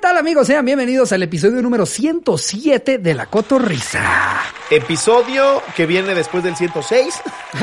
tal 0.00 0.16
amigos? 0.16 0.46
Sean 0.46 0.64
bienvenidos 0.64 1.12
al 1.12 1.22
episodio 1.22 1.60
número 1.60 1.86
107 1.86 2.98
de 2.98 3.14
La 3.14 3.26
Cotorrisa. 3.26 4.61
Episodio 4.76 5.62
que 5.76 5.84
viene 5.84 6.14
después 6.14 6.42
del 6.42 6.56
106. 6.56 7.14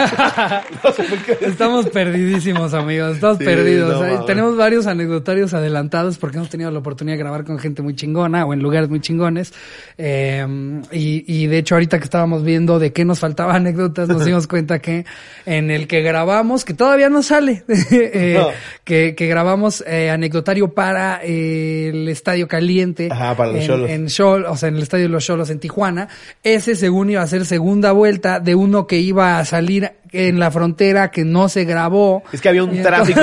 no 0.84 0.92
sé 0.92 1.04
por 1.04 1.18
qué. 1.24 1.38
Estamos 1.46 1.88
perdidísimos 1.90 2.76
amigos, 2.76 3.16
estamos 3.16 3.40
Sí, 3.40 3.46
perdidos. 3.46 4.00
no. 4.00 4.26
Tenemos 4.26 4.56
varios 4.56 4.86
anecdotarios 4.86 5.56
adelantados 5.56 6.20
porque 6.20 6.38
hemos 6.38 6.50
tenido 6.50 6.70
la 6.70 6.78
oportunidad 6.78 7.16
de 7.18 7.24
grabar 7.24 7.46
con 7.46 7.58
gente 7.58 7.82
muy 7.82 7.96
chingona 7.96 8.46
o 8.46 8.54
en 8.54 8.60
lugares 8.62 8.90
muy 8.90 9.00
chingones. 9.02 9.54
Eh, 9.98 10.46
y, 10.92 11.24
y 11.28 11.48
de 11.48 11.58
hecho 11.58 11.74
ahorita 11.76 11.98
que 11.98 12.04
estábamos 12.04 12.44
viendo 12.44 12.78
de 12.78 12.94
qué 12.94 13.06
nos 13.06 13.20
faltaba 13.20 13.56
anécdotas, 13.56 14.08
nos 14.08 14.24
dimos 14.24 14.46
cuenta 14.48 14.78
que 14.78 15.06
en 15.48 15.72
el 15.72 15.88
que 15.88 16.02
grabamos, 16.02 16.64
que 16.64 16.76
todavía 16.76 17.10
no 17.10 17.24
sale, 17.24 17.64
eh, 17.92 18.36
No. 18.38 18.50
que, 18.84 19.16
que 19.16 19.26
grabamos 19.26 19.84
eh, 19.88 20.12
anecdotario 20.12 20.74
para 20.76 21.22
eh, 21.24 21.90
el 21.92 22.08
Estadio 22.08 22.48
Caliente. 22.48 23.10
Ajá, 23.12 23.36
para 23.36 23.52
los 23.54 23.62
en- 23.62 23.66
Xolos. 23.68 23.90
en 23.90 24.06
Xol- 24.10 24.46
o 24.48 24.56
sea, 24.56 24.70
en 24.70 24.76
el 24.76 24.84
Estadio 24.84 25.06
de 25.06 25.10
los 25.10 25.26
Cholos 25.26 25.50
en 25.50 25.60
Tijuana. 25.60 26.08
Ese 26.44 26.76
según 27.00 27.12
iba 27.12 27.22
a 27.22 27.28
ser 27.28 27.46
segunda 27.46 27.94
vuelta 27.94 28.42
de 28.42 28.56
uno 28.56 28.86
que 28.86 28.98
iba 28.98 29.40
a 29.40 29.46
salir 29.46 29.94
en 30.12 30.38
la 30.38 30.52
frontera 30.52 31.12
que 31.12 31.24
no 31.24 31.48
se 31.48 31.64
grabó. 31.64 32.24
Es 32.34 32.42
que 32.42 32.50
había 32.50 32.62
un 32.66 32.82
tráfico. 32.82 33.22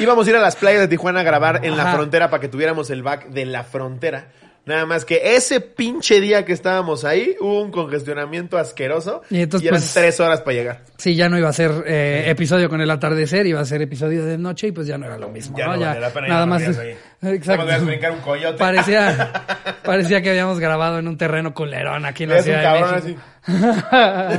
Íbamos 0.00 0.26
a 0.26 0.30
ir 0.30 0.36
a 0.36 0.40
las 0.40 0.56
playas 0.56 0.80
de 0.80 0.88
Tijuana 0.88 1.20
a 1.20 1.22
grabar 1.22 1.60
en 1.62 1.76
la 1.76 1.82
Ajá. 1.82 1.96
frontera 1.96 2.30
para 2.30 2.40
que 2.40 2.48
tuviéramos 2.48 2.88
el 2.88 3.02
back 3.02 3.28
de 3.28 3.44
la 3.44 3.64
frontera. 3.64 4.28
Nada 4.64 4.86
más 4.86 5.04
que 5.04 5.34
ese 5.34 5.60
pinche 5.60 6.20
día 6.20 6.44
que 6.44 6.52
estábamos 6.52 7.04
ahí, 7.04 7.34
hubo 7.40 7.60
un 7.62 7.72
congestionamiento 7.72 8.58
asqueroso. 8.58 9.22
Y 9.28 9.40
entonces, 9.40 9.66
eran 9.68 9.80
pues, 9.80 9.92
tres 9.92 10.20
horas 10.20 10.40
para 10.42 10.56
llegar. 10.56 10.84
Sí, 10.98 11.16
ya 11.16 11.28
no 11.28 11.36
iba 11.36 11.48
a 11.48 11.52
ser 11.52 11.72
eh, 11.86 12.24
episodio 12.28 12.68
con 12.68 12.80
el 12.80 12.88
atardecer, 12.90 13.44
iba 13.46 13.58
a 13.60 13.64
ser 13.64 13.82
episodio 13.82 14.24
de 14.24 14.38
noche 14.38 14.68
y 14.68 14.72
pues 14.72 14.86
ya 14.86 14.98
no 14.98 15.06
era 15.06 15.18
lo 15.18 15.28
mismo. 15.30 15.58
Ya 15.58 15.66
¿no? 15.66 15.74
no 15.76 15.80
Ya, 15.80 15.94
la 15.98 16.10
pena, 16.10 16.28
nada 16.28 16.46
más. 16.46 16.62
ahí. 16.78 16.94
Exacto. 17.22 17.66
Brincar 17.84 18.12
un 18.12 18.20
coyote. 18.20 18.58
Parecía, 18.58 19.32
parecía 19.84 20.22
que 20.22 20.30
habíamos 20.30 20.60
grabado 20.60 21.00
en 21.00 21.08
un 21.08 21.16
terreno 21.16 21.52
culerón 21.52 22.06
aquí 22.06 22.22
en 22.22 22.30
la 22.30 22.36
un 22.36 22.42
Ciudad 22.44 22.58
de 22.58 22.64
cabrón 22.64 23.02
México. 23.04 23.20
así. 23.42 24.38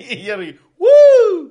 y 0.10 0.16
Jerry, 0.22 0.58
¡Woo! 0.78 1.50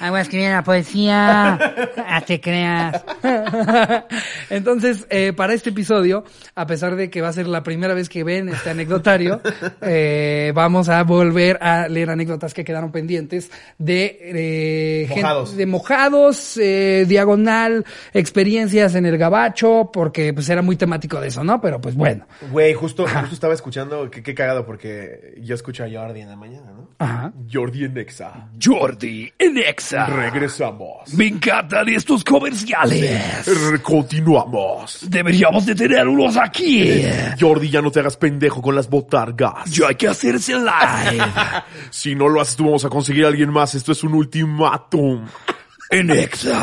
Ah, 0.00 0.10
voy 0.10 0.18
a 0.18 0.22
escribir 0.22 0.50
la 0.50 0.62
poesía. 0.62 1.58
Ah, 2.10 2.22
te 2.22 2.40
creas. 2.40 3.04
Entonces, 4.50 5.06
eh, 5.10 5.32
para 5.34 5.52
este 5.52 5.70
episodio, 5.70 6.24
a 6.54 6.66
pesar 6.66 6.96
de 6.96 7.10
que 7.10 7.20
va 7.20 7.28
a 7.28 7.32
ser 7.32 7.46
la 7.46 7.62
primera 7.62 7.92
vez 7.92 8.08
que 8.08 8.24
ven 8.24 8.48
este 8.48 8.70
anecdotario, 8.70 9.42
eh, 9.82 10.52
vamos 10.54 10.88
a 10.88 11.02
volver 11.02 11.58
a 11.60 11.86
leer 11.88 12.10
anécdotas 12.10 12.54
que 12.54 12.64
quedaron 12.64 12.90
pendientes 12.92 13.50
de 13.76 14.18
eh, 14.20 15.06
Mojados. 15.10 15.56
de 15.56 15.66
mojados, 15.66 16.56
eh, 16.56 17.04
diagonal, 17.06 17.84
experiencias 18.14 18.94
en 18.94 19.04
el 19.04 19.18
gabacho, 19.18 19.90
porque 19.92 20.32
pues 20.32 20.48
era 20.48 20.62
muy 20.62 20.76
temático 20.76 21.20
de 21.20 21.28
eso, 21.28 21.44
¿no? 21.44 21.60
Pero 21.60 21.80
pues 21.80 21.94
bueno. 21.94 22.26
Güey, 22.50 22.72
justo, 22.74 23.06
justo 23.06 23.34
estaba 23.34 23.54
escuchando, 23.54 24.10
qué, 24.10 24.22
qué 24.22 24.34
cagado, 24.34 24.64
porque 24.64 25.34
yo 25.42 25.54
escucho 25.54 25.84
a 25.84 25.88
Jordi 25.90 26.20
en 26.22 26.28
la 26.28 26.36
mañana, 26.36 26.70
¿no? 26.74 26.88
Ajá. 26.98 27.32
Jordi 27.52 27.84
en 27.84 27.98
Exa. 27.98 28.48
Jordi 28.62 29.30
en 29.38 29.58
Exa. 29.58 29.87
Regresamos. 29.92 31.12
Me 31.14 31.26
encantan 31.28 31.88
estos 31.88 32.22
comerciales. 32.24 33.46
R- 33.48 33.80
Continuamos. 33.82 35.00
Deberíamos 35.08 35.66
de 35.66 35.74
tenerlos 35.74 36.36
aquí. 36.36 37.02
Jordi, 37.40 37.70
ya 37.70 37.80
no 37.82 37.90
te 37.90 38.00
hagas 38.00 38.16
pendejo 38.16 38.60
con 38.62 38.74
las 38.74 38.88
botargas. 38.88 39.70
Ya 39.70 39.88
hay 39.88 39.94
que 39.94 40.08
hacerse 40.08 40.54
live. 40.54 41.24
Si 41.90 42.14
no 42.14 42.28
lo 42.28 42.40
haces, 42.40 42.56
tú 42.56 42.64
vamos 42.64 42.84
a 42.84 42.88
conseguir 42.88 43.24
a 43.24 43.28
alguien 43.28 43.50
más. 43.50 43.74
Esto 43.74 43.92
es 43.92 44.02
un 44.04 44.14
ultimátum. 44.14 45.26
En 45.90 46.10
Exa. 46.10 46.54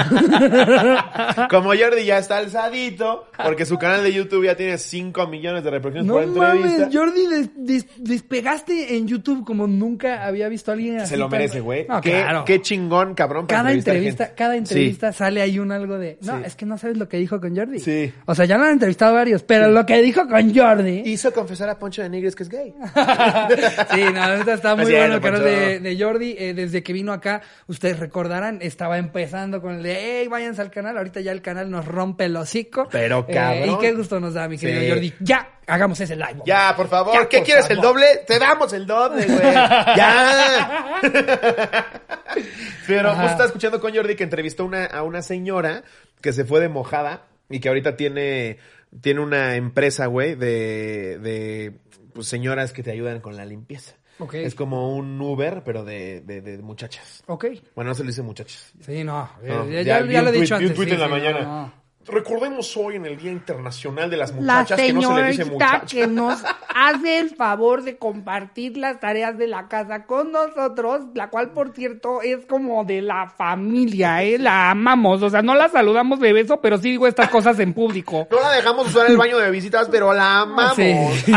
Como 1.50 1.70
Jordi 1.74 2.04
ya 2.04 2.18
está 2.18 2.36
alzadito, 2.38 3.26
porque 3.44 3.66
su 3.66 3.76
canal 3.78 4.02
de 4.04 4.12
YouTube 4.12 4.44
ya 4.44 4.56
tiene 4.56 4.78
5 4.78 5.26
millones 5.26 5.64
de 5.64 5.70
reproducciones 5.70 6.06
No 6.06 6.14
por 6.14 6.22
entrevista. 6.22 6.78
mames, 6.82 6.94
Jordi, 6.96 7.26
des- 7.26 7.50
des- 7.56 7.86
despegaste 7.98 8.96
en 8.96 9.08
YouTube 9.08 9.44
como 9.44 9.66
nunca 9.66 10.24
había 10.24 10.48
visto 10.48 10.70
a 10.70 10.74
alguien 10.74 10.98
así. 11.00 11.10
Se 11.10 11.16
lo 11.16 11.28
merece, 11.28 11.60
güey. 11.60 11.86
No, 11.88 12.00
qué, 12.00 12.10
claro. 12.12 12.44
qué 12.44 12.60
chingón, 12.62 13.14
cabrón. 13.14 13.46
para 13.48 13.60
cada 13.62 13.72
entrevista, 13.72 14.34
cada 14.34 14.52
Sí. 14.52 14.58
entrevista 14.58 15.12
sale 15.12 15.42
ahí 15.42 15.58
un 15.58 15.72
algo 15.72 15.98
de, 15.98 16.18
no, 16.22 16.38
Sí. 16.38 16.42
es 16.46 16.54
que 16.54 16.66
no 16.66 16.78
sabes 16.78 16.96
lo 16.98 17.08
que 17.08 17.16
dijo 17.16 17.40
con 17.40 17.56
Jordi. 17.56 17.80
Sí. 17.80 18.12
O 18.26 18.34
sea, 18.34 18.44
ya 18.44 18.56
lo 18.58 18.64
han 18.64 18.72
entrevistado 18.72 19.14
varios, 19.14 19.42
pero 19.42 19.68
lo 19.70 19.84
que 19.86 20.00
dijo 20.02 20.28
con 20.28 20.54
Jordi. 20.54 21.02
Hizo 21.06 21.32
confesar 21.32 21.68
a 21.68 21.78
Poncho 21.78 22.02
de 22.02 22.08
Nigres 22.10 22.36
que 22.36 22.44
es 22.44 22.48
gay. 22.48 22.74
sí, 23.94 24.02
no, 24.14 24.34
está 24.52 24.76
muy 24.76 24.84
bueno 24.92 25.14
el 25.14 25.20
canal 25.20 25.42
de, 25.42 25.80
de 25.80 26.00
Jordi. 26.02 26.36
Eh, 26.38 26.54
desde 26.54 26.82
que 26.82 26.92
vino 26.92 27.12
acá, 27.12 27.42
ustedes 27.66 27.98
recordarán, 28.22 28.58
estaba 28.60 28.98
empezando 28.98 29.60
con 29.62 29.76
el 29.76 29.82
de, 29.82 29.96
hey, 30.20 30.28
váyanse 30.28 30.60
al 30.60 30.70
canal. 30.70 30.96
Ahorita 30.98 31.20
ya 31.20 31.32
el 31.32 31.40
canal 31.42 31.70
nos 31.70 31.86
rompe 31.86 32.26
el 32.26 32.36
hocico. 32.36 32.86
Pero, 32.90 33.24
Eh, 33.28 33.32
cabrón. 33.34 33.70
y 33.70 33.78
qué 33.78 33.92
gusto 33.92 34.20
nos 34.20 34.34
da, 34.34 34.46
mi 34.48 34.58
querido 34.58 34.80
Sí. 34.80 34.88
Jordi. 34.90 35.14
Ya, 35.20 35.58
hagamos 35.66 35.98
ese 36.00 36.16
live. 36.16 36.42
Ya, 36.44 36.74
por 36.76 36.88
favor. 36.88 37.14
Ya, 37.14 37.28
¿Qué 37.28 37.38
por 37.38 37.46
quieres? 37.46 37.70
¿El 37.70 37.80
doble? 37.80 38.06
Te 38.26 38.38
damos 38.38 38.72
el 38.72 38.86
doble, 38.86 39.24
güey. 39.26 39.40
ya. 39.96 41.00
Pero 42.86 43.08
Ajá. 43.10 43.14
justo 43.16 43.30
estaba 43.30 43.46
escuchando 43.46 43.80
con 43.80 43.94
Jordi 43.94 44.16
que 44.16 44.24
entrevistó 44.24 44.64
una, 44.64 44.84
a 44.86 45.02
una 45.02 45.22
señora 45.22 45.82
que 46.20 46.32
se 46.32 46.44
fue 46.44 46.60
de 46.60 46.68
mojada 46.68 47.26
y 47.48 47.60
que 47.60 47.68
ahorita 47.68 47.96
tiene, 47.96 48.58
tiene 49.00 49.20
una 49.20 49.56
empresa, 49.56 50.06
güey, 50.06 50.34
de, 50.34 51.18
de 51.18 51.72
pues, 52.12 52.26
señoras 52.26 52.72
que 52.72 52.82
te 52.82 52.90
ayudan 52.90 53.20
con 53.20 53.36
la 53.36 53.44
limpieza. 53.44 53.94
Ok. 54.20 54.34
Es 54.34 54.54
como 54.54 54.94
un 54.94 55.20
Uber, 55.20 55.62
pero 55.64 55.84
de, 55.84 56.20
de, 56.20 56.40
de 56.42 56.58
muchachas. 56.58 57.22
Ok. 57.26 57.46
Bueno, 57.74 57.90
no 57.90 57.94
se 57.94 58.02
le 58.04 58.08
dice 58.10 58.22
muchachas. 58.22 58.72
Sí, 58.80 59.02
no. 59.02 59.28
No, 59.42 59.68
ya, 59.68 59.82
ya- 59.82 60.06
ya 60.06 60.18
un 60.20 60.24
lo 60.26 60.30
he 60.30 60.40
dicho 60.40 60.58
vi 60.58 60.64
un 60.66 60.70
antes. 60.70 60.76
tuit 60.76 60.88
sí, 60.88 60.94
en 60.94 61.00
la 61.00 61.06
sí, 61.06 61.12
mañana. 61.12 61.40
no, 61.40 61.60
no. 61.66 61.79
Recordemos 62.10 62.76
hoy 62.76 62.96
en 62.96 63.06
el 63.06 63.16
Día 63.16 63.30
Internacional 63.32 64.10
de 64.10 64.16
las 64.16 64.30
La 64.30 64.36
Muchachas 64.36 64.80
que 64.80 64.92
no 64.92 65.02
se 65.16 65.22
le 65.22 65.28
dice 65.30 65.44
muchachas. 65.44 65.90
que 65.90 66.06
nos 66.06 66.42
hace 66.74 67.18
el 67.18 67.30
favor 67.30 67.82
de 67.82 67.96
compartir 67.98 68.76
las 68.76 69.00
tareas 69.00 69.36
de 69.38 69.46
la 69.46 69.68
casa 69.68 70.04
con 70.06 70.32
nosotros, 70.32 71.02
la 71.14 71.28
cual, 71.30 71.50
por 71.52 71.72
cierto, 71.74 72.22
es 72.22 72.44
como 72.46 72.84
de 72.84 73.02
la 73.02 73.28
familia, 73.28 74.22
¿eh? 74.22 74.38
La 74.38 74.70
amamos. 74.70 75.22
O 75.22 75.30
sea, 75.30 75.42
no 75.42 75.54
la 75.54 75.68
saludamos 75.68 76.20
de 76.20 76.32
beso, 76.32 76.60
pero 76.60 76.78
sí 76.78 76.90
digo 76.90 77.06
estas 77.06 77.28
cosas 77.28 77.58
en 77.60 77.72
público. 77.74 78.26
No 78.30 78.40
la 78.40 78.52
dejamos 78.52 78.88
usar 78.88 79.08
el 79.10 79.16
baño 79.16 79.38
de 79.38 79.50
visitas, 79.50 79.88
pero 79.90 80.12
la 80.12 80.40
amamos. 80.40 80.74
Sí, 80.76 80.94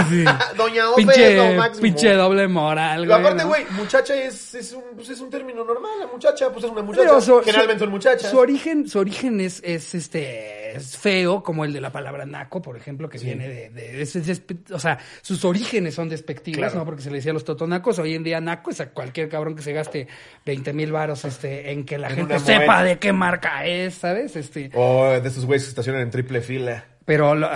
sí. 0.10 0.24
Doña 0.58 0.84
es 0.84 0.90
lo 0.90 0.96
Pinche, 0.96 1.56
máximo. 1.58 1.82
pinche 1.82 2.14
doble 2.14 2.48
moral, 2.48 3.06
güey. 3.06 3.20
aparte, 3.20 3.44
¿no? 3.44 3.50
güey, 3.50 3.66
muchacha 3.72 4.16
es, 4.16 4.54
es, 4.56 4.74
un, 4.74 4.84
pues 4.96 5.10
es 5.10 5.20
un 5.20 5.30
término 5.30 5.64
normal. 5.64 5.92
La 6.00 6.08
muchacha, 6.08 6.50
pues 6.52 6.66
es 6.66 6.72
una 6.72 6.82
muchacha. 6.82 7.04
Pero 7.08 7.22
su- 7.22 7.42
Generalmente 7.44 7.84
son 7.84 7.92
muchachas. 7.92 8.32
Su 8.32 8.38
origen, 8.38 8.88
su 8.88 9.00
origen 9.00 9.40
es, 9.42 9.62
es 9.64 9.94
este 9.96 10.63
es 10.76 10.98
feo, 10.98 11.44
como 11.44 11.66
el 11.66 11.74
de 11.74 11.82
la 11.82 11.92
palabra 11.92 12.26
naco, 12.26 12.62
por 12.62 12.76
ejemplo, 12.78 13.10
que 13.10 13.18
viene 13.18 13.48
de, 13.48 13.70
de- 13.70 14.04
despe- 14.04 14.72
o 14.74 14.80
sea, 14.80 14.98
sus 15.22 15.44
orígenes 15.46 15.94
son 15.96 16.10
despectivos, 16.10 16.58
Claro. 16.58 16.76
¿no? 16.76 16.86
Porque 16.86 17.02
se 17.02 17.10
le 17.10 17.18
decía 17.18 17.32
a 17.32 17.34
los 17.34 17.46
totonacos, 17.46 18.00
hoy 18.00 18.16
en 18.16 18.24
día 18.24 18.40
naco 18.42 18.72
es 18.72 18.80
a 18.82 18.90
cualquier 18.92 19.30
cabrón 19.30 19.56
que 19.56 19.62
se 19.62 19.74
gaste 19.74 20.08
20 20.46 20.74
mil 20.74 20.92
varos 20.92 21.24
este, 21.26 21.72
en 21.72 21.86
que 21.86 21.98
la 21.98 22.10
En 22.10 22.16
gente 22.16 22.40
sepa 22.40 22.84
de 22.84 22.98
qué 23.00 23.14
marca 23.14 23.66
es, 23.66 23.96
¿sabes? 23.96 24.36
Este, 24.36 24.70
O 24.74 25.06
de 25.10 25.28
esos 25.28 25.46
güeyes 25.46 25.64
que 25.64 25.70
estacionan 25.70 26.02
en 26.02 26.12
triple 26.12 26.42
fila. 26.42 26.86
Pero 27.06 27.36
la 27.36 27.50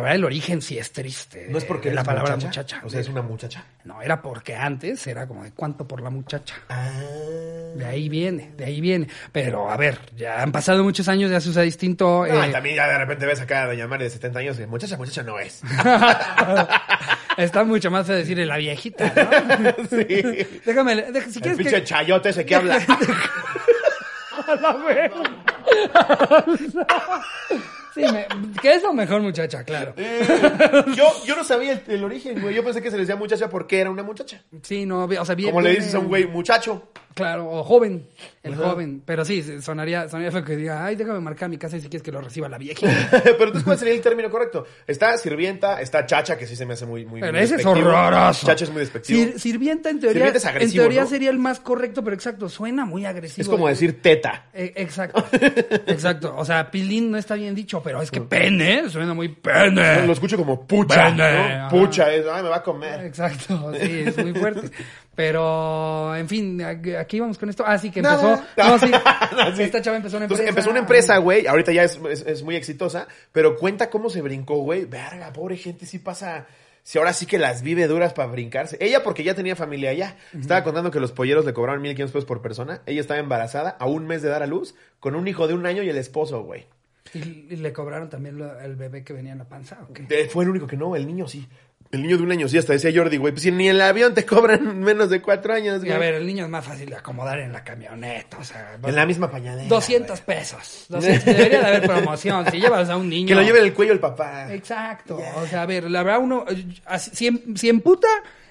verdad 0.00 0.14
el 0.14 0.24
origen 0.24 0.60
sí 0.62 0.78
es 0.78 0.92
triste. 0.92 1.46
No 1.50 1.58
es 1.58 1.64
porque 1.64 1.90
de 1.90 1.94
la 1.94 2.04
palabra 2.04 2.36
muchacha. 2.36 2.62
muchacha. 2.62 2.80
O 2.84 2.88
sea, 2.90 3.00
es 3.00 3.08
una 3.08 3.22
muchacha. 3.22 3.64
No, 3.84 4.02
era 4.02 4.20
porque 4.20 4.54
antes 4.56 5.06
era 5.06 5.26
como 5.26 5.44
de 5.44 5.52
cuánto 5.52 5.86
por 5.86 6.00
la 6.02 6.10
muchacha. 6.10 6.54
Ah. 6.68 6.90
De 7.76 7.84
ahí 7.84 8.08
viene, 8.08 8.52
de 8.56 8.64
ahí 8.64 8.80
viene. 8.80 9.06
Pero 9.30 9.70
a 9.70 9.76
ver, 9.76 9.98
ya 10.16 10.42
han 10.42 10.50
pasado 10.52 10.82
muchos 10.82 11.06
años, 11.08 11.30
ya 11.30 11.40
se 11.40 11.50
usa 11.50 11.62
distinto. 11.62 12.26
No, 12.26 12.44
eh, 12.44 12.48
también 12.50 12.76
ya 12.76 12.88
de 12.88 12.98
repente 12.98 13.26
ves 13.26 13.40
acá 13.40 13.62
a 13.62 13.66
Doña 13.66 13.86
Mari 13.86 14.04
de 14.04 14.10
70 14.10 14.38
años 14.40 14.58
y 14.58 14.66
muchacha, 14.66 14.96
muchacha 14.96 15.22
no 15.22 15.38
es. 15.38 15.62
Está 17.36 17.62
mucho 17.64 17.90
más 17.90 18.08
a 18.10 18.14
decir 18.14 18.38
la 18.38 18.56
viejita, 18.56 19.12
¿no? 19.14 19.86
sí. 19.90 20.60
Déjame, 20.66 20.96
deja- 21.12 21.30
si 21.30 21.38
El 21.38 21.42
quieres 21.42 21.58
pinche 21.58 21.76
que... 21.76 21.84
chayote 21.84 22.30
ese 22.30 22.44
que 22.44 22.54
habla. 22.56 22.78
Sí, 28.06 28.12
me- 28.12 28.26
que 28.60 28.74
eso 28.74 28.92
mejor 28.92 29.20
muchacha, 29.22 29.64
claro. 29.64 29.94
yo, 30.96 31.04
yo 31.26 31.36
no 31.36 31.44
sabía 31.44 31.72
el, 31.72 31.82
el 31.88 32.04
origen, 32.04 32.40
güey. 32.40 32.54
Yo 32.54 32.64
pensé 32.64 32.80
que 32.82 32.90
se 32.90 32.96
le 32.96 33.02
decía 33.02 33.16
muchacha 33.16 33.48
porque 33.48 33.80
era 33.80 33.90
una 33.90 34.02
muchacha. 34.02 34.42
Sí, 34.62 34.86
no, 34.86 35.04
o 35.04 35.24
sea, 35.24 35.34
bien... 35.34 35.50
Como 35.50 35.60
le 35.60 35.70
dices 35.74 35.94
a 35.94 35.98
un 35.98 36.08
güey, 36.08 36.26
muchacho. 36.26 36.88
Claro, 37.18 37.50
o 37.50 37.64
joven, 37.64 38.06
el 38.44 38.52
Ajá. 38.54 38.62
joven. 38.70 39.02
Pero 39.04 39.24
sí, 39.24 39.60
sonaría, 39.60 40.08
sonaría 40.08 40.30
feo 40.30 40.44
que 40.44 40.54
diga, 40.54 40.84
ay, 40.84 40.94
déjame 40.94 41.18
marcar 41.18 41.48
mi 41.48 41.58
casa 41.58 41.76
y 41.76 41.80
si 41.80 41.88
quieres 41.88 42.04
que 42.04 42.12
lo 42.12 42.20
reciba 42.20 42.48
la 42.48 42.58
viejita. 42.58 42.92
Pero 43.10 43.32
entonces, 43.46 43.64
¿cuál 43.64 43.76
sería 43.76 43.94
el 43.94 44.00
término 44.00 44.30
correcto? 44.30 44.64
Está 44.86 45.16
sirvienta, 45.18 45.80
está 45.80 46.06
chacha, 46.06 46.38
que 46.38 46.46
sí 46.46 46.54
se 46.54 46.64
me 46.64 46.74
hace 46.74 46.86
muy, 46.86 47.04
muy 47.04 47.20
Pero 47.20 47.32
muy 47.32 47.42
ese 47.42 47.56
es 47.56 47.66
horroroso. 47.66 48.46
Chacha 48.46 48.64
es 48.64 48.70
muy 48.70 48.80
despectivo. 48.80 49.18
Sir- 49.18 49.40
sirvienta 49.40 49.90
en 49.90 49.98
teoría, 49.98 50.14
Sirvienta 50.14 50.38
es 50.38 50.44
agresivo, 50.46 50.82
en 50.82 50.86
teoría 50.88 51.00
¿no? 51.02 51.08
sería 51.08 51.30
el 51.30 51.38
más 51.38 51.58
correcto, 51.58 52.04
pero 52.04 52.14
exacto, 52.14 52.48
suena 52.48 52.84
muy 52.84 53.04
agresivo. 53.04 53.42
es 53.42 53.48
como 53.48 53.66
decir 53.66 54.00
teta. 54.00 54.46
Eh, 54.54 54.72
exacto, 54.76 55.26
exacto. 55.88 56.34
O 56.36 56.44
sea, 56.44 56.70
pilín 56.70 57.10
no 57.10 57.18
está 57.18 57.34
bien 57.34 57.54
dicho, 57.54 57.82
pero 57.82 58.00
es 58.00 58.12
que 58.12 58.20
pene 58.20 58.88
suena 58.90 59.12
muy 59.12 59.28
pene. 59.28 60.06
Lo 60.06 60.12
escucho 60.12 60.36
como 60.36 60.64
pucha. 60.66 61.10
¿no? 61.10 61.68
Pucha, 61.68 62.12
es, 62.14 62.24
ay, 62.30 62.42
me 62.44 62.48
va 62.48 62.56
a 62.58 62.62
comer. 62.62 63.04
Exacto, 63.04 63.72
sí, 63.80 64.02
es 64.06 64.16
muy 64.18 64.32
fuerte. 64.34 64.70
Pero, 65.18 66.14
en 66.14 66.28
fin, 66.28 66.62
aquí 66.62 67.16
íbamos 67.16 67.38
con 67.38 67.50
esto. 67.50 67.64
Ah, 67.66 67.76
sí, 67.76 67.90
que 67.90 67.98
empezó. 67.98 68.40
No, 68.56 68.78
sí. 68.78 68.86
No, 69.36 69.56
sí. 69.56 69.64
Esta 69.64 69.82
chava 69.82 69.96
empezó 69.96 70.16
una 70.16 70.26
empresa. 70.26 70.42
Entonces 70.44 70.48
empezó 70.48 70.70
una 70.70 70.78
empresa, 70.78 71.16
güey. 71.18 71.48
Ahorita 71.48 71.72
ya 71.72 71.82
es, 71.82 71.98
es- 72.08 72.24
es 72.24 72.42
muy 72.44 72.54
exitosa. 72.54 73.08
Pero 73.32 73.56
cuenta 73.56 73.90
cómo 73.90 74.10
se 74.10 74.22
brincó, 74.22 74.58
güey. 74.58 74.84
Verga, 74.84 75.32
pobre 75.32 75.56
gente, 75.56 75.86
sí 75.86 75.98
pasa. 75.98 76.46
Si 76.84 76.98
ahora 76.98 77.12
sí 77.12 77.26
que 77.26 77.36
las 77.36 77.62
vive 77.62 77.88
duras 77.88 78.12
para 78.14 78.30
brincarse. 78.30 78.76
Ella 78.80 79.02
porque 79.02 79.24
ya 79.24 79.34
tenía 79.34 79.56
familia 79.56 79.90
allá. 79.90 80.14
Estaba 80.38 80.62
contando 80.62 80.92
que 80.92 81.00
los 81.00 81.10
polleros 81.10 81.44
le 81.44 81.52
cobraban 81.52 81.82
1.500 81.82 81.96
pesos 82.06 82.24
por 82.24 82.40
persona. 82.40 82.82
Ella 82.86 83.00
estaba 83.00 83.18
embarazada 83.18 83.70
a 83.70 83.86
un 83.86 84.06
mes 84.06 84.22
de 84.22 84.28
dar 84.28 84.44
a 84.44 84.46
luz 84.46 84.76
con 85.00 85.16
un 85.16 85.26
hijo 85.26 85.48
de 85.48 85.54
un 85.54 85.66
año 85.66 85.82
y 85.82 85.88
el 85.90 85.98
esposo, 85.98 86.44
güey. 86.44 86.66
¿Y, 87.12 87.56
le 87.56 87.72
cobraron 87.72 88.08
también 88.08 88.38
el 88.62 88.76
bebé 88.76 89.02
que 89.02 89.12
venía 89.14 89.32
en 89.32 89.38
la 89.38 89.48
panza? 89.48 89.78
¿o 89.88 89.92
qué? 89.92 90.06
Eh, 90.10 90.28
Fue 90.28 90.44
el 90.44 90.50
único 90.50 90.66
que 90.68 90.76
no, 90.76 90.94
el 90.94 91.06
niño 91.06 91.26
sí. 91.26 91.48
El 91.90 92.02
niño 92.02 92.18
de 92.18 92.22
un 92.22 92.32
año 92.32 92.48
sí, 92.48 92.58
hasta 92.58 92.74
decía 92.74 92.90
Jordi, 92.94 93.16
güey. 93.16 93.32
Pues 93.32 93.42
si 93.44 93.50
ni 93.50 93.68
el 93.68 93.80
avión 93.80 94.12
te 94.12 94.26
cobran 94.26 94.78
menos 94.80 95.08
de 95.08 95.22
cuatro 95.22 95.54
años, 95.54 95.76
Y 95.76 95.86
güey. 95.86 95.92
a 95.92 95.98
ver, 95.98 96.14
el 96.14 96.26
niño 96.26 96.44
es 96.44 96.50
más 96.50 96.64
fácil 96.64 96.90
de 96.90 96.96
acomodar 96.96 97.38
en 97.38 97.52
la 97.52 97.64
camioneta, 97.64 98.36
o 98.38 98.44
sea... 98.44 98.78
En 98.82 98.94
la 98.94 99.06
misma 99.06 99.30
pañalera. 99.30 99.66
200 99.68 100.20
pesos. 100.20 100.84
200, 100.90 101.24
debería 101.24 101.60
de 101.60 101.66
haber 101.66 101.82
promoción. 101.86 102.50
Si 102.50 102.60
llevas 102.60 102.90
a 102.90 102.96
un 102.96 103.08
niño... 103.08 103.28
Que 103.28 103.34
lo 103.34 103.42
lleve 103.42 103.60
en 103.60 103.64
el 103.64 103.72
cuello 103.74 103.92
el 103.94 104.00
papá. 104.00 104.52
Exacto. 104.52 105.18
O 105.36 105.46
sea, 105.46 105.62
a 105.62 105.66
ver, 105.66 105.90
la 105.90 106.02
verdad 106.02 106.20
uno, 106.20 106.44
eh, 106.48 106.98
si 106.98 107.68
emputa 107.70 108.08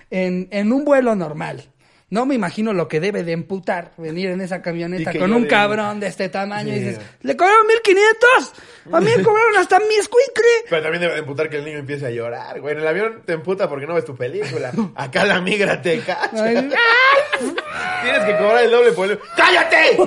en, 0.10 0.48
en 0.52 0.74
un 0.74 0.84
vuelo 0.84 1.16
normal, 1.16 1.64
no 2.10 2.26
me 2.26 2.36
imagino 2.36 2.72
lo 2.72 2.88
que 2.88 3.00
debe 3.02 3.24
de 3.24 3.34
emputar 3.34 3.92
venir 3.98 4.30
en 4.30 4.40
esa 4.42 4.62
camioneta 4.62 5.12
con 5.14 5.34
un 5.34 5.44
de- 5.44 5.48
cabrón 5.50 6.00
de 6.00 6.08
este 6.08 6.30
tamaño 6.30 6.74
y 6.74 6.80
dices, 6.80 7.02
¿le 7.22 7.36
cobraron 7.36 7.68
1500? 7.68 8.54
A 8.94 9.00
mí 9.02 9.10
me 9.18 9.24
cobraron 9.24 9.58
hasta 9.58 9.80
mi 9.80 9.96
escuincle. 9.96 10.46
Pero 10.70 10.82
también 10.84 11.02
debe 11.02 11.14
de 11.16 11.20
emputar 11.20 11.50
que 11.50 11.58
el 11.58 11.66
niño 11.66 11.80
empiece 11.80 12.06
a 12.06 12.10
llorar, 12.10 12.62
güey. 12.62 12.76
En 12.76 12.82
el 12.82 12.88
avión 12.88 13.24
te 13.26 13.34
emputa 13.34 13.68
porque 13.68 13.86
no 13.86 13.94
ves 13.94 14.06
tu 14.06 14.16
película. 14.16 14.72
Acá 14.96 15.26
la 15.26 15.42
migra 15.42 15.82
te 15.82 16.00
cacha. 16.00 16.30
Tienes 18.04 18.24
que 18.26 18.38
cobrar 18.38 18.64
el 18.64 18.72
doble 18.72 18.92
por 18.94 19.10
el... 19.12 19.20
¡Cállate! 19.36 19.98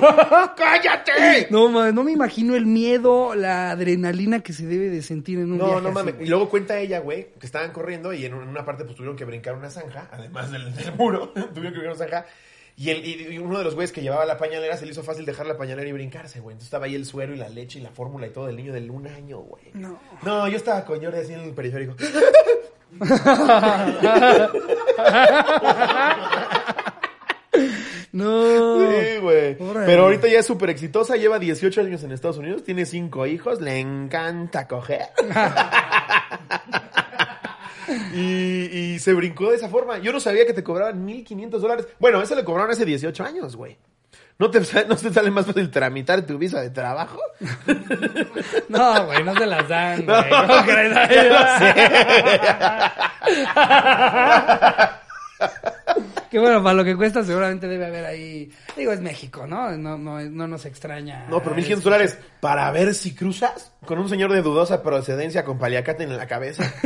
¡Cállate! 0.57 1.47
No, 1.49 1.69
ma- 1.69 1.91
no 1.91 2.03
me 2.03 2.11
imagino 2.11 2.55
el 2.55 2.65
miedo, 2.65 3.35
la 3.35 3.71
adrenalina 3.71 4.39
que 4.41 4.53
se 4.53 4.65
debe 4.65 4.89
de 4.89 5.01
sentir 5.01 5.39
en 5.39 5.51
un 5.51 5.57
No, 5.59 5.65
viaje 5.67 5.81
no 5.81 5.87
así, 5.89 5.95
mames. 5.95 6.13
güey. 6.15 6.25
Y 6.25 6.29
luego 6.29 6.49
cuenta 6.49 6.77
ella, 6.79 6.99
güey, 6.99 7.29
que 7.39 7.45
estaban 7.45 7.71
corriendo 7.71 8.13
y 8.13 8.25
en 8.25 8.33
una 8.33 8.65
parte 8.65 8.83
pues 8.85 8.95
tuvieron 8.95 9.15
que 9.17 9.25
brincar 9.25 9.55
una 9.55 9.69
zanja, 9.69 10.07
además 10.11 10.51
del, 10.51 10.73
del 10.75 10.93
muro, 10.95 11.29
tuvieron 11.29 11.53
que 11.73 11.79
brincar 11.79 11.87
una 11.89 11.95
zanja. 11.95 12.25
Y, 12.77 12.89
el, 12.89 13.05
y 13.05 13.37
uno 13.37 13.57
de 13.59 13.65
los 13.65 13.75
güeyes 13.75 13.91
que 13.91 14.01
llevaba 14.01 14.25
la 14.25 14.37
pañalera 14.39 14.75
se 14.77 14.85
le 14.85 14.91
hizo 14.93 15.03
fácil 15.03 15.25
dejar 15.25 15.45
la 15.45 15.57
pañalera 15.57 15.87
y 15.87 15.91
brincarse, 15.91 16.39
güey. 16.39 16.53
Entonces 16.53 16.67
estaba 16.67 16.85
ahí 16.85 16.95
el 16.95 17.05
suero 17.05 17.33
y 17.35 17.37
la 17.37 17.49
leche 17.49 17.77
y 17.79 17.81
la 17.83 17.91
fórmula 17.91 18.25
y 18.25 18.29
todo 18.31 18.47
del 18.47 18.55
niño 18.55 18.73
del 18.73 18.89
un 18.89 19.05
año, 19.07 19.39
güey. 19.39 19.65
No. 19.73 19.99
No, 20.23 20.47
yo 20.47 20.55
estaba 20.57 20.83
con 20.85 21.03
Jordi 21.03 21.19
así 21.19 21.33
en 21.33 21.41
el 21.41 21.51
periférico. 21.53 21.95
No. 28.13 28.91
Sí, 28.91 29.19
güey. 29.21 29.57
Pero 29.57 30.03
ahorita 30.03 30.27
ya 30.27 30.39
es 30.39 30.45
súper 30.45 30.69
exitosa, 30.69 31.15
lleva 31.15 31.39
18 31.39 31.79
años 31.79 32.03
en 32.03 32.11
Estados 32.11 32.37
Unidos, 32.37 32.63
tiene 32.63 32.85
cinco 32.85 33.25
hijos, 33.25 33.61
le 33.61 33.79
encanta 33.79 34.67
coger. 34.67 35.07
y, 38.13 38.93
y 38.93 38.99
se 38.99 39.13
brincó 39.13 39.49
de 39.49 39.55
esa 39.55 39.69
forma. 39.69 39.99
Yo 39.99 40.11
no 40.11 40.19
sabía 40.19 40.45
que 40.45 40.53
te 40.53 40.61
cobraban 40.61 41.07
1.500 41.07 41.49
dólares. 41.59 41.87
Bueno, 41.99 42.21
eso 42.21 42.35
le 42.35 42.43
cobraron 42.43 42.71
hace 42.71 42.83
18 42.83 43.23
años, 43.23 43.55
güey. 43.55 43.77
¿No 44.41 44.49
te, 44.49 44.59
¿No 44.87 44.95
te 44.95 45.13
sale 45.13 45.29
más 45.29 45.45
fácil 45.45 45.69
tramitar 45.69 46.25
tu 46.25 46.35
visa 46.37 46.61
de 46.61 46.71
trabajo? 46.71 47.19
No, 48.69 49.05
güey, 49.05 49.23
no 49.23 49.35
se 49.35 49.45
las 49.45 49.67
dan, 49.67 50.05
güey. 50.05 50.29
¿Cómo 50.29 50.65
crees? 50.65 50.97
Que 56.31 56.39
bueno, 56.39 56.63
para 56.63 56.75
lo 56.75 56.85
que 56.85 56.95
cuesta 56.95 57.25
seguramente 57.25 57.67
debe 57.67 57.87
haber 57.87 58.05
ahí... 58.05 58.49
Digo, 58.77 58.93
es 58.93 59.01
México, 59.01 59.45
¿no? 59.45 59.71
No, 59.71 59.97
no, 59.97 60.21
no 60.21 60.47
nos 60.47 60.65
extraña. 60.65 61.25
No, 61.29 61.43
pero 61.43 61.57
1.500 61.57 61.81
dólares 61.81 62.17
para 62.39 62.71
ver 62.71 62.93
si 62.93 63.13
cruzas 63.13 63.73
con 63.85 63.99
un 63.99 64.07
señor 64.07 64.31
de 64.31 64.41
dudosa 64.41 64.81
procedencia 64.81 65.43
con 65.43 65.59
paliacate 65.59 66.03
en 66.03 66.15
la 66.15 66.27
cabeza. 66.27 66.73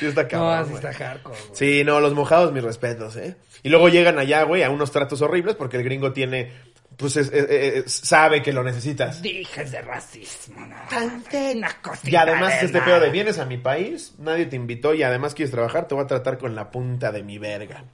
sí 0.00 0.06
está 0.06 0.22
No, 0.22 0.28
cabrón, 0.28 0.62
güey. 0.70 0.74
está 0.76 0.92
hardcore, 0.94 1.36
güey. 1.38 1.50
Sí, 1.52 1.84
no, 1.84 2.00
los 2.00 2.14
mojados, 2.14 2.52
mis 2.52 2.62
respetos, 2.62 3.16
¿eh? 3.16 3.36
Y 3.62 3.68
luego 3.68 3.90
llegan 3.90 4.18
allá, 4.18 4.44
güey, 4.44 4.62
a 4.62 4.70
unos 4.70 4.90
tratos 4.90 5.20
horribles 5.20 5.54
porque 5.54 5.76
el 5.76 5.84
gringo 5.84 6.12
tiene, 6.12 6.52
pues, 6.96 7.16
es- 7.16 7.32
es- 7.32 7.46
es- 7.50 7.92
sabe 7.92 8.42
que 8.42 8.52
lo 8.52 8.62
necesitas. 8.64 9.20
Dijes 9.22 9.70
de 9.72 9.82
racismo, 9.82 10.60
no. 10.66 10.76
Una 11.54 11.70
cosita 11.82 12.10
Y 12.10 12.16
además 12.16 12.60
de 12.60 12.66
este 12.66 12.80
pedo 12.82 13.00
de 13.00 13.10
vienes 13.10 13.38
a 13.38 13.44
mi 13.44 13.58
país, 13.58 14.14
nadie 14.18 14.46
te 14.46 14.56
invitó 14.56 14.94
y 14.94 15.02
además 15.02 15.34
quieres 15.34 15.50
trabajar, 15.52 15.88
te 15.88 15.94
voy 15.94 16.04
a 16.04 16.06
tratar 16.06 16.38
con 16.38 16.54
la 16.54 16.70
punta 16.70 17.10
de 17.12 17.22
mi 17.22 17.38
verga. 17.38 17.84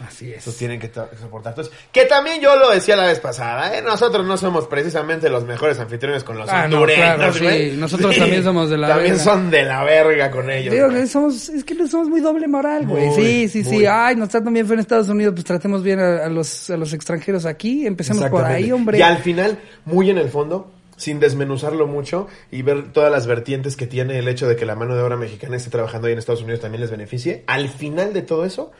Así 0.00 0.32
es. 0.32 0.38
Eso 0.46 0.52
tienen 0.58 0.80
que 0.80 0.90
soportar. 1.20 1.52
Entonces, 1.52 1.72
que 1.92 2.04
también 2.06 2.40
yo 2.40 2.56
lo 2.56 2.70
decía 2.70 2.96
la 2.96 3.06
vez 3.06 3.20
pasada, 3.20 3.76
¿eh? 3.78 3.82
Nosotros 3.82 4.26
no 4.26 4.36
somos 4.36 4.66
precisamente 4.66 5.28
los 5.30 5.44
mejores 5.44 5.78
anfitriones 5.78 6.24
con 6.24 6.36
los 6.36 6.48
Ah, 6.48 6.66
no, 6.66 6.76
hondureños, 6.78 7.14
claro, 7.16 7.32
sí. 7.32 7.44
güey. 7.44 7.72
Nosotros 7.76 8.16
también 8.16 8.42
somos 8.44 8.70
de 8.70 8.76
la 8.78 8.88
También 8.88 9.12
verga. 9.16 9.24
son 9.24 9.50
de 9.50 9.62
la 9.62 9.84
verga 9.84 10.30
con 10.32 10.50
ellos. 10.50 10.74
Digo 10.74 10.88
que 10.88 11.06
somos, 11.06 11.48
es 11.48 11.62
que 11.64 11.74
somos 11.86 12.08
muy 12.08 12.20
doble 12.20 12.48
moral, 12.48 12.86
güey. 12.86 13.12
Sí, 13.14 13.48
sí, 13.48 13.62
sí. 13.64 13.86
Ay, 13.86 14.16
nos 14.16 14.30
tratan 14.30 14.52
bien 14.52 14.66
feo 14.66 14.74
en 14.74 14.80
Estados 14.80 15.08
Unidos, 15.08 15.34
pues 15.34 15.44
tratemos 15.44 15.82
bien 15.84 16.00
a, 16.00 16.24
a 16.24 16.28
los, 16.28 16.70
a 16.70 16.76
los 16.76 16.92
extranjeros 16.92 17.46
aquí. 17.46 17.86
Empecemos 17.86 18.24
por 18.30 18.44
ahí, 18.44 18.72
hombre. 18.72 18.98
Y 18.98 19.02
al 19.02 19.18
final, 19.18 19.58
muy 19.84 20.10
en 20.10 20.18
el 20.18 20.28
fondo, 20.28 20.72
sin 20.96 21.20
desmenuzarlo 21.20 21.86
mucho 21.86 22.26
y 22.50 22.62
ver 22.62 22.92
todas 22.92 23.10
las 23.12 23.26
vertientes 23.28 23.76
que 23.76 23.86
tiene 23.86 24.18
el 24.18 24.26
hecho 24.28 24.48
de 24.48 24.56
que 24.56 24.64
la 24.66 24.74
mano 24.74 24.94
de 24.96 25.02
obra 25.02 25.16
mexicana 25.16 25.56
esté 25.56 25.70
trabajando 25.70 26.06
ahí 26.08 26.12
en 26.12 26.18
Estados 26.18 26.42
Unidos 26.42 26.60
también 26.60 26.80
les 26.80 26.90
beneficie, 26.90 27.44
al 27.46 27.68
final 27.68 28.12
de 28.12 28.22
todo 28.22 28.44
eso, 28.44 28.70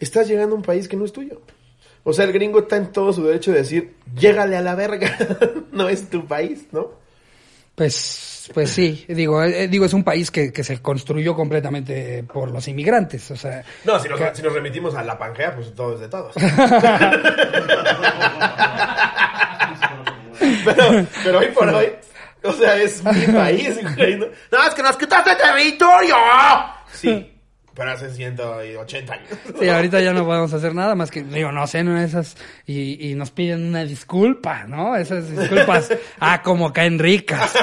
estás 0.00 0.26
llegando 0.28 0.54
a 0.54 0.58
un 0.58 0.64
país 0.64 0.88
que 0.88 0.96
no 0.96 1.04
es 1.04 1.12
tuyo. 1.12 1.40
O 2.02 2.12
sea, 2.12 2.24
el 2.24 2.32
gringo 2.32 2.60
está 2.60 2.76
en 2.76 2.90
todo 2.92 3.12
su 3.12 3.22
derecho 3.24 3.52
de 3.52 3.58
decir, 3.58 3.94
llégale 4.16 4.56
a 4.56 4.62
la 4.62 4.74
verga, 4.74 5.16
no 5.72 5.88
es 5.88 6.08
tu 6.10 6.26
país, 6.26 6.66
¿no? 6.72 6.98
Pues, 7.74 8.50
pues 8.52 8.70
sí. 8.70 9.04
Digo, 9.08 9.42
eh, 9.42 9.68
digo, 9.68 9.84
es 9.86 9.92
un 9.94 10.02
país 10.04 10.30
que, 10.30 10.52
que 10.52 10.64
se 10.64 10.80
construyó 10.82 11.34
completamente 11.34 12.22
por 12.24 12.50
los 12.50 12.66
inmigrantes. 12.68 13.30
O 13.30 13.36
sea, 13.36 13.64
No, 13.84 13.98
si 13.98 14.08
nos, 14.08 14.18
que- 14.18 14.34
si 14.34 14.42
nos 14.42 14.52
remitimos 14.52 14.94
a 14.94 15.02
la 15.02 15.16
Pangea, 15.18 15.54
pues 15.54 15.74
todo 15.74 15.94
es 15.94 16.00
de 16.00 16.08
todos. 16.08 16.34
pero, 20.64 21.06
pero 21.24 21.38
hoy 21.38 21.46
por 21.48 21.68
hoy, 21.68 21.92
o 22.42 22.52
sea, 22.52 22.76
es 22.76 23.02
mi 23.04 23.26
país, 23.32 23.78
güey. 23.96 24.16
No, 24.16 24.26
No, 24.52 24.64
es 24.66 24.74
que 24.74 24.82
nos 24.82 24.96
quitaste 24.96 25.36
territorio. 25.36 26.16
Sí, 26.92 27.32
pero 27.80 27.92
hace 27.92 28.10
180 28.10 29.10
años. 29.14 29.26
Sí, 29.58 29.66
ahorita 29.66 30.02
ya 30.02 30.12
no 30.12 30.26
podemos 30.26 30.52
hacer 30.52 30.74
nada 30.74 30.94
más 30.94 31.10
que, 31.10 31.22
digo, 31.22 31.50
no 31.50 31.66
sé, 31.66 31.82
de 31.82 32.04
esas, 32.04 32.36
y, 32.66 33.08
y 33.10 33.14
nos 33.14 33.30
piden 33.30 33.68
una 33.68 33.84
disculpa, 33.84 34.64
¿no? 34.64 34.96
Esas 34.96 35.30
disculpas, 35.34 35.88
ah, 36.20 36.42
como 36.42 36.74
caen 36.74 36.98
ricas. 36.98 37.54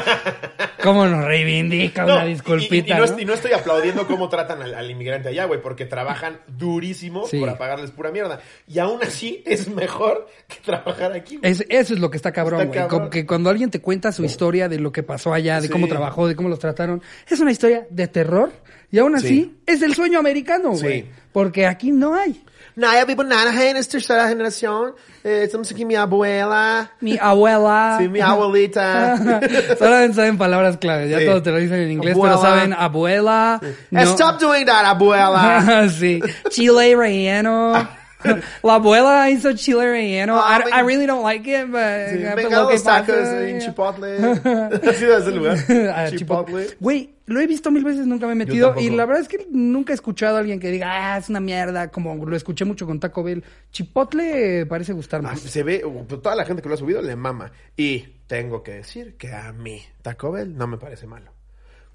Cómo 0.81 1.05
nos 1.05 1.23
reivindica 1.23 2.03
No, 2.05 2.13
una 2.15 2.25
y- 2.25 2.29
y- 2.29 2.33
disculpita, 2.33 2.95
y, 2.95 2.99
no, 2.99 3.05
¿no? 3.05 3.19
y 3.19 3.25
no 3.25 3.33
estoy 3.35 3.51
aplaudiendo 3.51 4.07
cómo 4.07 4.27
tratan 4.27 4.61
al, 4.63 4.73
al 4.73 4.89
inmigrante 4.89 5.29
allá, 5.29 5.45
güey, 5.45 5.61
porque 5.61 5.85
trabajan 5.85 6.39
durísimo 6.47 7.27
Sí. 7.27 7.39
para 7.39 7.57
pagarles 7.59 7.91
pura 7.91 8.09
mierda. 8.11 8.39
Y 8.67 8.79
aún 8.79 8.99
así 9.03 9.43
es 9.45 9.67
mejor 9.67 10.27
que 10.47 10.55
trabajar 10.65 11.11
aquí. 11.13 11.37
Es- 11.43 11.63
eso 11.69 11.93
es 11.93 11.99
lo 11.99 12.09
que 12.09 12.17
está 12.17 12.31
cabrón, 12.31 12.67
güey. 12.69 12.87
Como 12.87 13.11
que 13.11 13.27
cuando 13.27 13.51
alguien 13.51 13.69
te 13.69 13.81
cuenta 13.81 14.11
su 14.11 14.23
historia 14.25 14.67
de 14.67 14.79
lo 14.79 14.91
que 14.91 15.03
pasó 15.03 15.31
allá, 15.33 15.61
de 15.61 15.67
Sí. 15.67 15.73
cómo 15.73 15.87
trabajó, 15.87 16.27
de 16.27 16.35
cómo 16.35 16.49
los 16.49 16.57
trataron, 16.57 17.03
es 17.29 17.39
una 17.39 17.51
historia 17.51 17.85
de 17.91 18.07
terror. 18.07 18.51
Y 18.91 18.99
aún 18.99 19.15
así, 19.15 19.27
Sí. 19.27 19.57
es 19.65 19.81
el 19.81 19.93
sueño 19.95 20.19
americano, 20.19 20.71
güey. 20.71 21.01
Sí. 21.01 21.09
Porque 21.33 21.67
aquí 21.67 21.91
no 21.91 22.15
hay. 22.15 22.41
No, 22.75 22.91
ya 22.93 23.05
vivo 23.05 23.23
nada, 23.23 23.51
es 23.71 23.89
tercera 23.89 24.27
generación. 24.29 24.93
Eh, 25.23 25.41
estamos 25.45 25.69
aquí 25.71 25.83
mi 25.83 25.95
abuela. 25.95 26.91
Mi 27.01 27.17
abuela. 27.19 27.97
Sí, 27.99 28.07
mi 28.07 28.21
abuelita. 28.21 29.17
Solamente 29.79 30.15
saben 30.15 30.37
palabras 30.37 30.77
claves. 30.77 31.09
Ya 31.09 31.19
Sí. 31.19 31.25
todos 31.25 31.41
te 31.43 31.51
lo 31.51 31.57
dicen 31.57 31.79
en 31.79 31.91
inglés, 31.91 32.13
Abuela. 32.13 32.35
pero 32.35 32.47
saben 32.49 32.73
abuela. 32.73 33.59
no- 33.91 34.01
Stop 34.01 34.39
doing 34.39 34.65
that, 34.65 34.85
abuela. 34.85 35.89
sí. 35.99 36.19
Chile 36.49 36.95
relleno. 36.95 37.73
La 38.63 38.75
abuela 38.75 39.29
hizo 39.29 39.53
chile 39.53 39.85
relleno. 39.91 40.39
Ah, 40.39 40.63
I, 40.65 40.79
I 40.79 40.83
really 40.83 41.05
don't 41.05 41.23
like 41.23 41.49
it, 41.49 41.67
but 41.67 42.11
Sí, 42.11 42.35
venga, 42.35 42.63
los 42.63 42.83
tacos 42.83 43.15
en 43.15 43.59
Chipotle. 43.59 44.17
¿Has 44.17 45.01
ido 45.01 45.15
a 45.15 45.19
ese 45.19 45.31
lugar? 45.31 45.57
Ah, 45.93 46.07
Chipotle. 46.09 46.67
Güey, 46.79 47.13
lo 47.27 47.39
he 47.39 47.47
visto 47.47 47.69
mil 47.71 47.83
veces, 47.83 48.07
nunca 48.07 48.25
me 48.25 48.33
he 48.33 48.35
metido. 48.35 48.73
Y 48.79 48.89
la 48.89 49.05
verdad 49.05 49.21
es 49.21 49.27
que 49.27 49.47
nunca 49.51 49.93
he 49.93 49.95
escuchado 49.95 50.37
a 50.37 50.39
alguien 50.39 50.59
que 50.59 50.71
diga, 50.71 51.13
ah, 51.13 51.17
es 51.17 51.29
una 51.29 51.39
mierda, 51.39 51.89
como 51.89 52.25
lo 52.25 52.35
escuché 52.35 52.65
mucho 52.65 52.85
con 52.85 52.99
Taco 52.99 53.23
Bell. 53.23 53.43
Chipotle 53.71 54.65
parece 54.65 54.93
gustar 54.93 55.19
Ah, 55.19 55.29
más. 55.29 55.39
Se 55.41 55.63
ve, 55.63 55.83
uh, 55.85 56.03
toda 56.05 56.35
la 56.35 56.45
gente 56.45 56.61
que 56.61 56.69
lo 56.69 56.75
ha 56.75 56.77
subido 56.77 57.01
le 57.01 57.15
mama. 57.15 57.51
Y 57.75 57.99
tengo 58.27 58.63
que 58.63 58.71
decir 58.71 59.15
que 59.17 59.31
a 59.31 59.53
mí, 59.53 59.81
Taco 60.01 60.31
Bell 60.31 60.55
no 60.57 60.67
me 60.67 60.77
parece 60.77 61.05
malo. 61.05 61.36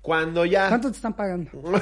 Cuando 0.02 0.44
ya. 0.44 0.68
¿Cuánto 0.68 0.90
te 0.90 0.96
están 0.96 1.14
pagando? 1.14 1.50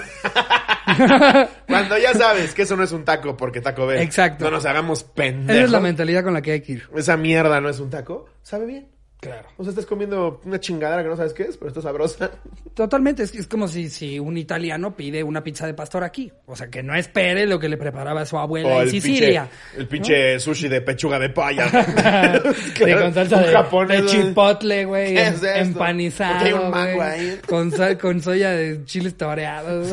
Cuando 1.67 1.99
ya 1.99 2.13
sabes 2.13 2.55
que 2.55 2.63
eso 2.63 2.77
no 2.77 2.85
es 2.85 2.93
un 2.93 3.05
taco 3.05 3.35
porque 3.37 3.63
Taco 3.63 3.87
Bell. 3.87 4.03
Exacto. 4.03 4.45
No 4.45 4.51
nos 4.51 4.67
hagamos 4.67 5.05
pendejos. 5.05 5.57
Esa 5.57 5.65
es 5.65 5.71
la 5.71 5.81
mentalidad 5.81 6.23
con 6.23 6.35
la 6.35 6.43
que 6.43 6.53
hay 6.53 6.61
que 6.61 6.73
ir. 6.73 6.89
Esa 6.95 7.17
mierda 7.17 7.61
no 7.63 7.71
es 7.71 7.81
un 7.81 7.89
taco. 7.89 8.27
Sabe 8.43 8.67
bien. 8.67 9.00
Claro. 9.21 9.49
O 9.59 9.63
sea, 9.63 9.71
estás 9.71 9.85
comiendo 9.85 10.41
una 10.47 10.59
chingadera 10.59 11.03
que 11.03 11.09
no 11.11 11.17
sabes 11.17 11.35
qué 11.35 11.43
es, 11.43 11.57
pero 11.59 11.69
está 11.69 11.83
sabrosa. 11.83 12.31
Totalmente, 12.75 13.23
es, 13.23 13.35
es 13.35 13.47
como 13.47 13.69
si, 13.69 13.91
si 13.91 14.19
un 14.19 14.39
italiano 14.39 14.97
pide 14.97 15.23
una 15.23 15.45
pizza 15.45 15.67
de 15.67 15.75
pastor 15.75 16.05
aquí. 16.05 16.33
O 16.47 16.57
sea, 16.57 16.69
que 16.69 16.83
no 16.83 16.95
espere 16.95 17.47
lo 17.47 17.59
que 17.59 17.69
le 17.69 17.77
preparaba 17.77 18.25
su 18.25 18.39
abuela 18.39 18.69
O 18.69 18.73
en 18.77 18.83
el 18.83 18.91
Sicilia. 18.91 19.43
pinche, 19.43 19.81
el 19.81 19.89
pinche 19.89 20.41
sushi 20.41 20.69
de 20.69 20.81
pechuga 20.81 21.19
de 21.19 21.29
paya. 21.31 21.69
Sí, 22.75 22.85
con 22.95 23.13
salsa 23.13 23.41
de, 23.41 23.53
japonés, 23.53 24.03
de 24.03 24.09
chipotle, 24.09 24.85
güey, 24.87 25.15
¿Qué 25.15 25.27
es 25.29 25.43
empanizado, 25.43 26.45
hay 26.47 26.53
un 26.53 26.71
mango 26.71 27.03
ahí. 27.03 27.39
con 27.47 27.71
sal, 27.71 27.99
con 27.99 28.23
soya 28.23 28.53
de 28.53 28.85
chiles 28.85 29.17
toreados. 29.17 29.89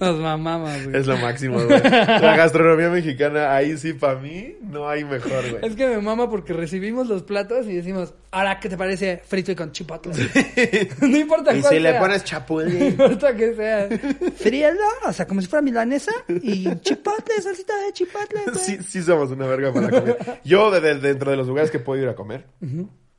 Nos 0.00 0.18
mamamos, 0.18 0.84
güey. 0.84 0.96
Es 0.96 1.06
lo 1.06 1.16
máximo, 1.18 1.54
güey. 1.64 1.68
La 1.80 2.36
gastronomía 2.36 2.88
mexicana, 2.90 3.54
ahí 3.54 3.76
sí, 3.78 3.92
para 3.92 4.18
mí, 4.18 4.56
no 4.62 4.88
hay 4.88 5.04
mejor, 5.04 5.48
güey. 5.48 5.64
Es 5.64 5.76
que 5.76 5.86
me 5.86 5.98
mama 6.00 6.28
porque 6.28 6.52
recibimos 6.52 7.06
los 7.06 7.22
platos 7.22 7.66
y 7.66 7.76
decimos, 7.76 8.12
ahora, 8.32 8.58
¿qué 8.58 8.68
te 8.68 8.76
parece 8.76 9.22
frito 9.24 9.52
y 9.52 9.54
con 9.54 9.70
chipotle? 9.70 10.12
no 11.00 11.16
importa 11.16 11.54
Y 11.56 11.60
cuál 11.60 11.72
si 11.74 11.80
le 11.80 11.94
pones 11.94 12.18
No 12.22 12.24
chapulín. 12.24 12.82
importa 12.88 13.36
que 13.36 13.54
sea 13.54 13.88
frío, 14.36 14.68
o 15.06 15.12
sea, 15.12 15.26
como 15.26 15.40
si 15.40 15.46
fuera 15.46 15.62
milanesa 15.62 16.12
y 16.28 16.64
chipotle, 16.80 17.40
salsita 17.40 17.72
de 17.86 17.92
chipotle. 17.92 18.40
güey. 18.46 18.56
sí, 18.58 18.78
sí 18.82 19.02
somos 19.02 19.30
una 19.30 19.46
verga 19.46 19.72
para 19.72 19.88
comer. 19.88 20.16
Yo, 20.44 20.70
de- 20.72 20.80
de- 20.80 20.94
dentro 20.96 21.30
de 21.30 21.36
los 21.36 21.46
lugares 21.46 21.70
que 21.70 21.78
puedo 21.78 22.02
ir 22.02 22.08
a 22.08 22.14
comer, 22.16 22.44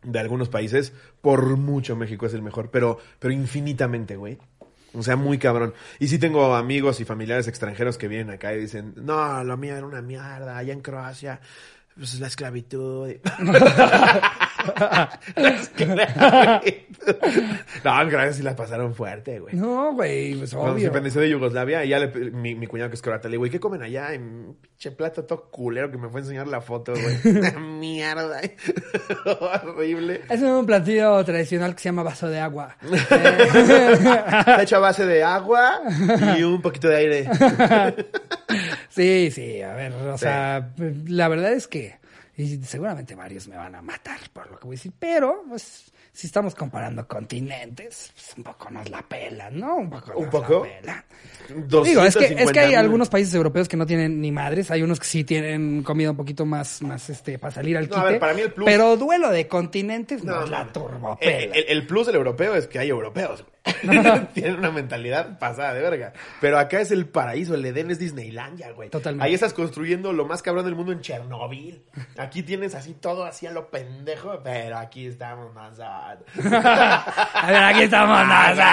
de 0.04 0.20
algunos 0.20 0.50
países, 0.50 0.92
por 1.22 1.46
mucho 1.58 1.96
México 1.96 2.26
es 2.26 2.34
el 2.34 2.42
mejor, 2.42 2.70
pero, 2.72 2.98
pero 3.20 3.34
infinitamente, 3.34 4.18
güey. 4.18 4.38
O 4.94 5.04
sea, 5.04 5.16
muy 5.16 5.38
cabrón. 5.38 5.74
Y 6.00 6.08
sí 6.08 6.20
tengo 6.20 6.56
amigos 6.56 7.00
y 7.00 7.06
familiares 7.06 7.48
extranjeros 7.48 7.98
que 7.98 8.08
vienen 8.08 8.30
acá 8.30 8.54
y 8.54 8.62
dicen, 8.62 8.94
no, 8.98 9.44
lo 9.44 9.58
mío 9.58 9.76
era 9.76 9.86
una 9.86 10.02
mierda, 10.02 10.58
allá 10.58 10.74
en 10.74 10.82
Croacia, 10.82 11.40
pues 11.96 12.20
la 12.20 12.28
esclavitud. 12.28 13.10
La 15.36 15.50
esclavitud. 15.50 17.16
no, 17.84 18.02
en 18.02 18.10
Croacia 18.10 18.34
sí 18.34 18.44
la 18.44 18.56
pasaron 18.56 18.94
fuerte, 18.96 19.40
güey. 19.40 19.56
No, 19.56 19.94
güey, 19.94 20.36
pues 20.36 20.52
Cuando 20.54 20.70
se 20.70 20.74
obvio. 20.76 20.88
independizó 20.88 21.20
de 21.20 21.30
Yugoslavia, 21.30 21.84
y 21.86 21.90
ya 21.90 22.00
le, 22.00 22.08
mi, 22.32 22.56
mi 22.56 22.68
cuñado 22.68 22.90
que 22.90 22.96
es 22.96 23.02
croata, 23.02 23.28
le 23.28 23.34
digo, 23.34 23.46
¿y 23.46 23.50
qué 23.50 23.60
comen 23.60 23.82
allá? 23.82 24.10
Un 24.16 24.58
pinche 24.62 24.92
plato 24.92 25.24
todo 25.26 25.50
culero 25.50 25.90
que 25.92 25.98
me 25.98 26.10
fue 26.10 26.20
a 26.20 26.24
enseñar 26.24 26.48
la 26.48 26.62
foto, 26.62 26.94
güey. 26.94 27.52
Mierda. 27.60 28.42
Horrible. 29.40 30.22
Es 30.30 30.42
un 30.42 30.66
platillo 30.66 31.24
tradicional 31.24 31.74
que 31.76 31.82
se 31.82 31.90
llama 31.90 32.04
vaso 32.04 32.28
de 32.28 32.40
agua. 32.40 32.78
Está 32.92 34.62
hecho 34.62 34.78
a 34.78 34.80
base 34.80 35.06
de 35.06 35.24
agua 35.24 35.82
y 36.38 36.44
un 36.44 36.62
poquito 36.62 36.88
de 36.88 36.96
aire. 36.98 37.30
Sí, 38.90 39.32
sí, 39.32 39.62
a 39.62 39.74
ver, 39.74 39.94
o 39.94 40.18
sea, 40.18 40.72
la 41.08 41.28
verdad 41.28 41.54
es 41.54 41.68
que, 41.68 41.96
y 42.42 42.64
seguramente 42.64 43.16
varios 43.16 43.48
me 43.48 43.56
van 43.56 43.76
a 43.76 43.82
matar 43.82 44.20
por 44.34 44.50
lo 44.52 44.58
que 44.60 44.66
voy 44.66 44.76
a 44.76 44.78
decir, 44.78 44.92
pero, 44.98 45.44
pues, 45.48 45.92
si 46.14 46.28
estamos 46.28 46.56
comparando 46.56 47.08
continentes, 47.08 48.12
pues 48.14 48.34
un 48.38 48.44
poco 48.44 48.70
nos 48.70 48.90
la 48.90 49.02
pelan, 49.02 49.58
¿no? 49.60 49.76
Un 49.78 49.90
poco 49.90 50.12
¿Un 50.18 50.24
nos 50.26 50.32
poco? 50.32 50.66
la 50.66 50.82
pelan. 50.82 51.04
Digo, 51.84 52.04
es 52.04 52.16
que, 52.18 52.26
es 52.26 52.30
que 52.30 52.36
250 52.36 52.62
hay 52.62 52.76
algunos 52.76 53.10
países 53.10 53.34
europeos 53.34 53.68
que 53.70 53.78
no 53.78 53.86
tienen 53.86 54.20
ni 54.20 54.32
madres, 54.32 54.72
hay 54.72 54.82
unos 54.84 55.00
que 55.00 55.06
sí 55.06 55.24
tienen 55.24 55.84
comida 55.84 56.12
un 56.12 56.18
poquito 56.18 56.46
más, 56.46 56.82
más 56.82 57.10
este, 57.10 57.40
para 57.40 57.54
salir 57.54 57.78
al 57.78 57.86
No, 57.88 57.96
quite. 57.96 58.00
a 58.08 58.10
ver, 58.12 58.20
para 58.20 58.34
mí 58.34 58.42
el 58.42 58.52
plus- 58.54 58.66
Pero 58.66 58.98
duelo 58.98 59.30
de 59.32 59.48
continentes 59.48 60.24
No, 60.24 60.42
nos 60.42 60.50
la. 60.50 60.62
El, 60.64 60.68
turbopela. 60.72 61.56
el- 61.56 61.66
el 61.70 61.88
plus 61.88 62.08
del 62.08 62.16
europeo 62.16 62.56
es 62.56 62.68
que 62.68 62.80
hay 62.80 62.90
europeos. 62.90 63.42
güey. 63.44 63.52
Tienen 64.34 64.56
una 64.56 64.72
mentalidad 64.72 65.38
pasada 65.38 65.74
de 65.74 65.82
verga. 65.82 66.14
Pero 66.40 66.58
acá 66.58 66.82
es 66.82 66.92
el 66.92 67.06
paraíso, 67.06 67.54
el 67.54 67.66
Edén 67.66 67.92
es 67.92 68.00
Disneylandia, 68.00 68.72
güey. 68.72 68.90
Totalmente. 68.90 69.26
Ahí 69.26 69.34
estás 69.34 69.54
construyendo 69.54 70.14
lo 70.14 70.26
más 70.26 70.42
cabrón 70.42 70.66
del 70.66 70.76
mundo 70.76 70.92
en 70.92 71.02
Chernobyl. 71.02 71.84
Aquí 72.18 72.42
tienes 72.42 72.74
así 72.74 72.94
todo 72.94 73.24
así 73.24 73.46
a 73.46 73.52
lo 73.52 73.70
pendejo, 73.70 74.40
pero 74.44 74.78
aquí 74.78 75.06
estamos 75.06 75.54
más. 75.54 75.80
A 75.80 76.18
ver, 77.48 77.64
aquí 77.64 77.84
estamos. 77.84 78.28
nosotros. 78.28 78.66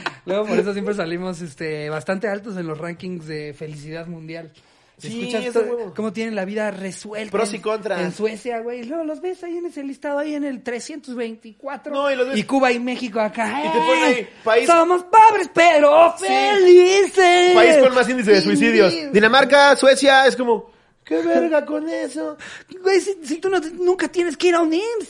Luego 0.26 0.46
por 0.46 0.58
eso 0.58 0.72
siempre 0.72 0.94
salimos 0.94 1.40
este, 1.40 1.88
bastante 1.90 2.28
altos 2.28 2.56
en 2.56 2.66
los 2.66 2.78
rankings 2.78 3.26
de 3.26 3.54
felicidad 3.56 4.06
mundial. 4.06 4.52
Sí, 5.00 5.28
Escuchas 5.34 5.64
cómo 5.96 6.12
tienen 6.12 6.34
la 6.34 6.44
vida 6.44 6.70
resuelta. 6.70 7.30
Pros 7.32 7.52
y 7.52 7.56
en- 7.56 7.62
contras. 7.62 8.00
En 8.00 8.12
Suecia, 8.12 8.60
güey. 8.60 8.80
Y 8.80 8.84
Luego 8.84 9.04
los 9.04 9.20
ves 9.20 9.42
ahí 9.44 9.56
en 9.56 9.66
ese 9.66 9.82
listado, 9.82 10.18
ahí 10.18 10.34
en 10.34 10.44
el 10.44 10.62
324. 10.62 11.92
No, 11.92 12.10
y 12.10 12.16
los 12.16 12.28
ves- 12.28 12.44
Cuba 12.44 12.72
y 12.72 12.78
México 12.80 13.20
acá. 13.20 13.60
Y 13.64 13.68
te 13.72 13.78
ponen 13.78 14.04
ahí, 14.04 14.12
¡eh! 14.14 14.28
país- 14.44 14.66
Somos 14.66 15.04
pobres, 15.04 15.50
pero 15.54 16.14
Sí. 16.18 16.24
felices. 16.26 17.54
País 17.54 17.76
con 17.78 17.94
más 17.94 18.08
índice 18.08 18.32
de 18.32 18.40
suicidios. 18.42 18.94
Dinamarca, 19.12 19.76
Suecia, 19.76 20.26
es 20.26 20.36
como, 20.36 20.70
qué 21.10 21.22
verga 21.26 21.66
con 21.66 21.88
eso. 21.88 22.36
Güey, 22.82 23.00
si, 23.00 23.14
si 23.24 23.36
tú 23.38 23.50
no, 23.50 23.58
nunca 23.80 24.06
tienes 24.08 24.36
que 24.36 24.48
ir 24.48 24.54
a 24.54 24.60
un 24.60 24.72
IMSS. 24.72 25.08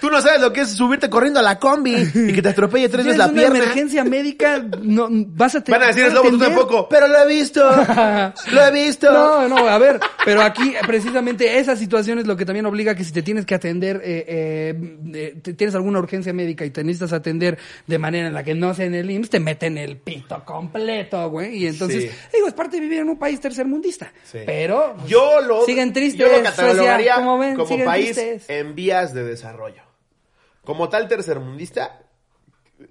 Tú 0.00 0.10
no 0.10 0.20
sabes 0.22 0.40
lo 0.40 0.50
que 0.52 0.62
es 0.62 0.70
subirte 0.70 1.10
corriendo 1.10 1.40
a 1.40 1.42
la 1.42 1.58
combi 1.58 1.94
y 1.94 2.32
que 2.32 2.40
te 2.40 2.48
atropelle 2.48 2.88
tres 2.88 3.04
veces 3.04 3.18
la 3.18 3.26
una 3.26 3.34
pierna. 3.34 3.58
emergencia 3.58 4.02
médica, 4.02 4.64
no, 4.82 5.08
vas 5.10 5.54
a 5.56 5.60
tener 5.62 5.78
Van 5.78 5.84
a 5.84 5.92
decir, 5.92 6.06
es 6.06 6.14
lobo, 6.14 6.30
tú 6.30 6.38
tampoco. 6.38 6.88
Pero 6.88 7.06
lo 7.06 7.18
he 7.18 7.26
visto. 7.26 7.60
lo 8.52 8.64
he 8.66 8.70
visto. 8.72 9.12
No, 9.12 9.46
no, 9.48 9.68
a 9.68 9.76
ver, 9.78 10.00
pero 10.24 10.40
aquí 10.40 10.72
precisamente 10.86 11.58
esa 11.58 11.76
situación 11.76 12.18
es 12.18 12.26
lo 12.26 12.36
que 12.36 12.46
también 12.46 12.64
obliga 12.66 12.94
que 12.94 13.04
si 13.04 13.12
te 13.12 13.22
tienes 13.22 13.44
que 13.44 13.54
atender, 13.54 14.00
eh, 14.02 14.24
eh, 14.26 14.98
eh, 15.14 15.40
te- 15.42 15.52
tienes 15.52 15.74
alguna 15.74 15.98
urgencia 15.98 16.32
médica 16.32 16.64
y 16.64 16.70
te 16.70 16.82
necesitas 16.82 17.12
atender 17.12 17.58
de 17.86 17.98
manera 17.98 18.28
en 18.28 18.34
la 18.34 18.42
que 18.42 18.54
no 18.54 18.72
sea 18.72 18.86
en 18.86 18.94
el 18.94 19.10
IMSS, 19.10 19.30
te 19.30 19.40
meten 19.40 19.76
el 19.76 19.98
pito 19.98 20.42
completo, 20.46 21.28
güey. 21.28 21.56
Y 21.62 21.66
entonces, 21.66 22.04
Sí. 22.04 22.10
digo, 22.32 22.48
es 22.48 22.54
parte 22.54 22.76
de 22.76 22.80
vivir 22.82 23.00
en 23.00 23.10
un 23.10 23.18
país 23.18 23.38
tercermundista. 23.38 24.10
Sí. 24.30 24.40
Pero 24.46 24.94
pues, 24.96 25.08
Yo 25.08 25.40
lo, 25.40 25.64
siguen 25.64 25.92
tristes, 25.92 26.20
yo 26.20 26.28
lo 26.30 26.42
catalogaría 26.42 26.94
Suecia, 26.94 27.14
como 27.16 27.38
ven, 27.38 27.54
como 27.54 27.66
siguen 27.66 27.84
país 27.86 28.16
tristes. 28.16 28.48
en 28.48 28.74
vías 28.74 29.12
de 29.12 29.24
desarrollo. 29.24 29.82
Como 30.64 30.88
tal 30.88 31.08
tercermundista, 31.08 32.02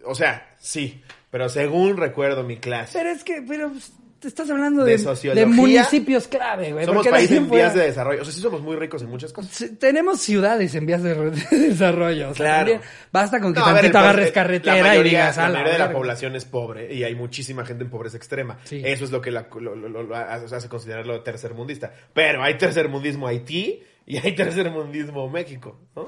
o 0.03 0.15
sea, 0.15 0.53
sí, 0.59 1.01
pero 1.31 1.47
según 1.47 1.95
recuerdo 1.97 2.43
mi 2.43 2.57
clase, 2.57 2.97
Pero 2.97 3.09
es 3.09 3.23
que, 3.23 3.41
pero 3.47 3.69
pues, 3.69 3.93
estás 4.27 4.49
hablando 4.49 4.83
De 4.83 4.91
de, 4.93 4.97
sociología. 4.99 5.45
de 5.45 5.51
municipios 5.51 6.27
clave, 6.27 6.73
güey. 6.73 6.85
somos 6.85 6.97
porque 7.05 7.09
país 7.11 7.29
nadie 7.31 7.41
en 7.43 7.49
vías 7.49 7.73
de 7.73 7.81
desarrollo. 7.85 8.21
O 8.21 8.25
sea, 8.25 8.33
sí 8.33 8.41
somos 8.41 8.61
muy 8.61 8.75
ricos 8.75 9.01
en 9.01 9.09
muchas 9.09 9.31
cosas. 9.31 9.51
Sí, 9.51 9.75
Tenemos 9.77 10.19
ciudades 10.19 10.75
en 10.75 10.85
vías 10.85 11.01
de, 11.03 11.15
desarrollo. 11.51 12.29
O 12.29 12.33
sea, 12.35 12.45
Claro. 12.45 12.57
también 12.71 12.81
basta 13.11 13.39
con 13.39 13.53
que 13.53 13.59
No, 13.59 13.65
ver, 13.67 13.75
tantito 13.75 13.97
agarres 13.99 14.31
carretera 14.31 14.75
la 14.77 14.83
mayoría, 14.83 15.11
y 15.11 15.15
digas, 15.15 15.37
la 15.37 15.45
"A 15.45 15.47
la 15.47 15.53
mayoría 15.53 15.73
de 15.73 15.79
la 15.79 15.85
verga". 15.85 15.97
población 15.99 16.35
es 16.35 16.45
pobre 16.45 16.93
y 16.93 17.03
hay 17.03 17.15
muchísima 17.15 17.65
gente 17.65 17.83
en 17.83 17.89
pobreza 17.89 18.17
extrema. 18.17 18.57
Sí. 18.65 18.81
Eso 18.83 19.05
es 19.05 19.11
lo 19.11 19.21
que 19.21 19.31
la- 19.31 19.47
lo, 19.59 19.75
lo- 19.75 19.89
lo- 19.89 20.03
lo 20.03 20.15
hace 20.15 20.67
considerarlo 20.69 21.21
tercermundista. 21.21 21.93
Pero 22.13 22.43
hay 22.43 22.57
tercermundismo 22.57 23.27
Haití 23.27 23.83
y 24.05 24.17
hay 24.17 24.35
tercermundismo 24.35 25.29
México, 25.29 25.79
¿no? 25.95 26.07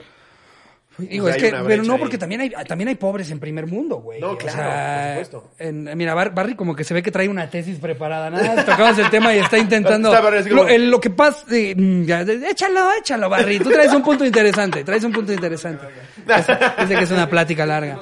Digo, 0.97 1.25
O 1.25 1.29
es 1.29 1.37
que, 1.37 1.51
pero 1.65 1.83
no, 1.83 1.93
ahí. 1.93 1.99
porque 1.99 2.17
también 2.17 2.41
hay, 2.41 2.49
también 2.67 2.89
hay 2.89 2.95
pobres 2.95 3.31
en 3.31 3.39
primer 3.39 3.65
mundo, 3.65 3.97
güey. 4.01 4.19
No, 4.19 4.31
O 4.31 4.37
claro, 4.37 4.57
sea, 4.57 5.13
por 5.15 5.25
supuesto. 5.25 5.51
en- 5.57 5.97
mira, 5.97 6.13
Bar- 6.13 6.33
Barry 6.33 6.55
como 6.55 6.75
que 6.75 6.83
se 6.83 6.93
ve 6.93 7.01
que 7.01 7.11
trae 7.11 7.27
una 7.29 7.49
tesis 7.49 7.79
preparada. 7.79 8.29
Nada, 8.29 8.55
más 8.55 8.65
tocamos 8.65 8.97
el 8.99 9.09
tema 9.09 9.33
y 9.33 9.39
está 9.39 9.57
intentando. 9.57 10.09
Está 10.09 10.21
Barry 10.21 10.37
así 10.39 10.49
como- 10.49 10.63
lo, 10.63 10.69
el- 10.69 10.91
lo 10.91 10.99
que 10.99 11.09
pasa. 11.09 11.45
eh, 11.51 11.73
échalo, 12.51 12.91
échalo, 12.99 13.29
Barry. 13.29 13.59
Tú 13.59 13.69
traes 13.71 13.93
un 13.93 14.03
punto 14.03 14.25
interesante. 14.25 14.83
Traes 14.83 15.03
un 15.03 15.11
punto 15.13 15.31
interesante. 15.33 15.85
Es- 16.27 16.47
Dice 16.81 16.95
que 16.95 17.03
es 17.05 17.11
una 17.11 17.27
plática 17.29 17.65
larga. 17.65 17.97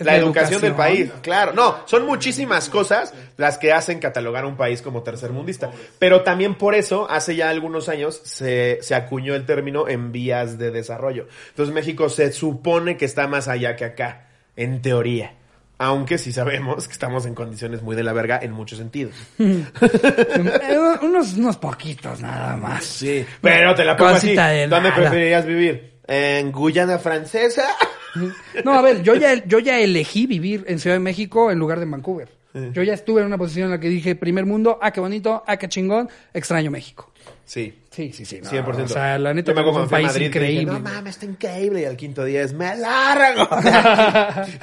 La 0.00 0.16
educación 0.16 0.60
del 0.60 0.74
país, 0.74 1.10
claro. 1.22 1.52
No, 1.52 1.78
son 1.86 2.06
muchísimas 2.06 2.68
cosas 2.68 3.14
las 3.36 3.58
que 3.58 3.72
hacen 3.72 3.98
catalogar 3.98 4.44
a 4.44 4.46
un 4.46 4.56
país 4.56 4.82
como 4.82 5.02
tercermundista. 5.02 5.70
Pero 5.98 6.22
también 6.22 6.54
por 6.54 6.74
eso, 6.74 7.08
hace 7.10 7.36
ya 7.36 7.50
algunos 7.50 7.88
años, 7.88 8.20
se, 8.24 8.78
se 8.82 8.94
acuñó 8.94 9.34
el 9.34 9.44
término 9.46 9.88
en 9.88 10.12
vías 10.12 10.58
de 10.58 10.70
desarrollo. 10.70 11.28
Entonces 11.50 11.74
México 11.74 12.08
se 12.08 12.32
supone 12.32 12.96
que 12.96 13.04
está 13.04 13.26
más 13.26 13.48
allá 13.48 13.76
que 13.76 13.84
acá, 13.84 14.26
en 14.56 14.82
teoría. 14.82 15.34
Aunque 15.80 16.18
sí 16.18 16.32
sabemos 16.32 16.88
que 16.88 16.92
estamos 16.92 17.24
en 17.24 17.36
condiciones 17.36 17.82
muy 17.82 17.94
de 17.94 18.02
la 18.02 18.12
verga 18.12 18.40
en 18.42 18.50
muchos 18.50 18.78
sentidos. 18.78 19.14
Unos, 19.38 21.34
unos 21.34 21.56
poquitos 21.56 22.20
nada 22.20 22.56
más. 22.56 22.84
Sí. 22.84 23.24
Pero 23.40 23.74
te 23.74 23.84
la 23.84 23.96
pongo 23.96 24.10
así. 24.10 24.28
Cosita 24.28 24.48
de 24.48 24.66
¿Dónde 24.66 24.88
nada. 24.90 25.00
preferirías 25.00 25.46
vivir? 25.46 25.97
¿En 26.08 26.50
Guyana 26.50 26.98
Francesa? 26.98 27.68
No, 28.64 28.72
a 28.72 28.82
ver, 28.82 29.02
yo 29.02 29.14
ya, 29.14 29.44
yo 29.44 29.60
ya 29.60 29.78
elegí 29.78 30.26
vivir 30.26 30.64
en 30.66 30.80
Ciudad 30.80 30.96
de 30.96 31.00
México 31.00 31.52
en 31.52 31.58
lugar 31.58 31.78
de 31.78 31.84
en 31.84 31.90
Vancouver. 31.92 32.28
Yo 32.72 32.82
ya 32.82 32.94
estuve 32.94 33.20
en 33.20 33.26
una 33.26 33.38
posición 33.38 33.66
en 33.66 33.72
la 33.72 33.78
que 33.78 33.88
dije, 33.88 34.16
primer 34.16 34.46
mundo, 34.46 34.78
ah, 34.82 34.90
qué 34.90 34.98
bonito, 34.98 35.44
ah, 35.46 35.56
qué 35.58 35.68
chingón, 35.68 36.08
extraño 36.32 36.70
México. 36.70 37.12
Sí. 37.44 37.78
Sí, 37.90 38.12
sí, 38.12 38.24
sí. 38.24 38.40
no, 38.42 38.50
100%. 38.50 38.84
O 38.84 38.88
sea, 38.88 39.18
la 39.18 39.34
neta 39.34 39.52
Yo 39.52 39.54
me 39.54 39.60
acuerdo 39.60 39.80
es 39.80 39.84
un 39.84 39.90
país 39.90 40.06
Madrid 40.06 40.26
dije, 40.26 40.38
increíble. 40.38 40.72
no 40.72 40.80
mames, 40.80 41.14
está 41.14 41.26
increíble. 41.26 41.82
Y 41.82 41.84
al 41.84 41.96
quinto 41.96 42.24
día 42.24 42.42
es, 42.42 42.54
me 42.54 42.74
largo. 42.76 43.48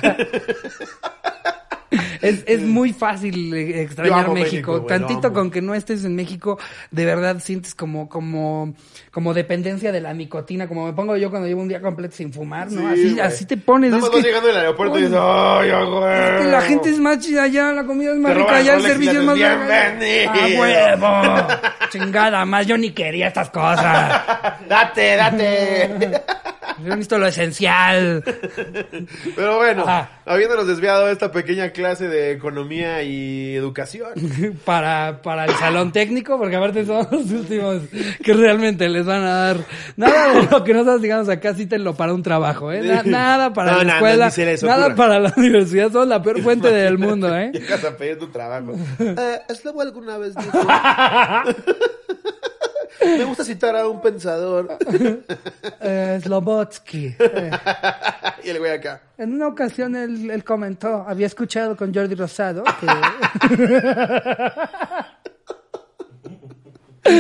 Es, 2.22 2.44
es 2.46 2.62
muy 2.62 2.94
fácil 2.94 3.54
eh, 3.54 3.82
extrañar 3.82 4.30
México. 4.30 4.74
México, 4.74 4.82
Tantito 4.86 5.34
con 5.34 5.52
que 5.52 5.62
no 5.62 5.74
estés 5.76 6.04
en 6.06 6.16
México, 6.16 6.58
de 6.92 7.06
verdad 7.06 7.40
sientes 7.40 7.76
como, 7.76 8.08
como, 8.10 8.74
como 9.12 9.34
dependencia 9.34 9.92
de 9.92 10.02
la 10.02 10.14
nicotina, 10.14 10.68
como 10.68 10.86
me 10.86 10.94
pongo 10.94 11.16
yo 11.18 11.30
cuando 11.30 11.48
llevo 11.48 11.62
un 11.62 11.68
día 11.68 11.82
completo 11.82 12.16
sin 12.16 12.32
fumar, 12.34 12.72
¿no? 12.72 12.82
Sí, 12.96 13.04
así, 13.12 13.20
así 13.20 13.46
te 13.46 13.58
pones. 13.58 13.92
Nada 13.92 14.04
es 14.04 14.10
que- 14.10 14.22
llegando 14.22 14.50
al 14.50 14.58
aeropuerto 14.58 14.98
y 15.00 15.04
dices, 15.04 15.18
¡ay, 15.22 15.70
güey! 15.70 16.14
es 16.14 16.42
que 16.42 16.52
la 16.52 16.62
gente 16.62 16.90
es 16.90 17.00
más 17.00 17.20
chida 17.20 17.44
allá, 17.44 17.72
la 17.74 17.84
comida 17.86 18.12
es 18.12 18.18
más 18.18 18.34
Te 18.34 18.38
rica 18.40 18.56
allá, 18.58 18.76
el 18.76 18.82
servicio 18.82 19.20
es 19.20 19.26
más 19.26 19.36
dices, 19.36 19.52
¡A 19.52 20.34
"Bienvenido". 20.34 20.62
huevo! 20.62 21.48
Chingada 21.90 22.46
más, 22.46 22.66
yo 22.68 22.78
ni 22.78 22.92
quería 22.92 23.28
estas 23.28 23.50
cosas. 23.50 24.22
¡Date, 24.70 25.16
date! 25.16 26.22
Yo 26.80 26.90
necesito 26.90 27.18
lo 27.18 27.28
esencial. 27.28 28.24
Pero 29.36 29.58
bueno, 29.58 29.84
Ah. 29.88 30.10
habiéndonos 30.26 30.68
desviado 30.68 31.06
de 31.06 31.14
esta 31.14 31.32
pequeña 31.32 31.70
clase 31.72 32.08
de 32.08 32.32
economía 32.32 33.04
y 33.04 33.56
educación. 33.56 34.10
para, 34.66 35.22
para 35.22 35.46
el 35.46 35.52
salón 35.56 35.92
técnico, 35.92 36.38
porque 36.38 36.56
aparte 36.56 36.86
son 36.86 37.08
los 37.12 37.32
últimos 37.32 37.82
que 38.24 38.34
realmente 38.34 38.90
les 38.90 39.06
van 39.06 39.24
a 39.24 39.34
dar 39.36 39.58
nada 39.96 40.34
de 40.34 40.44
lo 40.50 40.64
que 40.64 40.74
nosotros 40.74 41.02
digamos 41.02 41.30
acá, 41.30 41.54
cítenlo 41.54 41.96
para 41.96 42.14
un 42.14 42.24
trabajo, 42.24 42.72
¿eh? 42.72 42.82
Na- 42.82 43.04
nada 43.04 43.54
para 43.54 43.74
No, 43.74 43.84
la 43.84 43.94
escuela, 43.96 44.32
nada 44.64 44.96
para 44.96 45.20
la 45.20 45.34
universidad, 45.38 45.92
son 45.92 46.10
la 46.10 46.22
peor 46.22 46.42
fuente 46.42 46.68
del 46.72 46.98
mundo, 46.98 47.36
¿eh? 47.38 47.52
Llegas 47.54 47.84
a 47.86 47.96
pedir 47.96 48.18
tu 48.20 48.28
trabajo. 48.28 48.74
Eh, 49.18 49.42
alguna 49.82 50.18
vez 50.18 50.34
dijo... 50.36 50.60
Me 53.02 53.24
gusta 53.26 53.44
citar 53.44 53.76
a 53.76 53.88
un 53.88 54.02
pensador. 54.02 54.78
Eh, 55.82 56.20
Slobotsky. 56.24 57.16
Eh, 57.20 57.52
y 58.44 58.50
el 58.50 58.60
güey 58.60 58.72
acá. 58.72 59.02
en 59.18 59.34
una 59.34 59.48
ocasión 59.48 59.96
él, 59.96 60.30
él 60.32 60.44
comentó, 60.44 61.06
había 61.08 61.28
escuchado 61.28 61.76
con 61.76 61.94
Jordi 61.94 62.16
Rosado 62.16 62.64
que... 62.80 62.88
Sí, 67.08 67.12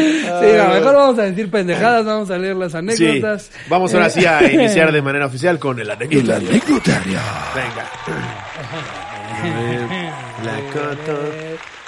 no, 0.58 0.70
mejor 0.74 0.96
vamos 0.96 1.20
a 1.20 1.24
decir 1.24 1.52
pendejadas, 1.52 2.04
vamos 2.06 2.32
a 2.32 2.38
leer 2.40 2.56
las 2.56 2.72
Sí, 2.72 2.78
anécdotas. 2.80 3.52
vamos 3.70 3.94
ahora 3.94 4.08
Eh, 4.08 4.10
sí 4.10 4.26
a 4.26 4.42
iniciar 4.52 4.92
de 4.92 5.00
manera 5.04 5.28
oficial 5.28 5.60
con 5.60 5.80
el 5.80 5.88
anecdotario. 5.92 7.20
Venga. 7.54 7.86
La 10.44 10.60
coto. 10.74 11.20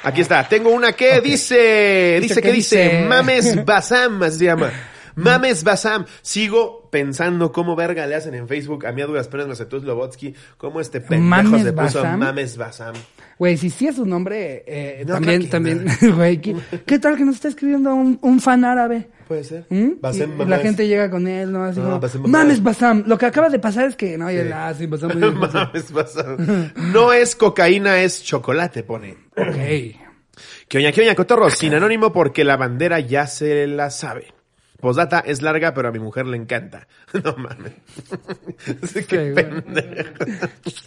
Aquí 0.07 0.21
está, 0.21 0.47
tengo 0.47 0.69
una 0.69 0.93
que 0.93 1.19
dice, 1.19 2.19
dice 2.21 2.35
¿qué 2.35 2.41
que 2.41 2.51
dice, 2.53 2.83
dice? 2.83 3.05
Mames 3.09 3.65
Basam, 3.65 4.21
se 4.31 4.45
llama. 4.45 4.71
Mames 5.15 5.65
Basam. 5.65 6.05
Sigo 6.21 6.87
pensando 6.89 7.51
cómo 7.51 7.75
verga 7.75 8.07
le 8.07 8.15
hacen 8.15 8.33
en 8.33 8.47
Facebook. 8.47 8.85
A 8.85 8.93
mí 8.93 9.01
a 9.01 9.05
duras 9.05 9.27
penas 9.27 9.47
me 9.47 9.51
aceptó 9.51 9.81
Slobotsky. 9.81 10.33
Cómo 10.57 10.79
este 10.79 11.01
pendejo 11.01 11.27
¿Mames 11.27 11.63
se 11.63 11.73
puso 11.73 12.01
Basam? 12.03 12.19
Mames 12.21 12.55
Basam. 12.55 12.95
Güey, 13.37 13.57
si 13.57 13.69
sí 13.69 13.87
es 13.87 13.97
un 13.97 14.07
nombre, 14.09 14.63
eh, 14.65 15.03
No, 15.05 15.15
también, 15.15 15.49
también, 15.49 15.85
güey, 16.15 16.39
¿qué, 16.39 16.55
qué 16.85 16.99
tal 16.99 17.17
que 17.17 17.25
nos 17.25 17.35
está 17.35 17.49
escribiendo 17.49 17.93
un, 17.93 18.17
un 18.21 18.39
fan 18.39 18.63
árabe? 18.63 19.09
Puede 19.27 19.43
ser. 19.43 19.65
¿Mm? 19.69 19.99
Basam 20.01 20.41
Y 20.41 20.45
la 20.45 20.59
gente 20.59 20.87
llega 20.87 21.09
con 21.09 21.27
él, 21.27 21.51
¿no? 21.51 21.63
Así 21.65 21.79
No, 21.79 21.85
como, 21.85 21.99
Basam 21.99 22.21
Mames. 22.27 22.63
Basam. 22.63 23.03
Lo 23.07 23.17
que 23.17 23.25
acaba 23.25 23.49
de 23.49 23.59
pasar 23.59 23.87
es 23.89 23.95
que, 23.95 24.17
no, 24.17 24.31
y 24.31 24.35
él, 24.35 24.47
Sí. 24.47 24.53
ah, 24.53 24.73
Basam. 24.87 25.19
Mames 25.19 25.91
Basam. 25.91 26.71
No 26.93 27.11
es 27.13 27.35
cocaína, 27.35 28.01
es 28.01 28.23
chocolate, 28.23 28.83
pone. 28.83 29.17
ok. 29.35 30.05
Que 30.67 30.77
oña, 30.77 30.91
que 30.91 31.01
oña, 31.01 31.15
cotorro, 31.15 31.49
sin 31.49 31.73
anónimo 31.73 32.11
porque 32.13 32.43
la 32.43 32.57
bandera 32.57 32.99
ya 32.99 33.25
se 33.27 33.67
la 33.67 33.89
sabe. 33.89 34.33
Posdata 34.79 35.19
es 35.19 35.41
larga, 35.41 35.73
pero 35.73 35.89
a 35.89 35.91
mi 35.91 35.99
mujer 35.99 36.25
le 36.27 36.37
encanta. 36.37 36.87
No 37.23 37.35
mames. 37.37 37.73
Sí, 38.91 39.03
qué 39.05 39.31
pendejo. 39.33 40.09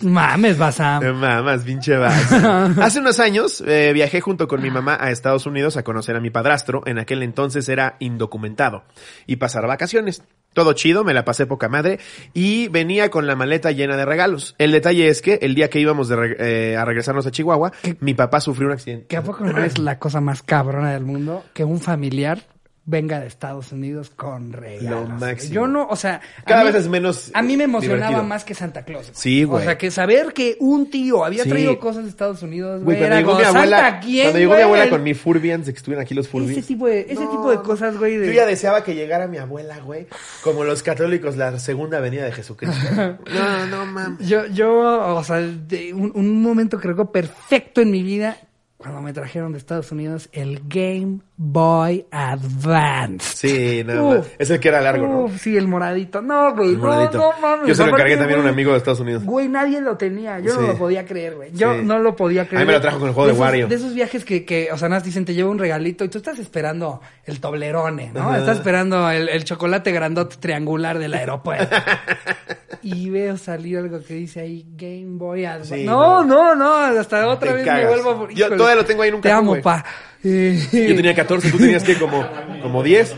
Mames 0.02 0.58
Basam. 0.58 1.02
No 1.02 1.14
mames, 1.14 1.62
pinche 1.62 1.96
vas. 1.96 2.32
Hace 2.78 3.00
unos 3.00 3.18
años 3.20 3.62
eh, 3.66 3.92
viajé 3.92 4.20
junto 4.20 4.48
con 4.48 4.62
mi 4.62 4.70
mamá 4.70 4.96
a 5.00 5.10
Estados 5.10 5.46
Unidos 5.46 5.76
a 5.76 5.82
conocer 5.84 6.16
a 6.16 6.20
mi 6.20 6.30
padrastro. 6.30 6.82
En 6.86 6.98
aquel 6.98 7.22
entonces 7.22 7.68
era 7.68 7.96
indocumentado. 8.00 8.84
Y 9.26 9.36
pasar 9.36 9.66
vacaciones. 9.66 10.22
Todo 10.52 10.72
chido, 10.72 11.04
me 11.04 11.14
la 11.14 11.24
pasé 11.24 11.46
poca 11.46 11.68
madre. 11.68 12.00
Y 12.34 12.68
venía 12.68 13.10
con 13.10 13.26
la 13.26 13.36
maleta 13.36 13.70
llena 13.70 13.96
de 13.96 14.04
regalos. 14.04 14.54
El 14.58 14.72
detalle 14.72 15.08
es 15.08 15.22
que 15.22 15.38
el 15.42 15.54
día 15.54 15.70
que 15.70 15.80
íbamos 15.80 16.08
de 16.08 16.16
re- 16.16 16.36
eh, 16.72 16.76
a 16.76 16.84
regresarnos 16.84 17.26
a 17.26 17.30
Chihuahua, 17.30 17.72
mi 18.00 18.14
papá 18.14 18.40
sufrió 18.40 18.66
un 18.68 18.74
accidente. 18.74 19.06
¿Que 19.06 19.16
a 19.16 19.22
poco 19.22 19.44
no 19.44 19.62
es 19.62 19.78
la 19.78 19.98
cosa 19.98 20.20
más 20.20 20.42
cabrona 20.42 20.92
del 20.92 21.04
mundo 21.04 21.44
que 21.54 21.64
un 21.64 21.80
familiar 21.80 22.42
venga 22.90 23.20
de 23.20 23.28
Estados 23.28 23.72
Unidos 23.72 24.10
con 24.10 24.52
regalos? 24.52 25.08
Lo 25.08 25.14
máximo. 25.16 25.54
Yo 25.54 25.66
no, 25.66 25.86
o 25.88 25.96
sea... 25.96 26.20
Cada 26.44 26.64
mí- 26.64 26.66
vez 26.72 26.82
es 26.82 26.88
menos, 26.88 27.30
A 27.34 27.42
mí 27.42 27.56
me 27.56 27.64
emocionaba 27.64 28.00
divertido. 28.08 28.24
más 28.28 28.44
que 28.44 28.54
Santa 28.54 28.82
Claus. 28.84 29.10
Sí, 29.14 29.44
güey. 29.44 29.62
O 29.62 29.64
sea, 29.64 29.78
que 29.78 29.90
saber 29.90 30.32
que 30.32 30.56
un 30.60 30.90
tío 30.90 31.24
había 31.24 31.44
Sí. 31.44 31.48
traído 31.50 31.78
cosas 31.78 32.04
de 32.04 32.10
Estados 32.10 32.42
Unidos, 32.42 32.82
Güey, 32.82 33.02
era 33.02 33.16
llegó 33.18 33.30
como, 33.30 33.40
mi 33.40 33.46
abuela, 33.46 33.78
¿Santa 33.80 34.00
quién, 34.00 34.24
cuando 34.24 34.38
llegó 34.40 34.54
mi 34.56 34.62
abuela 34.62 34.90
con 34.90 35.02
mi 35.02 35.14
Furbians, 35.14 35.66
de 35.66 35.72
que 35.72 35.78
estuvieron 35.78 36.02
aquí 36.02 36.14
los 36.14 36.26
Ese 36.26 36.32
Furbians. 36.32 36.66
tipo 36.66 36.86
de, 36.86 37.00
ese 37.02 37.14
No, 37.24 37.30
tipo 37.30 37.50
de 37.50 37.56
cosas, 37.60 37.96
güey, 37.96 38.16
de... 38.16 38.26
Yo 38.26 38.32
ya 38.32 38.44
deseaba 38.46 38.82
que 38.82 38.94
llegara 38.94 39.26
mi 39.28 39.38
abuela, 39.38 39.78
güey. 39.78 40.08
Como 40.42 40.64
los 40.64 40.82
católicos, 40.82 41.36
la 41.36 41.58
segunda 41.58 42.00
venida 42.00 42.24
de 42.24 42.32
Jesucristo. 42.32 42.76
No, 43.32 43.66
no 43.66 43.86
mames. 43.86 44.26
Yo, 44.28 44.46
yo, 44.46 45.14
o 45.16 45.22
sea, 45.24 45.36
de 45.38 45.94
un, 45.94 46.10
un 46.14 46.42
momento 46.42 46.78
que 46.78 46.88
recuerdo 46.88 47.12
perfecto 47.12 47.80
en 47.80 47.90
mi 47.90 48.02
vida, 48.02 48.36
cuando 48.80 49.02
me 49.02 49.12
trajeron 49.12 49.52
de 49.52 49.58
Estados 49.58 49.92
Unidos 49.92 50.30
el 50.32 50.62
Game 50.66 51.18
Boy 51.36 52.06
Advance. 52.10 53.36
Sí, 53.36 53.84
nada 53.84 54.02
más. 54.02 54.18
Uf. 54.20 54.28
Es 54.38 54.48
el 54.50 54.58
que 54.58 54.68
era 54.68 54.80
largo, 54.80 55.06
¿no? 55.06 55.20
Uf, 55.24 55.38
sí, 55.40 55.54
el 55.54 55.68
moradito. 55.68 56.22
No, 56.22 56.54
güey, 56.54 56.76
no, 56.76 57.10
no 57.10 57.32
mames. 57.42 57.68
Yo 57.68 57.74
se 57.74 57.84
lo 57.84 57.90
encargué 57.92 58.16
también 58.16 58.38
a 58.40 58.42
un 58.42 58.48
amigo 58.48 58.72
de 58.72 58.78
Estados 58.78 59.00
Unidos. 59.00 59.22
Güey, 59.24 59.48
nadie 59.48 59.82
lo 59.82 59.98
tenía. 59.98 60.40
Yo 60.40 60.54
no 60.58 60.66
lo 60.68 60.78
podía 60.78 61.04
creer, 61.04 61.36
güey. 61.36 61.52
Yo 61.52 61.74
Sí. 61.74 61.80
no 61.84 61.98
lo 61.98 62.16
podía 62.16 62.46
creer. 62.46 62.62
A 62.62 62.64
mí 62.64 62.66
me 62.68 62.72
lo 62.72 62.80
trajo 62.80 62.98
con 62.98 63.08
el 63.08 63.14
juego 63.14 63.26
de 63.26 63.32
esos- 63.34 63.40
Wario. 63.44 63.68
De 63.68 63.74
esos 63.74 63.92
viajes 63.94 64.24
que, 64.24 64.44
que 64.46 64.70
o 64.72 64.78
sea, 64.78 64.88
nada, 64.88 65.02
dicen, 65.02 65.26
te 65.26 65.34
lleva 65.34 65.50
un 65.50 65.58
regalito 65.58 66.04
y 66.04 66.08
tú 66.08 66.16
estás 66.18 66.38
esperando 66.38 67.02
el 67.26 67.38
toblerone, 67.40 68.12
¿no? 68.14 68.28
Ajá. 68.30 68.38
Estás 68.38 68.56
esperando 68.58 69.10
el, 69.10 69.28
el 69.28 69.44
chocolate 69.44 69.92
grandote 69.92 70.36
triangular 70.40 70.98
del 70.98 71.12
aeropuerto. 71.14 71.76
y 72.82 73.10
veo 73.10 73.36
salir 73.36 73.78
algo 73.78 74.02
que 74.02 74.14
dice 74.14 74.40
ahí 74.40 74.64
Game 74.76 75.18
Boy 75.18 75.44
Advance. 75.44 75.76
Sí, 75.76 75.84
no, 75.84 76.24
no. 76.24 76.54
no, 76.54 76.90
no, 76.92 77.00
hasta 77.00 77.26
otra 77.28 77.52
vez 77.52 77.64
cagas. 77.64 77.96
me 77.96 78.02
vuelvo... 78.02 78.28
Yo 78.28 78.32
híjole, 78.46 78.56
todavía 78.56 78.76
lo 78.82 78.84
tengo 78.86 79.02
ahí 79.02 79.10
un 79.10 79.20
Te 79.20 79.30
amo, 79.32 79.50
güey. 79.52 79.62
pa. 79.62 79.84
Eh, 80.22 80.58
Yo 80.72 80.96
tenía 80.96 81.14
14, 81.14 81.50
tú 81.50 81.58
tenías 81.58 81.82
que 81.82 81.98
como, 81.98 82.24
como 82.62 82.82
10. 82.82 83.16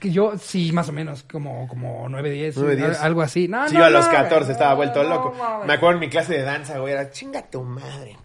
que 0.00 0.10
yo, 0.10 0.32
sí, 0.38 0.72
más 0.72 0.88
o 0.88 0.92
menos, 0.92 1.22
como, 1.22 1.66
como 1.68 2.08
9, 2.08 2.30
10, 2.30 2.56
9, 2.56 2.76
10. 2.76 3.00
algo 3.00 3.22
así. 3.22 3.48
No, 3.48 3.68
Sí, 3.68 3.74
no, 3.74 3.80
yo 3.80 3.86
a 3.86 3.90
los 3.90 4.06
no, 4.06 4.12
14 4.12 4.38
güey. 4.44 4.52
estaba 4.52 4.70
No, 4.70 4.76
vuelto 4.76 5.02
no, 5.04 5.08
loco. 5.08 5.34
Me 5.66 5.72
acuerdo 5.74 5.94
en 5.94 6.00
mi 6.00 6.08
clase 6.08 6.34
de 6.34 6.42
danza, 6.42 6.78
güey, 6.78 6.92
era 6.94 7.10
chinga 7.10 7.42
tu 7.48 7.62
madre. 7.62 8.16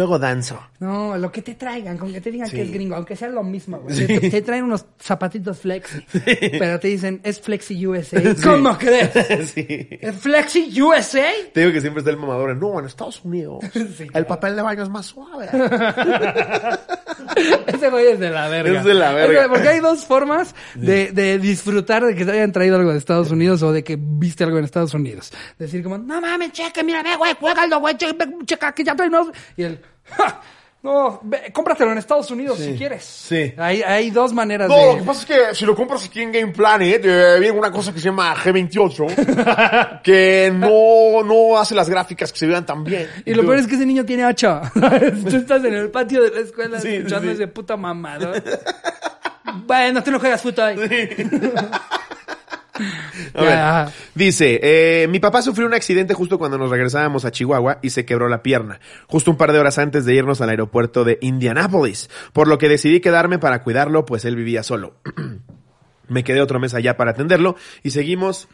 Luego 0.00 0.18
danzo. 0.18 0.58
No, 0.78 1.18
lo 1.18 1.30
que 1.30 1.42
te 1.42 1.56
traigan, 1.56 1.98
con 1.98 2.10
que 2.10 2.22
te 2.22 2.30
digan 2.30 2.48
Sí. 2.48 2.56
que 2.56 2.62
es 2.62 2.72
gringo, 2.72 2.96
aunque 2.96 3.14
sea 3.16 3.28
lo 3.28 3.42
mismo, 3.42 3.80
güey. 3.80 4.06
Te, 4.06 4.30
te 4.30 4.40
traen 4.40 4.64
unos 4.64 4.86
zapatitos 4.98 5.58
flexi, 5.58 5.98
pero 6.58 6.80
te 6.80 6.88
dicen, 6.88 7.20
es 7.22 7.38
flexi 7.38 7.86
USA. 7.86 8.18
¿Cómo 8.42 8.78
crees? 8.78 9.10
sí. 9.54 9.66
¿Es 10.00 10.16
flexi 10.16 10.80
USA? 10.80 11.28
Te 11.52 11.60
digo 11.60 11.72
que 11.72 11.82
siempre 11.82 11.98
está 12.00 12.10
el 12.10 12.16
mamador. 12.16 12.56
No, 12.56 12.78
en 12.80 12.86
Estados 12.86 13.22
Unidos. 13.22 13.62
El 14.14 14.24
papel 14.24 14.56
de 14.56 14.62
baño 14.62 14.82
es 14.84 14.88
más 14.88 15.04
suave. 15.04 15.48
Ese 17.66 17.90
güey 17.90 18.06
es 18.06 18.18
de 18.18 18.30
la 18.30 18.48
verga. 18.48 18.78
Es 18.78 18.84
de 18.86 18.94
la 18.94 19.12
verga. 19.12 19.48
Porque 19.48 19.68
hay 19.68 19.80
dos 19.80 20.06
formas 20.06 20.54
de, 20.76 21.12
de 21.12 21.38
disfrutar 21.38 22.04
de 22.06 22.14
que 22.14 22.24
te 22.24 22.32
hayan 22.32 22.52
traído 22.52 22.76
algo 22.76 22.90
de 22.92 22.96
Estados 22.98 23.30
Unidos 23.30 23.62
o 23.62 23.70
de 23.72 23.84
que 23.84 23.98
viste 24.00 24.44
algo 24.44 24.56
en 24.58 24.64
Estados 24.64 24.94
Unidos. 24.94 25.30
Decir 25.58 25.82
como, 25.82 25.98
no 25.98 26.20
mames, 26.22 26.52
cheque, 26.52 26.82
mira, 26.82 27.02
ve, 27.02 27.16
güey, 27.16 27.34
juégalo, 27.38 27.80
güey, 27.80 27.96
checa, 28.46 28.72
que 28.72 28.82
ya 28.82 28.96
trae 28.96 29.10
nuevos". 29.10 29.36
Y 29.56 29.62
el, 29.64 29.80
"Ja, 30.16 30.40
no, 30.82 31.20
ve, 31.24 31.50
cómpratelo 31.52 31.92
en 31.92 31.98
Estados 31.98 32.30
Unidos 32.30 32.58
si 32.58 32.72
quieres. 32.74 33.04
Sí. 33.04 33.52
Hay, 33.58 33.82
hay 33.82 34.10
dos 34.10 34.32
maneras 34.32 34.66
No, 34.68 34.76
de... 34.78 34.86
lo 34.86 34.96
que 34.96 35.02
pasa 35.02 35.20
es 35.20 35.26
que 35.26 35.54
si 35.54 35.66
lo 35.66 35.76
compras 35.76 36.06
aquí 36.06 36.22
en 36.22 36.32
Game 36.32 36.52
Planet, 36.52 37.02
eh, 37.04 37.36
viene 37.38 37.58
una 37.58 37.70
cosa 37.70 37.92
que 37.92 37.98
se 37.98 38.06
llama 38.06 38.34
G28, 38.34 40.00
que 40.02 40.50
no, 40.54 41.22
no 41.22 41.58
hace 41.58 41.74
las 41.74 41.90
gráficas 41.90 42.32
que 42.32 42.38
se 42.38 42.46
vean 42.46 42.64
tan 42.64 42.82
bien. 42.82 43.08
Y 43.26 43.34
lo 43.34 43.42
peor 43.42 43.58
es 43.58 43.66
que 43.66 43.74
ese 43.74 43.84
niño 43.84 44.06
tiene 44.06 44.24
hacha. 44.24 44.62
Tú 44.74 45.36
estás 45.36 45.62
en 45.64 45.74
el 45.74 45.90
patio 45.90 46.22
de 46.22 46.30
la 46.30 46.40
escuela 46.40 46.80
Sí, 46.80 46.88
escuchando 46.94 47.28
sí. 47.28 47.34
ese 47.34 47.46
puta 47.48 47.76
mamado. 47.76 48.32
bueno, 49.66 50.02
tú 50.02 50.10
no 50.12 50.18
juegas 50.18 50.40
fútbol. 50.40 50.76
A 53.34 53.40
ver, 53.42 53.50
Ya, 53.50 53.80
ajá. 53.82 53.92
dice, 54.14 54.60
eh, 54.62 55.08
mi 55.08 55.18
papá 55.20 55.42
sufrió 55.42 55.66
un 55.66 55.74
accidente 55.74 56.14
justo 56.14 56.38
cuando 56.38 56.58
nos 56.58 56.70
regresábamos 56.70 57.24
a 57.24 57.30
Chihuahua 57.30 57.78
y 57.82 57.90
se 57.90 58.04
quebró 58.04 58.28
la 58.28 58.42
pierna, 58.42 58.80
justo 59.06 59.30
un 59.30 59.36
par 59.36 59.52
de 59.52 59.58
horas 59.58 59.78
antes 59.78 60.04
de 60.04 60.14
irnos 60.14 60.40
al 60.40 60.50
aeropuerto 60.50 61.04
de 61.04 61.18
Indianápolis, 61.20 62.10
por 62.32 62.48
lo 62.48 62.58
que 62.58 62.68
decidí 62.68 63.00
quedarme 63.00 63.38
para 63.38 63.62
cuidarlo, 63.62 64.04
pues 64.06 64.24
él 64.24 64.36
vivía 64.36 64.62
solo. 64.62 64.94
me 66.08 66.24
quedé 66.24 66.40
otro 66.40 66.58
mes 66.58 66.74
allá 66.74 66.96
para 66.96 67.12
atenderlo 67.12 67.56
y 67.82 67.90
seguimos, 67.90 68.48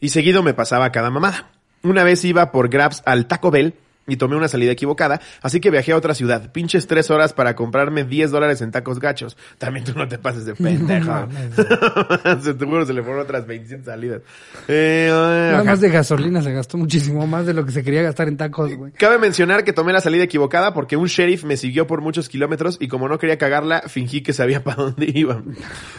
y 0.00 0.10
seguido 0.10 0.42
me 0.42 0.54
pasaba 0.54 0.92
cada 0.92 1.10
mamada. 1.10 1.50
Una 1.82 2.04
vez 2.04 2.24
iba 2.24 2.50
por 2.52 2.68
Grabs 2.68 3.02
al 3.06 3.26
Taco 3.26 3.50
Bell 3.50 3.74
y 4.08 4.16
tomé 4.16 4.36
una 4.36 4.48
salida 4.48 4.72
equivocada, 4.72 5.20
así 5.42 5.60
que 5.60 5.70
viajé 5.70 5.92
a 5.92 5.96
otra 5.96 6.14
ciudad. 6.14 6.50
Pinches 6.50 6.86
tres 6.86 7.10
horas 7.10 7.32
para 7.32 7.54
comprarme 7.54 8.04
10 8.04 8.30
dólares 8.30 8.60
en 8.62 8.72
tacos 8.72 8.98
gachos. 8.98 9.36
También 9.58 9.84
tú 9.84 9.92
no 9.94 10.08
te 10.08 10.18
pases 10.18 10.44
de 10.46 10.54
pendejo. 10.56 11.28
se 12.42 12.54
juro, 12.54 12.86
se 12.86 12.92
le 12.92 13.02
fueron 13.02 13.22
otras 13.22 13.46
27 13.46 13.84
salidas. 13.84 14.22
Eh, 14.66 15.08
Nada 15.10 15.64
más 15.64 15.80
de 15.80 15.90
gasolina 15.90 16.42
se 16.42 16.52
gastó 16.52 16.78
muchísimo 16.78 17.26
más 17.26 17.46
de 17.46 17.54
lo 17.54 17.64
que 17.64 17.72
se 17.72 17.84
quería 17.84 18.02
gastar 18.02 18.28
en 18.28 18.36
tacos, 18.36 18.74
güey. 18.74 18.92
Cabe 18.92 19.18
mencionar 19.18 19.64
que 19.64 19.72
tomé 19.72 19.92
la 19.92 20.00
salida 20.00 20.24
equivocada 20.24 20.74
porque 20.74 20.96
un 20.96 21.06
sheriff 21.06 21.44
me 21.44 21.56
siguió 21.56 21.86
por 21.86 22.00
muchos 22.00 22.28
kilómetros 22.28 22.78
y 22.80 22.88
como 22.88 23.08
no 23.08 23.18
quería 23.18 23.38
cagarla, 23.38 23.82
fingí 23.86 24.22
que 24.22 24.32
sabía 24.32 24.64
para 24.64 24.82
dónde 24.82 25.10
iba. 25.14 25.42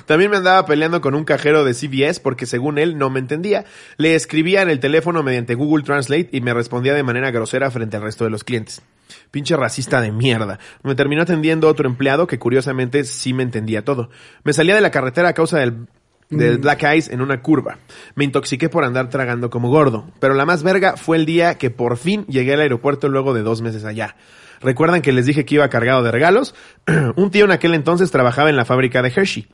También 0.05 0.31
me 0.31 0.37
andaba 0.37 0.65
peleando 0.65 1.01
con 1.01 1.15
un 1.15 1.23
cajero 1.23 1.63
de 1.63 1.73
CVS 1.73 2.19
porque 2.19 2.45
según 2.45 2.77
él 2.77 2.97
no 2.97 3.09
me 3.09 3.19
entendía. 3.19 3.65
Le 3.97 4.15
escribía 4.15 4.61
en 4.61 4.69
el 4.69 4.79
teléfono 4.79 5.23
mediante 5.23 5.55
Google 5.55 5.83
Translate 5.83 6.29
y 6.31 6.41
me 6.41 6.53
respondía 6.53 6.93
de 6.93 7.03
manera 7.03 7.31
grosera 7.31 7.69
frente 7.71 7.98
al 7.99 8.05
resto 8.05 8.23
de 8.23 8.29
los 8.29 8.43
clientes. 8.43 8.81
Pinche 9.31 9.55
racista 9.55 10.01
de 10.01 10.11
mierda. 10.11 10.59
Me 10.83 10.95
terminó 10.95 11.23
atendiendo 11.23 11.67
otro 11.67 11.87
empleado 11.87 12.27
que 12.27 12.39
curiosamente 12.39 13.03
sí 13.03 13.33
me 13.33 13.43
entendía 13.43 13.83
todo. 13.83 14.09
Me 14.43 14.53
salía 14.53 14.75
de 14.75 14.81
la 14.81 14.91
carretera 14.91 15.29
a 15.29 15.33
causa 15.33 15.59
del 15.59 15.87
del 16.29 16.59
Black 16.59 16.83
Eyes 16.83 17.09
en 17.09 17.21
una 17.21 17.41
curva. 17.41 17.79
Me 18.15 18.23
intoxiqué 18.23 18.69
por 18.69 18.83
andar 18.83 19.09
tragando 19.09 19.49
como 19.49 19.69
gordo. 19.69 20.11
Pero 20.19 20.33
la 20.35 20.45
más 20.45 20.63
verga 20.63 20.95
fue 20.95 21.17
el 21.17 21.25
día 21.25 21.55
que 21.55 21.71
por 21.71 21.97
fin 21.97 22.25
llegué 22.27 22.53
al 22.53 22.61
aeropuerto 22.61 23.09
luego 23.09 23.33
de 23.33 23.41
dos 23.41 23.61
meses 23.61 23.83
allá. 23.83 24.15
¿Recuerdan 24.61 25.01
que 25.01 25.11
les 25.11 25.25
dije 25.25 25.45
que 25.45 25.55
iba 25.55 25.69
cargado 25.69 26.03
de 26.03 26.11
regalos? 26.11 26.53
Un 27.15 27.31
tío 27.31 27.45
en 27.45 27.51
aquel 27.51 27.73
entonces 27.73 28.11
trabajaba 28.11 28.49
en 28.49 28.57
la 28.57 28.65
fábrica 28.65 29.01
de 29.01 29.09
Hershey, 29.09 29.47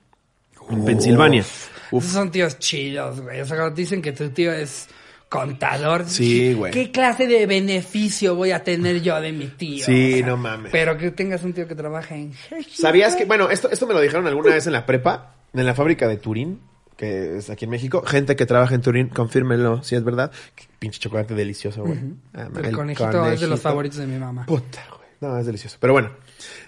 en 0.69 0.84
Pensilvania. 0.84 1.45
Uf. 1.91 2.03
Esos 2.03 2.13
son 2.13 2.31
tíos 2.31 2.58
chidos, 2.60 3.21
güey. 3.21 3.39
O 3.39 3.45
sea, 3.45 3.58
cuando 3.58 3.75
dicen 3.75 4.01
que 4.01 4.12
tu 4.12 4.29
tío 4.29 4.51
es 4.51 4.88
contador. 5.29 6.05
Sí, 6.07 6.53
güey. 6.53 6.71
¿Qué 6.71 6.91
clase 6.91 7.27
de 7.27 7.45
beneficio 7.45 8.35
voy 8.35 8.51
a 8.51 8.63
tener 8.63 9.01
yo 9.01 9.19
de 9.19 9.31
mi 9.31 9.47
tío? 9.47 9.85
Sí, 9.85 10.21
no 10.25 10.38
mames. 10.38 10.71
Pero 10.71 10.97
que 10.97 11.11
tengas 11.11 11.43
un 11.43 11.53
tío 11.53 11.67
que 11.67 11.75
trabaja 11.75 12.15
en. 12.15 12.33
¿Sabías 12.71 13.15
que, 13.15 13.25
bueno, 13.25 13.49
esto, 13.49 13.69
esto 13.69 13.88
me 13.88 13.93
lo 13.93 14.01
dijeron 14.01 14.27
alguna 14.27 14.53
vez 14.53 14.65
en 14.67 14.73
la 14.73 14.85
prepa, 14.85 15.35
en 15.53 15.65
la 15.65 15.73
fábrica 15.73 16.07
de 16.07 16.17
Turín, 16.17 16.61
que 16.97 17.38
es 17.38 17.49
aquí 17.49 17.65
en 17.65 17.71
México? 17.71 18.03
Gente 18.05 18.35
que 18.35 18.45
trabaja 18.45 18.75
en 18.75 18.81
Turín, 18.81 19.09
confírmenlo 19.09 19.83
si 19.83 19.95
es 19.95 20.03
verdad. 20.03 20.31
Qué 20.55 20.63
pinche 20.79 20.99
chocolate 20.99 21.33
delicioso, 21.33 21.83
güey. 21.83 21.99
Ah, 22.33 22.47
El, 22.63 22.71
conejito, 22.75 23.07
es 23.07 23.13
de 23.13 23.19
conejito. 23.19 23.47
los 23.47 23.61
favoritos 23.61 23.97
de 23.99 24.07
mi 24.07 24.17
mamá. 24.17 24.45
Puta, 24.45 24.83
güey. 24.89 25.05
No, 25.21 25.38
es 25.38 25.45
delicioso. 25.45 25.77
Pero 25.79 25.93
bueno, 25.93 26.11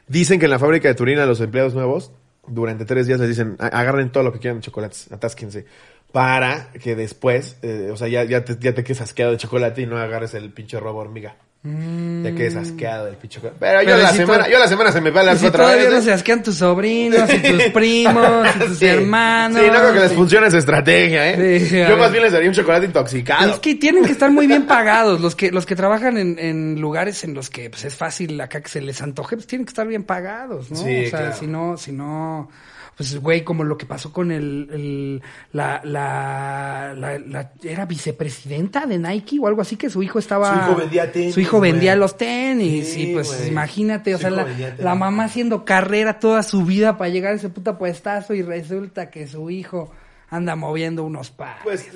dicen 0.08 0.40
que 0.40 0.46
en 0.46 0.52
la 0.52 0.60
fábrica 0.60 0.88
de 0.88 0.96
Turín 0.96 1.20
a 1.20 1.26
los 1.26 1.40
empleados 1.42 1.74
nuevos, 1.74 2.12
durante 2.48 2.86
tres 2.86 3.08
días 3.08 3.20
les 3.20 3.28
dicen, 3.30 3.56
"A- 3.60 3.68
agarren 3.68 4.10
todo 4.12 4.24
lo 4.24 4.32
que 4.32 4.40
quieran 4.40 4.60
de 4.60 4.66
chocolates, 4.66 5.12
atásquense. 5.12 5.66
Para 6.12 6.70
que 6.82 6.96
después, 6.96 7.58
eh, 7.62 7.90
o 7.92 7.98
sea, 7.98 8.08
ya, 8.08 8.24
ya, 8.24 8.44
te, 8.44 8.56
ya 8.60 8.74
te 8.74 8.84
quedes 8.84 9.02
asqueado 9.02 9.32
de 9.34 9.38
chocolate 9.38 9.82
y 9.82 9.86
no 9.86 9.98
agarres 9.98 10.34
el 10.34 10.52
pinche 10.52 10.80
robo 10.80 11.00
hormiga. 11.00 11.36
Ya 11.64 12.34
quedes 12.34 12.56
asqueado 12.56 13.08
del 13.08 13.18
pinche 13.18 13.36
chocolate. 13.42 13.58
Pero, 13.60 13.82
yo 13.82 13.88
Mm. 13.90 13.92
Pero 13.92 14.04
la 14.04 14.10
si 14.12 14.18
semana, 14.18 14.48
yo 14.50 14.58
la 14.58 14.68
semana 14.70 14.92
se 14.94 15.02
me 15.02 15.10
va 15.12 15.20
a 15.20 15.24
Y 15.24 15.26
las 15.28 15.40
si 15.40 15.46
otra 15.48 15.64
todavía 15.66 15.84
vez. 15.84 15.92
no 15.94 15.98
¿eh? 16.00 16.02
se 16.02 16.14
asquean 16.14 16.42
tus 16.42 16.56
sobrinos 16.56 17.30
y 17.34 17.40
tus 17.40 17.64
primos 17.74 18.48
y 18.56 18.60
tus 18.60 18.78
Sí. 18.78 18.86
hermanos. 18.86 19.60
Sí, 19.62 19.68
no 19.68 19.74
creo 19.80 19.94
que 19.94 20.00
les 20.00 20.14
funcione 20.14 20.48
esa 20.48 20.58
estrategia, 20.60 21.30
¿eh? 21.34 21.60
Sí, 21.60 21.78
Yo 21.78 21.98
más 21.98 22.10
bien 22.10 22.24
les 22.24 22.32
daría 22.32 22.48
un 22.48 22.56
chocolate 22.56 22.86
intoxicado. 22.86 23.54
Es 23.56 23.60
que 23.60 23.76
tienen 23.76 24.06
que 24.06 24.14
estar 24.14 24.32
muy 24.32 24.48
bien 24.48 24.66
pagados. 24.66 25.20
Los 25.20 25.36
que, 25.36 25.52
los 25.52 25.66
que 25.66 25.76
trabajan 25.76 26.18
en, 26.18 26.40
en 26.40 26.80
lugares 26.80 27.26
en 27.26 27.34
los 27.34 27.50
que 27.50 27.70
pues, 27.70 27.84
es 27.84 27.96
fácil 27.96 28.40
acá 28.40 28.62
que 28.62 28.70
se 28.70 28.80
les 28.80 29.02
antoje, 29.02 29.36
pues 29.36 29.46
tienen 29.46 29.66
que 29.66 29.72
estar 29.72 29.86
bien 29.88 30.04
pagados, 30.04 30.72
¿no? 30.72 30.78
Sí, 30.78 31.08
o 31.08 31.10
sea, 31.10 31.20
claro. 31.20 31.36
si 31.38 31.48
no, 31.48 31.76
si 31.78 31.92
no, 31.92 32.50
pues 32.98 33.20
güey, 33.20 33.44
como 33.44 33.64
lo 33.64 33.78
que 33.78 33.86
pasó 33.86 34.12
con 34.12 34.32
el, 34.32 34.68
el- 34.74 35.22
la, 35.54 35.80
la, 35.84 36.94
la, 36.98 37.20
la- 37.20 37.52
era 37.64 37.86
vicepresidenta 37.86 38.86
de 38.88 38.98
Nike 38.98 39.38
o 39.40 39.48
algo 39.48 39.62
así, 39.62 39.76
que 39.76 39.90
su 39.90 40.02
hijo 40.02 40.18
estaba. 40.20 40.52
Su 40.66 40.72
hijo 40.72 40.76
vendía 40.80 41.12
tenis, 41.12 41.34
Su 41.36 41.40
hijo 41.40 41.60
vendía 41.60 41.92
güey. 41.92 42.00
los 42.00 42.18
tenis. 42.18 42.88
Sí, 42.94 43.12
y 43.12 43.14
pues 43.14 43.28
güey. 43.38 43.50
imagínate, 43.50 44.16
o 44.16 44.18
sea, 44.18 44.32
la, 44.32 44.48
la 44.80 44.96
mamá 44.96 45.26
haciendo 45.26 45.64
carrera 45.64 46.20
toda 46.20 46.42
su 46.44 46.66
vida 46.66 46.98
para 46.98 47.10
llegar 47.12 47.34
a 47.34 47.36
ese 47.36 47.50
puta 47.50 47.78
puestazo 47.78 48.34
y 48.34 48.42
resulta 48.42 49.10
que 49.12 49.28
su 49.28 49.50
hijo 49.52 49.92
anda 50.30 50.56
moviendo 50.56 51.04
unos 51.04 51.30
pares. 51.32 51.62
Pues 51.64 51.88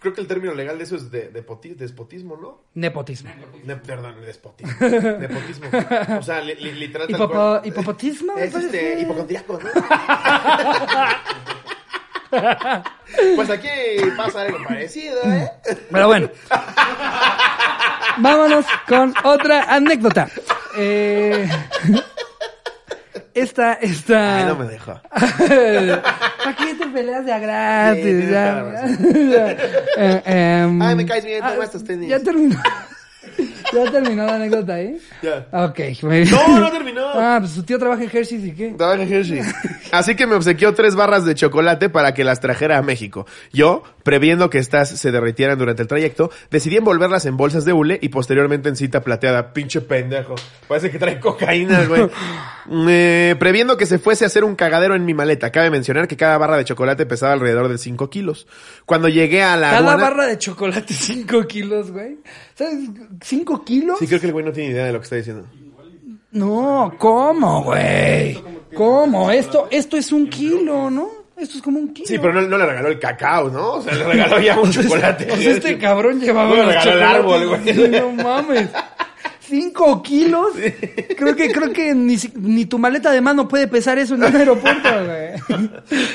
creo 0.00 0.12
que 0.12 0.20
el 0.20 0.26
término 0.26 0.54
legal 0.54 0.76
de 0.78 0.84
eso 0.84 0.96
es 0.96 1.10
de, 1.10 1.28
de 1.28 1.46
poti- 1.46 1.74
despotismo, 1.76 2.36
¿no? 2.36 2.62
Nepotismo. 2.74 3.30
Ne- 3.64 3.76
perdón, 3.76 4.20
despotismo. 4.22 4.72
Nepotismo. 4.80 5.66
O 6.18 6.22
sea, 6.22 6.40
li- 6.40 6.56
li- 6.56 6.72
literal 6.72 7.08
Hipopo- 7.08 7.30
cual. 7.30 7.60
hipopotismo, 7.64 8.36
Es 8.36 8.54
este, 8.54 9.00
hipocondriaco, 9.00 9.58
¿no? 9.62 9.70
pues 13.36 13.50
aquí 13.50 13.68
pasa 14.16 14.42
algo 14.42 14.58
parecido, 14.66 15.20
¿eh? 15.24 15.50
Pero 15.90 16.06
bueno. 16.08 16.28
Vámonos 18.18 18.66
con 18.88 19.14
otra 19.24 19.62
anécdota. 19.74 20.28
Eh, 20.76 21.48
esta, 23.40 23.74
esta. 23.74 24.36
Ay, 24.38 24.44
no 24.44 24.56
me 24.56 24.66
dejó. 24.66 25.00
¿Para 25.10 26.56
qué 26.56 26.74
te 26.74 26.86
peleas 26.86 27.24
de 27.24 27.32
a 27.32 27.38
gratis? 27.38 28.04
Sí, 28.04 28.30
ya, 28.30 28.72
ya. 29.30 29.56
Eh, 29.96 30.22
em, 30.24 30.80
Ay, 30.80 30.94
me 30.96 31.04
caes 31.06 31.24
bien, 31.24 31.40
toma 31.40 31.54
ah, 31.60 31.64
estos 31.64 31.84
tenis. 31.84 32.08
Ya 32.08 32.20
terminó. 32.20 32.56
ya 33.72 33.90
terminó 33.90 34.26
la 34.26 34.34
anécdota, 34.34 34.80
¿eh? 34.80 34.98
Ya. 35.22 35.46
Ok. 35.52 35.80
No, 36.02 36.60
no 36.60 36.70
terminó. 36.70 37.06
Ah, 37.14 37.36
pues 37.40 37.52
su 37.52 37.62
tío 37.62 37.78
trabaja 37.78 38.02
en 38.02 38.10
Hershey's 38.12 38.44
y 38.44 38.52
qué. 38.52 38.70
Trabaja 38.70 39.02
en 39.02 39.12
Hershey. 39.12 39.42
Así 39.92 40.14
que 40.14 40.26
me 40.26 40.34
obsequió 40.34 40.74
tres 40.74 40.94
barras 40.94 41.24
de 41.24 41.34
chocolate 41.34 41.88
para 41.88 42.14
que 42.14 42.24
las 42.24 42.40
trajera 42.40 42.78
a 42.78 42.82
México. 42.82 43.26
Yo, 43.52 43.82
previendo 44.10 44.50
que 44.50 44.58
estas 44.58 44.88
se 44.88 45.12
derritieran 45.12 45.56
durante 45.56 45.82
el 45.82 45.86
trayecto, 45.86 46.32
decidí 46.50 46.76
envolverlas 46.78 47.26
en 47.26 47.36
bolsas 47.36 47.64
de 47.64 47.72
hule 47.72 47.96
y 48.02 48.08
posteriormente 48.08 48.68
en 48.68 48.74
cinta 48.74 49.02
plateada. 49.04 49.52
Pinche 49.52 49.80
pendejo. 49.80 50.34
Parece 50.66 50.90
que 50.90 50.98
trae 50.98 51.20
cocaína, 51.20 51.84
güey. 51.88 52.08
Eh, 52.88 53.36
previendo 53.38 53.76
que 53.76 53.86
se 53.86 54.00
fuese 54.00 54.24
a 54.24 54.26
hacer 54.26 54.42
un 54.42 54.56
cagadero 54.56 54.96
en 54.96 55.04
mi 55.04 55.14
maleta. 55.14 55.52
Cabe 55.52 55.70
mencionar 55.70 56.08
que 56.08 56.16
cada 56.16 56.36
barra 56.38 56.56
de 56.56 56.64
chocolate 56.64 57.06
pesaba 57.06 57.34
alrededor 57.34 57.68
de 57.68 57.78
5 57.78 58.10
kilos. 58.10 58.48
Cuando 58.84 59.08
llegué 59.08 59.44
a 59.44 59.56
la 59.56 59.68
Cada 59.70 59.78
aduana- 59.92 60.02
barra 60.02 60.26
de 60.26 60.38
chocolate 60.38 60.92
5 60.92 61.46
kilos, 61.46 61.92
güey. 61.92 62.18
¿Sabes? 62.56 62.74
¿5 63.20 63.62
kilos? 63.64 63.96
Sí, 64.00 64.08
creo 64.08 64.18
que 64.18 64.26
el 64.26 64.32
güey 64.32 64.44
no 64.44 64.50
tiene 64.50 64.70
idea 64.72 64.86
de 64.86 64.92
lo 64.92 64.98
que 64.98 65.04
está 65.04 65.14
diciendo. 65.14 65.46
No, 66.32 66.94
¿cómo, 66.98 67.62
güey? 67.62 68.42
¿Cómo? 68.74 69.30
Esto, 69.30 69.68
esto 69.70 69.96
es 69.96 70.10
un 70.10 70.28
kilo, 70.28 70.90
¿no? 70.90 71.19
Esto 71.40 71.56
es 71.56 71.62
como 71.62 71.78
un 71.78 71.92
kilo. 71.92 72.06
Sí, 72.06 72.18
pero 72.18 72.32
no, 72.34 72.42
no 72.42 72.58
le 72.58 72.66
regaló 72.66 72.88
el 72.88 72.98
cacao, 72.98 73.48
¿no? 73.48 73.74
O 73.74 73.82
sea, 73.82 73.94
le 73.94 74.04
regaló 74.04 74.40
ya 74.40 74.58
un 74.58 74.70
chocolate. 74.72 75.32
O 75.32 75.36
sea, 75.36 75.52
este 75.52 75.78
cabrón 75.78 76.20
llevaba 76.20 76.50
No 76.50 76.56
le 76.56 76.66
regaló 76.66 76.92
el 76.92 77.02
árbol, 77.02 77.48
güey. 77.48 77.88
No 77.88 78.12
mames. 78.12 78.68
¿Cinco 79.40 80.00
kilos? 80.00 80.52
Creo 81.16 81.34
que, 81.34 81.50
creo 81.50 81.72
que 81.72 81.92
ni, 81.92 82.16
ni 82.36 82.66
tu 82.66 82.78
maleta 82.78 83.10
de 83.10 83.20
mano 83.20 83.48
puede 83.48 83.66
pesar 83.66 83.98
eso 83.98 84.14
en 84.14 84.22
un 84.22 84.36
aeropuerto, 84.36 84.88
güey. 85.04 85.68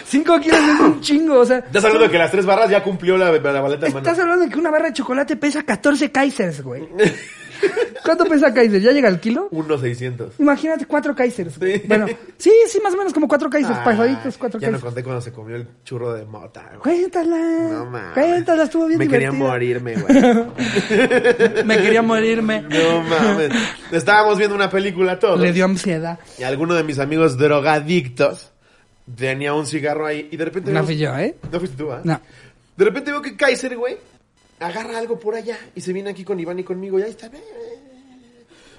Cinco 0.06 0.40
kilos 0.40 0.60
es 0.60 0.80
un 0.80 1.02
chingo, 1.02 1.40
o 1.40 1.46
sea. 1.46 1.58
Estás 1.58 1.84
hablando 1.84 2.06
de 2.06 2.12
que 2.12 2.18
las 2.18 2.32
tres 2.32 2.46
barras 2.46 2.70
ya 2.70 2.82
cumplió 2.82 3.18
la, 3.18 3.32
la 3.34 3.62
maleta 3.62 3.88
de 3.88 3.94
mano. 3.94 4.08
Estás 4.08 4.20
hablando 4.20 4.46
de 4.46 4.52
que 4.52 4.58
una 4.58 4.72
barra 4.72 4.86
de 4.88 4.94
chocolate 4.94 5.36
pesa 5.36 5.64
14 5.64 6.12
Kaisers, 6.12 6.62
güey. 6.62 6.88
¿Cuánto 8.04 8.26
pesa 8.26 8.54
Kaiser? 8.54 8.82
¿Ya 8.82 8.92
llega 8.92 9.08
al 9.08 9.20
kilo? 9.20 9.48
Unos 9.52 9.82
600. 9.82 10.34
Imagínate 10.40 10.86
cuatro 10.86 11.16
Kaisers. 11.16 11.54
Sí. 11.56 11.82
Bueno, 11.88 12.06
sí, 12.38 12.52
sí, 12.68 12.80
más 12.84 12.94
o 12.94 12.98
menos 12.98 13.14
como 13.14 13.28
cuatro 13.28 13.50
Kaisers, 13.50 13.80
pasaditos, 13.80 14.38
cuatro 14.38 14.60
Ah, 14.60 14.62
ya 14.62 14.68
no 14.68 14.74
Kaisers. 14.74 14.84
conté 14.84 15.04
cuando 15.04 15.22
se 15.22 15.32
comió 15.32 15.56
el 15.56 15.68
churro 15.84 16.14
de 16.14 16.26
mota. 16.26 16.64
güey. 16.84 17.00
Cuéntala. 17.00 17.38
No 17.72 17.86
mames. 17.86 18.14
Cuéntala, 18.14 18.64
estuvo 18.64 18.86
bien 18.88 19.00
Me 19.00 19.08
quería 19.08 19.32
morirme, 19.32 19.96
güey. 19.96 20.16
Me 21.66 21.78
quería 21.78 22.02
morirme. 22.02 22.62
No 22.62 23.02
mames. 23.04 23.52
Estábamos 23.92 24.38
viendo 24.38 24.56
una 24.56 24.70
película 24.70 25.18
todos. 25.20 25.40
Le 25.40 25.52
dio 25.52 25.66
ansiedad. 25.66 26.20
Y 26.38 26.44
alguno 26.44 26.76
de 26.76 26.84
mis 26.84 27.00
amigos 27.00 27.38
drogadictos 27.38 28.52
tenía 29.16 29.54
un 29.54 29.66
cigarro 29.66 30.06
ahí 30.06 30.30
y 30.32 30.38
de 30.38 30.46
repente... 30.46 30.72
No 30.72 30.76
vemos- 30.80 30.86
fui 30.88 30.98
yo, 30.98 31.16
¿eh? 31.18 31.36
No 31.52 31.60
fuiste 31.60 31.78
tú, 31.78 31.92
¿ah? 31.92 32.02
No. 32.04 32.20
De 32.78 32.86
repente 32.86 33.12
veo 33.12 33.22
que 33.22 33.36
Kaiser, 33.38 33.78
güey, 33.78 33.98
agarra 34.60 34.98
algo 34.98 35.20
por 35.20 35.36
allá 35.36 35.58
y 35.76 35.82
se 35.82 35.94
viene 35.94 36.10
aquí 36.12 36.24
con 36.24 36.40
Iván 36.40 36.60
y 36.60 36.64
conmigo 36.64 37.00
y 37.00 37.04
ahí 37.04 37.12
está. 37.12 37.30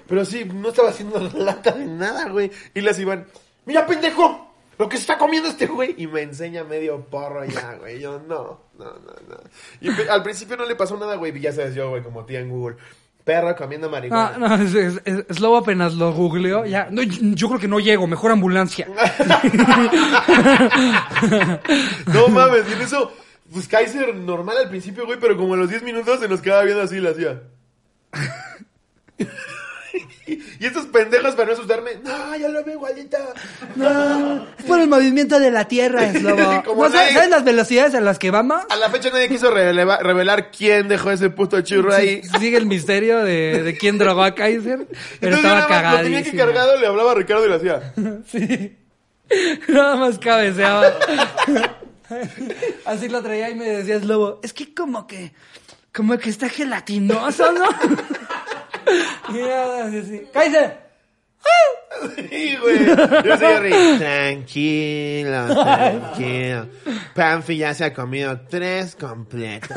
Pero 0.07 0.25
sí, 0.25 0.45
no 0.45 0.69
estaba 0.69 0.89
haciendo 0.89 1.19
lata 1.37 1.71
de 1.71 1.85
nada, 1.85 2.29
güey. 2.29 2.51
Y 2.73 2.81
las 2.81 2.99
Iván, 2.99 3.25
mira, 3.65 3.85
pendejo, 3.85 4.53
lo 4.79 4.87
que 4.87 4.95
se 4.97 5.01
está 5.01 5.17
comiendo 5.17 5.49
este 5.49 5.65
güey. 5.67 5.95
Y 5.97 6.07
me 6.07 6.21
enseña 6.21 6.63
medio 6.63 7.01
porro 7.01 7.43
ya, 7.45 7.75
güey. 7.79 7.99
Yo, 7.99 8.19
no, 8.27 8.61
no, 8.77 8.85
no, 8.85 9.13
no. 9.27 9.37
Y 9.81 9.89
al 10.09 10.23
principio 10.23 10.55
no 10.57 10.65
le 10.65 10.75
pasó 10.75 10.97
nada, 10.97 11.15
güey. 11.15 11.35
Y 11.37 11.41
ya 11.41 11.51
sabes 11.51 11.75
yo, 11.75 11.89
güey, 11.89 12.01
como 12.03 12.25
tía 12.25 12.39
en 12.39 12.49
Google. 12.49 12.77
Perro 13.25 13.53
comiendo 13.57 13.87
Ah, 13.87 13.91
marihuana. 13.91 14.37
no, 14.37 14.55
es, 14.55 14.73
es- 14.73 15.01
es- 15.03 15.35
Slow 15.35 15.57
apenas 15.57 15.93
lo 15.95 16.13
googleó. 16.13 16.65
Ya, 16.65 16.87
no, 16.89 17.03
yo 17.03 17.17
yo 17.35 17.47
creo 17.49 17.59
que 17.59 17.67
no 17.67 17.81
llego, 17.81 18.07
mejor 18.07 18.31
ambulancia. 18.31 18.87
No 22.13 22.27
mames, 22.29 22.63
y 22.69 22.73
en 22.73 22.81
eso, 22.81 23.11
pues 23.51 23.67
Kaiser 23.67 24.13
normal 24.15 24.57
al 24.57 24.69
principio, 24.69 25.05
güey, 25.05 25.19
pero 25.19 25.37
como 25.37 25.53
a 25.53 25.57
los 25.57 25.69
10 25.69 25.83
minutos 25.83 26.19
se 26.19 26.27
nos 26.27 26.41
quedaba 26.41 26.63
viendo 26.63 26.83
así 26.83 26.99
la 26.99 27.11
hacía. 27.11 27.41
Y 30.59 30.65
estos 30.65 30.85
pendejos 30.87 31.33
para 31.35 31.47
no 31.47 31.53
asustarme, 31.53 31.91
no, 32.03 32.35
ya 32.35 32.49
lo 32.49 32.63
veo 32.63 32.75
igualito. 32.75 33.17
No, 33.75 34.45
es 34.57 34.65
por 34.65 34.79
el 34.79 34.87
movimiento 34.87 35.39
de 35.39 35.49
la 35.51 35.65
Tierra, 35.67 36.05
es 36.05 36.21
lobo. 36.21 36.63
Como 36.65 36.83
¿No 36.83 36.89
nadie- 36.95 37.13
sabes 37.13 37.29
las 37.29 37.43
velocidades 37.45 37.95
a 37.95 38.01
las 38.01 38.19
que 38.19 38.29
vamos? 38.29 38.61
A 38.69 38.75
la 38.75 38.89
fecha 38.89 39.09
nadie 39.09 39.29
quiso 39.29 39.49
releva- 39.51 39.99
revelar 39.99 40.51
quién 40.51 40.87
dejó 40.89 41.11
ese 41.11 41.29
puto 41.29 41.61
churro 41.61 41.93
ahí. 41.93 42.21
Sí, 42.23 42.29
Sigue 42.39 42.57
el 42.57 42.65
misterio 42.65 43.19
de, 43.23 43.63
de 43.63 43.77
quién 43.77 43.97
drogó 43.97 44.23
a 44.23 44.35
Kaiser, 44.35 44.87
pero 45.19 45.35
Entonces 45.37 45.61
estaba 45.61 45.91
lo 45.93 46.03
tenía 46.03 46.23
que 46.23 46.35
cargado, 46.37 46.77
le 46.79 46.87
hablaba 46.87 47.11
a 47.13 47.15
Ricardo 47.15 47.45
y 47.45 47.49
le 47.49 47.55
hacía. 47.55 47.93
Sí. 48.29 48.75
Nada 49.69 49.95
más 49.95 50.19
cabeceaba. 50.19 50.93
Así 52.85 53.09
lo 53.09 53.21
traía 53.21 53.49
y 53.49 53.55
me 53.55 53.65
decías, 53.65 54.03
lobo, 54.05 54.39
es 54.43 54.53
que 54.53 54.73
como 54.73 55.07
que, 55.07 55.33
como 55.93 56.17
que 56.17 56.29
está 56.29 56.49
gelatinoso, 56.49 57.51
¿no? 57.51 57.65
y 59.29 59.37
yo 59.39 59.83
así, 59.83 60.23
¡Kaiser! 60.33 60.87
Sí, 62.15 62.57
güey. 62.61 62.85
Yo 62.85 63.37
soy. 63.37 63.97
Tranquilo, 63.97 65.47
tranquilo. 65.63 66.67
Panfi 67.15 67.57
ya 67.57 67.73
se 67.73 67.85
ha 67.85 67.93
comido 67.93 68.41
tres 68.41 68.95
completos. 68.95 69.69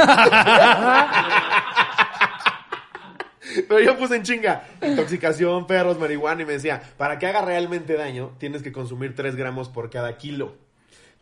Pero 3.69 3.81
yo 3.81 3.97
puse 3.97 4.17
en 4.17 4.23
chinga 4.23 4.65
intoxicación, 4.83 5.67
perros, 5.67 5.99
marihuana 5.99 6.43
y 6.43 6.47
me 6.47 6.53
decía, 6.55 6.83
para 6.97 7.19
que 7.19 7.27
haga 7.27 7.43
realmente 7.43 7.95
daño, 7.95 8.33
tienes 8.39 8.63
que 8.63 8.73
consumir 8.73 9.15
3 9.15 9.35
gramos 9.35 9.69
por 9.69 9.91
cada 9.91 10.17
kilo. 10.17 10.55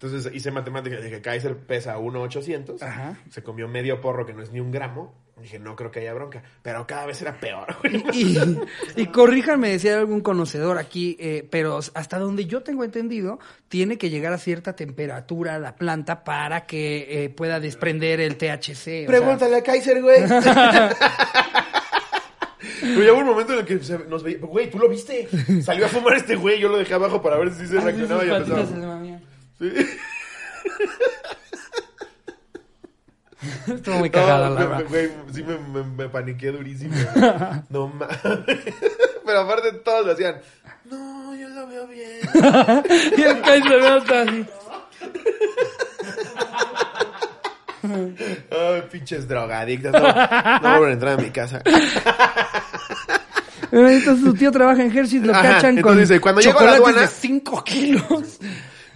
Entonces 0.01 0.33
hice 0.33 0.53
matemáticas 0.53 1.01
y 1.01 1.05
dije, 1.05 1.21
Kaiser 1.21 1.57
pesa 1.57 1.99
1,800. 1.99 2.81
Ajá. 2.83 3.19
Se 3.31 3.43
comió 3.43 3.67
medio 3.67 4.01
porro 4.01 4.25
que 4.27 4.33
no 4.33 4.43
es 4.43 4.53
ni 4.53 4.61
un 4.61 4.71
gramo. 4.71 5.13
Dije, 5.43 5.59
no 5.61 5.75
creo 5.77 5.91
que 5.93 6.01
haya 6.01 6.13
bronca. 6.15 6.43
Pero 6.63 6.85
cada 6.87 7.07
vez 7.07 7.21
era 7.23 7.39
peor, 7.39 7.67
güey. 7.83 8.05
Y, 8.13 8.39
y 8.97 9.07
corríjanme 9.07 9.69
hay 9.69 9.89
algún 9.89 10.21
conocedor 10.21 10.79
aquí, 10.79 11.17
eh, 11.21 11.47
pero 11.51 11.79
hasta 11.95 12.19
donde 12.19 12.47
yo 12.47 12.63
tengo 12.63 12.83
entendido, 12.85 13.39
tiene 13.69 13.99
que 13.99 14.11
llegar 14.11 14.33
a 14.33 14.39
cierta 14.39 14.75
temperatura 14.75 15.59
la 15.61 15.75
planta 15.77 16.23
para 16.25 16.67
que 16.67 17.25
eh, 17.25 17.29
pueda 17.31 17.59
desprender 17.61 18.21
el 18.21 18.37
THC. 18.37 18.71
o 18.71 18.75
sea, 18.75 19.07
Pregúntale 19.07 19.57
a 19.57 19.63
Kaiser, 19.63 20.01
güey. 20.03 20.23
Pero 22.81 23.13
hubo 23.15 23.21
un 23.21 23.27
momento 23.27 23.53
en 23.53 23.59
el 23.61 23.65
que 23.65 23.79
se- 23.81 23.99
nos 24.09 24.23
veía. 24.23 24.39
Güey, 24.39 24.71
¿tú 24.71 24.79
lo 24.79 24.89
viste? 24.89 25.29
Salió 25.63 25.87
a 25.87 25.89
fumar 25.89 26.17
este 26.17 26.37
güey. 26.37 26.59
Yo 26.61 26.69
lo 26.69 26.77
dejé 26.79 26.95
abajo 26.95 27.21
para 27.23 27.37
ver 27.39 27.51
si 27.53 27.67
se 27.67 27.79
Así 27.79 27.87
reaccionaba 27.87 28.25
y 28.25 28.31
empezaba. 28.31 29.18
Se. 29.59 29.71
Sí. 29.83 29.87
Estuvo 33.69 33.97
muy 33.97 34.11
cagada, 34.11 34.49
No, 34.49 34.55
la 34.57 34.67
verdad. 34.67 34.85
güey, 34.89 35.11
sí 35.33 35.43
me, 35.45 35.57
me, 35.59 35.83
me 35.85 36.09
paniqué 36.09 36.51
durísimo. 36.51 36.95
No 37.69 37.87
mames. 37.89 38.17
Pero 39.27 39.41
aparte 39.41 39.73
todos 39.85 40.07
lo 40.07 40.13
hacían. 40.13 40.37
No, 40.87 41.35
yo 41.37 41.49
lo 41.51 41.67
veo 41.69 41.87
bien. 41.87 42.19
Y 43.17 43.23
el 43.23 43.41
Kaiser 43.43 43.81
¿no? 43.81 43.97
está 43.99 44.23
así. 44.23 44.47
Ay, 48.51 48.83
pinches 48.91 49.29
drogadictos. 49.29 49.93
No, 49.93 50.01
no 50.01 50.79
vuelven 50.79 50.89
a 50.91 50.93
entrar 50.93 51.19
a 51.19 51.23
mi 51.23 51.31
casa. 51.31 51.63
Entonces 53.71 54.21
su 54.25 54.35
tío 54.35 54.51
trabaja 54.51 54.83
en 54.83 54.97
Hershey, 54.97 55.21
lo 55.21 55.33
Ajá, 55.33 55.43
cachan 55.43 55.81
con 55.81 55.99
dice, 55.99 56.21
cuando 56.21 56.41
llego 56.41 56.59
a 56.59 56.65
la 56.65 56.73
aduana- 56.77 57.03
de 57.03 57.07
5 57.07 57.63
kilos. 57.65 58.39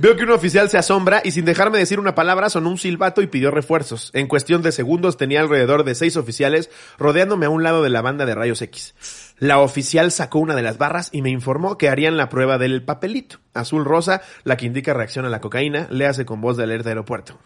Veo 0.02 0.16
que 0.16 0.24
un 0.24 0.30
oficial 0.30 0.68
se 0.68 0.78
asombra 0.78 1.22
y 1.24 1.30
sin 1.30 1.44
dejarme 1.44 1.78
decir 1.78 2.00
una 2.00 2.16
palabra 2.16 2.50
sonó 2.50 2.70
un 2.70 2.76
silbato 2.76 3.22
y 3.22 3.28
pidió 3.28 3.52
refuerzos. 3.52 4.10
En 4.14 4.26
cuestión 4.26 4.60
de 4.60 4.72
segundos 4.72 5.16
tenía 5.16 5.38
alrededor 5.38 5.84
de 5.84 5.94
seis 5.94 6.16
oficiales 6.16 6.70
rodeándome 6.98 7.46
a 7.46 7.50
un 7.50 7.62
lado 7.62 7.84
de 7.84 7.90
la 7.90 8.02
banda 8.02 8.26
de 8.26 8.34
rayos 8.34 8.60
X. 8.62 8.96
La 9.42 9.58
oficial 9.58 10.12
sacó 10.12 10.38
una 10.38 10.54
de 10.54 10.62
las 10.62 10.78
barras 10.78 11.08
y 11.10 11.20
me 11.20 11.28
informó 11.30 11.76
que 11.76 11.88
harían 11.88 12.16
la 12.16 12.28
prueba 12.28 12.58
del 12.58 12.84
papelito, 12.84 13.38
azul 13.54 13.84
rosa, 13.84 14.22
la 14.44 14.56
que 14.56 14.66
indica 14.66 14.94
reacción 14.94 15.24
a 15.24 15.30
la 15.30 15.40
cocaína, 15.40 15.88
le 15.90 16.06
hace 16.06 16.24
con 16.24 16.40
voz 16.40 16.56
de 16.56 16.62
alerta 16.62 16.90
aeropuerto. 16.90 17.40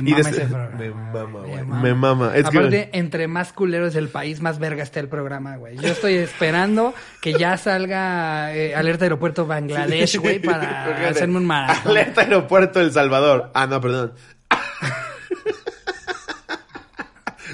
Me 0.00 0.02
mama 0.12 0.30
ese 0.30 0.46
programa. 0.46 0.76
me 0.78 0.90
mama, 0.90 1.40
güey. 1.40 1.64
Me 1.64 1.82
Me 1.82 1.94
mama. 1.94 2.36
Es 2.36 2.48
que- 2.48 2.58
Aparte, 2.58 2.90
entre 2.92 3.26
más 3.26 3.52
culero 3.52 3.88
es 3.88 3.96
el 3.96 4.08
país, 4.08 4.40
más 4.40 4.60
verga 4.60 4.84
está 4.84 5.00
el 5.00 5.08
programa, 5.08 5.56
güey. 5.56 5.76
Yo 5.78 5.88
estoy 5.88 6.14
esperando 6.14 6.94
que 7.20 7.32
ya 7.32 7.56
salga 7.56 8.54
eh, 8.54 8.76
Alerta 8.76 9.06
Aeropuerto 9.06 9.46
Bangladesh, 9.46 10.18
güey, 10.20 10.38
para 10.38 10.60
Fíjate. 10.86 11.06
hacerme 11.08 11.38
un 11.38 11.46
maratón. 11.46 11.90
Alerta 11.90 12.20
aeropuerto 12.20 12.80
El 12.80 12.92
Salvador. 12.92 13.50
Ah, 13.52 13.66
no, 13.66 13.80
perdón. 13.80 14.12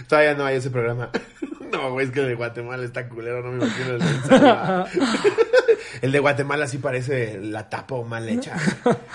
Todavía 0.08 0.34
no 0.34 0.44
hay 0.44 0.56
ese 0.56 0.70
programa. 0.70 1.08
No, 1.72 1.92
güey, 1.92 2.06
es 2.06 2.12
que 2.12 2.20
el 2.20 2.28
de 2.28 2.34
Guatemala 2.34 2.84
está 2.84 3.08
culero, 3.08 3.42
no 3.42 3.50
me 3.52 3.64
imagino 3.64 3.94
el 3.94 3.98
de 3.98 4.06
El 6.02 6.12
de 6.12 6.18
Guatemala 6.18 6.66
sí 6.66 6.78
parece 6.78 7.38
la 7.40 7.68
tapa 7.68 7.94
o 7.94 8.04
mal 8.04 8.28
hecha. 8.28 8.56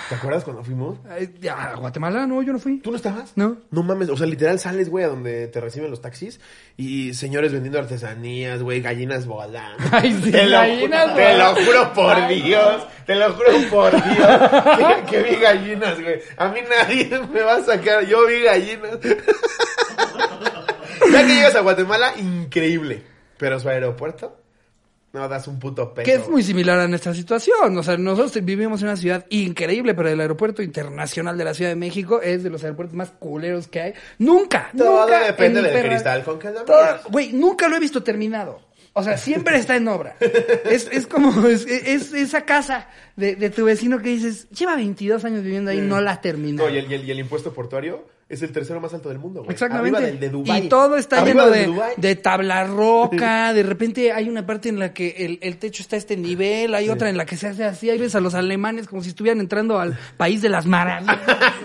¿Te 0.10 0.16
acuerdas 0.16 0.44
cuando 0.44 0.64
fuimos? 0.64 0.98
Ya, 1.40 1.74
Guatemala, 1.76 2.26
no, 2.26 2.42
yo 2.42 2.54
no 2.54 2.60
fui. 2.60 2.80
¿Tú 2.80 2.92
no 2.92 2.98
estabas? 2.98 3.34
No. 3.36 3.58
No 3.72 3.84
mames, 3.84 4.10
o 4.10 4.18
sea, 4.18 4.26
literal 4.26 4.58
sales, 4.60 4.90
güey, 4.90 5.06
a 5.06 5.10
donde 5.10 5.48
te 5.48 5.60
reciben 5.62 5.92
los 5.92 6.02
taxis 6.02 6.40
y 6.78 7.14
señores 7.14 7.52
vendiendo 7.52 7.80
artesanías, 7.80 8.64
güey, 8.64 8.82
gallinas 8.82 9.26
volando. 9.26 9.84
Ay, 9.92 10.20
sí, 10.24 10.32
te 10.32 10.46
lo, 10.46 10.58
gallinas 10.58 11.16
te 11.16 11.38
lo 11.38 11.56
juro 11.56 11.94
por 11.94 12.16
Ay, 12.16 12.42
Dios, 12.42 12.88
te 13.06 13.16
lo 13.16 13.34
juro 13.34 13.50
por 13.70 13.92
Dios, 13.92 14.40
que, 14.78 15.12
que 15.12 15.24
vi 15.24 15.36
gallinas, 15.36 16.02
güey. 16.02 16.22
A 16.38 16.48
mí 16.50 16.60
nadie 16.70 17.20
me 17.34 17.42
va 17.42 17.56
a 17.58 17.64
sacar, 17.64 18.06
yo 18.06 18.26
vi 18.28 18.42
gallinas. 18.44 18.98
Ya 21.12 21.26
que 21.28 21.34
llegas 21.34 21.56
a 21.56 21.62
Guatemala, 21.62 22.14
increíble. 22.18 23.04
Pero 23.38 23.60
su 23.60 23.70
aeropuerto, 23.70 24.38
no 25.14 25.28
das 25.30 25.48
un 25.48 25.60
puto 25.60 25.94
peso. 25.94 26.06
Que 26.06 26.16
es 26.16 26.28
muy 26.30 26.44
similar 26.44 26.80
a 26.80 26.88
nuestra 26.88 27.14
situación. 27.14 27.78
O 27.78 27.84
sea, 27.84 27.98
nosotros 27.98 28.44
vivimos 28.44 28.82
en 28.82 28.88
una 28.88 28.98
ciudad 28.98 29.26
increíble, 29.30 29.94
pero 29.94 30.10
el 30.10 30.20
aeropuerto 30.20 30.62
internacional 30.64 31.38
de 31.38 31.44
la 31.46 31.54
Ciudad 31.54 31.72
de 31.72 31.76
México 31.76 32.22
es 32.22 32.44
de 32.44 32.50
los 32.50 32.64
aeropuertos 32.64 32.96
más 32.96 33.12
culeros 33.12 33.68
que 33.68 33.80
hay. 33.82 33.94
Nunca, 34.20 34.72
Todo 34.78 35.02
nunca. 35.02 35.24
depende 35.26 35.62
del 35.62 35.72
perra- 35.74 35.90
cristal 35.90 36.24
con 36.24 36.40
que 36.40 36.50
mires. 36.50 36.64
Güey, 37.10 37.34
nunca 37.34 37.68
lo 37.68 37.76
he 37.78 37.80
visto 37.80 38.02
terminado. 38.04 38.60
O 38.94 39.04
sea, 39.04 39.16
siempre 39.16 39.58
está 39.58 39.76
en 39.76 39.88
obra. 39.88 40.16
Es, 40.66 40.90
es 40.92 41.06
como, 41.06 41.48
es, 41.48 41.66
es 41.68 42.14
esa 42.14 42.42
casa 42.46 42.88
de, 43.16 43.36
de 43.36 43.52
tu 43.52 43.66
vecino 43.66 44.00
que 44.00 44.10
dices, 44.10 44.50
lleva 44.50 44.76
22 44.76 45.24
años 45.24 45.44
viviendo 45.44 45.70
ahí, 45.70 45.80
no 45.80 46.02
la 46.02 46.20
terminó. 46.20 46.64
No, 46.64 46.70
y 46.74 46.80
el, 46.80 46.92
y 46.92 46.96
el- 46.96 47.06
y 47.06 47.12
el 47.12 47.20
impuesto 47.20 47.54
portuario 47.54 48.04
es 48.30 48.42
el 48.42 48.52
tercero 48.52 48.82
más 48.82 48.94
alto 48.94 49.08
del 49.10 49.20
mundo, 49.20 49.42
güey. 49.42 49.54
Exactamente. 49.54 49.98
Arriba 49.98 50.12
del 50.12 50.20
de 50.20 50.30
Dubái. 50.30 50.66
Y 50.66 50.70
todo 50.70 50.98
está 50.98 51.22
Arriba 51.22 51.46
lleno 51.50 51.80
de, 51.80 51.94
de 51.96 52.16
tabla 52.16 52.66
roca. 52.66 53.54
De 53.58 53.64
repente 53.64 54.12
hay 54.12 54.30
una 54.30 54.46
parte 54.46 54.68
en 54.70 54.80
la 54.80 54.94
que 54.94 55.16
el, 55.20 55.40
el 55.42 55.58
techo 55.58 55.82
está 55.82 55.96
a 55.96 56.00
este 56.00 56.18
nivel, 56.18 56.76
hay 56.76 56.90
otra 56.90 57.10
en 57.10 57.18
la 57.18 57.26
que 57.26 57.38
se 57.38 57.48
hace 57.48 57.64
así. 57.64 57.90
Hay 57.90 57.98
veces 57.98 58.16
a 58.16 58.20
los 58.20 58.36
alemanes 58.36 58.88
como 58.88 59.02
si 59.02 59.10
estuvieran 59.10 59.40
entrando 59.40 59.80
al 59.80 59.98
país 60.18 60.42
de 60.42 60.50
las 60.50 60.66
maravillas. 60.66 61.18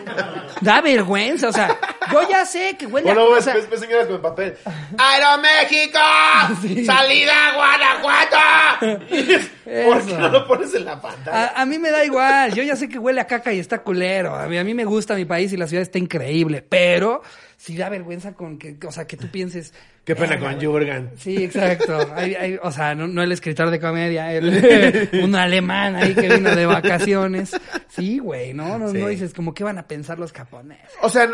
da 0.60 0.80
vergüenza, 0.80 1.48
o 1.48 1.52
sea, 1.52 1.76
yo 2.12 2.28
ya 2.28 2.44
sé 2.46 2.76
que 2.78 2.86
huele 2.86 3.10
a... 3.10 3.14
Bueno, 3.14 3.32
ves, 3.32 3.46
ves, 3.46 3.68
ves 3.70 3.80
señoras 3.80 4.06
con 4.06 4.20
papel. 4.22 4.54
¡Aeroméxico! 4.98 5.98
Sí. 6.62 6.84
¡Salida 6.84 7.32
a 7.48 7.54
Guanajuato! 7.54 9.06
¿Por 9.84 10.06
qué 10.06 10.12
no 10.16 10.28
lo 10.28 10.46
pones 10.46 10.74
en 10.74 10.84
la 10.84 11.00
pantalla? 11.00 11.46
a, 11.56 11.62
a 11.62 11.66
mí 11.66 11.78
me 11.78 11.90
da 11.90 12.04
igual, 12.04 12.52
yo 12.54 12.62
ya 12.62 12.76
sé 12.76 12.88
que 12.88 12.98
huele 12.98 13.20
a 13.20 13.26
caca 13.26 13.52
y 13.52 13.58
está 13.58 13.82
culero. 13.82 14.34
A 14.34 14.46
mí, 14.48 14.58
a 14.58 14.64
mí 14.64 14.74
me 14.74 14.84
gusta 14.84 15.14
mi 15.14 15.24
país 15.24 15.52
y 15.52 15.56
la 15.56 15.66
ciudad 15.66 15.82
está 15.82 15.98
increíble, 15.98 16.62
pero 16.68 17.22
sí 17.56 17.76
da 17.76 17.88
vergüenza 17.88 18.32
con 18.34 18.58
que, 18.58 18.76
o 18.86 18.92
sea, 18.92 19.06
que 19.06 19.16
tú 19.16 19.28
pienses... 19.28 19.72
Qué 20.04 20.16
pena 20.16 20.30
"Verga, 20.30 20.46
con 20.46 20.54
güey". 20.56 20.66
Jurgen. 20.66 21.10
Sí, 21.16 21.44
exacto. 21.44 21.96
Hay- 22.16 22.34
hay- 22.34 22.58
o 22.60 22.72
sea, 22.72 22.94
no, 22.96 23.06
no 23.06 23.22
el 23.22 23.30
escritor 23.30 23.70
de 23.70 23.78
comedia, 23.78 24.32
el, 24.32 25.08
un 25.22 25.34
alemán 25.36 25.94
ahí 25.94 26.12
que 26.14 26.28
vino 26.28 26.54
de 26.56 26.66
vacaciones. 26.66 27.52
Sí, 27.88 28.18
güey, 28.18 28.52
¿no? 28.52 28.78
No, 28.78 28.88
Sí. 28.88 28.98
no 28.98 29.06
dices 29.08 29.32
como 29.32 29.54
qué 29.54 29.62
van 29.62 29.78
a 29.78 29.86
pensar 29.86 30.18
los 30.18 30.32
japoneses. 30.32 30.90
O 31.02 31.08
sea, 31.08 31.28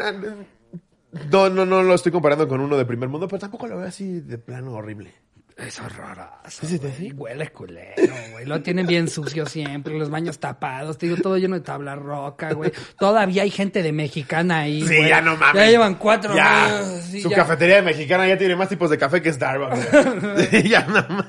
no, 1.30 1.48
no, 1.48 1.64
no 1.66 1.82
lo 1.82 1.94
estoy 1.94 2.12
comparando 2.12 2.46
con 2.48 2.60
uno 2.60 2.76
de 2.76 2.84
primer 2.84 3.08
mundo, 3.08 3.26
pero 3.28 3.40
tampoco 3.40 3.66
lo 3.66 3.78
veo 3.78 3.88
así 3.88 4.20
de 4.20 4.38
plano 4.38 4.72
horrible. 4.72 5.12
Es 5.56 5.80
raro. 5.96 6.30
¿Sí 6.46 6.78
güey. 6.78 7.10
Huele 7.12 7.48
culero, 7.50 8.14
güey. 8.30 8.46
Lo 8.46 8.62
tienen 8.62 8.86
bien 8.86 9.08
sucio 9.08 9.44
siempre, 9.44 9.98
los 9.98 10.08
baños 10.08 10.38
tapados, 10.38 10.98
te 10.98 11.06
digo, 11.06 11.20
todo 11.20 11.36
lleno 11.36 11.56
de 11.56 11.62
tabla 11.62 11.96
roca, 11.96 12.52
güey. 12.52 12.70
Todavía 12.96 13.42
hay 13.42 13.50
gente 13.50 13.82
de 13.82 13.90
mexicana 13.90 14.58
ahí, 14.60 14.82
Sí, 14.82 14.96
güey. 14.98 15.08
ya 15.08 15.20
no 15.20 15.36
mames. 15.36 15.60
Ya 15.60 15.68
llevan 15.68 15.96
cuatro 15.96 16.32
Ya. 16.36 16.80
sí, 17.02 17.20
Su 17.22 17.30
ya. 17.30 17.38
cafetería 17.38 17.76
de 17.76 17.82
mexicana 17.82 18.28
ya 18.28 18.38
tiene 18.38 18.54
más 18.54 18.68
tipos 18.68 18.88
de 18.88 18.98
café 18.98 19.20
que 19.20 19.32
Starbucks. 19.32 20.48
sí, 20.50 20.68
ya 20.68 20.86
no 20.86 21.04
más. 21.08 21.26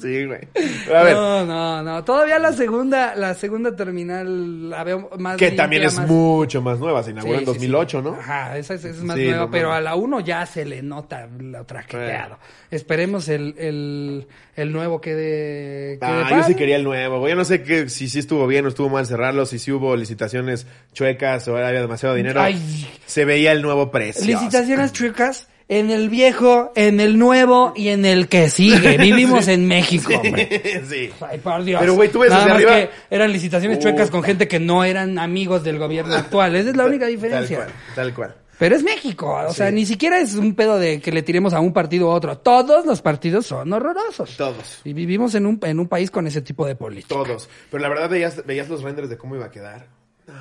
Sí, 0.00 0.24
güey. 0.26 0.40
A 0.94 1.02
ver, 1.02 1.14
No, 1.14 1.44
no, 1.46 1.82
no. 1.82 2.04
Todavía 2.04 2.38
la 2.38 2.52
segunda, 2.52 3.14
la 3.16 3.34
segunda 3.34 3.74
terminal 3.74 4.70
la 4.70 4.84
veo 4.84 5.10
más 5.18 5.36
que 5.36 5.46
limpia, 5.46 5.62
también 5.64 5.82
es 5.84 5.96
más- 5.98 6.08
mucho 6.08 6.62
más 6.62 6.78
nueva. 6.78 7.02
Se 7.02 7.10
inauguró 7.10 7.38
Sí, 7.38 7.44
en 7.44 7.46
sí, 7.46 7.52
2008, 7.52 7.98
sí. 7.98 8.04
¿no? 8.04 8.14
Ajá, 8.14 8.56
esa 8.58 8.74
es, 8.74 8.84
más 9.02 9.16
Sí, 9.16 9.24
nueva, 9.26 9.38
no 9.46 9.50
pero 9.50 9.72
a 9.72 9.80
la 9.80 9.94
1 9.96 10.20
ya 10.20 10.46
se 10.46 10.64
le 10.64 10.82
nota 10.82 11.26
lo 11.38 11.64
traqueteado. 11.64 12.38
Esperemos 12.70 13.28
el, 13.28 13.54
el, 13.58 14.26
el 14.56 14.72
nuevo 14.72 15.00
quede, 15.00 15.98
quede 15.98 15.98
Ah, 16.02 16.28
yo 16.30 16.42
sí 16.44 16.54
quería 16.54 16.76
el 16.76 16.84
nuevo, 16.84 17.18
güey. 17.18 17.30
Yo 17.32 17.36
no 17.36 17.44
sé 17.44 17.62
que, 17.62 17.88
si 17.88 18.08
sí 18.08 18.20
estuvo 18.20 18.46
bien 18.46 18.64
o 18.66 18.68
estuvo 18.68 18.88
mal 18.88 19.06
cerrarlo, 19.06 19.44
si 19.46 19.58
sí 19.58 19.72
hubo 19.72 19.96
licitaciones 19.96 20.66
chuecas 20.92 21.46
o 21.48 21.56
había 21.56 21.80
demasiado 21.80 22.14
dinero. 22.14 22.40
Ay. 22.40 22.88
Se 23.06 23.24
veía 23.24 23.52
el 23.52 23.60
nuevo 23.62 23.90
precio. 23.90 24.24
Licitaciones 24.24 24.92
chuecas 24.92 25.48
en 25.70 25.90
el 25.90 26.10
viejo, 26.10 26.72
en 26.74 26.98
el 27.00 27.16
nuevo 27.16 27.72
y 27.76 27.88
en 27.88 28.04
el 28.04 28.28
que 28.28 28.50
sigue. 28.50 28.98
Vivimos 28.98 29.46
en 29.48 29.66
México, 29.68 30.12
hombre. 30.14 30.82
sí. 30.86 31.10
Ay, 31.20 31.38
por 31.38 31.62
Dios. 31.64 31.80
Pero, 31.80 31.94
güey, 31.94 32.10
tú 32.10 32.18
ves 32.18 32.30
Nada 32.30 32.44
más 32.46 32.54
arriba- 32.56 32.72
que 32.74 32.90
eran 33.08 33.32
licitaciones 33.32 33.78
chuecas 33.78 34.10
con 34.10 34.22
gente 34.24 34.48
que 34.48 34.58
no 34.58 34.82
eran 34.84 35.18
amigos 35.18 35.62
del 35.62 35.78
gobierno 35.78 36.12
actual. 36.16 36.56
Esa 36.56 36.70
es 36.70 36.76
la 36.76 36.84
única 36.86 37.04
Tal 37.06 37.14
diferencia. 37.14 37.56
cual, 37.58 37.68
tal 37.94 38.14
cual. 38.14 38.34
Pero 38.58 38.76
es 38.76 38.82
México, 38.82 39.32
o 39.48 39.54
sea, 39.54 39.70
ni 39.70 39.86
siquiera 39.86 40.18
es 40.20 40.34
un 40.34 40.54
pedo 40.54 40.78
de 40.78 41.00
que 41.00 41.12
le 41.12 41.22
tiremos 41.22 41.54
a 41.54 41.60
un 41.60 41.72
partido 41.72 42.08
u 42.08 42.10
otro. 42.10 42.36
Todos 42.36 42.84
los 42.84 43.00
partidos 43.00 43.46
son 43.46 43.72
horrorosos. 43.72 44.36
Todos. 44.36 44.80
Y 44.84 44.92
vivimos 44.92 45.34
en 45.34 45.46
un, 45.46 45.58
en 45.62 45.80
un 45.80 45.88
país 45.88 46.10
con 46.10 46.26
ese 46.26 46.42
tipo 46.42 46.66
de 46.66 46.74
política. 46.76 47.14
Todos. 47.14 47.48
Pero 47.70 47.80
la 47.82 47.88
verdad 47.88 48.10
veías, 48.10 48.44
veías 48.44 48.68
los 48.68 48.82
renders 48.82 49.08
de 49.08 49.16
cómo 49.16 49.34
iba 49.36 49.46
a 49.46 49.50
quedar. 49.50 49.86
No. 50.26 50.34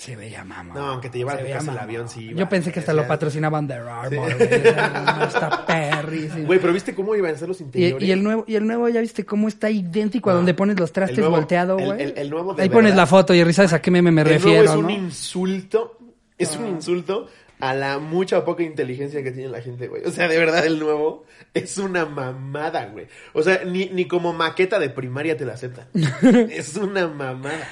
Se 0.00 0.16
veía 0.16 0.44
mamá. 0.44 0.72
No, 0.72 0.86
aunque 0.86 1.10
te 1.10 1.18
llevara 1.18 1.36
Se 1.36 1.42
a 1.42 1.44
tu 1.44 1.48
veía 1.48 1.58
casa 1.58 1.72
el 1.72 1.78
avión, 1.78 2.08
sí 2.08 2.30
iba. 2.30 2.40
Yo 2.40 2.48
pensé 2.48 2.72
que 2.72 2.80
hasta 2.80 2.94
lo 2.94 3.06
patrocinaban 3.06 3.68
The 3.68 3.74
Armor. 3.74 4.32
Está 4.32 5.66
perrísimo. 5.66 6.46
Güey, 6.46 6.58
pero 6.58 6.72
¿viste 6.72 6.94
cómo 6.94 7.14
iban 7.14 7.34
a 7.34 7.36
ser 7.38 7.48
los 7.48 7.60
interiores? 7.60 8.08
y 8.08 8.10
el 8.10 8.22
nuevo, 8.22 8.44
y 8.46 8.54
el 8.54 8.66
nuevo, 8.66 8.88
ya 8.88 9.02
viste 9.02 9.26
cómo 9.26 9.46
está 9.46 9.68
idéntico 9.68 10.30
a 10.30 10.32
donde 10.32 10.54
pones 10.54 10.80
los 10.80 10.90
trastes 10.90 11.18
nuevo- 11.18 11.36
volteado, 11.36 11.76
güey. 11.76 12.02
el- 12.02 12.14
el 12.16 12.30
nuevo 12.30 12.54
de 12.54 12.62
Ahí 12.62 12.68
pones 12.70 12.96
la 12.96 13.04
foto 13.06 13.34
y 13.34 13.52
sabes 13.52 13.74
a 13.74 13.82
qué 13.82 13.90
meme 13.90 14.10
me 14.10 14.22
El 14.22 14.28
nuevo 14.28 14.42
refiero, 14.44 14.70
es 14.70 14.76
un 14.76 14.88
insulto. 14.90 15.98
Es 16.38 16.56
un 16.56 16.66
insulto 16.68 17.26
a 17.58 17.74
la 17.74 17.98
mucha 17.98 18.38
o 18.38 18.44
poca 18.46 18.62
inteligencia 18.62 19.22
que 19.22 19.32
tiene 19.32 19.50
la 19.50 19.60
gente, 19.60 19.86
güey. 19.88 20.02
O 20.06 20.10
sea, 20.10 20.28
de 20.28 20.38
verdad, 20.38 20.64
el 20.64 20.78
nuevo 20.78 21.26
es 21.52 21.76
una 21.76 22.06
mamada, 22.06 22.86
güey. 22.86 23.06
O 23.34 23.42
sea, 23.42 23.64
ni, 23.66 23.90
ni 23.90 24.06
como 24.08 24.32
maqueta 24.32 24.78
de 24.78 24.88
primaria 24.88 25.36
te 25.36 25.44
la 25.44 25.52
aceptan. 25.52 25.88
es 26.50 26.74
una 26.76 27.06
mamada. 27.06 27.68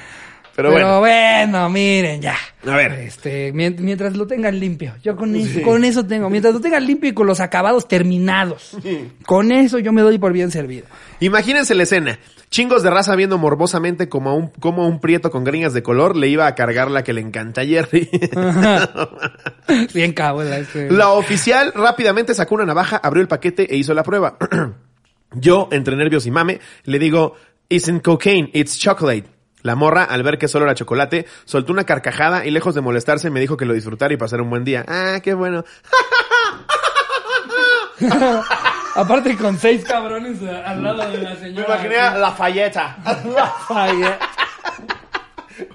Pero, 0.58 0.72
Pero, 0.74 0.98
bueno. 0.98 1.46
bueno. 1.52 1.70
miren, 1.70 2.20
ya. 2.20 2.34
A 2.66 2.74
ver. 2.74 2.90
Este, 2.94 3.52
mien- 3.52 3.76
mientras 3.78 4.16
lo 4.16 4.26
tengan 4.26 4.58
limpio. 4.58 4.92
Yo 5.04 5.14
con 5.14 5.36
eso, 5.36 5.62
con 5.62 5.84
eso 5.84 6.04
tengo. 6.04 6.28
Mientras 6.30 6.52
lo 6.52 6.60
tengan 6.60 6.84
limpio 6.84 7.10
y 7.10 7.14
con 7.14 7.28
los 7.28 7.38
acabados 7.38 7.86
terminados. 7.86 8.76
Con 9.24 9.52
eso 9.52 9.78
yo 9.78 9.92
me 9.92 10.02
doy 10.02 10.18
por 10.18 10.32
bien 10.32 10.50
servido. 10.50 10.84
Imagínense 11.20 11.76
la 11.76 11.84
escena. 11.84 12.18
Chingos 12.50 12.82
de 12.82 12.90
raza 12.90 13.14
viendo 13.14 13.38
morbosamente 13.38 14.08
como 14.08 14.30
a 14.30 14.34
un, 14.34 14.48
como 14.48 14.82
a 14.82 14.88
un 14.88 14.98
prieto 15.00 15.30
con 15.30 15.44
gringas 15.44 15.74
de 15.74 15.84
color 15.84 16.16
le 16.16 16.26
iba 16.26 16.48
a 16.48 16.56
cargar 16.56 16.90
la 16.90 17.04
que 17.04 17.12
le 17.12 17.20
encanta 17.20 17.60
a 17.60 17.64
Jerry. 17.64 18.08
Bien 19.94 20.12
cabrón. 20.12 20.52
Este. 20.52 20.90
La 20.90 21.10
oficial 21.10 21.72
rápidamente 21.72 22.34
sacó 22.34 22.56
una 22.56 22.64
navaja, 22.66 22.96
abrió 22.96 23.22
el 23.22 23.28
paquete 23.28 23.72
e 23.72 23.76
hizo 23.76 23.94
la 23.94 24.02
prueba. 24.02 24.36
Yo, 25.34 25.68
entre 25.70 25.94
nervios 25.94 26.26
y 26.26 26.32
mame, 26.32 26.58
le 26.82 26.98
digo, 26.98 27.34
Isn't 27.68 28.02
cocaine, 28.02 28.50
it's 28.54 28.76
chocolate. 28.78 29.37
La 29.62 29.74
morra, 29.74 30.04
al 30.04 30.22
ver 30.22 30.38
que 30.38 30.46
solo 30.48 30.64
era 30.66 30.74
chocolate, 30.74 31.26
soltó 31.44 31.72
una 31.72 31.84
carcajada 31.84 32.44
y 32.46 32.50
lejos 32.50 32.74
de 32.74 32.80
molestarse 32.80 33.28
me 33.30 33.40
dijo 33.40 33.56
que 33.56 33.64
lo 33.64 33.74
disfrutara 33.74 34.14
y 34.14 34.16
pasara 34.16 34.42
un 34.42 34.50
buen 34.50 34.64
día. 34.64 34.84
Ah, 34.86 35.18
qué 35.22 35.34
bueno. 35.34 35.64
Aparte 38.94 39.36
con 39.36 39.58
seis 39.58 39.84
cabrones 39.84 40.38
al 40.42 40.82
lado 40.82 41.10
de 41.10 41.18
la 41.18 41.30
Me 41.30 41.36
señora. 41.40 41.66
imaginé 41.74 41.98
a 41.98 42.16
la 42.18 42.30
falleta. 42.32 42.96
Ay, 43.68 44.02
eh. 44.02 44.18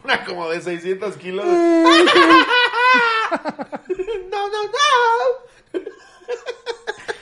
Una 0.03 0.23
como 0.23 0.49
de 0.49 0.61
600 0.61 1.15
kilos. 1.17 1.45
no, 1.45 1.53
no, 4.31 4.63
no. 4.63 5.79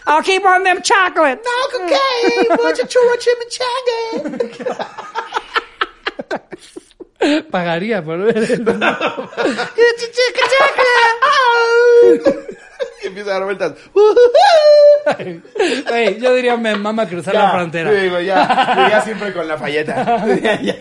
I'll 0.07 0.23
keep 0.23 0.43
on 0.45 0.63
them 0.63 0.81
chocolate. 0.81 1.41
No 1.43 1.51
cocaine. 1.71 2.47
Mucho 2.63 2.85
churro 2.87 3.15
chimichanga. 3.17 4.87
Pagaría 7.51 8.03
por 8.03 8.19
ver 8.19 8.37
eso. 8.37 8.63
Y 13.03 13.07
empieza 13.07 13.31
a 13.31 13.33
dar 13.33 13.43
vueltas. 13.45 13.73
Güey, 15.87 16.19
yo 16.19 16.35
diría 16.35 16.55
me 16.57 16.75
mama 16.75 17.07
cruzar 17.07 17.33
la 17.33 17.51
frontera. 17.51 17.91
Sí, 17.91 18.09
güey, 18.09 18.25
ya. 18.27 19.01
Siempre 19.03 19.33
con 19.33 19.47
la 19.47 19.57
falleta. 19.57 20.23
Ya, 20.41 20.61
ya. 20.61 20.75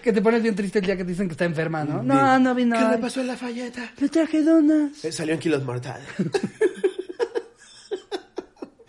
Que 0.00 0.12
te 0.12 0.22
pones 0.22 0.42
bien 0.42 0.54
triste 0.54 0.78
el 0.78 0.84
día 0.86 0.96
que 0.96 1.02
te 1.04 1.10
dicen 1.10 1.26
que 1.26 1.32
está 1.32 1.44
enferma, 1.44 1.84
¿no? 1.84 2.02
No, 2.02 2.38
no 2.38 2.54
vino. 2.54 2.78
¿Qué 2.78 2.84
le 2.96 2.98
pasó 2.98 3.20
a 3.20 3.24
la 3.24 3.36
falleta? 3.36 3.90
Le 3.98 4.08
traje 4.08 4.42
donas. 4.42 5.04
Eh, 5.04 5.10
Salió 5.10 5.34
en 5.34 5.40
kilos 5.40 5.64
mortales. 5.64 6.06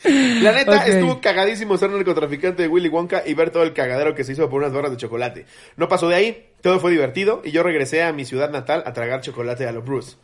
La 0.04 0.52
neta, 0.52 0.86
estuvo 0.86 1.20
cagadísimo 1.22 1.78
ser 1.78 1.90
narcotraficante 1.90 2.64
de 2.64 2.68
Willy 2.68 2.90
Wonka 2.90 3.24
y 3.26 3.34
ver 3.34 3.50
todo 3.50 3.64
el 3.64 3.74
cagadero 3.74 4.16
que 4.16 4.24
se 4.24 4.34
hizo 4.34 4.50
por 4.50 4.62
unas 4.62 4.74
barras 4.74 4.92
de 4.92 4.98
chocolate. 4.98 5.46
No 5.76 5.88
pasó 5.90 6.08
de 6.08 6.16
ahí, 6.16 6.48
todo 6.62 6.80
fue 6.80 6.92
divertido 6.92 7.42
y 7.44 7.52
yo 7.52 7.64
regresé 7.64 8.04
a 8.04 8.14
mi 8.14 8.26
ciudad 8.26 8.50
natal 8.50 8.84
a 8.86 8.94
tragar 8.94 9.22
chocolate 9.22 9.68
a 9.68 9.72
lo 9.72 9.82
Bruce. 9.82 10.16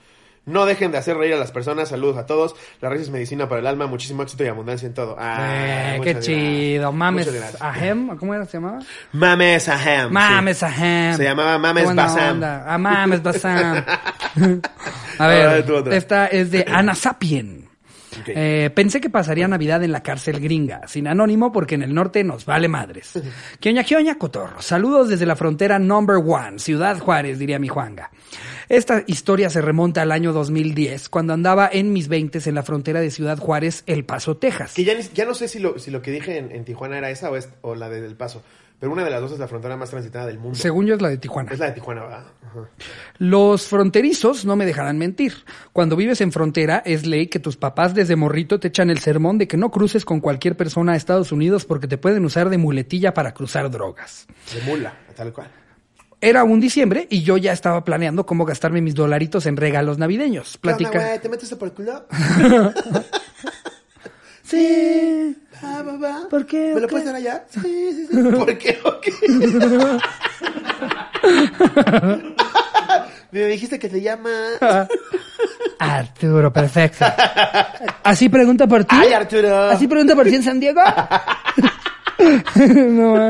No 0.46 0.68
dejen 0.68 0.92
de 0.92 1.00
hacer 1.00 1.18
reír 1.18 1.34
a 1.34 1.38
las 1.38 1.52
personas, 1.52 1.90
saludos 1.90 2.18
a 2.18 2.28
todos. 2.28 2.56
La 2.80 2.88
risa 2.90 3.04
es 3.06 3.10
medicina 3.10 3.50
para 3.50 3.62
el 3.62 3.68
alma, 3.68 3.88
muchísimo 3.88 4.22
éxito 4.22 4.44
y 4.44 4.48
abundancia 4.48 4.86
en 4.86 4.94
todo. 4.94 5.16
Ah, 5.18 5.96
Eh, 5.96 6.02
qué 6.04 6.20
chido. 6.20 6.92
Mames. 6.92 7.28
Ahem. 7.60 8.16
¿Cómo 8.16 8.36
era? 8.36 8.46
¿Se 8.46 8.58
llamaba? 8.58 8.80
Mames 9.12 9.68
Ahem. 9.68 10.12
Mames 10.12 10.58
sí. 10.60 10.66
Ahem. 10.66 11.18
Se 11.18 11.24
llamaba 11.24 11.58
Mames 11.58 11.96
Basam. 11.96 12.42
Ah, 12.44 12.78
Mames 12.78 13.24
Basam. 13.24 13.84
A 15.18 15.28
ver, 15.28 15.66
esta 15.92 16.28
es 16.28 16.52
de 16.52 16.64
Ana 16.70 16.94
Sapien. 16.94 17.64
Eh, 18.28 18.69
pensé 18.73 19.01
que 19.01 19.10
pasaría 19.10 19.47
Navidad 19.47 19.84
en 19.84 19.91
la 19.91 20.04
cárcel 20.04 20.39
gringa, 20.39 20.88
sin 20.88 21.08
anónimo 21.08 21.51
porque 21.51 21.75
en 21.75 21.84
el 21.84 21.93
norte 21.93 22.23
nos 22.23 22.45
vale 22.45 22.67
madres. 22.67 23.13
Quioña, 23.60 23.84
quioña, 23.84 24.17
cotorro. 24.17 24.62
Saludos 24.62 25.10
desde 25.10 25.25
la 25.25 25.36
frontera 25.36 25.80
number 25.80 26.17
one, 26.17 26.60
Ciudad 26.60 26.99
Juárez, 26.99 27.39
diría 27.39 27.60
mi 27.60 27.67
Juanga. 27.67 28.12
Esta 28.67 29.04
historia 29.06 29.49
se 29.49 29.62
remonta 29.62 30.01
al 30.01 30.12
año 30.12 30.34
2010, 30.34 31.10
cuando 31.10 31.34
andaba 31.34 31.69
en 31.71 31.93
mis 31.93 32.08
veintes 32.08 32.47
en 32.47 32.56
la 32.56 32.63
frontera 32.63 32.99
de 32.99 33.12
Ciudad 33.12 33.38
Juárez, 33.38 33.84
El 33.86 34.06
Paso, 34.06 34.38
Texas. 34.38 34.73
Que 34.73 34.84
ya, 34.84 34.99
ya 34.99 35.25
no 35.25 35.36
sé 35.36 35.47
si 35.47 35.60
lo, 35.60 35.78
si 35.78 35.91
lo 35.91 36.01
que 36.01 36.12
dije 36.12 36.38
en, 36.38 36.51
en 36.51 36.65
Tijuana 36.65 36.97
era 36.97 37.12
esa 37.12 37.30
o, 37.30 37.36
es, 37.36 37.49
o 37.62 37.75
la 37.75 37.89
de 37.89 38.01
Del 38.01 38.15
Paso. 38.15 38.43
Pero 38.80 38.92
una 38.92 39.04
de 39.04 39.10
las 39.10 39.22
dos 39.22 39.32
es 39.32 39.40
la 39.40 39.48
frontera 39.48 39.78
más 39.78 39.90
transitada 39.90 40.26
del 40.26 40.38
mundo. 40.38 40.58
Según 40.58 40.86
yo 40.86 40.96
es 40.96 41.02
la 41.02 41.10
de 41.10 41.18
Tijuana. 41.18 41.52
Es 41.52 41.60
la 41.60 41.68
de 41.68 41.72
Tijuana, 41.72 42.04
¿verdad? 42.04 42.26
Ajá. 42.46 42.70
Los 43.18 43.68
fronterizos 43.68 44.46
no 44.46 44.56
me 44.56 44.66
dejarán 44.66 44.98
mentir. 44.98 45.34
Cuando 45.72 45.96
vives 45.96 46.20
en 46.22 46.32
frontera 46.32 46.84
es 46.86 47.06
ley 47.06 47.28
que 47.28 47.40
tus 47.40 47.56
papás 47.56 47.94
desde 47.94 48.16
morrito 48.16 48.60
te 48.60 48.68
echan 48.68 48.90
el 48.90 49.00
sermón 49.00 49.38
de 49.38 49.48
que 49.48 49.58
no 49.58 49.72
cruces 49.72 50.04
con 50.04 50.20
cualquier 50.20 50.58
persona 50.58 50.94
a 50.94 50.96
Estados 50.96 51.32
Unidos 51.32 51.66
porque 51.66 51.88
te 51.88 51.98
pueden 51.98 52.26
usar 52.26 52.50
de 52.50 52.58
muletilla 52.58 53.14
para 53.14 53.34
cruzar 53.34 53.72
drogas. 53.72 54.28
De 54.54 54.62
mula, 54.64 54.94
tal 55.16 55.32
cual. 55.32 55.48
Era 56.20 56.44
un 56.44 56.60
diciembre 56.60 57.08
y 57.10 57.24
yo 57.24 57.38
ya 57.38 57.54
estaba 57.54 57.84
planeando 57.86 58.26
cómo 58.26 58.46
gastarme 58.46 58.82
mis 58.82 58.96
dolaritos 58.96 59.46
en 59.46 59.58
regalos 59.58 59.98
navideños. 59.98 60.58
¿Qué 60.62 60.70
onda, 60.70 60.78
Platica. 60.78 61.22
¿Te 61.22 61.30
metes 61.30 61.54
por 61.56 61.70
el 61.70 61.74
culo? 61.74 62.06
Sí. 64.46 65.36
Ah, 65.62 65.84
va. 65.84 66.28
¿Por 66.30 66.46
qué? 66.46 66.74
¿Me 66.74 66.80
lo 66.82 66.88
¿O 66.88 66.89
puedes 66.89 67.06
dar 67.06 67.15
allá? 67.15 67.44
Sí, 67.50 67.60
sí, 67.62 68.08
sí. 68.12 68.18
¿Por 68.32 68.58
qué? 68.58 68.78
¿O 68.84 69.00
qué? 69.02 69.12
Me 73.32 73.46
dijiste 73.48 73.80
que 73.80 73.89
te 73.89 74.02
llama... 74.02 74.30
Arturo, 75.80 76.54
perfecto. 76.54 77.06
¿Así 78.04 78.30
pregunta 78.30 78.65
por 78.65 78.86
ti? 78.86 78.96
¡Ay, 78.98 79.12
Arturo! 79.13 79.70
¿Así 79.70 79.88
pregunta 79.88 80.15
por 80.15 80.26
ti 80.26 80.36
en 80.36 80.44
San 80.44 80.60
Diego? 80.60 80.82
no. 82.68 83.30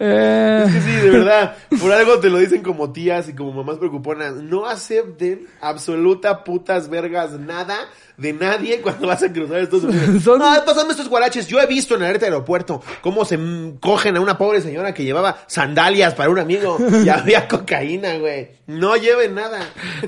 Eh, 0.00 0.64
Es 0.66 0.72
que 0.74 0.80
sí, 0.80 0.92
de 0.92 1.10
verdad. 1.10 1.56
Por 1.80 1.92
algo 1.92 2.18
te 2.20 2.30
lo 2.30 2.38
dicen 2.38 2.62
como 2.62 2.92
tías 2.92 3.28
y 3.28 3.34
como 3.34 3.52
mamás 3.52 3.78
preocuponas. 3.78 4.34
No 4.34 4.66
acepten 4.66 5.46
absoluta 5.60 6.44
putas 6.44 6.88
vergas 6.88 7.32
nada 7.32 7.76
de 8.16 8.32
nadie 8.32 8.80
cuando 8.80 9.06
vas 9.08 9.22
a 9.22 9.32
cruzar 9.32 9.68
Unidos. 9.72 10.22
Son- 10.22 10.40
pasando 10.40 10.90
estos 10.92 11.08
guaraches. 11.08 11.46
Yo 11.48 11.60
he 11.60 11.66
visto 11.66 11.94
en 11.96 12.02
el 12.02 12.22
aeropuerto 12.22 12.82
cómo 13.00 13.24
se 13.24 13.38
cogen 13.80 14.16
a 14.16 14.20
una 14.20 14.38
pobre 14.38 14.60
señora 14.60 14.94
que 14.94 15.04
llevaba 15.04 15.38
sandalias 15.46 16.14
para 16.14 16.30
un 16.30 16.38
amigo 16.38 16.78
y 17.04 17.08
había 17.08 17.46
cocaína, 17.48 18.18
güey. 18.18 18.48
No 18.66 18.96
lleven 18.96 19.34
nada. 19.34 19.60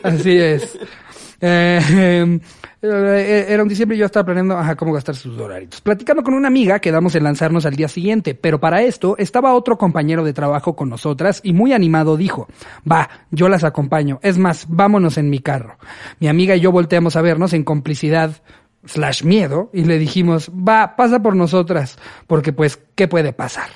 Así 0.03 0.37
es. 0.39 0.79
Eh, 1.43 1.81
eh, 1.93 2.39
era 2.83 3.63
un 3.63 3.69
diciembre 3.69 3.97
y 3.97 4.01
yo 4.01 4.07
estaba 4.07 4.25
planeando 4.25 4.57
ajá, 4.57 4.75
cómo 4.75 4.93
gastar 4.93 5.15
sus 5.15 5.37
dolaritos. 5.37 5.81
Platicando 5.81 6.23
con 6.23 6.35
una 6.35 6.49
amiga, 6.49 6.79
quedamos 6.79 7.15
en 7.15 7.25
lanzarnos 7.25 7.67
al 7.67 7.77
día 7.77 7.89
siguiente, 7.89 8.35
pero 8.35 8.59
para 8.59 8.83
esto 8.83 9.17
estaba 9.19 9.55
otro 9.55 9.77
compañero 9.77 10.25
de 10.25 10.33
trabajo 10.33 10.75
con 10.75 10.89
nosotras 10.89 11.41
y 11.43 11.53
muy 11.53 11.73
animado 11.73 12.17
dijo, 12.17 12.49
va, 12.91 13.11
yo 13.31 13.49
las 13.49 13.65
acompaño. 13.65 14.19
Es 14.23 14.39
más, 14.39 14.67
vámonos 14.69 15.19
en 15.19 15.29
mi 15.29 15.41
carro. 15.41 15.77
Mi 16.21 16.29
amiga 16.29 16.57
y 16.57 16.61
yo 16.61 16.73
volteamos 16.73 17.17
a 17.17 17.23
vernos 17.23 17.53
en 17.53 17.65
complicidad 17.65 18.43
slash 18.87 19.25
miedo 19.25 19.71
y 19.73 19.85
le 19.85 19.99
dijimos, 19.99 20.51
va, 20.51 20.97
pasa 20.97 21.21
por 21.21 21.37
nosotras, 21.37 21.99
porque 22.27 22.53
pues, 22.53 22.79
¿qué 22.95 23.09
puede 23.09 23.33
pasar? 23.33 23.69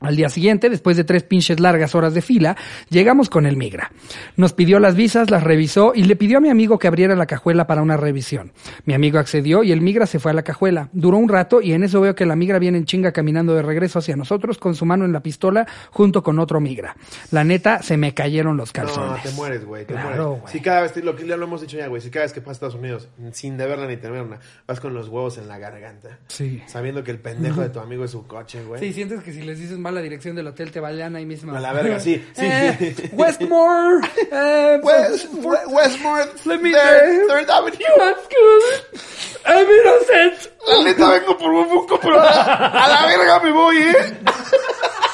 Al 0.00 0.16
día 0.16 0.28
siguiente, 0.30 0.70
después 0.70 0.96
de 0.96 1.04
tres 1.04 1.22
pinches 1.24 1.60
largas 1.60 1.94
horas 1.94 2.14
de 2.14 2.22
fila, 2.22 2.56
llegamos 2.88 3.28
con 3.28 3.44
el 3.46 3.56
migra. 3.56 3.92
Nos 4.36 4.52
pidió 4.52 4.78
las 4.80 4.94
visas, 4.94 5.30
las 5.30 5.42
revisó 5.44 5.92
y 5.94 6.04
le 6.04 6.16
pidió 6.16 6.38
a 6.38 6.40
mi 6.40 6.48
amigo 6.48 6.78
que 6.78 6.88
abriera 6.88 7.14
la 7.14 7.26
cajuela 7.26 7.66
para 7.66 7.82
una 7.82 7.96
revisión. 7.96 8.52
Mi 8.86 8.94
amigo 8.94 9.18
accedió 9.18 9.62
y 9.62 9.72
el 9.72 9.80
migra 9.82 10.06
se 10.06 10.18
fue 10.18 10.30
a 10.30 10.34
la 10.34 10.42
cajuela. 10.42 10.88
Duró 10.92 11.18
un 11.18 11.28
rato 11.28 11.60
y 11.60 11.72
en 11.74 11.84
eso 11.84 12.00
veo 12.00 12.14
que 12.14 12.24
la 12.26 12.34
migra 12.36 12.58
viene 12.58 12.78
en 12.78 12.84
chinga 12.86 13.12
caminando 13.12 13.54
de 13.54 13.62
regreso 13.62 13.98
hacia 13.98 14.16
nosotros 14.16 14.56
con 14.58 14.74
su 14.74 14.86
mano 14.86 15.04
en 15.04 15.12
la 15.12 15.20
pistola 15.22 15.66
junto 15.90 16.22
con 16.22 16.38
otro 16.38 16.60
migra. 16.60 16.96
La 17.30 17.44
neta, 17.44 17.82
se 17.82 17.96
me 17.96 18.14
cayeron 18.14 18.56
los 18.56 18.70
No, 18.70 18.72
calzones. 18.72 19.22
te 19.22 19.30
mueres, 19.32 19.64
güey. 19.66 19.84
Te 19.84 19.92
Claro, 19.92 20.30
mueres. 20.36 20.50
Si 20.50 20.60
cada 20.60 20.80
vez, 20.82 20.96
lo 21.04 21.14
que 21.14 21.26
ya 21.26 21.36
lo 21.36 21.44
hemos 21.44 21.60
dicho 21.60 21.76
ya, 21.76 21.88
güey, 21.88 22.00
si 22.00 22.10
cada 22.10 22.24
vez 22.24 22.32
que 22.32 22.40
pasas 22.40 22.50
a 22.50 22.66
Estados 22.66 22.74
Unidos, 22.76 23.08
sin 23.32 23.56
deberla 23.58 23.86
ni 23.86 23.96
temerla, 23.98 24.38
vas 24.66 24.80
con 24.80 24.94
los 24.94 25.08
huevos 25.08 25.36
en 25.38 25.46
la 25.46 25.58
garganta. 25.58 26.18
Sí. 26.28 26.62
Sabiendo 26.66 27.04
que 27.04 27.10
el 27.10 27.18
pendejo 27.18 27.60
de 27.60 27.68
tu 27.68 27.80
amigo 27.80 28.04
es 28.04 28.10
su 28.12 28.26
coche, 28.26 28.64
güey. 28.64 28.80
Sí, 28.80 28.92
sientes 28.94 29.22
que 29.22 29.32
si 29.32 29.42
les 29.42 29.58
dices 29.58 29.78
mal 29.78 29.89
la 29.92 30.00
dirección 30.00 30.34
del 30.36 30.46
hotel 30.46 30.70
te 30.70 30.80
balean 30.80 31.16
ahí 31.16 31.26
mismo. 31.26 31.54
A 31.54 31.60
la 31.60 31.72
verga, 31.72 31.98
sí, 32.00 32.16
sí, 32.34 32.42
Eh, 32.46 32.94
sí. 32.96 33.08
Westmore. 33.12 34.06
eh, 34.32 34.80
West, 34.82 35.26
Westmore, 35.68 36.24
Let 36.44 36.58
me- 36.58 36.72
Third, 36.72 37.26
Third 37.28 37.50
Avenue. 37.50 37.78
That's 37.98 38.28
good. 38.28 39.00
I'm 39.46 39.66
innocent. 39.68 40.52
La 40.66 40.84
neta 40.84 41.08
vengo 41.08 41.36
por 41.38 41.50
un 41.50 41.68
Funko, 41.68 41.98
pero 42.00 42.20
a 42.20 42.24
la, 42.24 42.42
a 42.84 42.88
la 42.88 43.06
verga 43.06 43.40
me 43.40 43.52
voy, 43.52 43.78
¿eh? 43.78 43.94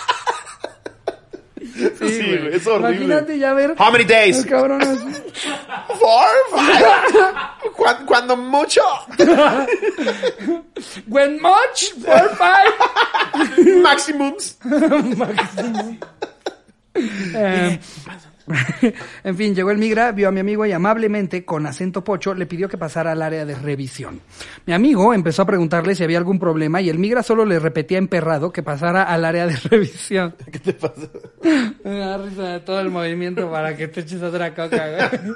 Sí, 1.98 2.36
güey, 2.38 2.54
es 2.56 2.66
horrible. 2.66 2.94
Imagínate 3.04 3.38
ya 3.38 3.52
ver. 3.54 3.74
How 3.78 3.90
many 3.92 4.04
days? 4.04 4.36
Los 4.36 4.46
cabrones. 4.46 4.88
Four, 5.98 6.26
five. 6.50 7.72
Cuan- 7.76 8.04
Cuando 8.06 8.36
mucho. 8.36 8.82
When 11.08 11.40
much? 11.40 11.92
Four, 12.04 12.28
five. 12.36 12.72
Maximums. 13.82 14.56
Eh, 17.34 17.78
en 19.24 19.36
fin, 19.36 19.54
llegó 19.54 19.70
el 19.70 19.78
migra, 19.78 20.12
vio 20.12 20.28
a 20.28 20.30
mi 20.32 20.40
amigo 20.40 20.64
y 20.66 20.72
amablemente, 20.72 21.44
con 21.44 21.66
acento 21.66 22.04
pocho, 22.04 22.34
le 22.34 22.46
pidió 22.46 22.68
que 22.68 22.78
pasara 22.78 23.12
al 23.12 23.22
área 23.22 23.44
de 23.44 23.54
revisión. 23.54 24.20
Mi 24.66 24.72
amigo 24.72 25.12
empezó 25.12 25.42
a 25.42 25.46
preguntarle 25.46 25.94
si 25.94 26.04
había 26.04 26.18
algún 26.18 26.38
problema 26.38 26.80
y 26.80 26.88
el 26.88 26.98
migra 26.98 27.22
solo 27.22 27.44
le 27.44 27.58
repetía 27.58 27.98
emperrado 27.98 28.52
que 28.52 28.62
pasara 28.62 29.02
al 29.02 29.24
área 29.24 29.46
de 29.46 29.56
revisión. 29.70 30.34
¿Qué 30.52 30.58
te 30.58 30.72
pasa? 30.72 31.08
Me 31.84 31.98
da 31.98 32.18
risa 32.18 32.42
de 32.42 32.60
todo 32.60 32.80
el 32.80 32.90
movimiento 32.90 33.50
para 33.50 33.76
que 33.76 33.88
te 33.88 34.00
eches 34.00 34.22
otra 34.22 34.54
coca, 34.54 34.88
güey. 34.90 35.34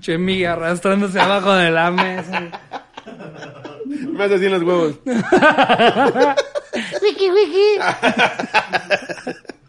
Che 0.00 0.46
arrastrándose 0.46 1.20
abajo 1.20 1.52
de 1.54 1.70
la 1.70 1.90
mesa. 1.90 2.50
Me 3.86 4.24
hace 4.24 4.34
así 4.34 4.46
en 4.46 4.52
los 4.52 4.62
huevos. 4.62 5.00
Wiki, 7.02 7.30
wiki. 7.30 7.78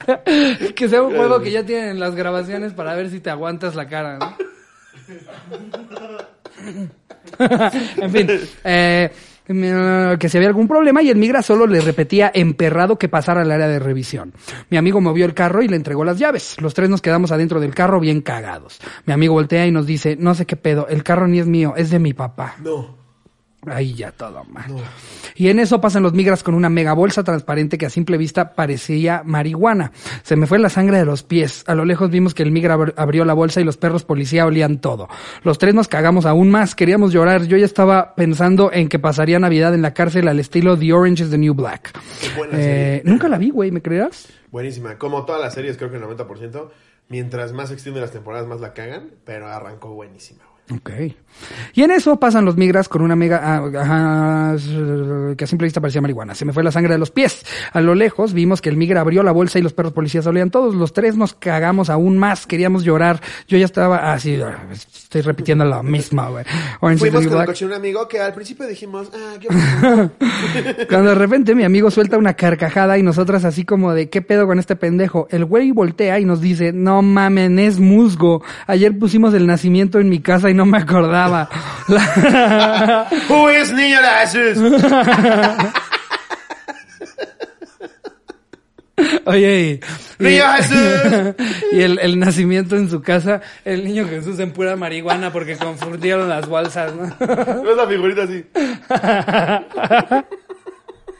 que 0.76 0.90
sea 0.90 1.02
un 1.02 1.16
juego 1.16 1.42
que 1.42 1.52
ya 1.52 1.66
tienen 1.66 2.00
las 2.00 2.16
grabaciones 2.16 2.74
para 2.74 2.96
ver 2.96 3.10
si 3.10 3.20
te 3.20 3.30
aguantas 3.30 3.76
la 3.76 3.88
cara, 3.88 4.18
¿no? 4.18 4.36
en 7.98 8.12
fin, 8.12 8.28
eh, 8.64 9.12
que 10.20 10.30
si 10.30 10.38
había 10.38 10.50
algún 10.50 10.68
problema 10.68 11.02
y 11.02 11.10
el 11.10 11.18
migra 11.18 11.42
solo 11.42 11.68
le 11.68 11.82
repetía 11.82 12.32
emperrado 12.34 12.98
que 12.98 13.10
pasara 13.10 13.42
al 13.42 13.52
área 13.52 13.68
de 13.68 13.80
revisión. 13.80 14.34
Mi 14.70 14.78
amigo 14.78 15.02
movió 15.02 15.26
el 15.26 15.34
carro 15.34 15.62
y 15.62 15.68
le 15.68 15.76
entregó 15.76 16.04
las 16.04 16.20
llaves. 16.20 16.60
Los 16.62 16.74
tres 16.74 16.90
nos 16.90 17.02
quedamos 17.02 17.32
adentro 17.32 17.60
del 17.60 17.76
carro 17.76 18.00
bien 18.00 18.22
cagados. 18.22 18.80
Mi 19.06 19.14
amigo 19.14 19.34
voltea 19.34 19.66
y 19.66 19.72
nos 19.72 19.86
dice, 19.86 20.16
no 20.18 20.36
sé 20.36 20.46
qué 20.46 20.56
pedo, 20.56 20.88
el 20.88 21.04
carro 21.04 21.28
ni 21.28 21.40
es 21.40 21.48
mío, 21.48 21.74
es 21.76 21.90
de 21.90 22.00
mi 22.00 22.14
papá. 22.14 22.56
No. 22.64 23.01
Ahí 23.68 23.94
ya 23.94 24.12
todo 24.12 24.44
mal. 24.46 24.66
Y 25.36 25.50
en 25.50 25.60
eso 25.60 25.80
pasan 25.80 26.02
los 26.02 26.14
migras 26.14 26.42
con 26.42 26.56
una 26.56 26.68
mega 26.70 26.94
bolsa 26.94 27.24
transparente 27.24 27.78
que 27.78 27.86
a 27.86 27.90
simple 27.92 28.18
vista 28.18 28.54
parecía 28.56 29.22
marihuana. 29.24 29.92
Se 30.24 30.36
me 30.36 30.48
fue 30.48 30.58
la 30.58 30.70
sangre 30.70 30.98
de 30.98 31.06
los 31.06 31.22
pies. 31.22 31.64
A 31.68 31.76
lo 31.76 31.86
lejos 31.86 32.10
vimos 32.10 32.34
que 32.34 32.42
el 32.42 32.52
migra 32.52 32.76
abr- 32.76 32.94
abrió 32.98 33.24
la 33.24 33.34
bolsa 33.36 33.62
y 33.62 33.64
los 33.64 33.78
perros 33.78 34.04
policía 34.04 34.48
olían 34.48 34.80
todo. 34.80 35.08
Los 35.44 35.60
tres 35.60 35.76
nos 35.76 35.88
cagamos 35.88 36.26
aún 36.26 36.50
más, 36.50 36.74
queríamos 36.74 37.14
llorar. 37.14 37.44
Yo 37.46 37.56
ya 37.56 37.66
estaba 37.66 38.16
pensando 38.16 38.72
en 38.74 38.90
que 38.90 38.98
pasaría 38.98 39.38
Navidad 39.38 39.76
en 39.76 39.84
la 39.84 39.94
cárcel 39.94 40.28
al 40.28 40.40
estilo 40.40 40.76
The 40.78 40.94
Orange 40.94 41.24
is 41.26 41.30
the 41.30 41.38
New 41.38 41.54
Black. 41.54 41.92
Eh, 42.54 43.02
nunca 43.06 43.30
la 43.30 43.38
vi, 43.38 43.52
güey, 43.52 43.70
¿me 43.70 43.82
creerás? 43.84 44.28
Buenísima. 44.52 44.98
Como 44.98 45.24
todas 45.26 45.40
las 45.40 45.54
series, 45.54 45.78
creo 45.78 45.92
que 45.92 45.98
el 45.98 46.04
90%. 46.04 46.70
Mientras 47.10 47.54
más 47.54 47.70
extienden 47.72 48.02
las 48.02 48.12
temporadas, 48.12 48.48
más 48.48 48.60
la 48.60 48.74
cagan. 48.74 49.12
Pero 49.24 49.48
arrancó 49.48 49.94
buenísima, 49.94 50.44
güey. 50.46 50.80
Ok. 50.80 51.16
Y 51.74 51.84
en 51.84 51.92
eso 51.92 52.20
pasan 52.20 52.46
los 52.46 52.58
migras 52.58 52.90
con 52.90 53.02
una 53.02 53.16
mega, 53.16 53.42
ah, 53.44 54.56
que 55.38 55.44
a 55.44 55.48
simple 55.48 55.66
vista 55.66 55.82
parecía 55.82 56.02
marihuana. 56.02 56.36
Se 56.36 56.46
me 56.46 56.54
fue 56.54 56.64
la 56.64 56.72
sangre 56.72 56.94
de 56.94 57.00
los 57.00 57.12
pies. 57.12 57.46
A 57.72 57.82
lo 57.82 57.96
lejos 57.96 58.34
vimos 58.34 58.62
que 58.62 58.70
el 58.70 58.78
migra 58.78 59.02
abrió 59.02 59.24
la 59.24 59.32
bolsa 59.32 59.60
y 59.60 59.62
los 59.62 59.74
perros 59.74 59.94
policías 59.94 60.26
olían 60.28 60.52
todos. 60.52 60.76
Los 60.76 60.94
tres 60.94 61.16
nos 61.16 61.34
cagamos 61.34 61.90
aún 61.90 62.18
más. 62.18 62.48
Queríamos 62.48 62.84
llorar. 62.84 63.22
Yo 63.48 63.58
ya 63.58 63.66
estaba 63.66 64.14
así, 64.14 64.40
ah, 64.42 64.68
estoy 64.72 65.22
repitiendo 65.22 65.66
la 65.66 65.84
misma, 65.84 66.30
güey. 66.30 66.46
Fuimos 66.98 67.28
con 67.28 67.46
coche 67.46 67.66
un 67.66 67.74
amigo 67.74 68.08
que 68.08 68.20
al 68.20 68.34
principio 68.34 68.68
dijimos, 68.68 69.10
ah, 69.14 69.36
qué. 69.40 69.48
Cuando 70.90 71.10
de 71.10 71.16
repente 71.16 71.56
mi 71.56 71.64
amigo 71.64 71.92
suelta 71.92 72.18
una 72.18 72.34
carcajada 72.34 72.98
y 72.98 73.04
nosotras 73.04 73.46
así 73.46 73.66
como 73.66 73.94
de, 73.94 74.10
¿qué 74.10 74.22
pedo 74.22 74.48
con 74.48 74.60
este 74.60 74.76
pendejo? 74.76 75.28
El 75.32 75.46
güey 75.46 75.72
voltea 75.72 76.20
y 76.20 76.26
nos 76.26 76.42
dice, 76.42 76.72
no 76.74 77.02
mamen, 77.02 77.60
es 77.60 77.80
musgo. 77.80 78.44
Ayer 78.68 78.98
pusimos 78.98 79.34
el 79.34 79.48
nacimiento 79.48 80.00
en 80.00 80.10
mi 80.10 80.20
casa 80.20 80.50
y 80.50 80.54
no 80.54 80.66
me 80.66 80.78
acordaba. 80.78 81.50
Who 83.30 83.50
is 83.50 83.72
Niño 83.74 84.02
Lashes? 84.02 84.58
Oye, 89.26 89.82
y, 90.20 90.24
Niño 90.24 90.44
Jesús. 90.58 91.36
y 91.72 91.82
el, 91.82 92.00
el 92.00 92.20
nacimiento 92.20 92.76
en 92.76 92.90
su 92.90 93.02
casa, 93.02 93.42
el 93.66 93.84
niño 93.84 94.08
Jesús 94.08 94.40
en 94.40 94.52
pura 94.52 94.76
marihuana 94.76 95.32
porque 95.32 95.58
confundieron 95.58 96.30
las 96.30 96.48
bolsas, 96.48 96.94
¿no? 96.96 97.04
No 97.64 97.72
es 97.72 97.78
la 97.78 97.88
figurita 97.88 98.24
así. 98.24 98.46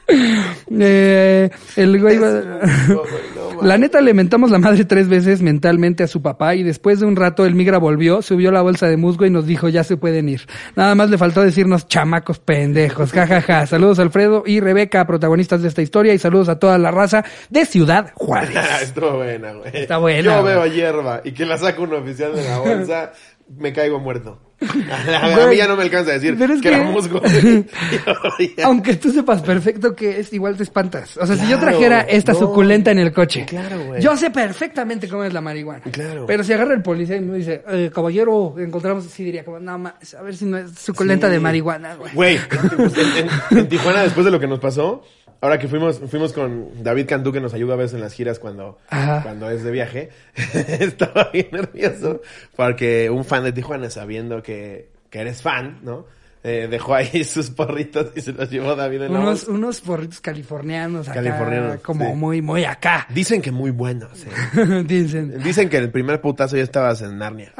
Eh, 0.74 1.50
el 1.76 2.00
güey 2.00 2.18
va-. 2.18 2.42
La 3.62 3.78
neta 3.78 4.00
le 4.00 4.12
mentamos 4.14 4.50
la 4.50 4.58
madre 4.58 4.84
tres 4.84 5.08
veces 5.08 5.40
mentalmente 5.42 6.02
a 6.02 6.08
su 6.08 6.20
papá 6.20 6.54
y 6.56 6.62
después 6.64 6.98
de 6.98 7.06
un 7.06 7.14
rato 7.14 7.46
el 7.46 7.54
migra 7.54 7.78
volvió, 7.78 8.20
subió 8.22 8.50
la 8.50 8.60
bolsa 8.62 8.88
de 8.88 8.96
musgo 8.96 9.24
y 9.24 9.30
nos 9.30 9.46
dijo 9.46 9.68
ya 9.68 9.84
se 9.84 9.96
pueden 9.96 10.28
ir. 10.28 10.42
Nada 10.74 10.94
más 10.96 11.10
le 11.10 11.18
faltó 11.18 11.42
decirnos 11.42 11.86
chamacos 11.86 12.40
pendejos, 12.40 13.12
jajaja. 13.12 13.66
Saludos 13.66 14.00
a 14.00 14.02
Alfredo 14.02 14.42
y 14.46 14.58
Rebeca, 14.60 15.06
protagonistas 15.06 15.62
de 15.62 15.68
esta 15.68 15.80
historia 15.82 16.12
y 16.12 16.18
saludos 16.18 16.48
a 16.48 16.58
toda 16.58 16.76
la 16.78 16.90
raza 16.90 17.24
de 17.50 17.64
Ciudad 17.66 18.10
Juárez. 18.14 18.56
Estuvo 18.82 19.18
buena, 19.18 19.52
güey. 19.52 19.70
Está 19.74 19.98
buena, 19.98 20.22
Yo 20.22 20.40
güey. 20.42 20.54
veo 20.54 20.66
hierba 20.66 21.20
y 21.22 21.30
que 21.32 21.44
la 21.46 21.56
saca 21.56 21.80
un 21.82 21.92
oficial 21.94 22.34
de 22.34 22.42
la 22.42 22.58
bolsa, 22.58 23.12
me 23.56 23.72
caigo 23.72 23.98
muerto. 24.00 24.40
A, 24.62 25.46
mí 25.48 25.56
ya 25.56 25.66
no 25.66 25.76
me 25.76 25.82
alcanza 25.82 26.12
a 26.12 26.14
decir 26.14 26.36
pero 26.38 26.54
es 26.54 26.62
que, 26.62 26.68
que- 26.70 26.74
era 26.76 26.84
musgo. 26.84 27.20
Aunque 28.64 28.94
tú 28.94 29.10
sepas 29.10 29.42
perfecto 29.42 29.94
que 29.94 30.20
es 30.20 30.32
igual 30.32 30.56
te 30.56 30.62
espantas. 30.62 31.16
O 31.16 31.26
sea, 31.26 31.36
si 31.36 31.48
yo 31.48 31.58
trajera 31.58 32.02
esta 32.02 32.32
no. 32.32 32.38
suculenta 32.38 32.90
en 32.92 32.98
el 33.00 33.12
coche, 33.12 33.44
Claro, 33.46 33.84
güey. 33.86 34.00
yo 34.00 34.16
sé 34.16 34.30
perfectamente 34.30 35.08
cómo 35.08 35.24
es 35.24 35.32
la 35.32 35.40
marihuana. 35.40 35.82
Claro. 35.90 36.26
Pero 36.26 36.44
si 36.44 36.52
agarra 36.52 36.74
el 36.74 36.82
policía 36.82 37.16
y 37.16 37.20
me 37.20 37.38
dice, 37.38 37.62
eh, 37.68 37.90
caballero, 37.92 38.54
encontramos, 38.58 39.04
sí 39.06 39.24
diría 39.24 39.44
como, 39.44 39.58
no, 39.58 39.78
ma- 39.78 39.96
a 40.18 40.22
ver 40.22 40.36
si 40.36 40.44
no 40.44 40.58
es 40.58 40.70
suculenta 40.78 41.26
Sí. 41.26 41.32
de 41.32 41.40
marihuana, 41.40 41.94
güey. 41.96 42.12
Güey, 42.14 42.36
en, 42.36 43.28
en- 43.50 43.58
en 43.58 43.68
Tijuana, 43.68 44.02
después 44.02 44.24
de 44.24 44.30
lo 44.30 44.38
que 44.40 44.46
nos 44.46 44.60
pasó, 44.60 45.02
ahora 45.42 45.58
que 45.58 45.68
fuimos, 45.68 46.00
fuimos 46.08 46.32
con 46.32 46.82
David 46.82 47.06
Cantú, 47.06 47.30
que 47.32 47.40
nos 47.40 47.52
ayuda 47.52 47.74
a 47.74 47.76
veces 47.76 47.94
en 47.94 48.00
las 48.00 48.14
giras 48.14 48.38
cuando, 48.38 48.78
Ajá. 48.88 49.22
cuando 49.22 49.50
es 49.50 49.62
de 49.62 49.70
viaje, 49.70 50.08
estaba 50.80 51.28
bien 51.32 51.48
nervioso 51.52 52.22
porque 52.56 53.10
un 53.10 53.24
fan 53.26 53.44
de 53.44 53.52
Tijuana, 53.52 53.90
sabiendo 53.90 54.42
que, 54.42 54.88
que 55.10 55.18
eres 55.20 55.42
fan, 55.42 55.80
¿no? 55.82 56.06
Eh, 56.44 56.66
dejó 56.68 56.94
ahí 56.96 57.22
sus 57.24 57.50
porritos 57.50 58.08
y 58.16 58.20
se 58.20 58.32
los 58.32 58.50
llevó 58.50 58.74
David 58.74 59.02
en 59.02 59.12
la 59.12 59.20
Unos, 59.20 59.46
bolsa. 59.46 59.50
unos 59.52 59.80
porritos 59.80 60.20
californianos 60.20 61.06
acá, 61.08 61.22
Californianos, 61.22 61.80
como 61.82 62.06
sí. 62.10 62.16
muy, 62.16 62.42
muy 62.42 62.64
acá. 62.64 63.06
Dicen 63.10 63.40
que 63.40 63.52
muy 63.52 63.70
buenos, 63.70 64.24
eh. 64.24 64.82
Dicen. 64.86 65.38
Dicen 65.40 65.68
que 65.68 65.76
el 65.76 65.90
primer 65.92 66.20
putazo 66.20 66.56
ya 66.56 66.64
estabas 66.64 67.00
en 67.02 67.16
Narnia. 67.18 67.52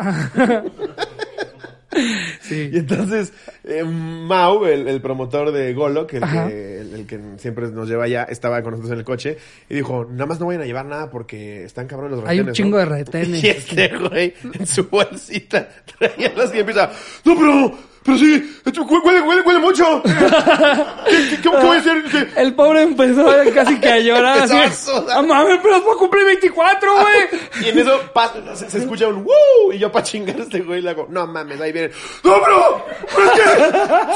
Sí. 2.41 2.71
Y 2.73 2.79
entonces, 2.79 3.33
eh, 3.65 3.85
Mau, 3.85 4.65
el, 4.65 4.89
el 4.89 5.01
promotor 5.01 5.53
de 5.53 5.73
Golo, 5.75 6.07
que 6.07 6.17
el, 6.19 6.23
que 6.25 6.81
el, 6.81 6.95
el 6.95 7.07
que 7.07 7.21
siempre 7.39 7.69
nos 7.71 7.89
lleva 7.89 8.05
allá, 8.05 8.25
estaba 8.25 8.63
con 8.63 8.73
nosotros 8.73 8.93
en 8.93 8.99
el 8.99 9.05
coche 9.05 9.37
y 9.69 9.75
dijo, 9.75 10.07
nada 10.11 10.27
más 10.27 10.41
no 10.41 10.47
vayan 10.47 10.63
a 10.63 10.67
llevar 10.67 10.87
nada 10.87 11.11
porque 11.11 11.65
están 11.65 11.87
cabrones 11.87 12.19
los 12.19 12.29
Hay 12.29 12.41
un 12.41 12.47
retenes, 12.47 12.57
chingo 12.57 12.79
¿no?". 12.79 12.85
de 12.85 12.85
retenes. 12.87 13.45
Y 13.45 13.49
este 13.49 13.89
güey, 13.97 14.35
en 14.59 14.67
su 14.67 14.89
bolsita, 14.89 15.69
traía 15.99 16.33
las 16.35 16.55
y 16.55 16.59
empieza, 16.61 16.91
no, 17.25 17.35
pero, 17.37 17.79
pero 18.05 18.19
sí, 18.19 18.61
esto 18.65 18.83
hue- 18.85 19.01
huele, 19.05 19.21
huele, 19.21 19.43
huele 19.43 19.59
mucho. 19.61 20.03
¿Qué, 20.07 20.11
qué, 20.11 21.29
qué, 21.31 21.41
qué 21.43 21.49
voy 21.49 21.77
a 21.77 21.81
hacer? 21.81 22.03
¿Qué? 22.05 22.29
El 22.41 22.55
pobre 22.55 22.83
empezó 22.83 23.27
casi 23.55 23.79
que 23.81 23.89
a 23.89 23.99
llorar. 23.99 24.39
así, 24.41 24.57
a. 24.57 24.71
"Ah, 25.19 25.23
mames, 25.23 25.59
pero 25.63 25.77
es 25.77 25.83
para 25.83 25.97
cumplir 25.97 26.25
24, 26.25 26.93
güey. 26.95 27.29
Y 27.65 27.69
en 27.69 27.79
eso 27.79 28.01
pasa- 28.13 28.57
se, 28.57 28.69
se 28.71 28.79
escucha 28.79 29.07
un 29.09 29.25
¡Woo! 29.25 29.73
Y 29.73 29.79
yo 29.79 29.91
para 29.93 30.05
chingar 30.05 30.37
a 30.39 30.43
este 30.43 30.61
güey 30.61 30.83
le 30.83 30.91
hago, 30.91 31.07
no 31.11 31.27
mames, 31.27 31.61
ahí 31.61 31.73
viene. 31.73 31.91
¡No, 32.25 32.41
pero! 32.45 32.87
¡Pero 33.15 33.25
es 33.25 33.31
que! 33.33 33.43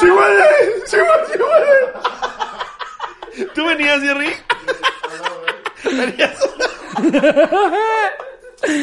¡Sí 0.01 0.07
huele! 0.11 0.45
¡Sí 0.87 0.97
huele! 0.97 1.26
¡Sí 1.32 1.39
huele! 1.43 1.93
¿Tú 3.55 3.64
venías, 3.66 4.01
Jerry? 4.01 4.32
Venía 5.84 6.34
su- 6.37 6.51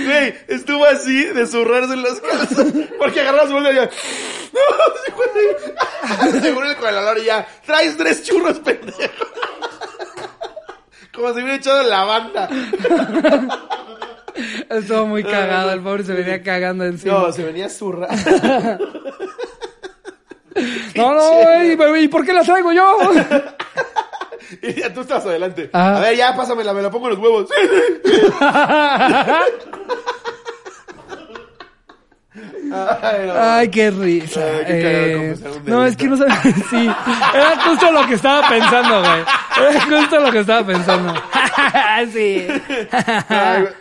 Güey, 0.06 0.36
estuvo 0.48 0.86
así 0.86 1.24
de 1.26 1.46
zurrarse 1.48 1.94
en 1.94 2.04
los 2.04 2.20
calzos. 2.22 2.68
Porque 3.00 3.22
agarraba 3.22 3.48
su 3.48 3.54
bolsa 3.54 3.72
y 3.72 3.76
ya. 3.76 3.90
No. 6.24 6.42
Según 6.42 6.66
el 6.66 6.76
colador 6.78 7.18
y 7.20 7.26
ya. 7.26 7.48
Traes 7.66 7.98
tres 7.98 8.24
churros, 8.24 8.60
pendejo. 8.60 9.26
Como 11.14 11.30
si 11.30 11.36
hubiera 11.36 11.56
echado 11.56 11.84
lavanda. 11.84 12.50
Estuvo 14.70 15.06
muy 15.06 15.24
cagado, 15.24 15.72
el 15.72 15.82
pobre 15.82 16.04
se 16.04 16.14
venía 16.14 16.42
cagando 16.42 16.86
encima. 16.86 17.14
No, 17.14 17.32
se 17.32 17.44
venía 17.44 17.70
zurra. 17.70 18.08
No, 20.96 21.16
no, 21.16 21.98
¿y 21.98 22.08
por 22.08 22.24
qué 22.24 22.32
la 22.32 22.44
traigo 22.44 22.72
yo? 22.72 23.00
Y 24.62 24.74
ya 24.74 24.94
tú 24.94 25.02
estabas 25.02 25.26
adelante. 25.26 25.72
Ajá. 25.74 25.98
A 25.98 26.00
ver, 26.00 26.16
ya 26.16 26.36
pásamela, 26.36 26.74
me 26.74 26.84
la 26.84 26.92
pongo 26.92 27.08
en 27.10 27.16
los 27.16 27.20
huevos. 27.20 27.50
Ay, 32.72 33.28
no. 33.28 33.34
Ay, 33.36 33.68
qué 33.70 33.92
risa. 33.92 34.42
Ay, 34.42 34.66
qué 34.66 34.82
cagado 34.82 35.58
Eh, 35.58 35.62
no, 35.66 35.86
es 35.86 35.96
que 35.96 36.08
no 36.08 36.18
sabes. 36.18 36.34
Sí, 36.70 36.90
era 37.34 37.62
justo 37.64 37.92
lo 37.92 38.06
que 38.08 38.14
estaba 38.16 38.48
pensando, 38.50 39.00
güey. 39.02 39.22
Era 39.70 39.82
justo 39.82 40.20
lo 40.20 40.32
que 40.32 40.40
estaba 40.40 40.66
pensando. 40.66 41.14
sí. 42.14 42.48
Ay. 43.30 43.66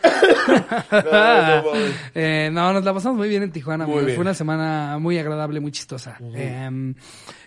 No. 0.92 1.72
Eh, 2.14 2.50
no, 2.52 2.72
nos 2.72 2.84
la 2.84 2.92
pasamos 2.94 3.18
muy 3.18 3.28
bien 3.28 3.42
en 3.42 3.52
Tijuana. 3.52 3.86
Muy 3.86 4.04
bien. 4.04 4.14
Fue 4.16 4.22
una 4.22 4.34
semana 4.34 4.98
muy 4.98 5.18
agradable, 5.18 5.60
muy 5.60 5.72
chistosa. 5.72 6.16
Eh, 6.34 6.94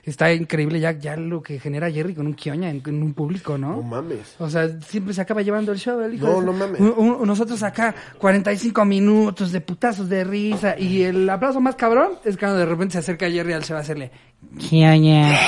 está 0.10 0.32
increíble 0.34 0.80
ya, 0.80 0.92
ya 0.92 1.16
lo 1.18 1.42
que 1.42 1.60
genera 1.60 1.90
Jerry 1.92 2.14
con 2.16 2.28
un 2.28 2.34
Kioña 2.36 2.70
en, 2.70 2.82
en 2.86 3.02
un 3.04 3.14
público, 3.14 3.58
¿no? 3.58 3.78
No 3.78 3.82
mames. 3.82 4.36
O 4.40 4.50
sea, 4.50 4.68
siempre 4.82 5.14
se 5.14 5.22
acaba 5.22 5.42
llevando 5.42 5.72
el 5.72 5.80
show, 5.80 6.00
el 6.02 6.14
hijo 6.16 6.28
No, 6.28 6.40
de 6.40 6.46
no 6.46 6.54
mames. 6.54 6.80
Un- 6.82 6.94
un- 7.20 7.28
nosotros 7.28 7.62
acá, 7.64 7.94
45 8.20 8.86
minutos 8.86 9.52
de 9.52 9.62
putazos 9.62 10.08
de 10.10 10.24
risa. 10.24 10.78
Y 10.78 11.04
el 11.04 11.30
aplauso 11.30 11.60
más 11.60 11.76
cabrón 11.76 12.14
es 12.24 12.38
cuando 12.38 12.58
de 12.58 12.66
repente 12.66 12.94
se 12.94 13.00
acerca 13.00 13.30
Jerry 13.30 13.54
al 13.54 13.64
show 13.64 13.78
a 13.78 13.80
hacerle. 13.82 14.12
Kioña. 14.60 15.38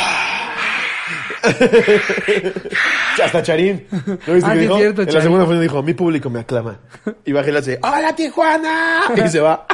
Hasta 3.24 3.42
Charín. 3.44 3.86
¿No 3.92 4.34
viste 4.34 4.50
Ah, 4.50 4.54
que 4.54 4.60
sí, 4.60 4.60
dijo? 4.62 4.74
es 4.76 4.80
cierto, 4.82 5.02
en 5.04 5.14
la 5.14 5.22
segunda 5.22 5.46
función 5.46 5.62
dijo, 5.64 5.84
mi 5.84 5.94
público 5.94 6.30
me 6.30 6.40
aclama. 6.42 6.80
Y 7.26 7.32
baja 7.32 7.50
y 7.50 7.52
le 7.52 7.60
hace, 7.60 7.80
¡Hola, 7.82 8.16
Tijuana! 8.16 9.02
Y 9.26 9.30
se 9.30 9.40
va. 9.40 9.66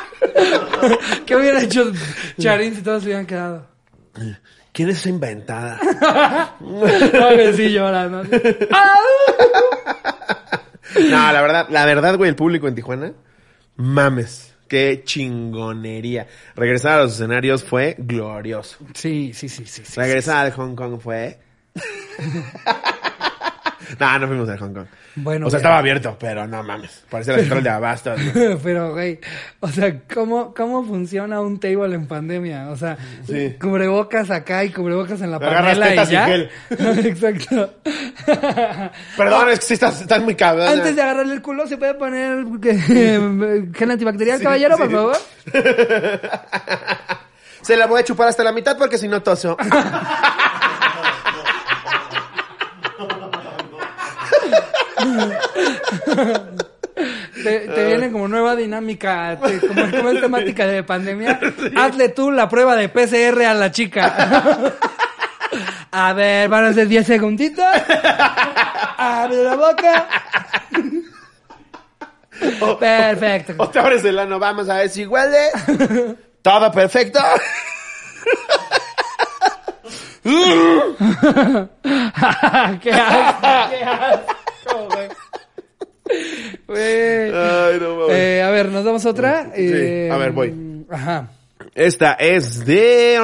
¿Qué 1.25 1.36
hubiera 1.36 1.61
hecho 1.61 1.91
Charín 2.39 2.75
si 2.75 2.81
todos 2.81 3.01
se 3.03 3.07
hubieran 3.09 3.25
quedado? 3.25 3.67
¿Quién 4.74 4.89
es 4.89 4.97
esa 4.97 5.09
inventada? 5.09 5.80
No, 6.59 6.82
que 7.36 7.53
sí 7.53 7.71
llora, 7.71 8.09
¿no? 8.09 8.24
No, 8.24 8.30
la 11.32 11.41
verdad, 11.41 11.67
la 11.69 11.86
verdad, 11.86 12.17
güey, 12.17 12.30
el 12.30 12.36
público 12.36 12.67
en 12.67 12.76
Tijuana, 12.76 13.13
mames. 13.78 14.53
Qué 14.67 15.03
chingonería. 15.05 16.28
Regresar 16.55 16.99
a 16.99 17.03
los 17.03 17.13
escenarios 17.13 17.63
fue 17.63 17.95
glorioso. 17.99 18.78
Sí, 18.95 19.32
sí, 19.34 19.47
sí, 19.47 19.65
sí. 19.67 19.84
sí. 19.86 19.99
Regresar 19.99 20.45
al 20.45 20.51
Hong 20.53 20.76
Kong 20.76 20.99
fue... 20.99 21.39
no, 24.00 24.20
no 24.20 24.28
fuimos 24.28 24.50
al 24.50 24.60
Hong 24.60 24.74
Kong. 24.74 24.86
Bueno, 25.16 25.48
o 25.48 25.50
sea, 25.50 25.58
pero- 25.58 25.68
estaba 25.68 25.78
abierto, 25.80 26.18
pero 26.20 26.48
no 26.48 26.64
mames. 26.64 27.04
Parecía 27.10 27.34
la 27.34 27.39
central 27.39 27.64
de 27.64 27.70
abastos. 27.70 28.20
Pero, 28.64 28.94
güey, 28.94 29.20
o 29.60 29.68
sea, 29.70 30.00
¿cómo, 30.14 30.54
¿cómo 30.54 30.84
funciona 30.86 31.39
un 31.41 31.60
table 31.60 31.94
en 31.96 32.08
pandemia? 32.08 32.70
O 32.70 32.76
sea, 32.76 32.98
Sí. 33.28 33.56
cubrebocas 33.62 34.32
acá 34.32 34.64
y 34.64 34.72
cubrebocas 34.72 35.22
en 35.22 35.32
la 35.32 35.38
Agarras 35.38 35.78
panela 35.78 36.04
y 36.04 36.08
ya. 36.10 36.26
gel. 36.26 36.50
Exacto. 37.06 37.74
Perdón, 39.18 39.50
es 39.50 39.60
que 39.60 39.66
sí 39.66 39.74
estás, 39.76 40.02
estás 40.02 40.22
muy 40.22 40.36
cabrón. 40.36 40.68
Antes 40.68 40.96
de 40.96 41.02
agarrarle 41.02 41.34
el 41.34 41.41
culo, 41.41 41.68
¿se 41.68 41.78
puede 41.78 41.94
poner 41.94 42.46
eh, 42.64 43.66
gel 43.76 43.91
antibacterial, 43.91 44.41
caballero, 44.41 44.78
por 44.78 44.91
favor? 44.91 45.18
Se 47.62 47.78
la 47.78 47.86
voy 47.88 48.02
a 48.02 48.04
chupar 48.04 48.28
hasta 48.28 48.44
la 48.44 48.52
mitad 48.52 48.78
porque 48.78 48.98
si 48.98 49.08
no 49.08 49.22
toso. 49.24 49.56
Te, 57.43 57.60
te 57.68 57.86
viene 57.88 58.12
como 58.12 58.28
nueva 58.28 58.56
dinámica, 58.56 59.38
te- 59.43 59.60
como, 59.60 59.89
como 59.89 60.10
es 60.10 60.22
temática 60.22 60.66
de 60.68 60.84
pandemia. 60.84 61.39
Hazle 61.76 62.10
tú 62.10 62.30
la 62.32 62.47
prueba 62.47 62.76
de 62.76 62.89
PCR 62.89 63.45
a 63.45 63.54
la 63.56 63.72
chica. 63.72 64.74
A 65.91 66.14
ver, 66.14 66.47
van 66.49 66.66
a 66.66 66.74
ser 66.74 66.88
10 66.88 67.06
segunditos. 67.06 67.66
Abre 68.97 69.43
la 69.43 69.56
boca. 69.56 70.08
Perfecto. 72.80 73.54
O 73.58 73.70
te 73.70 73.80
abres 73.80 74.04
el 74.06 74.18
ano, 74.20 74.39
vamos 74.39 74.70
a 74.70 74.76
ver 74.76 74.89
si 74.89 75.06
huele. 75.06 75.49
Todo 76.41 76.72
perfecto. 76.72 77.20
qué 82.82 82.91
asco, 82.91 83.70
qué 83.70 83.84
asco. 83.84 84.32
Ay, 86.76 87.80
no 87.80 87.95
mames. 87.95 88.15
Eh, 88.17 88.41
a 88.43 88.49
ver, 88.51 88.69
¿nos 88.69 88.84
damos 88.86 89.05
otra? 89.05 89.45
Sí, 89.55 89.69
Eh, 89.74 90.09
a 90.11 90.17
ver, 90.17 90.32
voy. 90.32 90.86
Ajá. 90.89 91.30
Esta 91.76 92.13
es 92.13 92.65
de. 92.65 93.17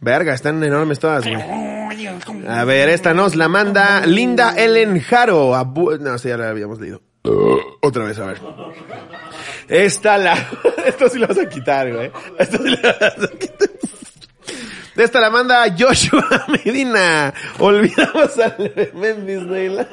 Verga, 0.00 0.34
están 0.34 0.62
enormes 0.62 0.98
todas, 0.98 1.24
güey. 1.24 1.36
A 2.46 2.64
ver, 2.64 2.88
esta 2.88 3.12
nos 3.14 3.34
la 3.36 3.48
manda 3.48 4.06
Linda 4.06 4.54
Ellen 4.56 5.00
Jaro. 5.00 5.54
Abu- 5.54 5.98
No, 5.98 6.16
sí, 6.18 6.28
ya 6.28 6.36
la 6.36 6.50
habíamos 6.50 6.80
leído. 6.80 7.02
Otra 7.82 8.04
vez, 8.04 8.18
a 8.18 8.26
ver. 8.26 8.38
Esta 9.68 10.16
la. 10.18 10.34
Esto 10.86 11.08
sí 11.08 11.18
lo 11.18 11.26
vas 11.26 11.38
a 11.38 11.48
quitar, 11.48 11.92
güey. 11.92 12.10
Esto 12.38 12.58
sí 12.58 12.70
lo 12.70 12.76
vas 12.82 13.02
a 13.24 13.38
quitar. 13.38 13.68
Esta 14.96 15.20
la 15.20 15.30
manda 15.30 15.64
Joshua 15.78 16.46
Medina. 16.64 17.32
Olvidamos 17.58 18.38
al 18.38 18.72
en 18.76 19.26
Disneyland. 19.26 19.86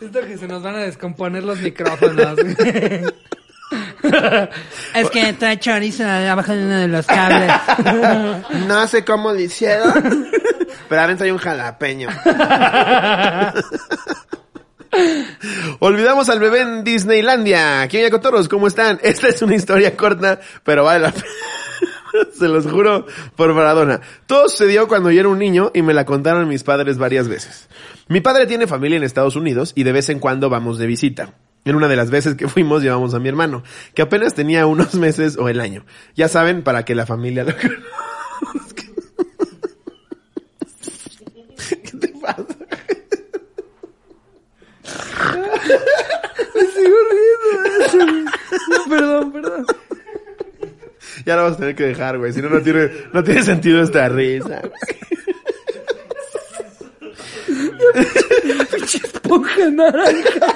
Siento 0.00 0.20
que 0.22 0.36
se 0.38 0.48
nos 0.48 0.62
van 0.62 0.76
a 0.76 0.78
descomponer 0.78 1.44
los 1.44 1.60
micrófonos. 1.60 2.38
es 4.94 5.10
que 5.10 5.34
trae 5.34 5.58
chorizo 5.58 6.06
abajo 6.06 6.52
de 6.52 6.64
uno 6.64 6.78
de 6.78 6.88
los 6.88 7.04
cables. 7.04 7.52
No 8.66 8.88
sé 8.88 9.04
cómo 9.04 9.34
lo 9.34 9.38
hicieron, 9.38 10.26
pero 10.88 11.02
adentro 11.02 11.26
hay 11.26 11.32
un 11.32 11.38
jalapeño. 11.38 12.08
Olvidamos 15.80 16.30
al 16.30 16.40
bebé 16.40 16.62
en 16.62 16.82
Disneylandia. 16.82 17.86
¿Quién 17.88 18.04
ya 18.04 18.10
cotorros? 18.10 18.48
¿Cómo 18.48 18.68
están? 18.68 18.98
Esta 19.02 19.28
es 19.28 19.42
una 19.42 19.54
historia 19.54 19.94
corta, 19.98 20.40
pero 20.64 20.84
vale 20.84 21.00
la 21.00 21.12
pena. 21.12 21.26
Se 22.38 22.48
los 22.48 22.66
juro 22.66 23.06
por 23.36 23.52
Maradona. 23.54 24.00
Todo 24.26 24.48
sucedió 24.48 24.88
cuando 24.88 25.10
yo 25.10 25.20
era 25.20 25.28
un 25.28 25.38
niño 25.38 25.70
y 25.74 25.82
me 25.82 25.94
la 25.94 26.04
contaron 26.04 26.48
mis 26.48 26.62
padres 26.62 26.98
varias 26.98 27.28
veces. 27.28 27.68
Mi 28.08 28.20
padre 28.20 28.46
tiene 28.46 28.66
familia 28.66 28.96
en 28.96 29.04
Estados 29.04 29.36
Unidos 29.36 29.72
y 29.74 29.84
de 29.84 29.92
vez 29.92 30.08
en 30.08 30.18
cuando 30.18 30.50
vamos 30.50 30.78
de 30.78 30.86
visita. 30.86 31.34
En 31.64 31.76
una 31.76 31.88
de 31.88 31.96
las 31.96 32.10
veces 32.10 32.34
que 32.34 32.48
fuimos 32.52 32.82
llevamos 32.82 33.14
a 33.14 33.18
mi 33.18 33.28
hermano, 33.28 33.62
que 33.94 34.02
apenas 34.02 34.34
tenía 34.34 34.66
unos 34.66 34.94
meses 34.94 35.36
o 35.38 35.48
el 35.48 35.60
año. 35.60 35.84
Ya 36.14 36.28
saben, 36.28 36.62
para 36.62 36.84
que 36.84 36.94
la 36.94 37.06
familia 37.06 37.44
lo. 37.44 37.54
¿Qué 41.68 41.96
te 41.98 42.08
pasa? 42.20 42.44
Me 46.54 46.62
sigo 46.62 46.96
riendo 47.10 47.62
de 47.62 47.84
eso. 47.86 47.98
perdón, 48.88 49.32
perdón. 49.32 49.66
Ya 51.24 51.36
lo 51.36 51.42
vamos 51.42 51.56
a 51.56 51.60
tener 51.60 51.74
que 51.74 51.84
dejar, 51.84 52.18
güey. 52.18 52.32
Si 52.32 52.40
no, 52.40 52.48
no 52.48 52.60
tiene, 52.60 52.90
no 53.12 53.22
tiene 53.22 53.42
sentido 53.42 53.82
esta 53.82 54.08
risa. 54.08 54.62
Esponja 58.82 59.70
naranja. 59.70 60.46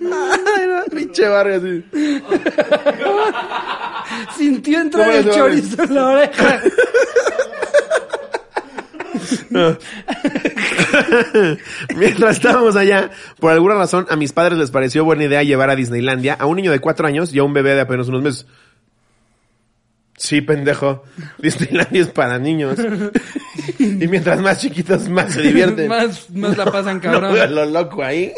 Ay, 0.00 0.66
no, 0.66 0.84
pinche 0.96 1.28
barrio 1.28 1.56
así. 1.56 1.84
Sintió 4.36 4.80
entrar 4.80 5.06
¿Cómo 5.06 5.18
el 5.18 5.30
chorizo 5.30 5.82
en 5.82 5.94
la 5.94 6.06
oreja. 6.06 6.62
Mientras 11.96 12.36
estábamos 12.36 12.76
allá, 12.76 13.10
por 13.38 13.52
alguna 13.52 13.74
razón, 13.74 14.06
a 14.10 14.16
mis 14.16 14.32
padres 14.32 14.58
les 14.58 14.70
pareció 14.70 15.04
buena 15.04 15.24
idea 15.24 15.42
llevar 15.42 15.70
a 15.70 15.76
Disneylandia 15.76 16.34
a 16.34 16.46
un 16.46 16.56
niño 16.56 16.72
de 16.72 16.80
cuatro 16.80 17.06
años 17.06 17.32
y 17.34 17.38
a 17.38 17.44
un 17.44 17.52
bebé 17.52 17.74
de 17.74 17.80
apenas 17.82 18.08
unos 18.08 18.22
meses. 18.22 18.46
Sí, 20.16 20.40
pendejo. 20.40 21.04
Disneylandia 21.38 22.02
es 22.02 22.08
para 22.08 22.38
niños. 22.38 22.76
y 23.78 24.06
mientras 24.08 24.40
más 24.40 24.60
chiquitos, 24.60 25.08
más 25.08 25.32
se 25.32 25.42
divierten. 25.42 25.88
más, 25.88 26.28
más 26.30 26.56
la 26.56 26.64
pasan 26.66 26.96
No 27.02 27.02
cabrón. 27.02 27.54
lo 27.54 27.64
loco 27.66 28.02
ahí. 28.02 28.32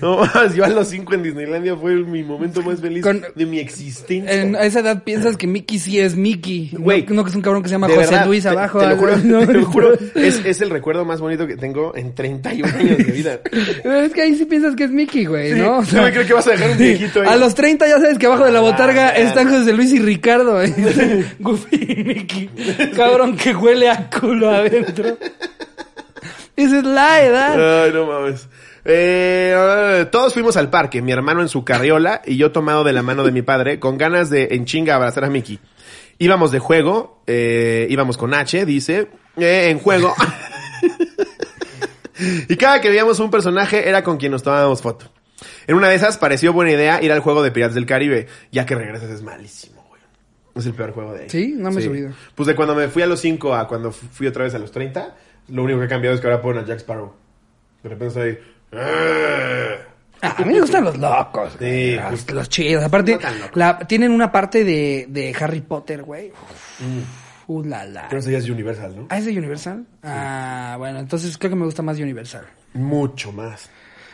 No 0.00 0.18
más, 0.18 0.54
yo 0.54 0.64
a 0.64 0.68
los 0.68 0.88
cinco 0.88 1.14
en 1.14 1.22
Disneylandia 1.22 1.74
fue 1.76 1.94
mi 1.96 2.22
momento 2.22 2.62
más 2.62 2.80
feliz 2.80 3.02
Con- 3.02 3.24
de 3.34 3.46
mi 3.46 3.58
existencia. 3.58 4.32
En, 4.32 4.54
a 4.56 4.64
esa 4.64 4.80
edad 4.80 5.02
piensas 5.02 5.36
que 5.36 5.46
Mickey 5.46 5.78
sí 5.78 5.98
es 5.98 6.16
Mickey. 6.16 6.70
Güey, 6.72 7.04
no, 7.08 7.14
no 7.16 7.24
que 7.24 7.30
es 7.30 7.36
un 7.36 7.42
cabrón 7.42 7.62
que 7.62 7.68
se 7.68 7.74
llama 7.74 7.88
José 7.88 7.98
verdad, 8.00 8.26
Luis 8.26 8.46
abajo. 8.46 8.78
Te, 8.78 8.88
lo 8.88 8.96
juro, 8.96 9.16
No, 9.24 9.46
te 9.46 9.52
lo 9.54 9.60
no, 9.60 9.66
juro, 9.66 9.88
no. 10.14 10.20
es, 10.22 10.40
es 10.44 10.60
el 10.60 10.70
recuerdo 10.70 11.04
más 11.04 11.20
bonito 11.20 11.46
que 11.46 11.56
tengo 11.56 11.96
en 11.96 12.14
31 12.14 12.72
años 12.78 12.98
de 12.98 13.04
vida. 13.04 13.40
Pero 13.82 14.00
es 14.00 14.12
que 14.12 14.22
ahí 14.22 14.36
sí 14.36 14.44
piensas 14.44 14.76
que 14.76 14.84
es 14.84 14.90
Mickey, 14.90 15.24
güey, 15.26 15.52
Sí, 15.54 15.58
¿no? 15.58 15.78
O 15.78 15.82
yo 15.84 16.02
me 16.02 16.12
creo 16.12 16.26
que 16.26 16.34
vas 16.34 16.46
a 16.46 16.50
dejar 16.52 16.70
un 16.70 16.78
viejito 16.78 17.22
ahí. 17.22 17.28
A 17.28 17.36
los 17.36 17.54
30 17.54 17.88
ya 17.88 17.98
sabes 17.98 18.18
que 18.18 18.26
abajo 18.26 18.44
de 18.44 18.52
la 18.52 18.60
botarga 18.60 19.08
Ah, 19.08 19.10
están 19.16 19.48
José 19.50 19.72
Luis 19.72 19.92
y 19.92 19.98
Ricardo. 19.98 20.62
¿eh? 20.62 20.72
Goofy 21.40 21.76
y 21.98 22.04
Mickey. 22.04 22.50
Cabrón 22.94 23.36
que 23.36 23.54
huele 23.54 23.90
a 23.90 24.08
culo 24.10 24.48
adentro. 24.50 25.18
Esa 26.56 26.78
es 26.78 26.84
la 26.84 27.22
edad. 27.22 27.84
Ay, 27.84 27.92
no 27.92 28.06
mames. 28.06 28.48
Eh, 28.84 30.06
todos 30.10 30.34
fuimos 30.34 30.56
al 30.56 30.68
parque, 30.68 31.00
mi 31.00 31.12
hermano 31.12 31.40
en 31.40 31.48
su 31.48 31.64
carriola 31.64 32.20
y 32.24 32.36
yo 32.36 32.52
tomado 32.52 32.84
de 32.84 32.92
la 32.92 33.02
mano 33.02 33.24
de 33.24 33.32
mi 33.32 33.42
padre, 33.42 33.80
con 33.80 33.96
ganas 33.96 34.30
de 34.30 34.48
en 34.52 34.66
chinga 34.66 34.94
abrazar 34.94 35.24
a 35.24 35.30
Mickey. 35.30 35.58
Íbamos 36.18 36.52
de 36.52 36.58
juego, 36.58 37.22
eh, 37.26 37.86
íbamos 37.90 38.16
con 38.16 38.34
H, 38.34 38.66
dice, 38.66 39.08
eh, 39.36 39.70
en 39.70 39.78
juego. 39.78 40.14
y 42.48 42.56
cada 42.56 42.80
que 42.80 42.88
veíamos 42.88 43.18
un 43.20 43.30
personaje 43.30 43.88
era 43.88 44.04
con 44.04 44.18
quien 44.18 44.32
nos 44.32 44.42
tomábamos 44.42 44.82
foto. 44.82 45.10
En 45.66 45.76
una 45.76 45.88
de 45.88 45.96
esas 45.96 46.18
pareció 46.18 46.52
buena 46.52 46.70
idea 46.70 47.02
ir 47.02 47.10
al 47.10 47.20
juego 47.20 47.42
de 47.42 47.50
Piratas 47.50 47.74
del 47.74 47.86
Caribe, 47.86 48.28
ya 48.52 48.66
que 48.66 48.74
regresas 48.74 49.10
es 49.10 49.22
malísimo, 49.22 49.84
güey. 49.88 50.00
Es 50.54 50.66
el 50.66 50.74
peor 50.74 50.92
juego 50.92 51.14
de 51.14 51.22
ahí. 51.22 51.30
¿Sí? 51.30 51.54
No 51.56 51.70
me 51.70 51.80
he 51.80 51.84
subido. 51.84 52.12
Pues 52.34 52.46
de 52.46 52.54
cuando 52.54 52.74
me 52.74 52.88
fui 52.88 53.02
a 53.02 53.06
los 53.06 53.20
5 53.20 53.54
a 53.54 53.66
cuando 53.66 53.90
fui 53.90 54.26
otra 54.26 54.44
vez 54.44 54.54
a 54.54 54.58
los 54.58 54.70
30, 54.70 55.16
lo 55.48 55.62
único 55.64 55.78
que 55.80 55.84
ha 55.86 55.88
cambiado 55.88 56.14
es 56.14 56.20
que 56.20 56.26
ahora 56.26 56.40
ponen 56.42 56.64
a 56.64 56.66
Jack 56.66 56.78
Sparrow. 56.80 57.12
De 57.82 57.88
repente 57.88 58.06
estoy... 58.32 58.38
"Ah". 58.72 59.76
A 60.22 60.44
mí 60.44 60.54
me 60.54 60.60
gustan 60.60 60.84
los 60.84 60.96
locos. 60.96 61.52
Sí, 61.58 61.96
güey. 61.96 62.34
los, 62.34 62.48
chidos. 62.48 62.82
Aparte, 62.82 63.18
No 63.18 63.20
la, 63.54 63.78
tienen 63.80 64.10
una 64.10 64.32
parte 64.32 64.64
de, 64.64 65.06
de 65.10 65.36
Harry 65.38 65.60
Potter, 65.60 66.02
güey. 66.02 66.30
Mm. 66.80 67.02
Uh, 67.46 67.62
la, 67.64 67.84
la. 67.84 68.08
Que 68.08 68.16
no 68.16 68.22
sé, 68.22 68.32
ya 68.32 68.38
es 68.38 68.48
Universal, 68.48 68.96
¿no? 68.96 69.06
Ah, 69.10 69.18
¿es 69.18 69.26
de 69.26 69.36
Universal? 69.36 69.84
Ah, 70.02 70.76
bueno, 70.78 70.98
entonces 70.98 71.36
creo 71.36 71.50
que 71.50 71.56
me 71.56 71.66
gusta 71.66 71.82
más 71.82 71.98
Universal. 71.98 72.46
Mucho 72.72 73.32
más. 73.32 73.68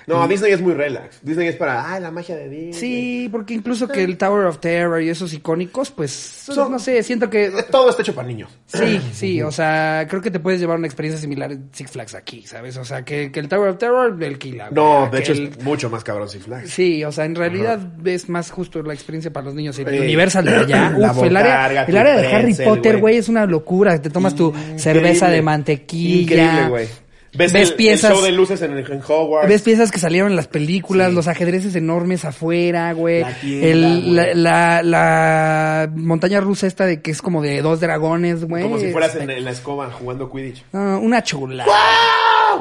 No, 0.06 0.26
Disney 0.28 0.52
es 0.52 0.60
muy 0.60 0.74
relax. 0.74 1.18
Disney 1.22 1.48
es 1.48 1.56
para, 1.56 1.92
ah, 1.94 2.00
la 2.00 2.10
magia 2.10 2.36
de 2.36 2.48
Disney. 2.48 2.72
Sí, 2.72 3.28
porque 3.30 3.54
incluso 3.54 3.86
que 3.88 4.02
el 4.02 4.16
Tower 4.18 4.46
of 4.46 4.58
Terror 4.58 5.00
y 5.02 5.08
esos 5.08 5.32
icónicos, 5.32 5.90
pues, 5.90 6.10
Son- 6.10 6.70
no 6.72 6.78
sé, 6.78 7.02
siento 7.02 7.28
que... 7.30 7.50
Todo 7.70 7.90
está 7.90 8.02
hecho 8.02 8.14
para 8.14 8.26
niños. 8.28 8.50
Sí, 8.66 9.00
sí, 9.12 9.42
o 9.42 9.50
sea, 9.52 10.06
creo 10.08 10.20
que 10.22 10.30
te 10.30 10.40
puedes 10.40 10.60
llevar 10.60 10.78
una 10.78 10.86
experiencia 10.86 11.20
similar 11.20 11.52
en 11.52 11.68
Six 11.72 11.90
Flags 11.90 12.14
aquí, 12.14 12.42
¿sabes? 12.46 12.76
O 12.76 12.84
sea, 12.84 13.04
que, 13.04 13.30
que 13.30 13.40
el 13.40 13.48
Tower 13.48 13.68
of 13.70 13.78
Terror, 13.78 14.16
el 14.22 14.38
Kila. 14.38 14.70
No, 14.70 15.08
de 15.10 15.18
hecho 15.20 15.32
es 15.32 15.62
mucho 15.62 15.90
más 15.90 16.02
cabrón 16.04 16.28
Six 16.28 16.44
Flags. 16.44 16.70
Sí, 16.70 17.04
o 17.04 17.12
sea, 17.12 17.24
en 17.24 17.34
realidad 17.34 17.80
es 18.04 18.28
más 18.28 18.50
justo 18.50 18.82
la 18.82 18.94
experiencia 18.94 19.32
para 19.32 19.46
los 19.46 19.54
niños. 19.54 19.78
Y 19.78 19.82
el 19.82 19.90
Sí. 19.90 19.98
Universal 19.98 20.44
de 20.44 20.54
allá, 20.56 20.90
La 20.98 21.12
uf, 21.12 21.22
el 21.24 21.36
área, 21.36 21.56
botarga, 21.56 21.84
el 21.84 21.96
área 21.96 22.16
de 22.16 22.26
Harry 22.28 22.42
pretzel, 22.44 22.64
Potter, 22.66 22.92
güey. 22.92 23.00
güey, 23.00 23.16
es 23.18 23.28
una 23.28 23.46
locura. 23.46 24.00
Te 24.00 24.10
tomas 24.10 24.34
tu 24.34 24.52
cerveza 24.76 25.28
de 25.28 25.42
mantequilla. 25.42 26.20
Increíble, 26.44 26.68
güey. 26.68 26.88
Ves, 27.32 27.52
ves 27.52 27.70
el, 27.70 27.76
piezas- 27.76 28.10
el 28.10 28.16
show 28.16 28.24
de 28.24 28.32
luces 28.32 28.60
en, 28.62 28.76
en 28.76 29.00
Hogwarts. 29.06 29.48
Ves 29.48 29.62
piezas 29.62 29.92
que 29.92 29.98
salieron 30.00 30.30
en 30.30 30.36
las 30.36 30.48
películas, 30.48 31.10
Sí. 31.10 31.14
los 31.14 31.28
ajedrezes 31.28 31.74
enormes 31.76 32.24
afuera, 32.24 32.92
güey. 32.92 33.20
La 33.20 33.34
tienda, 33.34 33.66
El- 33.68 34.16
la, 34.16 34.22
güey. 34.24 34.34
la, 34.34 34.82
la 34.82 35.90
montaña 35.94 36.40
rusa 36.40 36.66
esta 36.66 36.86
de 36.86 37.00
que 37.00 37.10
es 37.12 37.22
como 37.22 37.40
de 37.40 37.62
dos 37.62 37.78
dragones, 37.80 38.44
güey. 38.44 38.64
Como 38.64 38.78
si 38.78 38.90
fueras 38.90 39.12
Este, 39.12 39.24
en, 39.24 39.30
en 39.30 39.44
la 39.44 39.52
escoba 39.52 39.90
jugando 39.90 40.30
Quidditch. 40.30 40.64
no, 40.72 40.98
una 41.00 41.22
chulada. 41.22 41.70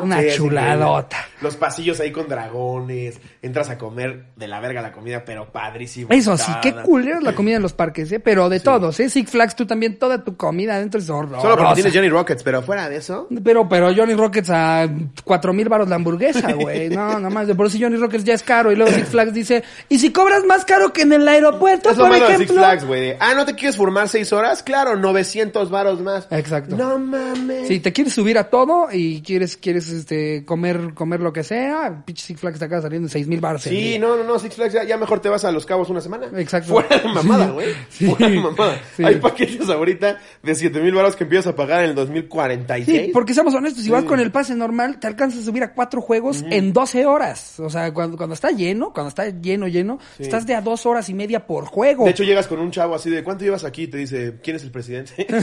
Una 0.03 0.22
Sí, 0.22 0.28
chuladota. 0.36 1.17
Los 1.41 1.55
pasillos 1.55 1.99
ahí 1.99 2.11
con 2.11 2.28
dragones. 2.30 3.20
Entras 3.42 3.70
a 3.70 3.78
comer 3.78 4.26
de 4.36 4.48
la 4.48 4.60
verga 4.60 4.82
la 4.82 4.92
comida, 4.92 5.24
pero 5.24 5.50
padrísimo. 5.52 6.10
Eso 6.12 6.38
sí, 6.38 6.52
qué 6.62 6.72
Toda. 6.72 6.84
culera 6.84 7.18
es 7.20 7.24
la 7.24 7.34
comida 7.36 7.56
en 7.56 7.62
los 7.62 7.72
parques, 7.74 8.12
¿eh? 8.12 8.20
Pero 8.20 8.50
de 8.50 8.60
todos, 8.60 9.00
¿eh? 9.00 9.10
Six 9.10 9.32
Flags, 9.32 9.56
tú 9.56 9.66
también, 9.66 9.98
toda 9.98 10.24
tu 10.26 10.36
comida 10.36 10.76
adentro 10.76 11.00
es 11.00 11.10
horrorosa. 11.10 11.42
Solo 11.42 11.56
porque 11.58 11.76
tienes 11.76 11.94
Johnny 11.94 12.10
Rockets, 12.10 12.44
pero 12.44 12.62
fuera 12.62 12.90
de 12.90 12.98
eso. 12.98 13.28
Pero, 13.42 13.70
pero 13.70 13.96
Johnny 13.96 14.14
Rockets 14.14 14.50
a 14.50 14.90
cuatro 15.24 15.54
mil 15.54 15.70
baros 15.70 15.88
la 15.88 15.96
hamburguesa, 15.96 16.52
güey. 16.60 16.90
No, 16.90 17.14
nada 17.14 17.30
más. 17.30 17.48
De 17.48 17.56
por 17.56 17.70
sí 17.72 17.82
Johnny 17.82 17.96
Rockets 17.96 18.26
ya 18.26 18.34
es 18.34 18.44
caro. 18.44 18.74
Y 18.74 18.76
luego 18.76 18.92
Six 18.92 19.08
Flags 19.08 19.34
dice, 19.34 19.64
¿y 19.88 20.00
si 20.00 20.12
cobras 20.12 20.44
más 20.44 20.66
caro 20.66 20.92
que 20.92 21.04
en 21.04 21.14
el 21.14 21.26
aeropuerto, 21.26 21.92
Es 21.92 21.98
por 21.98 22.12
ejemplo? 22.14 22.38
Six 22.40 22.52
Flags, 22.52 22.86
güey. 22.86 23.02
de, 23.02 23.18
Ah, 23.22 23.34
¿no 23.36 23.46
te 23.46 23.56
quieres 23.56 23.78
formar 23.78 24.10
seis 24.10 24.34
horas? 24.34 24.64
Claro, 24.64 24.98
900 24.98 25.70
varos 25.70 26.02
más. 26.02 26.28
Exacto. 26.32 26.76
No 26.76 27.00
mames. 27.00 27.70
Si 27.70 27.80
te 27.80 27.94
quieres 27.94 28.14
subir 28.14 28.38
a 28.38 28.50
todo 28.50 28.90
y 28.92 29.22
quieres, 29.22 29.56
quieres, 29.56 29.90
este, 29.90 30.44
comer, 30.44 30.94
comer 30.94 31.22
lo 31.22 31.32
que 31.32 31.44
sea, 31.46 32.04
pinche 32.06 32.26
Six 32.26 32.40
Flags 32.42 32.60
te 32.60 32.66
acaba 32.66 32.82
saliendo 32.82 33.06
en 33.08 33.12
seis 33.12 33.29
mil 33.30 33.40
baros. 33.40 33.62
Sí, 33.62 33.98
no, 34.00 34.18
no, 34.18 34.24
no, 34.24 34.40
Six 34.40 34.56
Flags, 34.56 34.74
ya, 34.74 34.84
ya 34.84 34.98
mejor 34.98 35.20
te 35.20 35.30
vas 35.30 35.46
a 35.46 35.52
Los 35.52 35.66
Cabos 35.66 35.90
una 35.90 36.02
semana. 36.02 36.28
Exacto. 36.38 36.74
Fuera 36.74 36.98
de 36.98 37.08
mamada, 37.08 37.52
güey. 37.52 37.74
Sí. 37.90 38.08
Fuera 38.08 38.30
de 38.30 38.40
mamada. 38.40 38.82
Sí. 38.96 39.04
Hay 39.04 39.16
paquetes 39.16 39.70
ahorita 39.70 40.20
de 40.44 40.56
7 40.56 40.80
mil 40.82 40.94
baros 40.94 41.16
que 41.16 41.24
empiezas 41.24 41.54
a 41.54 41.56
pagar 41.56 41.84
en 41.84 41.92
el 41.92 41.96
2046. 41.96 43.06
Sí, 43.06 43.12
porque 43.14 43.34
seamos 43.34 43.54
honestos, 43.54 43.84
si 43.84 43.90
vas 43.90 44.04
con 44.04 44.20
el 44.20 44.32
pase 44.32 44.56
normal, 44.56 45.00
te 45.00 45.08
alcanzas 45.08 45.42
a 45.42 45.46
subir 45.46 45.64
a 45.64 45.74
cuatro 45.74 46.02
juegos 46.02 46.44
en 46.50 46.74
12 46.74 47.06
horas. 47.06 47.60
O 47.60 47.70
sea, 47.70 47.94
cuando, 47.94 48.18
cuando 48.18 48.34
está 48.34 48.52
lleno, 48.52 48.92
cuando 48.94 49.10
está 49.10 49.30
lleno, 49.30 49.68
lleno, 49.68 50.00
estás 50.18 50.46
de 50.46 50.56
a 50.56 50.62
dos 50.62 50.86
horas 50.86 51.10
y 51.10 51.14
media 51.14 51.46
por 51.46 51.66
juego. 51.66 52.06
De 52.06 52.12
hecho, 52.12 52.24
llegas 52.24 52.48
con 52.48 52.60
un 52.60 52.72
chavo 52.72 52.96
así 52.96 53.10
de, 53.10 53.24
¿cuánto 53.24 53.46
llevas 53.46 53.64
aquí? 53.64 53.84
Y 53.84 53.88
te 53.88 53.98
dice, 53.98 54.40
¿quién 54.44 54.56
es 54.56 54.64
el 54.64 54.72
presidente? 54.72 55.28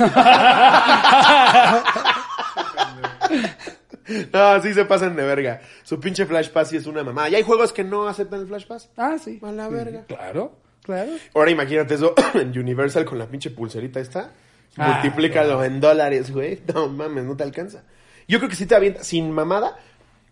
no, 4.33 4.63
sí 4.63 4.75
se 4.75 4.85
pasan 4.85 5.17
de 5.17 5.23
verga. 5.25 5.61
Su 5.83 5.99
pinche 6.01 6.27
Flash 6.27 6.51
Pass 6.51 6.69
sí 6.71 6.77
es 6.77 6.87
una 6.87 7.03
mamada. 7.05 7.29
Y 7.29 7.35
hay 7.35 7.43
juegos 7.43 7.73
que 7.73 7.85
no 7.85 8.09
aceptan 8.09 8.41
el 8.41 8.47
Flash 8.47 8.67
Pass. 8.67 8.91
ah, 8.97 9.17
sí. 9.23 9.39
A 9.43 9.53
la 9.53 9.69
verga. 9.69 10.05
Claro, 10.07 10.57
claro. 10.83 11.13
Ahora 11.35 11.51
imagínate 11.51 11.95
eso 11.95 12.15
en 12.35 12.57
Universal 12.59 13.05
con 13.05 13.19
la 13.19 13.27
pinche 13.27 13.51
pulserita 13.51 14.01
esta. 14.01 14.31
Ah, 14.77 15.01
Multiplícalo 15.03 15.65
en 15.65 15.81
dólares, 15.81 16.31
güey. 16.31 16.61
No 16.75 16.89
mames, 16.89 17.25
no 17.25 17.37
te 17.37 17.43
alcanza. 17.45 17.83
Yo 18.29 18.39
creo 18.39 18.49
que 18.51 18.57
si 18.57 18.67
te 18.67 18.75
avienta 18.75 19.05
sin 19.05 19.31
mamada. 19.31 19.77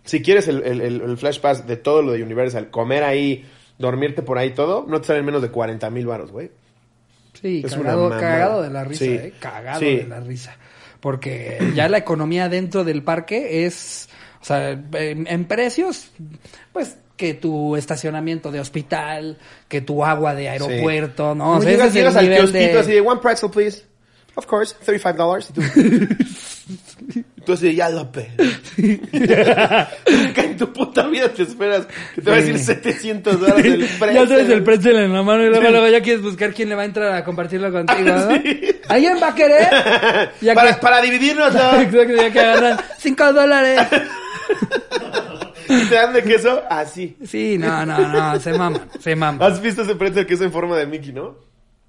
Si 0.05 0.20
quieres 0.20 0.49
el, 0.49 0.62
el, 0.64 0.81
el- 0.83 1.01
el 1.01 1.16
Flash 1.16 1.41
Pass 1.41 1.66
de 1.66 1.77
todo 1.79 2.03
lo 2.03 2.12
de 2.12 2.22
Universal, 2.22 2.68
comer 2.70 3.05
ahí, 3.05 3.49
dormirte 3.79 4.20
por 4.20 4.37
ahí 4.37 4.51
todo, 4.51 4.85
no 4.87 5.01
te 5.01 5.07
salen 5.07 5.25
menos 5.25 5.41
de 5.41 5.49
40 5.51 5.89
mil 5.89 6.07
baros, 6.07 6.31
güey. 6.31 6.51
Sí, 7.41 7.62
Es 7.64 7.72
una 7.72 7.85
cagado, 7.85 8.03
mamada. 8.11 8.20
cagado 8.20 8.62
de 8.62 8.70
la 8.70 8.85
risa, 8.85 9.05
Sí. 9.05 9.11
eh. 9.12 9.33
Cagado 9.41 9.81
Sí. 9.81 9.97
de 9.97 10.07
la 10.07 10.20
risa. 10.20 10.57
Porque 11.05 11.59
ya 11.75 11.87
la 11.91 11.99
economía 11.99 12.49
dentro 12.49 12.83
del 12.83 13.03
parque 13.03 13.67
es, 13.67 14.09
o 14.41 14.45
sea, 14.47 14.71
en, 14.71 15.27
en 15.27 15.45
precios, 15.45 16.09
pues 16.73 16.97
que 17.19 17.35
tu 17.35 17.77
estacionamiento 17.77 18.51
de 18.51 18.61
hospital, 18.61 19.37
que 19.69 19.83
tu 19.83 20.03
agua 20.03 20.35
de 20.35 20.49
aeropuerto, 20.49 21.35
¿no? 21.35 21.59
O 21.59 21.61
sea, 21.61 21.71
llegas 21.73 21.89
es 21.89 21.95
llegas 21.95 22.17
al 22.17 22.27
kiosquito 22.29 22.53
de- 22.59 22.79
así 22.79 22.93
de, 22.93 23.03
one 23.03 23.21
pretzel, 23.21 23.51
please. 23.51 23.83
Of 24.35 24.47
course, 24.47 24.75
$35. 24.83 25.51
Y 25.51 25.53
tú, 25.53 27.23
tú 27.45 27.53
así 27.53 27.67
de, 27.67 27.75
ya 27.75 27.91
lo 27.91 28.11
en 30.55 30.59
tu 30.59 30.73
puta 30.73 31.07
vida 31.07 31.29
te 31.29 31.43
esperas 31.43 31.87
que 32.15 32.23
te 32.23 32.31
va 32.31 32.37
a 32.37 32.41
decir 32.41 32.59
700 32.59 33.41
dólares 33.41 33.63
del 33.65 33.79
pretzel. 33.87 34.15
Ya 34.15 34.27
traes 34.27 34.49
el 34.49 34.63
pretzel 34.63 34.97
en 34.97 35.13
la 35.13 35.23
mano 35.23 35.43
y 35.45 35.51
luego, 35.51 35.69
luego 35.71 35.89
ya 35.89 36.01
quieres 36.01 36.23
buscar 36.23 36.53
quién 36.55 36.69
le 36.69 36.75
va 36.75 36.83
a 36.83 36.85
entrar 36.87 37.13
a 37.15 37.25
compartirlo 37.25 37.71
contigo, 37.73 38.01
¿no? 38.09 38.29
¿Alguien 38.89 39.17
va 39.23 39.29
a 39.29 39.35
querer? 39.35 39.69
Ya 40.41 40.55
para, 40.55 40.75
que- 40.75 40.81
para 40.81 41.01
dividirnos, 41.03 41.49
Exacto, 41.55 42.15
ya 42.15 42.31
que 42.33 42.41
agarran 42.41 42.79
cinco 42.99 43.33
dólares. 43.33 43.81
Y 45.69 45.85
te 45.87 45.95
dan 45.95 46.13
de 46.13 46.23
queso 46.23 46.63
así. 46.69 47.17
Sí, 47.27 47.57
no, 47.59 47.85
no, 47.87 47.99
no, 48.09 48.39
se 48.41 48.53
maman, 48.53 48.83
se 49.01 49.17
maman. 49.17 49.43
¿Has 49.51 49.61
visto 49.61 49.83
ese 49.83 49.95
pretzel 49.97 50.27
que 50.27 50.35
es 50.35 50.41
en 50.41 50.53
forma 50.53 50.77
de 50.77 50.87
Mickey, 50.87 51.13
no? 51.13 51.37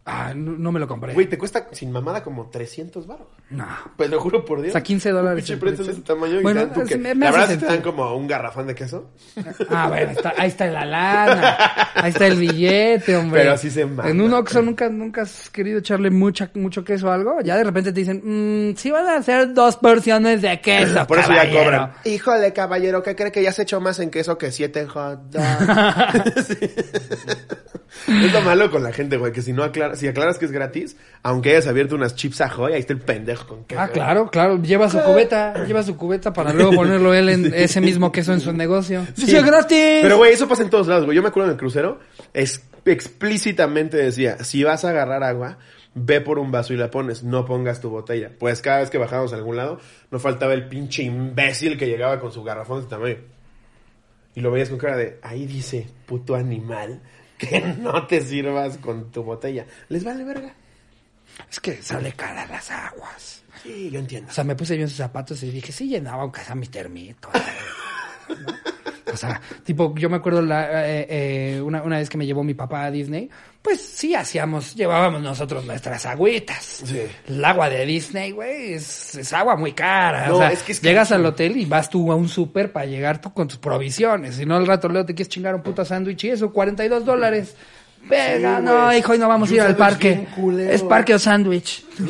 Ah, 0.07 0.33
no, 0.35 0.51
no 0.51 0.71
me 0.71 0.79
lo 0.79 0.87
compré. 0.87 1.15
Güey, 1.15 1.25
te 1.27 1.35
cuesta 1.35 1.67
sin 1.71 1.91
mamada 1.91 2.21
como 2.23 2.47
300 2.51 3.07
baros. 3.07 3.25
No. 3.49 3.65
Pues 3.97 4.07
lo 4.07 4.19
juro 4.21 4.45
por 4.45 4.59
Dios. 4.61 4.69
O 4.69 4.73
sea, 4.73 4.83
15 4.83 5.09
dólares 5.09 5.43
pinche 5.43 5.57
pretzel 5.59 5.85
de 5.87 5.91
ese 5.93 6.01
tamaño 6.01 6.39
y 6.41 6.43
Bueno, 6.43 6.67
tu 6.67 6.81
es- 6.81 6.89
que- 6.89 6.97
me- 6.97 7.15
me 7.15 7.25
La 7.25 7.31
verdad, 7.31 7.57
te 7.57 7.65
dan 7.65 7.81
como 7.81 8.15
un 8.15 8.27
garrafón 8.27 8.67
de 8.67 8.75
queso. 8.75 9.09
Ah, 9.67 9.87
bueno, 9.87 10.11
está, 10.11 10.33
ahí 10.37 10.47
está 10.49 10.67
la 10.67 10.85
lana, 10.85 11.57
ahí 11.95 12.11
está 12.11 12.27
el 12.27 12.37
billete, 12.37 13.15
hombre. 13.17 13.41
Pero 13.41 13.53
así 13.53 13.71
se 13.71 13.83
mama. 13.87 14.07
En 14.07 14.21
un 14.21 14.31
Oxxo 14.31 14.61
nunca, 14.61 14.89
nunca 14.89 15.23
has 15.23 15.49
querido 15.49 15.79
echarle 15.79 16.11
mucha, 16.11 16.51
mucho 16.53 16.83
queso 16.83 17.09
a 17.09 17.15
algo. 17.15 17.41
Ya 17.41 17.57
de 17.57 17.63
repente 17.63 17.91
te 17.91 17.99
dicen, 18.01 18.21
mmm, 18.23 18.75
sí 18.75 18.91
van 18.91 19.07
a 19.07 19.15
hacer 19.17 19.55
dos 19.55 19.75
porciones 19.77 20.39
de 20.43 20.61
queso, 20.61 21.07
Por 21.07 21.17
eso 21.17 21.29
ya 21.29 21.35
caballero". 21.37 21.63
cobran. 21.63 21.91
Híjole, 22.03 22.53
caballero, 22.53 23.01
¿qué 23.01 23.15
cree 23.15 23.31
que 23.31 23.41
ya 23.41 23.51
se 23.51 23.63
echó 23.63 23.81
más 23.81 23.97
en 23.99 24.11
queso 24.11 24.37
que 24.37 24.51
siete 24.51 24.85
hot 24.85 25.19
dogs? 25.31 25.37
Es 28.07 28.33
lo 28.33 28.41
malo 28.41 28.69
con 28.69 28.83
la 28.83 28.93
gente, 28.93 29.17
güey, 29.17 29.31
que 29.31 29.41
si 29.41 29.53
no 29.53 29.63
aclaras, 29.63 29.99
si 29.99 30.07
aclaras 30.07 30.37
que 30.37 30.45
es 30.45 30.51
gratis, 30.51 30.95
aunque 31.23 31.51
hayas 31.51 31.67
abierto 31.67 31.95
unas 31.95 32.15
chips 32.15 32.41
Ahoy, 32.41 32.73
ahí 32.73 32.79
está 32.79 32.93
el 32.93 32.99
pendejo 32.99 33.47
con 33.47 33.65
queso. 33.65 33.81
Ah, 33.81 33.87
claro, 33.87 34.29
claro. 34.29 34.61
Lleva 34.61 34.89
su 34.89 34.99
cubeta, 34.99 35.65
lleva 35.65 35.81
su 35.81 35.97
cubeta 35.97 36.31
para 36.31 36.53
luego 36.53 36.73
ponerlo 36.73 37.13
él 37.13 37.29
en 37.29 37.53
ese 37.55 37.81
mismo 37.81 38.11
queso 38.11 38.33
en 38.33 38.41
su 38.41 38.53
negocio. 38.53 39.05
Sí. 39.15 39.25
¡Sí, 39.25 39.35
es 39.35 39.45
gratis! 39.45 39.99
Pero, 40.01 40.17
güey, 40.17 40.33
eso 40.33 40.47
pasa 40.47 40.61
en 40.61 40.69
todos 40.69 40.87
lados, 40.87 41.05
güey. 41.05 41.15
Yo 41.15 41.21
me 41.21 41.29
acuerdo 41.29 41.49
en 41.49 41.53
el 41.53 41.59
crucero, 41.59 41.99
es, 42.33 42.63
explícitamente 42.85 43.97
decía, 43.97 44.43
si 44.43 44.63
vas 44.63 44.85
a 44.85 44.89
agarrar 44.89 45.23
agua, 45.23 45.57
ve 45.95 46.21
por 46.21 46.37
un 46.37 46.51
vaso 46.51 46.73
y 46.73 46.77
la 46.77 46.91
pones, 46.91 47.23
no 47.23 47.45
pongas 47.45 47.81
tu 47.81 47.89
botella. 47.89 48.31
Pues 48.37 48.61
cada 48.61 48.79
vez 48.79 48.89
que 48.89 48.97
bajábamos 48.97 49.33
a 49.33 49.37
algún 49.37 49.55
lado, 49.55 49.79
no 50.11 50.19
faltaba 50.19 50.53
el 50.53 50.67
pinche 50.67 51.03
imbécil 51.03 51.77
que 51.77 51.87
llegaba 51.87 52.19
con 52.19 52.31
su 52.31 52.43
garrafón 52.43 52.81
de 52.81 52.87
tamaño. 52.87 53.17
Y 54.35 54.41
lo 54.41 54.51
veías 54.51 54.69
con 54.69 54.77
cara 54.77 54.97
de, 54.97 55.17
ahí 55.23 55.45
dice, 55.45 55.87
puto 56.05 56.35
animal, 56.35 57.01
que 57.37 57.59
no 57.79 58.07
te 58.07 58.21
sirvas 58.21 58.77
con 58.77 59.11
tu 59.11 59.23
botella. 59.23 59.65
¿Les 59.89 60.03
vale 60.03 60.23
verga? 60.23 60.53
Es 61.49 61.59
que 61.59 61.81
sale 61.81 62.13
cara 62.13 62.45
las 62.45 62.71
aguas. 62.71 63.43
Sí, 63.61 63.89
yo 63.89 63.99
entiendo. 63.99 64.29
O 64.29 64.33
sea, 64.33 64.43
me 64.43 64.55
puse 64.55 64.77
yo 64.77 64.83
en 64.83 64.89
sus 64.89 64.97
zapatos 64.97 65.41
y 65.43 65.51
dije, 65.51 65.71
sí 65.71 65.87
llenaba 65.87 66.23
aunque 66.23 66.41
sea 66.41 66.55
mi 66.55 66.67
termito. 66.67 67.29
¿No? 68.29 68.75
O 69.13 69.17
sea, 69.17 69.39
tipo, 69.63 69.95
yo 69.95 70.09
me 70.09 70.17
acuerdo 70.17 70.41
la, 70.41 70.87
eh, 70.87 71.07
eh, 71.09 71.61
una, 71.61 71.81
una 71.83 71.97
vez 71.99 72.09
que 72.09 72.17
me 72.17 72.25
llevó 72.25 72.43
mi 72.43 72.53
papá 72.53 72.83
a 72.83 72.91
Disney, 72.91 73.29
pues 73.61 73.79
sí 73.81 74.13
hacíamos, 74.13 74.75
llevábamos 74.75 75.21
nosotros 75.21 75.65
nuestras 75.65 76.05
agüitas. 76.05 76.81
Sí. 76.83 77.01
El 77.27 77.45
agua 77.45 77.69
de 77.69 77.85
Disney, 77.85 78.31
güey, 78.31 78.73
es, 78.73 79.15
es 79.15 79.31
agua 79.31 79.55
muy 79.55 79.71
cara. 79.71 80.27
No, 80.27 80.35
o 80.35 80.37
sea, 80.39 80.51
es 80.51 80.63
que 80.63 80.73
es 80.73 80.81
llegas 80.81 81.11
al 81.11 81.25
hotel 81.25 81.55
y 81.55 81.65
vas 81.65 81.89
tú 81.89 82.11
a 82.11 82.15
un 82.15 82.27
súper 82.27 82.71
para 82.71 82.85
llegar 82.85 83.21
tú 83.21 83.33
con 83.33 83.47
tus 83.47 83.57
provisiones. 83.57 84.35
Si 84.35 84.45
no, 84.45 84.57
al 84.57 84.67
rato 84.67 84.89
luego 84.89 85.05
te 85.05 85.15
quieres 85.15 85.29
chingar 85.29 85.55
un 85.55 85.63
puto 85.63 85.85
sándwich 85.85 86.25
y 86.25 86.29
eso, 86.31 86.51
42 86.51 87.05
dólares. 87.05 87.55
Venga, 88.09 88.59
Sí, 88.59 88.65
no, 88.65 88.93
hijo, 88.93 89.11
hoy 89.13 89.17
no 89.17 89.27
vamos 89.27 89.49
a 89.49 89.53
ir 89.53 89.61
al 89.61 89.75
parque. 89.75 90.27
Es 90.69 90.83
parque 90.83 91.15
o 91.15 91.19
sándwich. 91.19 91.83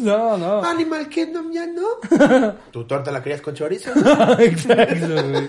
no, 0.00 0.36
no. 0.38 0.64
Animal 0.64 1.08
Kingdom 1.08 1.52
ya 1.52 1.66
no. 1.66 2.54
¿Tu 2.70 2.84
torta 2.84 3.10
la 3.10 3.22
querías 3.22 3.40
con 3.40 3.54
chorizo? 3.54 3.90
Exacto, 4.38 5.06
güey. 5.30 5.48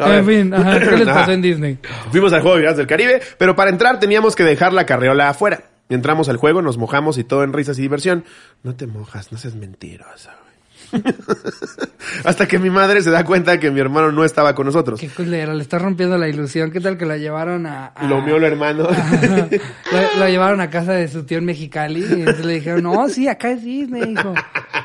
A. 0.00 0.16
En 0.18 0.26
fin, 0.26 0.54
ajá, 0.54 0.78
¿qué 0.80 0.96
les 0.98 1.08
Ajá. 1.08 1.20
pasó 1.20 1.32
en 1.32 1.42
Disney? 1.42 1.78
Fuimos 2.10 2.32
al 2.32 2.42
juego 2.42 2.56
de 2.56 2.62
Piratas 2.62 2.76
del 2.78 2.86
Caribe, 2.86 3.20
pero 3.38 3.56
para 3.56 3.70
entrar 3.70 3.98
teníamos 3.98 4.36
que 4.36 4.44
dejar 4.44 4.72
la 4.72 4.84
carreola 4.86 5.30
afuera. 5.30 5.64
Entramos 5.88 6.28
al 6.28 6.36
juego, 6.36 6.62
nos 6.62 6.78
mojamos 6.78 7.18
y 7.18 7.24
todo 7.24 7.42
en 7.42 7.52
risas 7.52 7.78
y 7.78 7.82
diversión. 7.82 8.24
No 8.62 8.74
te 8.76 8.86
mojas, 8.86 9.32
no 9.32 9.38
seas 9.38 9.54
mentirosa, 9.54 10.36
güey. 10.42 10.51
Hasta 12.24 12.46
que 12.46 12.58
mi 12.58 12.70
madre 12.70 13.02
se 13.02 13.10
da 13.10 13.24
cuenta 13.24 13.58
que 13.58 13.70
mi 13.70 13.80
hermano 13.80 14.12
no 14.12 14.24
estaba 14.24 14.54
con 14.54 14.66
nosotros. 14.66 15.00
Qué 15.00 15.08
culero, 15.08 15.54
le 15.54 15.62
está 15.62 15.78
rompiendo 15.78 16.18
la 16.18 16.28
ilusión. 16.28 16.70
¿Qué 16.70 16.80
tal 16.80 16.96
que 16.98 17.06
la 17.06 17.16
llevaron 17.16 17.66
a... 17.66 17.86
a- 17.86 18.04
Lo 18.06 18.20
mío, 18.22 18.38
lo 18.38 18.46
hermano. 18.46 18.84
lo, 19.92 20.18
lo 20.18 20.28
llevaron 20.28 20.60
a 20.60 20.70
casa 20.70 20.92
de 20.92 21.08
su 21.08 21.24
tío 21.24 21.38
en 21.38 21.44
Mexicali 21.46 22.00
y 22.00 22.12
entonces 22.20 22.44
le 22.44 22.54
dijeron, 22.54 22.82
no, 22.82 23.08
sí, 23.08 23.28
acá 23.28 23.50
es 23.50 23.62
Disney, 23.62 24.12
hijo. 24.12 24.34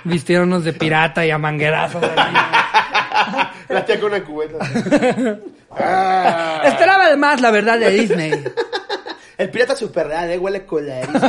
Vistiéndonos 0.04 0.64
de 0.64 0.74
pirata 0.74 1.26
y 1.26 1.32
a 1.32 1.38
manguerazos. 1.38 2.02
la 3.70 3.86
tía 3.86 4.00
con 4.00 4.12
una 4.14 4.24
cubeta. 4.24 4.58
Ah. 5.72 6.62
Esperaba 6.66 7.06
además 7.06 7.42
la 7.42 7.52
verdad 7.52 7.80
de 7.80 7.90
Disney. 7.92 8.44
El 9.38 9.50
pirata 9.52 9.76
super 9.76 10.08
real, 10.08 10.32
eh, 10.32 10.38
huele 10.40 10.66
colerizo. 10.66 11.20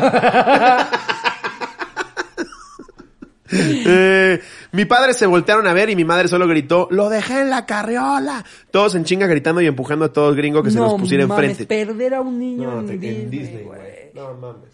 Eh, 3.91 4.41
mi 4.73 4.85
padre 4.85 5.15
se 5.15 5.25
voltearon 5.27 5.67
a 5.67 5.73
ver 5.73 5.89
y 5.91 5.97
mi 5.97 6.05
madre 6.05 6.29
solo 6.29 6.47
gritó, 6.47 6.89
lo 6.91 7.09
dejé 7.09 7.41
en 7.41 7.51
la 7.51 7.65
carriola. 7.67 8.45
Todos 8.71 8.95
en 8.95 9.05
chinga 9.05 9.27
gritando 9.27 9.61
y 9.63 9.67
empujando 9.67 10.05
a 10.07 10.13
todo 10.13 10.35
gringo 10.35 10.63
que 10.63 10.71
se 10.71 10.79
nos 10.79 10.95
pusiera 10.95 11.27
mames, 11.27 11.51
enfrente. 11.61 11.67
perder 11.87 12.15
a 12.15 12.21
un 12.21 12.39
niño 12.39 12.71
No, 12.71 12.81
en, 12.81 12.87
te- 12.87 12.93
en 12.93 13.01
Disney, 13.01 13.27
Disney, 13.27 13.65
güey. 13.65 13.81
No 14.15 14.35
mames. 14.35 14.69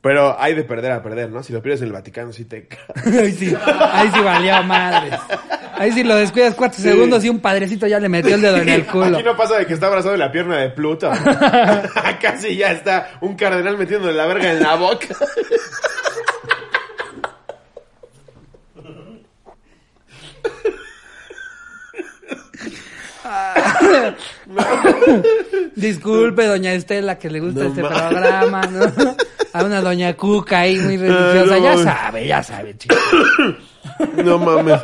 Pero 0.00 0.40
hay 0.40 0.54
de 0.54 0.62
perder 0.62 0.92
a 0.92 1.02
perder, 1.02 1.28
¿no? 1.30 1.42
Si 1.42 1.52
lo 1.52 1.60
pierdes 1.60 1.80
en 1.82 1.88
el 1.88 1.92
Vaticano, 1.92 2.32
sí 2.32 2.44
te 2.44 2.68
Ahí 3.04 3.32
sí, 3.32 3.52
ahí 3.92 4.08
sí 4.14 4.20
valió 4.20 4.62
madres. 4.62 5.18
Ahí 5.76 5.92
sí 5.92 6.04
lo 6.04 6.14
descuidas 6.14 6.54
cuatro 6.54 6.80
segundos 6.80 7.24
y 7.24 7.28
un 7.28 7.40
padrecito 7.40 7.86
ya 7.86 7.98
le 8.00 8.08
metió 8.08 8.34
el 8.36 8.40
dedo 8.40 8.56
en 8.58 8.68
el 8.68 8.86
culo. 8.86 9.16
Aquí 9.16 9.24
no 9.24 9.36
pasa 9.36 9.58
de 9.58 9.66
que 9.66 9.74
está 9.74 9.88
abrazado 9.88 10.14
en 10.14 10.20
la 10.20 10.30
pierna 10.32 10.58
de 10.58 10.70
Pluto. 10.70 11.10
Sí 12.40 12.56
ya 12.56 12.70
está 12.72 13.10
un 13.20 13.34
cardenal 13.34 13.76
metiéndole 13.76 14.12
la 14.14 14.26
verga 14.26 14.52
en 14.52 14.62
la 14.62 14.76
boca. 14.76 15.06
Disculpe, 25.74 26.46
doña 26.46 26.72
Estela, 26.72 27.18
que 27.18 27.30
le 27.30 27.40
gusta 27.40 27.60
No 27.60 27.68
este 27.68 27.82
programa, 27.82 28.62
¿no? 28.62 29.16
A 29.52 29.64
una 29.64 29.80
doña 29.80 30.14
Cuca 30.14 30.60
ahí 30.60 30.78
muy 30.78 30.96
religiosa. 30.96 31.56
No 31.56 31.62
ya 31.62 31.76
sabe, 31.78 32.26
ya 32.26 32.42
sabe, 32.42 32.76
chico. 32.76 32.96
No 34.24 34.38
mames. 34.38 34.80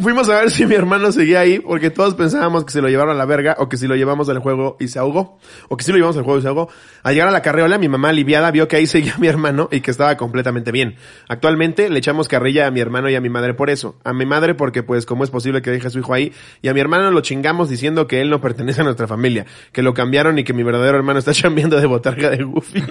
Fuimos 0.00 0.28
a 0.28 0.40
ver 0.40 0.50
si 0.50 0.66
mi 0.66 0.74
hermano 0.74 1.10
seguía 1.12 1.40
ahí, 1.40 1.60
porque 1.60 1.90
todos 1.90 2.14
pensábamos 2.14 2.64
que 2.64 2.72
se 2.72 2.82
lo 2.82 2.88
llevaron 2.88 3.14
a 3.14 3.18
la 3.18 3.24
verga, 3.24 3.56
o 3.58 3.68
que 3.68 3.76
si 3.76 3.86
lo 3.86 3.96
llevamos 3.96 4.28
al 4.28 4.38
juego 4.38 4.76
y 4.78 4.88
se 4.88 4.98
ahogó, 4.98 5.38
o 5.68 5.76
que 5.76 5.84
si 5.84 5.92
lo 5.92 5.96
llevamos 5.96 6.16
al 6.18 6.24
juego 6.24 6.38
y 6.38 6.42
se 6.42 6.48
ahogó. 6.48 6.68
Al 7.02 7.14
llegar 7.14 7.28
a 7.28 7.32
la 7.32 7.40
carreola, 7.42 7.78
mi 7.78 7.88
mamá 7.88 8.10
aliviada 8.10 8.50
vio 8.50 8.68
que 8.68 8.76
ahí 8.76 8.86
seguía 8.86 9.14
mi 9.18 9.28
hermano 9.28 9.68
y 9.72 9.80
que 9.80 9.90
estaba 9.90 10.16
completamente 10.16 10.72
bien. 10.72 10.96
Actualmente 11.28 11.88
le 11.88 11.98
echamos 11.98 12.28
carrilla 12.28 12.66
a 12.66 12.70
mi 12.70 12.80
hermano 12.80 13.08
y 13.08 13.14
a 13.14 13.20
mi 13.20 13.30
madre 13.30 13.54
por 13.54 13.70
eso. 13.70 13.96
A 14.04 14.12
mi 14.12 14.26
madre 14.26 14.54
porque 14.54 14.82
pues 14.82 15.06
cómo 15.06 15.24
es 15.24 15.30
posible 15.30 15.62
que 15.62 15.70
deje 15.70 15.86
a 15.86 15.90
su 15.90 16.00
hijo 16.00 16.12
ahí, 16.12 16.32
y 16.60 16.68
a 16.68 16.74
mi 16.74 16.80
hermano 16.80 17.10
lo 17.10 17.20
chingamos 17.22 17.70
diciendo 17.70 18.06
que 18.06 18.20
él 18.20 18.28
no 18.30 18.40
pertenece 18.40 18.82
a 18.82 18.84
nuestra 18.84 19.06
familia, 19.06 19.46
que 19.72 19.82
lo 19.82 19.94
cambiaron 19.94 20.38
y 20.38 20.44
que 20.44 20.52
mi 20.52 20.62
verdadero 20.62 20.98
hermano 20.98 21.18
está 21.18 21.32
chambeando 21.38 21.80
de 21.80 21.86
botarga 21.86 22.30
de 22.30 22.44
Goofy. 22.44 22.84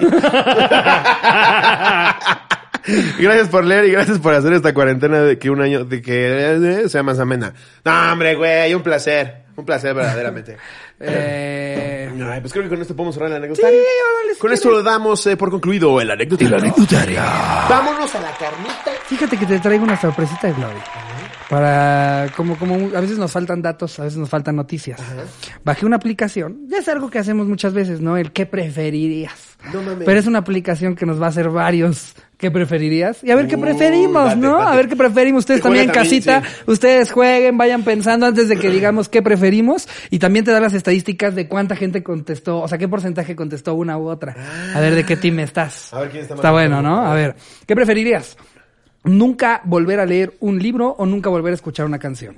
Gracias 3.19 3.49
por 3.49 3.65
leer 3.65 3.85
y 3.85 3.91
gracias 3.91 4.19
por 4.19 4.33
hacer 4.33 4.53
esta 4.53 4.73
cuarentena 4.73 5.21
de 5.21 5.37
que 5.37 5.49
un 5.49 5.61
año, 5.61 5.83
de 5.83 6.01
que 6.01 6.83
eh, 6.83 6.89
sea 6.89 7.03
más 7.03 7.19
amena. 7.19 7.53
No, 7.83 8.11
hombre, 8.13 8.35
güey, 8.35 8.73
un 8.73 8.83
placer. 8.83 9.45
Un 9.55 9.65
placer, 9.65 9.93
verdaderamente. 9.93 10.57
Eh, 10.99 12.09
Ay, 12.27 12.41
pues 12.41 12.51
creo 12.51 12.63
que 12.63 12.69
con 12.71 12.81
esto 12.81 12.95
podemos 12.95 13.13
cerrar 13.13 13.29
el 13.29 13.35
anecdotario. 13.35 13.77
órale, 13.77 14.33
si 14.33 14.39
con 14.39 14.51
esto 14.51 14.71
lo 14.71 14.81
damos 14.81 15.27
eh, 15.27 15.37
por 15.37 15.51
concluido 15.51 16.01
el 16.01 16.09
anecdotario. 16.09 16.55
El 16.55 16.61
anecdotario. 16.63 17.19
Vámonos 17.69 18.15
a 18.15 18.21
la 18.21 18.31
carnita. 18.35 18.91
fíjate 19.05 19.37
que 19.37 19.45
te 19.45 19.59
traigo 19.59 19.83
una 19.83 19.95
sorpresita 20.01 20.47
de 20.47 20.53
Glory. 20.53 20.79
Para, 21.51 22.31
como, 22.35 22.57
como 22.57 22.97
a 22.97 22.99
veces 22.99 23.19
nos 23.19 23.31
faltan 23.31 23.61
datos, 23.61 23.99
a 23.99 24.05
veces 24.05 24.17
nos 24.17 24.27
faltan 24.27 24.55
noticias. 24.55 24.99
Bajé 25.63 25.85
una 25.85 25.97
aplicación, 25.97 26.67
ya 26.67 26.79
es 26.79 26.87
algo 26.87 27.11
que 27.11 27.19
hacemos 27.19 27.45
muchas 27.45 27.75
veces, 27.75 28.01
¿no? 28.01 28.17
El 28.17 28.31
qué 28.31 28.47
preferirías. 28.47 29.46
No 29.73 29.81
mames. 29.81 30.05
Pero 30.05 30.19
es 30.19 30.27
una 30.27 30.39
aplicación 30.39 30.95
que 30.95 31.05
nos 31.05 31.21
va 31.21 31.25
a 31.25 31.29
hacer 31.29 31.49
varios 31.49 32.13
qué 32.37 32.51
preferirías. 32.51 33.23
Y 33.23 33.31
a 33.31 33.35
ver 33.35 33.47
qué 33.47 33.55
Uy, 33.55 33.63
preferimos, 33.63 34.25
date, 34.25 34.37
¿no? 34.37 34.57
date. 34.57 34.71
A 34.71 34.75
ver 34.75 34.87
qué 34.87 34.95
preferimos. 34.95 35.39
Ustedes 35.39 35.61
también 35.61 35.85
en 35.85 35.91
también, 35.91 36.05
casita, 36.05 36.41
sí. 36.43 36.71
ustedes 36.71 37.11
jueguen, 37.11 37.57
vayan 37.57 37.83
pensando 37.83 38.25
antes 38.25 38.47
de 38.47 38.57
que 38.57 38.69
digamos 38.69 39.09
qué 39.09 39.21
preferimos. 39.21 39.87
Y 40.09 40.19
también 40.19 40.45
te 40.45 40.51
da 40.51 40.59
las 40.59 40.73
estadísticas 40.73 41.35
de 41.35 41.47
cuánta 41.47 41.75
gente 41.75 42.03
contestó, 42.03 42.61
o 42.61 42.67
sea, 42.67 42.77
qué 42.77 42.87
porcentaje 42.87 43.35
contestó 43.35 43.73
una 43.73 43.97
u 43.97 44.07
otra. 44.07 44.35
A 44.73 44.79
ver 44.79 44.95
de 44.95 45.03
qué 45.03 45.17
team 45.17 45.39
estás. 45.39 45.93
A 45.93 46.01
ver 46.01 46.09
quién 46.11 46.23
está 46.23 46.35
más 46.35 46.39
Está 46.39 46.51
bueno. 46.51 46.81
¿no? 46.81 47.01
A 47.01 47.13
ver, 47.13 47.35
¿qué 47.65 47.75
preferirías? 47.75 48.37
¿Nunca 49.03 49.61
volver 49.63 49.99
a 49.99 50.05
leer 50.05 50.35
un 50.39 50.59
libro 50.59 50.89
o 50.97 51.05
nunca 51.05 51.29
volver 51.29 51.51
a 51.51 51.55
escuchar 51.55 51.85
una 51.85 51.99
canción? 51.99 52.35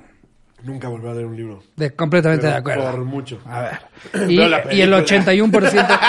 Nunca 0.62 0.88
volví 0.88 1.08
a 1.08 1.12
leer 1.14 1.26
un 1.26 1.36
libro. 1.36 1.62
De, 1.76 1.90
completamente 1.92 2.42
Pero 2.42 2.52
de 2.52 2.58
acuerdo. 2.58 2.90
Por 2.90 3.04
mucho. 3.04 3.40
A 3.46 3.60
ver. 3.62 3.78
Y, 4.28 4.34
y 4.34 4.40
el 4.42 4.62
película. 4.62 5.04
81%, 5.04 6.00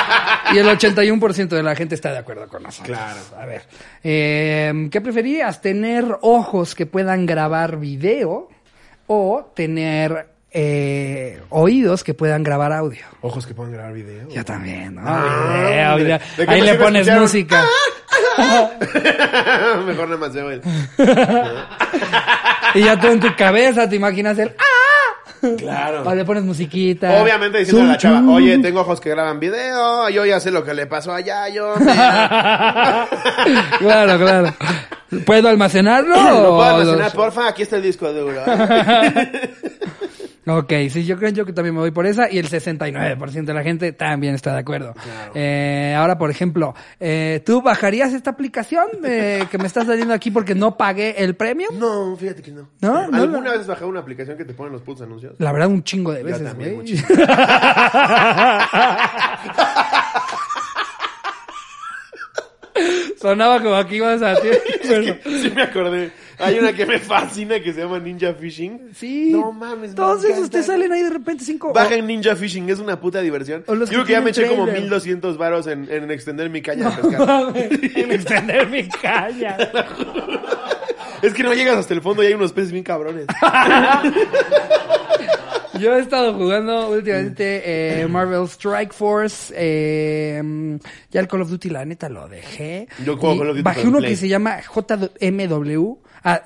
y 0.53 0.57
el 0.57 0.67
81% 0.67 1.47
de 1.47 1.63
la 1.63 1.75
gente 1.75 1.95
está 1.95 2.11
de 2.11 2.17
acuerdo 2.17 2.47
con 2.47 2.63
nosotros. 2.63 2.97
Claro. 2.97 3.19
A 3.39 3.45
ver. 3.45 3.63
eh, 4.03 4.89
¿Qué 4.91 5.01
preferirías? 5.01 5.61
¿Tener 5.61 6.05
ojos 6.21 6.75
que 6.75 6.85
puedan 6.85 7.25
grabar 7.25 7.77
video 7.79 8.49
o 9.07 9.51
tener 9.55 10.27
eh, 10.51 11.41
oídos 11.49 12.03
que 12.03 12.13
puedan 12.13 12.43
grabar 12.43 12.71
audio? 12.73 13.05
Ojos 13.21 13.47
que 13.47 13.53
puedan 13.53 13.71
grabar 13.73 13.93
video. 13.93 14.27
Yo 14.29 14.43
también, 14.45 14.95
¿no? 14.95 15.01
Ah, 15.05 15.53
Video, 15.69 15.89
hombre. 15.89 16.03
video. 16.03 16.19
¿De 16.37 16.45
qué 16.45 16.51
Ahí 16.53 16.61
le 16.61 16.75
pones 16.75 17.07
un- 17.07 17.19
música. 17.19 17.63
Mejor 19.85 20.09
nada 20.09 20.17
más 20.17 20.35
el... 20.35 20.61
Y 22.73 22.83
ya 22.83 22.99
tú 22.99 23.07
en 23.07 23.19
tu 23.19 23.35
cabeza 23.35 23.87
te 23.89 23.95
imaginas 23.95 24.37
el 24.39 24.49
¡Ah! 24.57 24.65
Claro. 25.57 26.03
O 26.05 26.13
le 26.13 26.23
pones 26.23 26.43
musiquita. 26.43 27.19
Obviamente 27.21 27.57
diciendo 27.59 27.83
a 27.83 27.87
la 27.93 27.97
chava, 27.97 28.21
oye, 28.31 28.59
tengo 28.59 28.81
ojos 28.81 29.01
que 29.01 29.09
graban 29.09 29.39
video, 29.39 30.07
yo 30.09 30.23
ya 30.25 30.39
sé 30.39 30.51
lo 30.51 30.63
que 30.63 30.73
le 30.75 30.85
pasó 30.85 31.13
allá, 31.13 31.49
yo 31.49 31.73
claro, 33.79 34.19
claro. 34.19 34.53
¿Puedo 35.25 35.49
almacenarlo? 35.49 36.15
¿Lo 36.15 36.55
puedo 36.57 36.63
almacenar, 36.63 37.11
porfa? 37.13 37.47
Aquí 37.47 37.63
está 37.63 37.77
el 37.77 37.81
disco 37.83 38.13
duro. 38.13 38.39
Ok, 40.47 40.73
sí, 40.89 41.05
yo 41.05 41.17
creo 41.17 41.29
yo 41.29 41.45
que 41.45 41.53
también 41.53 41.75
me 41.75 41.81
voy 41.81 41.91
por 41.91 42.07
esa 42.07 42.31
y 42.31 42.39
el 42.39 42.49
69% 42.49 43.45
de 43.45 43.53
la 43.53 43.61
gente 43.61 43.91
también 43.91 44.33
está 44.33 44.53
de 44.53 44.59
acuerdo. 44.59 44.95
Eh, 45.35 45.93
ahora, 45.95 46.17
por 46.17 46.31
ejemplo, 46.31 46.73
eh, 46.99 47.43
¿tú 47.45 47.61
bajarías 47.61 48.11
esta 48.13 48.31
aplicación 48.31 48.85
eh, 49.03 49.45
que 49.51 49.57
me 49.59 49.67
estás 49.67 49.85
saliendo 49.85 50.15
aquí 50.15 50.31
porque 50.31 50.55
no 50.55 50.77
pagué 50.77 51.23
el 51.23 51.35
premio? 51.35 51.67
No, 51.73 52.15
fíjate 52.17 52.41
que 52.41 52.51
no. 52.51 52.69
¿No? 52.81 53.07
¿No? 53.07 53.17
¿Alguna 53.21 53.51
vez 53.51 53.59
has 53.61 53.67
bajado 53.67 53.89
una 53.89 53.99
aplicación 53.99 54.35
que 54.35 54.45
te 54.45 54.53
ponen 54.53 54.73
los 54.73 54.81
putos 54.81 55.03
anuncios? 55.03 55.35
La 55.37 55.51
verdad, 55.51 55.67
un 55.69 55.83
chingo 55.83 56.11
de 56.11 56.23
veces, 56.23 56.43
también, 56.43 56.73
güey. 56.75 56.87
Sonaba 63.19 63.61
como 63.61 63.75
aquí 63.75 63.95
ibas 63.97 64.21
a 64.21 64.35
pero- 64.87 65.15
Sí 65.23 65.51
me 65.55 65.61
acordé. 65.63 66.11
Hay 66.41 66.59
una 66.59 66.73
que 66.73 66.85
me 66.85 66.99
fascina 66.99 67.59
que 67.59 67.73
se 67.73 67.81
llama 67.81 67.99
Ninja 67.99 68.33
Fishing. 68.33 68.89
Sí. 68.95 69.29
No 69.31 69.51
mames, 69.51 69.95
me 69.95 70.03
encanta. 70.03 70.49
te 70.49 70.63
salen 70.63 70.91
ahí 70.91 71.03
de 71.03 71.09
repente 71.09 71.43
cinco. 71.45 71.73
Bajen 71.73 72.05
Ninja 72.07 72.35
Fishing, 72.35 72.69
es 72.69 72.79
una 72.79 72.99
puta 72.99 73.21
diversión. 73.21 73.63
Yo 73.67 73.85
creo 73.85 74.05
que 74.05 74.11
ya 74.13 74.21
me 74.21 74.29
eché 74.31 74.47
como 74.47 74.63
trailer. 74.63 74.81
1200 74.83 75.37
varos 75.37 75.67
en, 75.67 75.87
en 75.91 76.09
extender 76.11 76.49
mi 76.49 76.61
caña 76.61 76.89
de 76.89 76.95
No 76.95 77.01
pescar. 77.09 77.27
mames, 77.27 77.71
en 77.95 78.11
extender 78.11 78.67
mi 78.69 78.87
caña. 78.89 79.57
Es 81.21 81.35
que 81.35 81.43
no 81.43 81.53
llegas 81.53 81.77
hasta 81.77 81.93
el 81.93 82.01
fondo 82.01 82.23
y 82.23 82.25
hay 82.27 82.33
unos 82.33 82.51
peces 82.51 82.71
bien 82.71 82.83
cabrones. 82.83 83.27
Yo 85.79 85.95
he 85.95 85.99
estado 86.01 86.33
jugando 86.33 86.89
últimamente 86.89 88.01
eh, 88.01 88.07
Marvel 88.07 88.43
Strike 88.47 88.91
Force. 88.91 89.53
eh, 89.55 90.41
ya 91.11 91.19
el 91.21 91.27
Call 91.27 91.41
of 91.43 91.49
Duty, 91.49 91.69
la 91.69 91.85
neta, 91.85 92.09
lo 92.09 92.27
dejé. 92.27 92.87
Yo 93.05 93.17
juego 93.17 93.37
Call 93.39 93.49
of 93.49 93.55
Duty 93.55 93.63
Bajé 93.63 93.87
uno 93.87 93.99
Play. 93.99 94.11
que 94.11 94.15
se 94.17 94.27
llama 94.27 94.57
JMW. 94.61 95.97
Ah, 96.23 96.41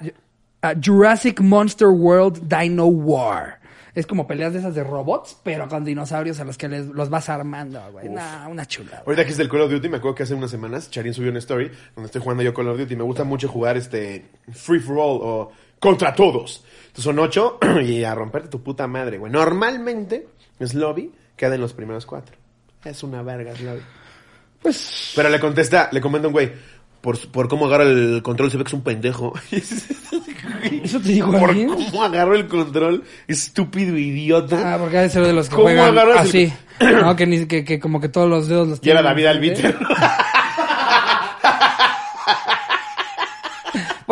Jurassic 0.84 1.42
Monster 1.42 1.90
World 1.90 2.48
Dino 2.48 2.86
War. 2.86 3.60
Es 3.96 4.06
como 4.06 4.28
peleas 4.28 4.52
de 4.52 4.60
esas 4.60 4.76
de 4.76 4.84
robots, 4.84 5.38
pero 5.42 5.70
con 5.70 5.86
dinosaurios 5.86 6.42
a 6.42 6.44
los 6.44 6.58
que 6.58 6.68
les, 6.68 6.88
los 6.88 7.10
vas 7.10 7.30
armando, 7.30 7.82
güey. 7.94 8.10
Nah, 8.10 8.50
una 8.50 8.66
chula. 8.66 9.04
Ahorita 9.06 9.24
que 9.24 9.32
es 9.32 9.38
del 9.38 9.48
Call 9.48 9.62
of 9.62 9.72
Duty, 9.72 9.88
me 9.88 9.98
acuerdo 9.98 10.16
que 10.16 10.24
hace 10.24 10.34
unas 10.34 10.52
semanas 10.52 10.92
Charín 10.92 11.14
subió 11.14 11.30
una 11.30 11.40
story 11.40 11.72
donde 11.96 12.08
estoy 12.08 12.22
jugando 12.22 12.44
yo 12.44 12.54
Call 12.54 12.68
of 12.68 12.78
Duty. 12.78 12.94
Me 12.98 13.04
gusta 13.04 13.24
mucho 13.24 13.48
jugar 13.48 13.78
este 13.78 14.26
Free 14.52 14.82
for 14.82 14.98
All 14.98 15.20
o 15.22 15.52
Contra 15.80 16.14
Todos. 16.14 16.66
Entonces 16.88 17.04
son 17.06 17.20
ocho 17.20 17.58
y 17.82 18.04
a 18.04 18.14
romperte 18.14 18.50
tu 18.50 18.62
puta 18.62 18.86
madre, 18.86 19.18
güey. 19.18 19.32
Normalmente 19.32 20.28
es 20.60 20.74
lobby, 20.74 21.14
queda 21.38 21.56
en 21.56 21.62
los 21.62 21.72
primeros 21.72 22.06
cuatro. 22.06 22.36
Es 22.84 23.02
una 23.02 23.22
verga, 23.22 23.54
es 23.54 23.62
lobby. 23.62 23.82
Pues, 24.62 25.14
Pero 25.16 25.30
le 25.30 25.40
contesta, 25.40 25.90
le 25.92 26.02
comenta 26.02 26.28
un 26.28 26.34
güey, 26.34 26.52
por, 27.06 27.20
por 27.30 27.48
cómo 27.48 27.68
agarra 27.68 27.84
el 27.84 28.22
control 28.24 28.50
se 28.50 28.58
ve 28.58 28.64
que 28.64 28.70
es 28.70 28.74
un 28.74 28.82
pendejo. 28.82 29.34
¿eso 30.84 31.00
te 31.00 31.10
digo 31.10 31.32
por 31.32 31.52
alguien? 31.52 31.70
cómo 31.70 32.04
agarro 32.04 32.34
el 32.36 32.48
control, 32.48 33.04
estúpido 33.28 33.96
idiota. 33.96 34.74
Ah, 34.74 34.78
porque 34.80 34.98
ha 34.98 35.02
de 35.04 35.10
ser 35.12 35.24
de 35.24 35.34
los 35.34 35.48
que 35.48 35.54
¿Cómo 35.56 35.68
juegan 35.68 35.90
agarras 35.90 36.34
el- 36.34 36.48
así. 36.48 36.54
No, 37.02 37.16
que, 37.16 37.26
ni, 37.28 37.46
que, 37.46 37.64
que 37.64 37.80
como 37.80 38.02
que 38.02 38.10
todos 38.10 38.28
los 38.30 38.48
dedos 38.48 38.68
los 38.68 38.80
y 38.84 38.90
era 38.90 39.02
David. 39.04 39.28
Albiter. 39.28 39.78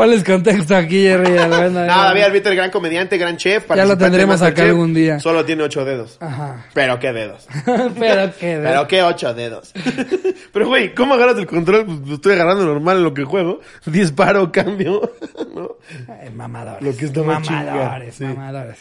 Ponles 0.03 0.23
contexto 0.25 0.75
aquí, 0.75 1.03
Jerry. 1.03 1.31
Bueno, 1.31 1.69
No, 1.69 1.85
David 1.85 2.23
Albiter, 2.23 2.55
gran 2.55 2.69
comediante, 2.71 3.17
gran 3.17 3.37
chef. 3.37 3.65
Ya 3.73 3.85
lo 3.85 3.97
tendremos 3.97 4.41
acá 4.41 4.63
algún 4.63 4.93
día. 4.93 5.17
Solo 5.21 5.45
tiene 5.45 5.63
ocho 5.63 5.85
dedos. 5.85 6.17
Ajá. 6.19 6.65
Pero 6.73 6.99
qué 6.99 7.13
dedos. 7.13 7.47
Pero 7.99 8.33
qué 8.37 8.57
de- 8.59 8.67
Pero 8.67 8.87
qué 8.87 9.01
ocho 9.01 9.33
dedos. 9.33 9.71
Pero, 10.53 10.67
güey, 10.67 10.93
¿cómo 10.93 11.13
agarras 11.13 11.37
el 11.37 11.47
control? 11.47 11.85
Pues 11.85 11.99
lo 12.05 12.15
estoy 12.15 12.33
agarrando 12.33 12.65
normal 12.65 12.97
en 12.97 13.03
lo 13.05 13.13
que 13.13 13.23
juego. 13.23 13.61
Disparo, 13.85 14.51
cambio. 14.51 15.09
¿no? 15.55 15.77
Ay, 16.21 16.29
mamadores. 16.31 16.83
Lo 16.83 16.97
que 16.97 17.05
está 17.05 17.23
mamadores, 17.23 18.15
sí. 18.15 18.25
mamadores. 18.25 18.77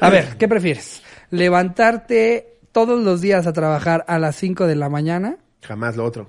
A 0.00 0.10
ver, 0.10 0.36
¿qué 0.36 0.48
prefieres? 0.48 1.00
¿Levantarte 1.30 2.58
todos 2.72 3.00
los 3.04 3.20
días 3.20 3.46
a 3.46 3.52
trabajar 3.52 4.04
a 4.08 4.18
las 4.18 4.34
5 4.34 4.66
de 4.66 4.74
la 4.74 4.88
mañana? 4.88 5.36
Jamás 5.62 5.96
lo 5.96 6.04
otro. 6.04 6.28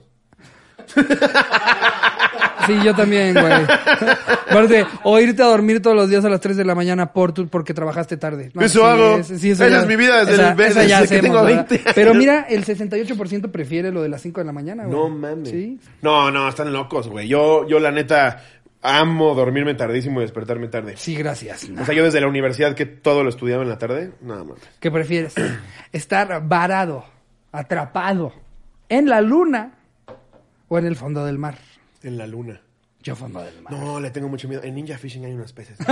Sí, 2.67 2.77
yo 2.83 2.93
también, 2.93 3.33
güey. 3.33 3.51
Aparte, 4.49 4.85
o 5.03 5.19
irte 5.19 5.41
a 5.41 5.47
dormir 5.47 5.81
todos 5.81 5.95
los 5.95 6.09
días 6.09 6.23
a 6.25 6.29
las 6.29 6.39
3 6.41 6.55
de 6.57 6.65
la 6.65 6.75
mañana 6.75 7.11
por 7.13 7.31
tu, 7.33 7.47
porque 7.47 7.73
trabajaste 7.73 8.17
tarde. 8.17 8.51
No, 8.53 8.61
Eso 8.61 8.79
sí, 8.79 8.85
hago. 8.85 9.23
sí, 9.23 9.49
Esa 9.51 9.67
ya- 9.69 9.79
es 9.79 9.87
mi 9.87 9.95
vida 9.95 10.19
desde 10.19 10.33
esa- 10.33 10.51
el- 10.51 10.57
desde 10.57 10.87
que 10.87 10.93
hacemos, 10.93 11.21
tengo 11.23 11.43
¿verdad? 11.43 11.67
20 11.69 11.75
años. 11.75 11.91
Pero 11.95 12.13
mira, 12.13 12.45
el 12.49 12.63
68% 12.65 13.51
prefiere 13.51 13.91
lo 13.91 14.01
de 14.01 14.09
las 14.09 14.21
5 14.21 14.41
de 14.41 14.45
la 14.45 14.51
mañana, 14.53 14.85
güey. 14.85 14.97
No 14.97 15.09
mames. 15.09 15.49
Sí. 15.49 15.79
No, 16.01 16.29
no, 16.31 16.47
están 16.47 16.71
locos, 16.71 17.07
güey. 17.07 17.27
Yo, 17.27 17.67
yo 17.67 17.79
la 17.79 17.91
neta 17.91 18.43
amo 18.81 19.33
dormirme 19.35 19.73
tardísimo 19.73 20.19
y 20.21 20.23
despertarme 20.23 20.67
tarde. 20.67 20.93
Sí, 20.97 21.15
gracias. 21.15 21.67
O 21.79 21.83
sea, 21.85 21.93
yo 21.95 22.03
desde 22.03 22.21
la 22.21 22.27
universidad 22.27 22.73
que 22.75 22.85
todo 22.85 23.23
lo 23.23 23.29
estudiaba 23.29 23.63
en 23.63 23.69
la 23.69 23.77
tarde, 23.77 24.11
nada 24.21 24.43
más. 24.43 24.59
¿Qué 24.79 24.91
prefieres? 24.91 25.33
¿Estar 25.91 26.47
varado, 26.47 27.03
atrapado 27.51 28.31
en 28.87 29.09
la 29.09 29.19
luna 29.21 29.73
o 30.69 30.77
en 30.77 30.85
el 30.85 30.95
fondo 30.95 31.25
del 31.25 31.37
mar? 31.37 31.55
En 32.07 32.17
la 32.17 32.25
luna. 32.25 32.61
Yo 33.03 33.17
fondo 33.17 33.41
del 33.41 33.61
mar. 33.61 33.73
No, 33.73 33.99
le 33.99 34.09
tengo 34.11 34.29
mucho 34.29 34.47
miedo. 34.47 34.63
En 34.63 34.75
Ninja 34.75 34.97
Fishing 34.97 35.25
hay 35.25 35.33
unos 35.33 35.51
peces. 35.51 35.77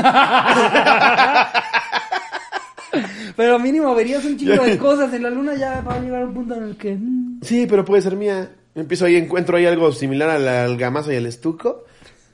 Pero 3.36 3.59
mínimo 3.59 3.93
verías 3.93 4.24
un 4.24 4.38
chingo 4.38 4.63
de 4.63 4.78
cosas 4.78 5.13
en 5.13 5.24
la 5.24 5.30
luna 5.30 5.55
ya 5.55 5.82
va 5.82 5.95
a 5.95 5.99
llegar 5.99 6.22
a 6.22 6.26
un 6.26 6.34
punto 6.34 6.55
en 6.55 6.63
el 6.63 6.78
que... 6.78 6.95
mm, 6.95 7.39
Sí, 7.41 7.66
pero 7.68 7.84
puede 7.84 8.01
ser 8.01 8.16
mía. 8.16 8.49
Empiezo 8.74 9.05
ahí, 9.05 9.18
encuentro 9.18 9.57
ahí 9.57 9.66
algo 9.66 9.91
similar 9.91 10.30
al, 10.30 10.47
al 10.47 10.78
gamazo 10.78 11.11
y 11.11 11.18
al 11.18 11.26
estuco. 11.26 11.84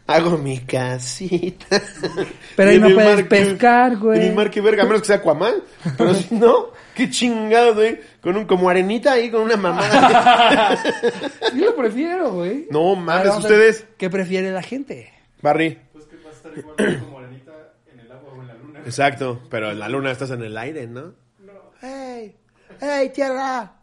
Hago 0.08 0.38
mi 0.38 0.60
casita. 0.60 1.82
Pero 2.56 2.70
ahí 2.72 2.80
no 2.80 2.90
puedes 2.90 3.24
pescar, 3.28 3.98
güey. 3.98 4.20
En 4.20 4.26
el 4.28 4.36
mar 4.36 4.50
que 4.52 4.60
verga, 4.60 4.84
a 4.84 4.86
menos 4.86 5.02
que 5.02 5.08
sea 5.08 5.18
Aquaman. 5.18 5.54
Pero 5.98 6.14
si 6.16 6.36
no, 6.36 6.72
qué 6.96 7.10
chingado, 7.10 7.76
güey. 7.76 8.00
Con 8.22 8.38
un, 8.38 8.46
como 8.46 8.70
arenita 8.70 9.14
ahí, 9.14 9.32
con 9.32 9.42
una 9.42 9.58
mamada. 9.58 10.78
Yo 11.56 11.66
lo 11.66 11.76
prefiero, 11.76 12.34
güey. 12.34 12.68
No 12.70 12.96
mames, 12.96 13.36
ustedes. 13.36 13.88
¿Qué 13.98 14.12
prefiere 14.12 14.52
la 14.52 14.62
gente? 14.62 15.12
Barry. 15.42 15.80
Pues 15.92 16.06
que 16.06 16.18
va 16.18 16.30
a 16.30 16.34
estar 16.34 16.52
igual 16.56 17.00
como 17.00 17.20
arenita 17.20 17.52
en 17.92 18.00
el 18.00 18.12
agua 18.12 18.34
o 18.38 18.42
en 18.42 18.48
la 18.48 18.54
luna. 18.54 18.80
Exacto, 18.86 19.42
pero 19.50 19.72
en 19.72 19.80
la 19.80 19.90
luna 19.90 20.12
estás 20.12 20.30
en 20.30 20.44
el 20.44 20.56
aire, 20.56 20.86
¿no? 20.86 21.16
No. 21.40 21.54
¡Hey! 21.82 22.36
¡Hey, 22.80 23.12
tierra! 23.14 23.74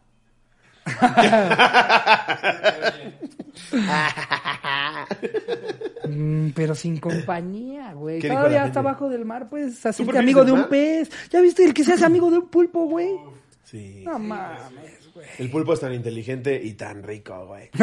Mm, 6.09 6.49
pero 6.55 6.73
sin 6.73 6.97
compañía, 6.97 7.93
güey. 7.93 8.19
¿Qué 8.19 8.29
dijo 8.29 8.39
Todavía 8.39 8.63
hasta 8.63 8.79
abajo 8.79 9.09
del 9.09 9.25
mar 9.25 9.47
puedes 9.47 9.85
hacerte 9.85 10.11
prefieres 10.11 10.23
amigo 10.23 10.43
de 10.43 10.51
un 10.51 10.67
pez. 10.67 11.11
¿Ya 11.29 11.39
viste 11.39 11.63
el 11.63 11.73
que 11.73 11.83
se 11.83 11.93
hace 11.93 12.05
amigo 12.05 12.31
de 12.31 12.39
un 12.39 12.47
pulpo, 12.47 12.85
güey? 12.85 13.11
Sí. 13.69 14.01
No 14.05 14.17
mames, 14.17 15.13
güey. 15.13 15.27
El 15.37 15.49
pulpo 15.51 15.73
es 15.73 15.79
tan 15.79 15.93
inteligente 15.93 16.59
y 16.63 16.73
tan 16.73 17.03
rico, 17.03 17.45
güey. 17.45 17.69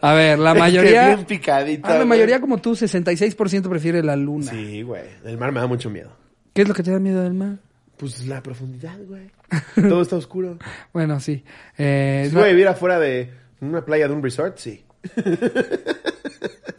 A 0.00 0.12
ver, 0.12 0.38
la 0.38 0.50
Es 0.50 0.54
que 0.54 0.60
mayoría... 0.60 1.06
bien 1.14 1.24
picadita. 1.24 1.94
Ah, 1.94 1.98
la 1.98 2.04
mayoría 2.04 2.40
como 2.40 2.58
tú, 2.58 2.72
66% 2.72 3.68
prefiere 3.70 4.02
la 4.02 4.16
luna. 4.16 4.50
Sí, 4.50 4.82
güey. 4.82 5.02
El 5.24 5.38
mar 5.38 5.50
me 5.52 5.60
da 5.60 5.66
mucho 5.66 5.88
miedo. 5.88 6.10
¿Qué 6.52 6.62
es 6.62 6.68
lo 6.68 6.74
que 6.74 6.82
te 6.82 6.90
da 6.90 6.98
miedo 6.98 7.22
del 7.22 7.32
mar? 7.34 7.56
Pues 7.96 8.26
la 8.26 8.42
profundidad, 8.42 8.98
güey. 9.08 9.30
Todo 9.88 10.02
está 10.02 10.16
oscuro. 10.16 10.58
Bueno, 10.92 11.20
sí. 11.20 11.42
Eh, 11.78 12.26
Si 12.28 12.34
no- 12.34 12.40
voy 12.40 12.50
a 12.50 12.52
vivir 12.52 12.68
afuera 12.68 12.98
de 12.98 13.30
una 13.60 13.82
playa 13.84 14.06
de 14.08 14.12
un 14.14 14.22
resort, 14.22 14.58
sí. 14.58 14.84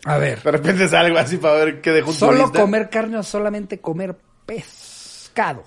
a 0.06 0.18
ver, 0.20 0.40
De 0.44 0.52
repente 0.52 0.88
salgo 0.88 1.18
así 1.18 1.38
para 1.38 1.56
ver 1.66 1.82
qué 1.82 1.92
dejó 1.92 2.10
un 2.12 2.16
solo 2.16 2.38
turista. 2.42 2.62
comer 2.62 2.90
carne 2.92 3.18
o 3.18 3.24
solamente 3.24 3.80
comer 3.80 4.16
pescado. 4.46 5.64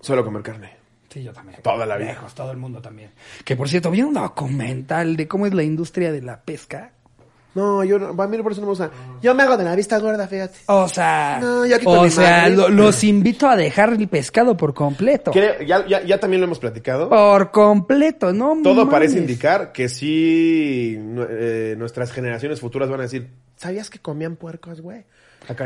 Solo 0.00 0.24
comer 0.24 0.42
carne. 0.42 0.76
Sí, 1.08 1.22
yo 1.24 1.32
también. 1.32 1.60
Toda 1.62 1.84
la 1.86 1.96
vida. 1.96 2.10
Lejos, 2.10 2.34
todo 2.34 2.52
el 2.52 2.56
mundo 2.58 2.80
también. 2.80 3.10
Que 3.44 3.56
por 3.56 3.68
cierto, 3.68 3.90
vi 3.90 4.02
un 4.02 4.14
documental 4.14 5.16
de 5.16 5.26
cómo 5.26 5.46
es 5.46 5.54
la 5.54 5.62
industria 5.64 6.12
de 6.12 6.22
la 6.22 6.40
pesca. 6.40 6.92
No, 7.52 7.82
yo 7.82 7.98
no, 7.98 8.22
a 8.22 8.26
mí 8.28 8.38
por 8.40 8.52
eso 8.52 8.60
no 8.60 8.68
me 8.68 8.70
gusta. 8.70 8.92
Yo 9.20 9.34
me 9.34 9.42
hago 9.42 9.56
de 9.56 9.64
la 9.64 9.74
vista 9.74 9.98
gorda, 9.98 10.28
fíjate. 10.28 10.56
O 10.66 10.86
sea, 10.88 11.38
No, 11.42 11.66
yo 11.66 11.74
aquí 11.74 11.84
o 11.88 12.08
sea, 12.08 12.48
lo- 12.48 12.68
los 12.68 13.02
invito 13.02 13.48
a 13.48 13.56
dejar 13.56 13.92
el 13.92 14.06
pescado 14.06 14.56
por 14.56 14.72
completo. 14.72 15.32
Ya, 15.34 15.84
ya, 15.84 16.00
ya 16.04 16.20
también 16.20 16.40
lo 16.42 16.44
hemos 16.46 16.60
platicado. 16.60 17.08
Por 17.08 17.50
completo, 17.50 18.32
no 18.32 18.56
Todo 18.62 18.84
mames. 18.84 18.92
parece 18.92 19.18
indicar 19.18 19.72
que 19.72 19.88
sí 19.88 20.96
eh, 21.28 21.74
nuestras 21.76 22.12
generaciones 22.12 22.60
futuras 22.60 22.88
van 22.88 23.00
a 23.00 23.02
decir, 23.02 23.28
¿sabías 23.56 23.90
que 23.90 23.98
comían 23.98 24.36
puercos, 24.36 24.80
güey? 24.80 25.04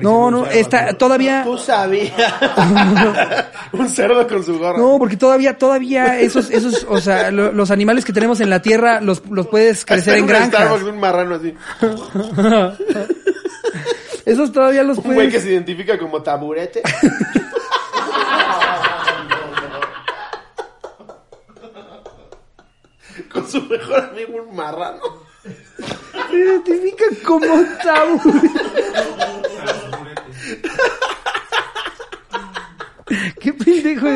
No, 0.02 0.30
no, 0.30 0.44
cerdo, 0.44 0.58
está 0.60 0.92
todavía 0.94 1.42
Tú 1.44 1.58
sabías. 1.58 2.12
un 3.72 3.88
cerdo 3.88 4.26
con 4.26 4.42
su 4.44 4.58
gorra. 4.58 4.78
No, 4.78 4.98
porque 4.98 5.16
todavía, 5.16 5.56
todavía 5.58 6.18
esos, 6.20 6.50
esos, 6.50 6.86
o 6.88 7.00
sea, 7.00 7.30
lo- 7.30 7.52
los 7.52 7.70
animales 7.70 8.04
que 8.04 8.12
tenemos 8.12 8.40
en 8.40 8.50
la 8.50 8.60
tierra 8.62 9.00
los, 9.00 9.22
los 9.30 9.46
puedes 9.48 9.84
crecer 9.84 10.16
en 10.16 10.24
un 10.24 10.28
Starbucks, 10.30 10.58
granjas. 10.58 10.82
un 10.82 11.00
marrano 11.00 11.34
así. 11.36 11.54
Esos 14.26 14.52
todavía 14.52 14.82
los 14.82 14.96
Un 14.98 15.04
güey 15.04 15.16
que 15.26 15.32
puedes. 15.32 15.42
se 15.42 15.50
identifica 15.52 15.98
como 15.98 16.22
taburete. 16.22 16.80
Con 23.32 23.48
su 23.48 23.62
mejor 23.62 24.00
amigo, 24.10 24.42
un 24.48 24.56
marrano. 24.56 25.00
Se 26.34 26.40
identifica 26.40 27.04
como 27.24 27.46
tabú. 27.82 28.20
Qué 33.38 33.52
pendejo 33.52 34.06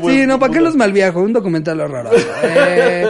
buen 0.00 0.14
Sí, 0.14 0.26
no, 0.26 0.38
¿para 0.38 0.52
qué 0.52 0.60
los 0.60 0.76
malviajo? 0.76 1.20
Un 1.20 1.32
documental 1.32 1.80
horroroso. 1.80 2.24
Eh, 2.44 3.06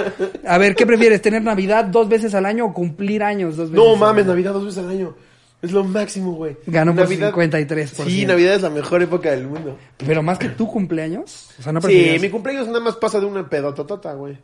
a 0.47 0.57
ver, 0.59 0.75
¿qué 0.75 0.87
prefieres? 0.87 1.21
¿Tener 1.21 1.43
Navidad 1.43 1.85
dos 1.85 2.09
veces 2.09 2.35
al 2.35 2.47
año 2.47 2.65
o 2.67 2.73
cumplir 2.75 3.23
años 3.23 3.57
dos 3.57 3.71
veces? 3.71 3.85
No 3.85 3.93
al 3.93 3.99
mames, 4.01 4.23
año? 4.25 4.31
Navidad 4.33 4.53
dos 4.55 4.65
veces 4.65 4.83
al 4.83 4.89
año. 4.91 5.15
Es 5.61 5.71
lo 5.73 5.85
máximo, 5.85 6.33
güey. 6.33 6.57
Ganó 6.67 6.93
por 6.95 7.05
Navidad- 7.05 7.33
53%. 7.33 8.05
Sí, 8.05 8.25
Navidad 8.27 8.55
es 8.55 8.63
la 8.63 8.71
mejor 8.71 9.03
época 9.03 9.31
del 9.31 9.47
mundo. 9.47 9.79
Pero 9.99 10.23
más 10.23 10.39
que 10.39 10.49
tu 10.49 10.67
cumpleaños. 10.67 11.51
O 11.59 11.63
sea, 11.63 11.73
no 11.73 11.81
Sí, 11.83 11.87
prefieres. 11.89 12.23
mi 12.23 12.31
cumpleaños 12.31 12.67
nada 12.69 12.81
más 12.81 12.97
pasa 12.97 13.21
de 13.21 13.27
una 13.27 13.49
pedototota, 13.49 14.15
güey. 14.15 14.39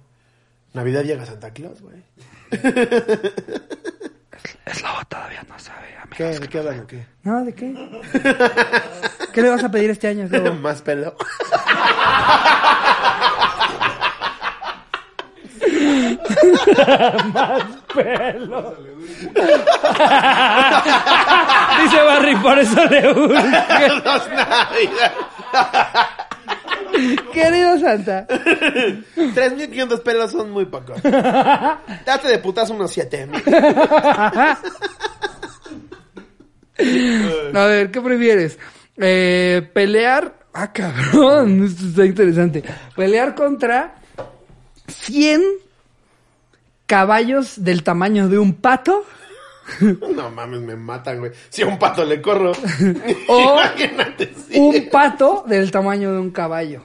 Navidad 0.74 1.02
llega 1.02 1.24
Santa 1.26 1.50
Claus, 1.52 1.80
güey. 1.80 1.96
Slobo 4.72 5.04
todavía 5.08 5.42
no 5.48 5.58
sabe, 5.58 5.88
amigo. 6.02 6.16
¿Qué? 6.16 6.24
¿De 6.38 6.48
qué 6.48 6.58
hablan 6.58 6.80
o 6.80 6.86
qué? 6.86 7.06
No, 7.22 7.44
¿de 7.44 7.54
qué? 7.54 7.74
¿Qué 9.32 9.42
le 9.42 9.50
vas 9.50 9.64
a 9.64 9.70
pedir 9.70 9.90
este 9.90 10.08
año, 10.08 10.26
Slobo? 10.28 10.54
Más 10.54 10.82
pelo. 10.82 11.14
Más 17.34 17.62
pelo. 17.94 18.76
Dice 21.82 22.02
Barry, 22.02 22.36
por 22.36 22.58
eso 22.58 22.84
le 22.86 23.12
urge. 23.12 24.00
Dos 24.04 24.28
Navidad. 24.30 25.12
Querido 27.32 27.78
Santa. 27.78 28.26
3.500 28.28 30.02
pelos 30.02 30.30
son 30.32 30.50
muy 30.50 30.66
pocos. 30.66 31.00
Date 31.02 32.28
de 32.28 32.38
putazo 32.38 32.74
unos 32.74 32.96
7.000. 32.96 34.58
A 37.54 37.66
ver, 37.66 37.90
¿qué 37.90 38.00
prefieres? 38.00 38.58
Eh, 38.96 39.68
pelear. 39.72 40.34
Ah, 40.52 40.72
cabrón, 40.72 41.64
esto 41.66 41.86
está 41.86 42.04
interesante. 42.04 42.62
Pelear 42.96 43.34
contra 43.34 43.96
100 44.86 45.42
caballos 46.86 47.62
del 47.62 47.82
tamaño 47.82 48.28
de 48.28 48.38
un 48.38 48.54
pato 48.54 49.04
No 49.80 50.30
mames, 50.30 50.60
me 50.60 50.76
matan, 50.76 51.18
güey. 51.20 51.32
Si 51.48 51.62
a 51.62 51.66
un 51.66 51.78
pato 51.78 52.04
le 52.04 52.20
corro. 52.20 52.52
O 53.28 53.40
Imagínate, 53.58 54.32
sí. 54.48 54.58
un 54.58 54.88
pato 54.90 55.44
del 55.46 55.70
tamaño 55.70 56.12
de 56.12 56.18
un 56.18 56.30
caballo. 56.30 56.82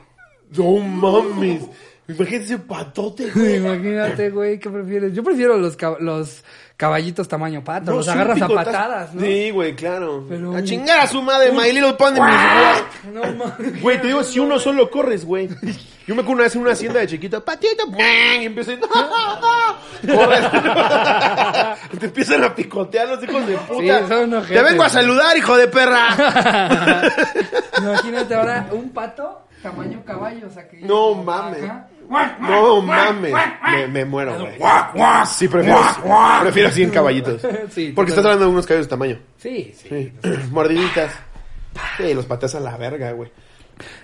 No 0.56 0.78
mames. 0.78 1.64
Imagínate 2.08 2.44
ese 2.46 2.58
patote, 2.60 3.30
güey. 3.36 3.56
Imagínate, 3.58 4.30
güey, 4.30 4.60
¿qué 4.60 4.70
prefieres? 4.70 5.14
Yo 5.14 5.24
prefiero 5.24 5.58
los, 5.58 5.78
cab- 5.78 6.00
los 6.00 6.44
caballitos 6.76 7.28
tamaño 7.28 7.64
pato. 7.64 7.92
No, 7.92 7.98
los 7.98 8.08
un 8.08 8.14
agarras 8.14 8.42
a 8.42 8.48
patadas, 8.50 9.14
¿no? 9.14 9.22
Sí, 9.22 9.52
güey, 9.52 9.74
claro. 9.76 10.26
Pero 10.28 10.50
a 10.50 10.56
un- 10.56 10.64
chingar 10.66 11.00
a 11.00 11.08
su 11.08 11.22
madre, 11.22 11.52
My 11.52 11.72
Little 11.72 11.94
Pony. 11.94 12.16
No 13.14 13.22
mames. 13.34 13.82
Güey, 13.82 14.02
te 14.02 14.08
digo, 14.08 14.24
si 14.24 14.40
uno 14.40 14.60
solo 14.60 14.90
corres, 14.90 15.24
güey. 15.26 15.48
Yo 16.06 16.16
me 16.16 16.22
acuerdo 16.22 16.34
una 16.34 16.44
vez 16.44 16.56
en 16.56 16.62
una 16.64 16.72
hacienda 16.74 17.00
de 17.00 17.08
chiquito, 17.08 17.46
patito, 17.46 17.86
y 18.42 18.46
empiezo 18.46 18.74
a... 18.74 19.80
Corres. 20.06 20.46
te 22.00 22.06
empiezan 22.08 22.44
a 22.44 22.54
picotear 22.54 23.08
los 23.08 23.24
hijos 23.24 23.48
de 23.48 23.56
puta. 23.56 24.00
Sí, 24.02 24.08
son 24.10 24.44
te 24.46 24.62
vengo 24.62 24.84
a 24.84 24.90
saludar, 24.90 25.38
hijo 25.38 25.56
de 25.56 25.68
perra. 25.70 26.10
Imagínate 27.78 28.36
ahora 28.36 28.68
un 28.74 28.90
pato 28.90 29.48
tamaño 29.62 30.04
caballo. 30.06 30.48
O 30.48 30.52
sea, 30.52 30.68
que 30.68 30.82
No 30.82 31.14
mames. 31.16 31.64
No 32.40 32.82
mames. 32.82 33.34
Me, 33.72 33.88
me 33.88 34.06
muero, 34.06 34.38
güey. 34.40 34.54
Sí, 35.28 35.48
prefiero, 35.48 35.80
prefiero 36.42 36.70
100 36.70 36.90
caballitos. 36.92 37.42
Sí, 37.72 37.92
Porque 37.96 38.12
estás 38.12 38.26
hablando 38.26 38.46
de 38.46 38.52
unos 38.52 38.66
caballos 38.66 38.86
de 38.88 38.90
tamaño. 38.90 39.20
Sí, 39.38 39.74
sí. 39.76 39.88
Sí. 39.90 40.14
Mordiditas. 40.52 41.12
Sí, 41.98 42.14
los 42.14 42.26
pateas 42.26 42.56
a 42.56 42.60
la 42.60 42.78
verga, 42.78 43.12
güey. 43.14 43.32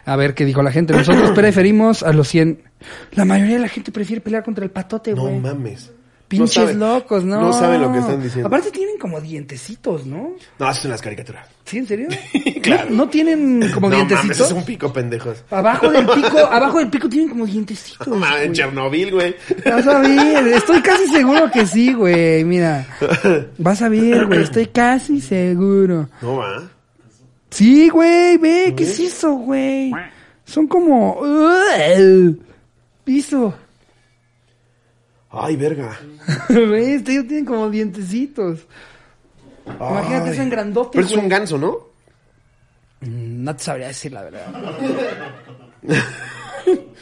A 0.06 0.16
ver 0.16 0.34
qué 0.34 0.46
dijo 0.46 0.62
la 0.64 0.72
gente. 0.72 0.94
Nosotros 0.94 1.32
preferimos 1.32 2.02
a 2.04 2.12
los 2.12 2.28
100. 2.28 2.64
La 3.12 3.26
mayoría 3.26 3.56
de 3.56 3.62
la 3.62 3.68
gente 3.68 3.92
prefiere 3.92 4.22
pelear 4.22 4.44
contra 4.44 4.64
el 4.66 4.72
patote, 4.72 5.14
No 5.14 5.24
güey. 5.24 5.40
mames. 5.40 5.92
Pinches 6.30 6.56
No 6.56 6.62
saben- 6.64 6.80
locos, 6.80 7.24
¿no? 7.26 7.42
No 7.42 7.52
saben 7.54 7.82
lo 7.82 7.92
que 7.92 7.98
están 8.00 8.22
diciendo. 8.22 8.48
Aparte 8.48 8.70
tienen 8.72 8.98
como 9.00 9.20
dientecitos, 9.20 10.06
¿no? 10.06 10.36
No, 10.60 10.70
eso 10.72 10.82
son 10.84 10.92
las 10.92 11.02
caricaturas. 11.02 11.48
¿Sí, 11.66 11.80
en 11.80 11.88
serio? 11.88 12.08
Claro. 12.62 12.90
¿No, 12.92 12.98
no 12.98 13.10
tienen 13.10 13.72
como 13.74 13.90
no 13.90 13.96
dientecitos? 13.96 14.28
mames, 14.40 14.52
es 14.52 14.52
un 14.52 14.64
pico 14.66 14.94
pendejos. 14.94 15.44
Abajo 15.50 15.90
del 15.90 16.06
pico, 16.16 16.38
abajo 16.38 16.78
del 16.80 16.90
pico 16.90 17.10
tienen 17.10 17.30
como 17.30 17.46
dientecitos. 17.48 18.06
No 18.08 18.16
mames, 18.18 18.44
en. 18.44 18.54
Chernobyl, 18.54 19.12
güey. 19.12 19.36
Vas 19.66 19.88
a 19.88 20.00
ver, 20.00 20.48
estoy 20.50 20.82
casi 20.82 21.08
seguro 21.08 21.50
que 21.52 21.66
sí, 21.66 21.94
güey. 21.94 22.44
Mira, 22.44 22.86
vas 23.58 23.82
a 23.82 23.90
ver, 23.90 24.26
güey, 24.28 24.44
estoy 24.44 24.68
casi 24.68 25.20
seguro. 25.22 26.10
No 26.22 26.36
va. 26.38 26.70
Sí, 27.50 27.90
güey, 27.90 28.38
ve, 28.38 28.74
¿qué 28.78 28.84
es 28.84 29.00
eso, 29.00 29.32
güey? 29.34 29.92
Son 30.46 30.68
como... 30.68 31.20
¡Ugh! 31.22 32.38
Piso. 33.04 33.56
Ay, 35.32 35.56
verga. 35.56 35.98
Güey, 36.50 36.94
ellos 36.94 37.06
tienen 37.06 37.46
como 37.46 37.70
dientecitos. 37.70 38.66
Imagínate 39.66 40.30
Ay. 40.30 40.34
eso 40.34 40.42
en 40.42 40.50
grandote, 40.50 40.90
Pero 40.94 41.06
es 41.08 41.14
un 41.14 41.30
ganso, 41.30 41.58
¿no? 41.58 41.90
Mm, 43.02 43.44
No 43.44 43.56
te 43.56 43.64
sabría 43.64 43.88
decir 43.88 44.12
la 44.12 44.24
verdad. 44.24 44.46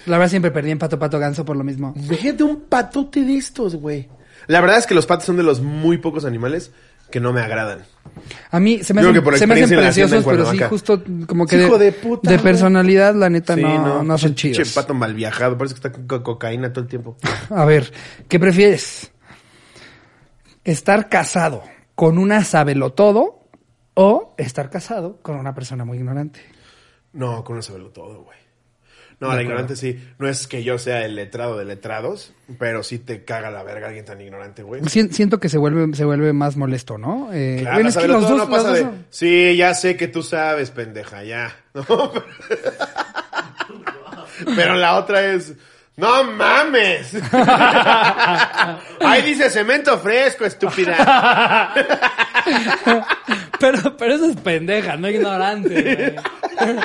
La 0.06 0.18
verdad 0.18 0.30
siempre 0.30 0.52
perdí 0.52 0.72
en 0.72 0.80
pato, 0.80 0.98
pato, 0.98 1.20
ganso 1.20 1.44
por 1.44 1.58
lo 1.58 1.64
mismo. 1.66 1.94
Imagínate 1.98 2.44
un 2.44 2.62
patote 2.62 3.22
de 3.26 3.36
estos, 3.38 3.76
güey. 3.76 4.08
La 4.48 4.62
verdad 4.62 4.78
es 4.78 4.88
que 4.88 4.96
los 4.96 5.06
patos 5.06 5.26
son 5.26 5.36
de 5.36 5.44
los 5.44 5.60
muy 5.60 5.98
pocos 5.98 6.24
animales 6.24 6.72
que 7.12 7.20
no 7.20 7.34
me 7.34 7.42
agradan. 7.42 7.84
A 8.52 8.60
mí 8.60 8.84
se 8.84 8.94
me 8.94 9.02
hacen, 9.02 9.14
se 9.38 9.48
me 9.48 9.54
hacen 9.62 9.78
preciosos, 9.80 10.26
pero 10.26 10.50
sí, 10.52 10.58
justo 10.60 11.04
como 11.28 11.46
que 11.46 11.62
Hijo 11.64 11.78
de, 11.78 11.86
de 11.86 11.92
puta, 11.92 12.30
de 12.30 12.38
güey. 12.38 12.44
personalidad, 12.44 13.14
la 13.16 13.30
neta, 13.30 13.56
no, 13.56 14.04
no 14.04 14.18
son 14.18 14.32
Che- 14.34 14.54
chidos. 14.54 14.68
Che, 14.70 14.74
pato 14.74 14.94
mal 14.94 15.14
viajado, 15.14 15.58
parece 15.58 15.76
que 15.76 15.80
está 15.80 15.92
con 15.92 16.08
co- 16.08 16.24
cocaína 16.24 16.72
todo 16.74 16.84
el 16.84 16.90
tiempo. 16.90 17.16
A 17.50 17.66
ver, 17.66 17.92
¿qué 18.28 18.40
prefieres? 18.40 19.12
¿Estar 20.64 21.10
casado 21.10 21.64
con 21.96 22.18
una 22.18 22.44
sabelotodo 22.44 23.48
o 23.94 24.34
estar 24.38 24.70
casado 24.70 25.20
con 25.22 25.36
una 25.38 25.54
persona 25.54 25.86
muy 25.86 25.98
ignorante? 25.98 26.40
No, 27.14 27.44
con 27.44 27.58
eso 27.58 27.68
saberlo 27.68 27.90
todo, 27.92 28.24
güey. 28.24 28.38
No, 29.20 29.34
la 29.34 29.42
ignorante 29.42 29.76
sí. 29.76 30.00
No 30.20 30.28
es 30.30 30.46
que 30.46 30.64
yo 30.64 30.78
sea 30.78 31.04
el 31.04 31.16
letrado 31.16 31.58
de 31.58 31.66
letrados, 31.66 32.34
pero 32.60 32.84
sí 32.84 33.00
te 33.00 33.26
caga 33.26 33.50
la 33.50 33.64
verga 33.64 33.88
alguien 33.88 34.06
tan 34.06 34.22
ignorante, 34.22 34.62
güey. 34.62 34.84
Sien- 34.84 35.12
Siento 35.12 35.40
que 35.40 35.50
se 35.50 35.58
vuelve, 35.58 35.96
se 35.96 36.06
vuelve 36.06 36.34
más 36.34 36.56
molesto, 36.56 37.00
¿no? 37.00 37.34
Eh, 37.34 37.58
Claro, 37.62 37.78
bueno, 37.78 37.90
es 37.90 37.98
que 37.98 38.08
los 38.08 38.22
todo 38.28 38.38
dos, 38.38 38.48
no 38.48 38.56
pasa 38.56 38.68
los 38.70 38.78
de, 38.78 38.84
dos 38.84 38.94
sí, 39.10 39.56
ya 39.58 39.74
sé 39.74 39.98
que 39.98 40.08
tú 40.08 40.22
sabes, 40.22 40.70
pendeja, 40.70 41.24
ya. 41.24 41.52
No, 41.74 42.12
pero 44.56 44.76
la 44.76 44.98
otra 44.98 45.34
es, 45.34 45.54
no 45.96 46.24
mames. 46.24 47.14
Ahí 49.02 49.24
dice 49.26 49.50
cemento 49.50 49.98
fresco, 49.98 50.46
estúpida. 50.46 51.74
Pero, 53.60 53.98
pero 53.98 54.16
eso 54.16 54.26
es 54.26 54.36
pendeja, 54.38 54.98
no 54.98 55.10
ignorante. 55.10 56.16
güey. 56.60 56.76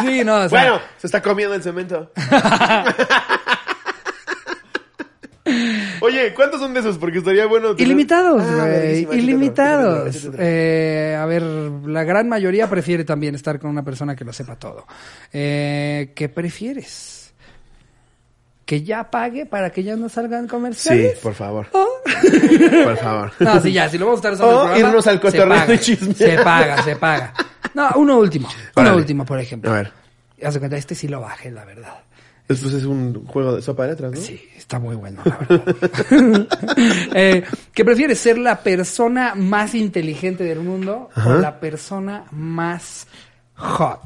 sí, 0.18 0.24
no, 0.24 0.36
o 0.36 0.48
sea, 0.48 0.60
Bueno, 0.60 0.80
se 0.98 1.06
está 1.06 1.20
comiendo 1.22 1.54
el 1.54 1.62
cemento. 1.62 2.10
Oye, 6.00 6.32
¿cuántos 6.34 6.60
son 6.60 6.72
de 6.72 6.80
esos? 6.80 6.98
Porque 6.98 7.18
estaría 7.18 7.46
bueno. 7.46 7.70
tener- 7.74 7.86
Ilimitados, 7.86 8.42
Ah, 8.44 8.66
güey. 8.66 9.18
Ilimitados. 9.18 10.24
otra. 10.26 10.38
Eh, 10.42 11.16
a 11.18 11.26
ver, 11.26 11.42
la 11.42 12.04
gran 12.04 12.28
mayoría 12.28 12.68
prefiere 12.70 13.04
también 13.04 13.34
estar 13.34 13.58
con 13.58 13.70
una 13.70 13.82
persona 13.84 14.14
que 14.14 14.24
lo 14.24 14.32
sepa 14.32 14.56
todo. 14.56 14.86
Eh, 15.32 16.12
¿Qué 16.14 16.28
prefieres? 16.28 17.21
¿Que 18.72 18.82
ya 18.82 19.10
pague 19.10 19.44
para 19.44 19.68
que 19.68 19.82
ya 19.82 19.96
no 19.96 20.08
salgan 20.08 20.44
Sí, 20.44 20.48
comerciales? 20.48 21.18
por 21.18 21.34
favor. 21.34 21.66
¿O- 21.72 21.86
Por 22.84 22.96
favor. 22.96 23.30
No, 23.38 23.60
sí, 23.60 23.70
ya, 23.70 23.86
si 23.86 23.98
lo 23.98 24.06
vamos 24.06 24.24
a 24.24 24.30
estar 24.30 24.32
usando 24.32 24.48
O 24.48 24.62
el 24.62 24.66
programa, 24.68 24.88
irnos 24.88 25.06
al 25.08 25.20
cotorreo 25.20 25.66
de 25.66 25.78
chisme. 25.78 26.14
Se 26.14 26.38
paga, 26.38 26.82
se 26.82 26.96
paga. 26.96 27.34
No, 27.74 27.90
uno 27.96 28.16
último. 28.16 28.48
Uno 28.74 28.96
último, 28.96 29.26
por 29.26 29.38
ejemplo. 29.38 29.70
A 29.70 29.74
ver. 29.74 29.92
Haz 30.42 30.54
de 30.54 30.60
cuenta, 30.60 30.78
este 30.78 30.94
sí 30.94 31.06
lo 31.06 31.20
bajé, 31.20 31.50
la 31.50 31.66
verdad. 31.66 31.98
Esto 32.48 32.68
es 32.74 32.84
un 32.86 33.26
juego 33.26 33.56
de 33.56 33.60
sopa 33.60 33.82
de 33.82 33.90
letras, 33.90 34.12
¿no? 34.12 34.18
Sí, 34.18 34.42
está 34.56 34.78
muy 34.78 34.96
bueno, 34.96 35.20
la 35.22 35.36
verdad. 35.36 36.46
eh, 37.14 37.44
¿Qué 37.74 37.84
prefieres? 37.84 38.20
¿Ser 38.20 38.38
la 38.38 38.62
persona 38.62 39.34
más 39.34 39.74
inteligente 39.74 40.44
del 40.44 40.60
mundo 40.60 41.10
o 41.26 41.34
la 41.34 41.60
persona 41.60 42.24
más 42.30 43.06
hot? 43.56 44.00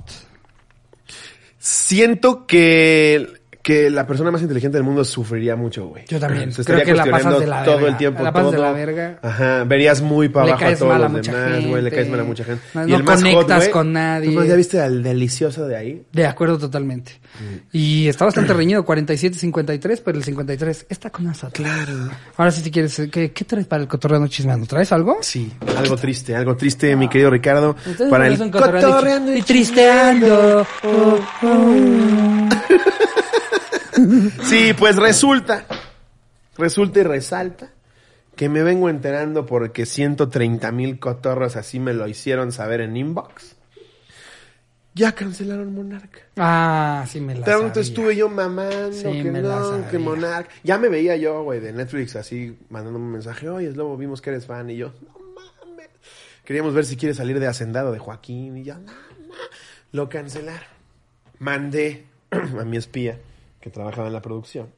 Siento 1.59 2.47
que, 2.47 3.29
que 3.67 3.91
la 3.91 4.07
persona 4.07 4.31
más 4.31 4.43
inteligente 4.43 4.77
del 4.79 4.85
mundo 4.85 5.03
sufriría 5.05 5.57
mucho, 5.57 5.89
güey. 5.89 6.05
Yo 6.07 6.21
también. 6.21 6.53
Se 6.53 6.63
Creo 6.63 6.85
que 6.85 6.95
la 6.95 7.05
pasas 7.05 7.41
de 7.41 7.49
la 7.49 7.65
todo 7.65 7.75
verga. 7.79 7.89
el 7.91 7.97
tiempo. 7.97 8.23
La 8.23 8.33
pasas 8.33 8.53
de 8.53 8.57
todo. 8.59 8.67
la 8.67 8.73
verga. 8.73 9.19
Ajá. 9.21 9.65
Verías 9.65 10.01
muy 10.03 10.29
para 10.29 10.53
abajo 10.53 10.65
a 10.67 10.75
todos 10.77 10.89
mal 10.89 11.01
a 11.01 11.05
los 11.09 11.13
mucha 11.13 11.37
demás, 11.37 11.67
güey. 11.67 11.83
Le 11.83 11.91
caes 11.91 12.09
mal 12.09 12.21
a 12.21 12.23
mucha 12.25 12.45
gente. 12.45 12.63
No- 12.75 12.87
y 12.87 12.91
no 12.93 12.97
el 12.99 13.03
más 13.03 13.23
hot, 13.25 13.33
conectas 13.33 13.69
con 13.71 13.93
nadie. 13.93 14.33
¿tú 14.33 14.45
¿Ya 14.45 14.55
viste 14.55 14.81
al 14.81 15.03
delicioso 15.03 15.67
de 15.67 15.77
ahí? 15.77 16.03
De 16.13 16.27
acuerdo 16.27 16.59
totalmente. 16.59 17.19
Y 17.73 18.07
está 18.07 18.25
bastante 18.25 18.53
reñido, 18.55 18.85
47-53, 18.87 20.01
pero 20.05 20.17
el 20.17 20.23
53 20.23 20.87
está 20.89 21.11
con 21.11 21.25
nosotros. 21.25 21.67
Claro. 21.67 22.09
Ahora 22.37 22.53
sí, 22.53 22.61
si 22.61 22.71
quieres, 22.71 23.03
¿qué, 23.11 23.33
qué 23.33 23.45
traes 23.45 23.67
para 23.67 23.83
el 23.83 23.89
cotorreando 23.89 24.29
chismeando? 24.29 24.65
¿Traes 24.69 24.93
algo? 24.93 25.19
Sí. 25.23 25.53
Algo 25.77 25.97
triste, 25.97 26.37
algo 26.37 26.57
triste, 26.57 26.95
mi 26.95 27.09
querido 27.09 27.31
Ricardo. 27.31 27.75
Para 28.09 28.29
el 28.29 28.35
y 28.35 28.49
cotorreando 28.49 29.35
y 29.35 29.43
tristeando. 29.43 30.65
Oh, 30.85 31.19
oh. 31.43 32.49
Sí, 34.43 34.73
pues 34.79 34.97
resulta, 34.97 35.67
resulta 36.59 37.01
y 37.01 37.03
resalta 37.03 37.71
que 38.35 38.49
me 38.49 38.63
vengo 38.63 38.89
enterando 38.91 39.47
porque 39.47 39.87
130 39.87 40.71
mil 40.73 40.99
cotorros 40.99 41.57
así 41.57 41.81
me 41.81 41.95
lo 41.95 42.07
hicieron 42.07 42.53
saber 42.53 42.81
en 42.83 42.97
inbox. 42.97 43.57
Ya 44.95 45.13
cancelaron 45.13 45.75
Monarca. 45.75 46.21
Ah, 46.39 47.05
sí 47.07 47.21
me 47.21 47.35
la 47.35 47.45
Tanto 47.45 47.69
sabía. 47.69 47.83
estuve 47.83 48.17
yo 48.17 48.31
mamando 48.31 48.93
Sí, 48.93 49.23
que 49.23 49.31
me 49.31 49.43
la 49.43 49.57
no, 49.57 49.71
sabía. 49.73 49.89
que 49.91 49.99
Monarca. 49.99 50.51
Ya 50.65 50.79
me 50.79 50.89
veía 50.89 51.17
yo, 51.17 51.43
güey, 51.43 51.61
de 51.61 51.73
Netflix 51.75 52.17
así 52.17 52.57
mandándome 52.71 53.05
un 53.05 53.13
mensaje. 53.13 53.47
Oye, 53.49 53.71
Slobo, 53.73 53.97
vimos 53.99 54.23
que 54.23 54.31
eres 54.31 54.47
fan. 54.47 54.71
Y 54.71 54.77
yo, 54.77 54.93
no 55.07 55.19
mames. 55.67 55.89
Queríamos 56.47 56.73
ver 56.73 56.87
si 56.87 56.97
quiere 56.97 57.15
salir 57.15 57.39
de 57.41 57.47
Hacendado 57.47 57.93
de 57.93 57.99
Joaquín. 57.99 58.57
Y 58.57 58.65
ya, 58.65 58.75
no, 58.79 58.85
no. 58.93 59.35
Lo 59.93 60.09
cancelaron. 60.09 60.69
Mandé 61.41 62.07
a 62.31 62.65
mi 62.65 62.79
espía, 62.79 63.19
que 63.67 63.71
trabajaba 63.73 64.07
en 64.07 64.13
la 64.13 64.23
producción, 64.23 64.69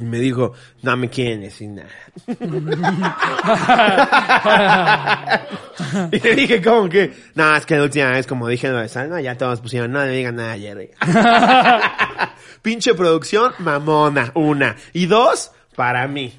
Y 0.00 0.02
me 0.02 0.18
dijo, 0.18 0.52
no 0.82 0.96
me 0.96 1.08
quieren 1.08 1.42
decir 1.42 1.70
nada. 1.70 1.88
y 6.10 6.18
le 6.18 6.34
dije, 6.34 6.60
¿cómo 6.60 6.88
que? 6.88 7.12
No, 7.36 7.54
es 7.54 7.64
que 7.64 7.76
la 7.76 7.84
última 7.84 8.10
vez, 8.10 8.26
como 8.26 8.48
dije 8.48 8.68
lo 8.68 8.80
de 8.80 8.88
Salma, 8.88 9.20
ya 9.20 9.38
todos 9.38 9.60
pusieron, 9.60 9.92
no 9.92 10.04
le 10.04 10.10
digan 10.10 10.34
nada 10.34 10.54
a 10.54 10.58
Jerry. 10.58 10.90
Pinche 12.62 12.94
producción, 12.94 13.52
mamona, 13.60 14.32
una. 14.34 14.74
Y 14.92 15.06
dos, 15.06 15.52
para 15.76 16.08
mí. 16.08 16.32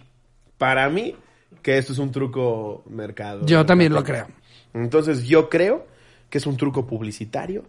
Para 0.58 0.90
mí, 0.90 1.16
que 1.62 1.78
esto 1.78 1.94
es 1.94 2.00
un 2.00 2.12
truco 2.12 2.84
mercado. 2.90 3.46
Yo 3.46 3.66
también 3.66 3.94
lo 3.94 4.04
creo. 4.04 4.28
Entonces, 4.74 5.24
yo 5.24 5.48
creo 5.48 5.88
que 6.30 6.40
es 6.40 6.46
un 6.46 6.58
truco 6.58 6.86
publicitario 6.86 7.64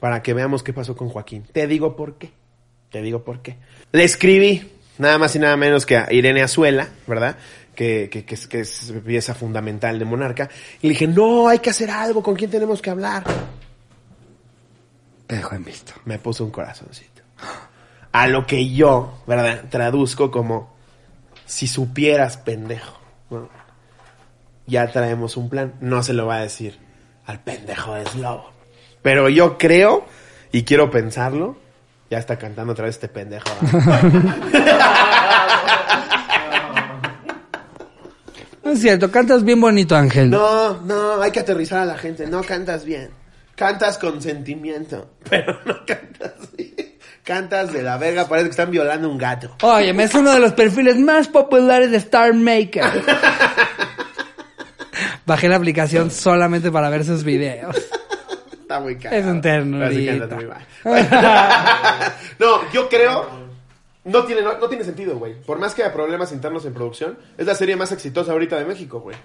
para 0.00 0.22
que 0.22 0.32
veamos 0.32 0.62
qué 0.62 0.72
pasó 0.72 0.96
con 0.96 1.10
Joaquín. 1.10 1.44
Te 1.52 1.66
digo 1.66 1.96
por 1.96 2.14
qué. 2.14 2.32
Te 2.96 3.02
digo 3.02 3.22
por 3.22 3.42
qué. 3.42 3.58
Le 3.92 4.04
escribí, 4.04 4.72
nada 4.96 5.18
más 5.18 5.36
y 5.36 5.38
nada 5.38 5.54
menos 5.58 5.84
que 5.84 5.98
a 5.98 6.10
Irene 6.10 6.40
Azuela, 6.42 6.88
¿verdad? 7.06 7.36
Que, 7.74 8.08
que, 8.10 8.24
que, 8.24 8.34
es, 8.34 8.46
que 8.46 8.60
es 8.60 8.90
pieza 9.04 9.34
fundamental 9.34 9.98
de 9.98 10.06
Monarca. 10.06 10.48
Y 10.80 10.86
le 10.86 10.94
dije, 10.94 11.06
no, 11.06 11.46
hay 11.46 11.58
que 11.58 11.68
hacer 11.68 11.90
algo, 11.90 12.22
¿con 12.22 12.36
quién 12.36 12.50
tenemos 12.50 12.80
que 12.80 12.88
hablar? 12.88 13.22
Te 15.26 15.36
dejo 15.36 15.54
en 15.54 15.64
visto. 15.64 15.92
Me 16.06 16.18
puso 16.18 16.42
un 16.42 16.50
corazoncito. 16.50 17.20
A 18.12 18.28
lo 18.28 18.46
que 18.46 18.70
yo, 18.70 19.22
¿verdad? 19.26 19.66
Traduzco 19.68 20.30
como, 20.30 20.74
si 21.44 21.66
supieras, 21.66 22.38
pendejo. 22.38 22.98
Ya 24.66 24.90
traemos 24.90 25.36
un 25.36 25.50
plan. 25.50 25.74
No 25.82 26.02
se 26.02 26.14
lo 26.14 26.24
va 26.24 26.36
a 26.36 26.40
decir 26.40 26.78
al 27.26 27.40
pendejo 27.40 27.92
de 27.92 28.06
Slobo. 28.06 28.52
Pero 29.02 29.28
yo 29.28 29.58
creo, 29.58 30.06
y 30.50 30.62
quiero 30.62 30.90
pensarlo, 30.90 31.58
ya 32.10 32.18
está 32.18 32.36
cantando 32.36 32.72
otra 32.72 32.86
vez 32.86 32.96
este 32.96 33.08
pendejo. 33.08 33.48
No 38.66 38.72
es 38.72 38.80
cierto, 38.80 39.12
cantas 39.12 39.44
bien 39.44 39.60
bonito, 39.60 39.94
Ángel. 39.94 40.28
No, 40.28 40.80
no, 40.80 41.22
hay 41.22 41.30
que 41.30 41.38
aterrizar 41.38 41.78
a 41.78 41.84
la 41.84 41.96
gente. 41.96 42.26
No 42.26 42.42
cantas 42.42 42.84
bien. 42.84 43.10
Cantas 43.54 43.96
con 43.96 44.20
sentimiento, 44.20 45.12
pero 45.30 45.60
no 45.64 45.86
cantas 45.86 46.34
bien. 46.56 46.96
Cantas 47.22 47.72
de 47.72 47.84
la 47.84 47.96
verga, 47.96 48.26
parece 48.26 48.48
que 48.48 48.50
están 48.50 48.72
violando 48.72 49.08
un 49.08 49.18
gato. 49.18 49.54
Oye, 49.62 49.90
es 50.02 50.14
uno 50.16 50.32
de 50.32 50.40
los 50.40 50.52
perfiles 50.52 50.96
más 50.98 51.28
populares 51.28 51.92
de 51.92 51.98
Star 51.98 52.34
Maker. 52.34 52.84
Bajé 55.26 55.48
la 55.48 55.56
aplicación 55.56 56.10
solamente 56.10 56.72
para 56.72 56.88
ver 56.88 57.04
sus 57.04 57.22
videos. 57.22 57.76
Está 58.66 58.80
muy 58.80 58.96
caro. 58.96 59.14
Es 59.14 59.24
un 59.24 59.40
mal. 60.48 60.66
no, 62.40 62.72
yo 62.72 62.88
creo. 62.88 63.46
No 64.02 64.24
tiene, 64.24 64.42
no, 64.42 64.58
no 64.58 64.68
tiene 64.68 64.82
sentido, 64.82 65.16
güey. 65.16 65.40
Por 65.40 65.60
más 65.60 65.72
que 65.72 65.84
haya 65.84 65.92
problemas 65.92 66.32
internos 66.32 66.64
en 66.64 66.74
producción, 66.74 67.16
es 67.38 67.46
la 67.46 67.54
serie 67.54 67.76
más 67.76 67.92
exitosa 67.92 68.32
ahorita 68.32 68.58
de 68.58 68.64
México, 68.64 68.98
güey. 68.98 69.16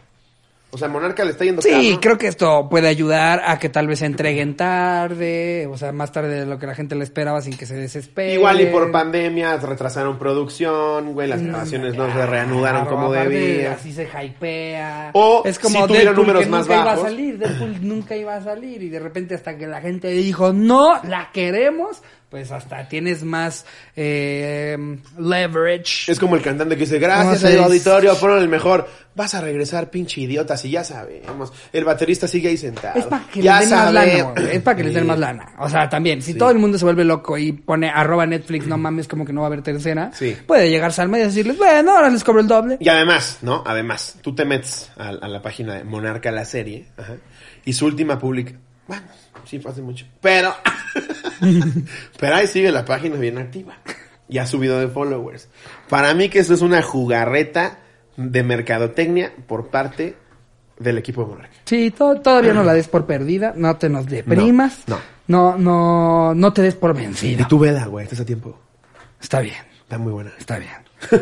O 0.73 0.77
sea, 0.77 0.87
Monarca 0.87 1.25
le 1.25 1.31
está 1.31 1.43
yendo 1.43 1.61
Sí, 1.61 1.97
creo 2.01 2.17
que 2.17 2.27
esto 2.27 2.67
puede 2.69 2.87
ayudar 2.87 3.41
a 3.45 3.59
que 3.59 3.67
tal 3.67 3.87
vez 3.87 3.99
se 3.99 4.05
entreguen 4.05 4.55
tarde, 4.55 5.67
o 5.67 5.77
sea, 5.77 5.91
más 5.91 6.13
tarde 6.13 6.39
de 6.39 6.45
lo 6.45 6.57
que 6.57 6.65
la 6.65 6.75
gente 6.75 6.95
le 6.95 7.03
esperaba 7.03 7.41
sin 7.41 7.57
que 7.57 7.65
se 7.65 7.75
desespere. 7.75 8.35
Igual 8.35 8.61
y 8.61 8.65
por 8.67 8.89
pandemia 8.89 9.57
retrasaron 9.57 10.17
producción, 10.17 11.13
güey, 11.13 11.27
las 11.27 11.41
grabaciones 11.41 11.95
no 11.97 12.11
se 12.13 12.25
reanudaron 12.25 12.83
Claro, 12.83 12.95
como 12.95 13.11
debían. 13.11 13.73
Así 13.73 13.91
se 13.91 14.03
hypea. 14.07 15.11
O 15.13 15.43
es 15.45 15.59
como 15.59 15.81
si 15.81 15.87
tuvieron 15.87 16.15
Deadpool, 16.15 16.27
números 16.27 16.43
que 16.43 16.49
más 16.49 16.67
nunca 16.67 16.81
iba 16.81 16.93
a 16.93 16.97
salir, 16.97 17.37
Deadpool 17.37 17.87
nunca 17.87 18.15
iba 18.15 18.35
a 18.35 18.41
salir 18.41 18.83
y 18.83 18.89
de 18.89 18.99
repente 18.99 19.35
hasta 19.35 19.57
que 19.57 19.67
la 19.67 19.81
gente 19.81 20.07
dijo, 20.09 20.53
no, 20.53 21.01
la 21.03 21.31
queremos, 21.33 22.01
pues 22.31 22.49
hasta 22.49 22.87
tienes 22.87 23.23
más 23.23 23.65
eh, 23.97 24.77
leverage. 25.19 26.09
Es 26.11 26.17
como 26.17 26.35
el 26.37 26.41
cantante 26.41 26.75
que 26.75 26.81
dice, 26.85 26.97
gracias 26.97 27.41
sé, 27.41 27.57
al 27.57 27.65
auditorio, 27.65 28.15
fueron 28.15 28.41
el 28.41 28.47
mejor. 28.47 28.87
Vas 29.13 29.35
a 29.35 29.41
regresar, 29.41 29.89
pinche 29.89 30.21
idiota, 30.21 30.55
si 30.55 30.71
ya 30.71 30.85
sabemos. 30.85 31.51
El 31.73 31.83
baterista 31.83 32.29
sigue 32.29 32.47
ahí 32.47 32.55
sentado. 32.55 32.97
Es 32.97 33.05
para 33.05 33.25
que 33.27 33.41
ya 33.41 33.59
les 33.59 33.69
den 33.69 33.77
más 33.79 33.93
lana. 33.93 34.33
Es 34.49 34.61
para 34.61 34.77
que 34.77 34.83
les 34.85 34.93
den 34.93 35.03
Sí. 35.03 35.07
más 35.09 35.19
lana. 35.19 35.45
O 35.59 35.69
sea, 35.69 35.89
también, 35.89 36.21
si 36.21 36.33
todo 36.35 36.49
el 36.51 36.57
mundo 36.59 36.77
se 36.77 36.85
vuelve 36.85 37.03
loco 37.03 37.37
y 37.37 37.51
pone 37.51 37.89
arroba 37.89 38.25
Netflix, 38.25 38.65
no 38.65 38.77
mames, 38.77 39.09
como 39.09 39.25
que 39.25 39.33
no 39.33 39.41
va 39.41 39.47
a 39.47 39.49
haber 39.49 39.61
tercera, 39.61 40.11
Sí. 40.13 40.37
puede 40.47 40.69
llegar 40.69 40.93
Salma 40.93 41.19
y 41.19 41.23
decirles, 41.23 41.57
bueno, 41.57 41.91
ahora 41.93 42.09
les 42.09 42.23
cobro 42.23 42.39
el 42.39 42.47
doble. 42.47 42.77
Y 42.79 42.87
además, 42.87 43.39
¿no? 43.41 43.61
Además, 43.67 44.15
tú 44.21 44.33
te 44.33 44.45
metes 44.45 44.89
a, 44.97 45.09
a 45.09 45.27
la 45.27 45.41
página 45.41 45.75
de 45.75 45.83
Monarca 45.83 46.31
la 46.31 46.45
serie, 46.45 46.85
ajá, 46.97 47.15
y 47.65 47.73
su 47.73 47.85
última 47.87 48.17
publica. 48.17 48.53
Bueno, 48.87 49.03
sí, 49.45 49.59
fue 49.59 49.71
hace 49.71 49.81
mucho. 49.81 50.05
Pero, 50.21 50.53
pero 52.19 52.35
ahí 52.35 52.47
sigue 52.47 52.71
la 52.71 52.85
página 52.85 53.15
bien 53.17 53.37
activa. 53.37 53.77
Y 54.29 54.37
ha 54.37 54.45
subido 54.47 54.79
de 54.79 54.87
followers. 54.87 55.49
Para 55.89 56.13
mí 56.13 56.29
que 56.29 56.39
eso 56.39 56.53
es 56.53 56.61
una 56.61 56.81
jugarreta 56.81 57.79
de 58.15 58.43
mercadotecnia 58.43 59.33
por 59.47 59.67
parte 59.67 60.15
del 60.79 60.97
equipo 60.97 61.23
de 61.23 61.27
Monarca. 61.31 61.53
Sí, 61.65 61.91
to- 61.91 62.21
todavía 62.21 62.53
no 62.53 62.63
la 62.63 62.73
des 62.73 62.87
por 62.87 63.05
perdida, 63.05 63.53
no 63.55 63.75
te 63.77 63.89
nos 63.89 64.05
deprimas. 64.07 64.83
No, 64.87 64.99
No, 65.27 65.57
no, 65.57 66.33
no 66.33 66.53
te 66.53 66.61
des 66.61 66.75
por 66.75 66.95
vencido. 66.95 67.41
Y 67.41 67.45
tú 67.45 67.59
vela, 67.59 67.85
güey, 67.85 68.05
estás 68.05 68.21
a 68.21 68.25
tiempo. 68.25 68.57
Está 69.21 69.41
bien, 69.41 69.55
Está 69.81 69.97
muy 69.97 70.11
buena. 70.13 70.31
está 70.39 70.57
bien. 70.57 70.71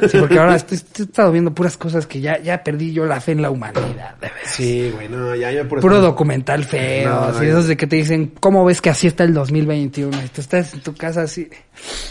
Sí, 0.09 0.17
porque 0.19 0.37
ahora 0.37 0.55
estoy, 0.55 0.77
estoy- 0.77 1.05
estado 1.05 1.31
viendo 1.31 1.53
puras 1.53 1.77
cosas 1.77 2.05
que 2.05 2.19
ya, 2.21 2.37
ya 2.39 2.63
perdí 2.63 2.91
yo 2.93 3.05
la 3.05 3.21
fe 3.21 3.31
en 3.31 3.41
la 3.41 3.49
humanidad, 3.49 4.15
de 4.15 4.27
veras. 4.27 4.39
Sí, 4.45 4.91
güey, 4.93 5.07
no, 5.09 5.33
ya, 5.35 5.51
ya 5.51 5.63
por 5.63 5.79
Puro 5.79 5.99
documental 6.01 6.63
feo, 6.65 7.09
No, 7.09 7.19
así, 7.25 7.37
no, 7.39 7.43
esos 7.43 7.67
de 7.67 7.77
que 7.77 7.87
te 7.87 7.95
dicen, 7.95 8.33
¿cómo 8.39 8.65
ves 8.65 8.81
que 8.81 8.89
así 8.89 9.07
está 9.07 9.23
el 9.23 9.33
2021? 9.33 10.17
Y 10.23 10.27
tú 10.29 10.41
estás 10.41 10.73
en 10.73 10.81
tu 10.81 10.93
casa 10.95 11.21
así, 11.21 11.49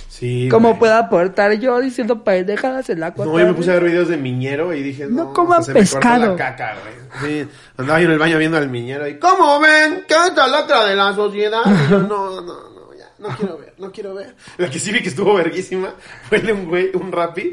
Sí, 0.09 0.49
¿cómo 0.51 0.71
güey. 0.71 0.79
puedo 0.81 0.95
aportar 0.97 1.53
yo 1.61 1.79
diciendo 1.81 2.25
pendejadas 2.25 2.91
en 2.91 3.01
la 3.01 3.13
cuarta? 3.15 3.33
No, 3.33 3.39
yo 3.39 3.47
me 3.47 3.55
puse 3.55 3.71
a 3.71 3.75
ver 3.75 3.85
videos 3.85 4.09
de 4.09 4.17
Miñero 4.17 4.75
y 4.75 4.83
dije, 4.83 5.07
no, 5.07 5.25
No 5.27 5.33
coman 5.33 5.61
hasta 5.61 5.73
se 5.75 5.79
me 5.79 5.87
cortó 5.87 5.95
pescado. 6.01 6.27
la 6.33 6.37
caca, 6.37 6.75
güey. 7.21 7.43
Sí, 7.45 7.49
andaba 7.77 8.01
yo 8.01 8.07
en 8.07 8.13
el 8.13 8.19
baño 8.19 8.39
viendo 8.39 8.57
al 8.57 8.69
Miñero 8.69 9.07
y, 9.07 9.19
¿cómo 9.19 9.61
ven? 9.61 10.05
¿Qué 10.09 10.15
tal 10.35 10.51
la 10.51 10.61
otra 10.65 10.87
de 10.87 10.97
la 10.97 11.15
sociedad? 11.15 11.61
Y 11.67 11.91
yo, 11.91 11.99
no, 12.03 12.41
no, 12.41 12.55
no, 13.19 13.29
quiero 13.37 13.59
ver, 13.59 13.75
no 13.79 13.93
quiero 13.93 14.15
ver. 14.15 14.35
La 14.57 14.71
que 14.71 14.79
sí 14.79 14.93
vi 14.93 15.01
que 15.03 15.09
estuvo 15.09 15.35
verguísima 15.35 15.95
fue 16.29 16.41
de 16.41 16.53
un 16.53 16.69
güey, 16.69 16.91
un 16.95 17.11
rapi, 17.13 17.53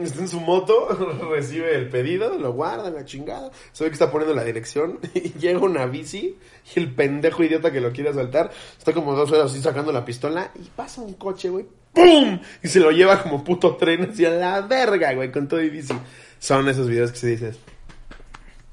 está 0.00 0.20
en 0.20 0.28
su 0.28 0.40
moto, 0.40 0.88
recibe 1.30 1.74
el 1.76 1.88
pedido, 1.88 2.36
lo 2.38 2.52
guarda, 2.52 2.90
la 2.90 3.04
chingada, 3.04 3.50
se 3.72 3.84
ve 3.84 3.90
que 3.90 3.94
está 3.94 4.10
poniendo 4.10 4.34
la 4.34 4.44
dirección 4.44 4.98
y 5.14 5.32
llega 5.38 5.60
una 5.60 5.86
bici 5.86 6.36
y 6.74 6.80
el 6.80 6.92
pendejo 6.92 7.44
idiota 7.44 7.70
que 7.70 7.80
lo 7.80 7.92
quiere 7.92 8.10
asaltar 8.10 8.50
está 8.76 8.92
como 8.92 9.14
dos 9.14 9.30
horas 9.30 9.50
así 9.52 9.60
sacando 9.62 9.92
la 9.92 10.04
pistola 10.04 10.50
y 10.56 10.68
pasa 10.74 11.00
un 11.00 11.14
coche, 11.14 11.48
güey, 11.48 11.66
¡pum! 11.92 12.40
Y 12.62 12.68
se 12.68 12.80
lo 12.80 12.90
lleva 12.90 13.22
como 13.22 13.44
puto 13.44 13.76
tren 13.76 14.10
hacia 14.10 14.30
la 14.30 14.60
verga, 14.62 15.12
güey, 15.14 15.30
con 15.30 15.46
todo 15.46 15.62
y 15.62 15.70
bici. 15.70 15.94
Son 16.40 16.68
esos 16.68 16.88
videos 16.88 17.10
que 17.12 17.18
se 17.18 17.26
dices, 17.28 17.56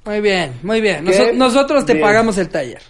Muy 0.04 0.20
bien, 0.22 0.60
muy 0.64 0.82
bien. 0.82 1.06
Nosotros 1.36 1.86
te 1.86 1.94
Bien. 1.94 2.04
pagamos 2.06 2.38
el 2.40 2.50
taller. 2.50 2.82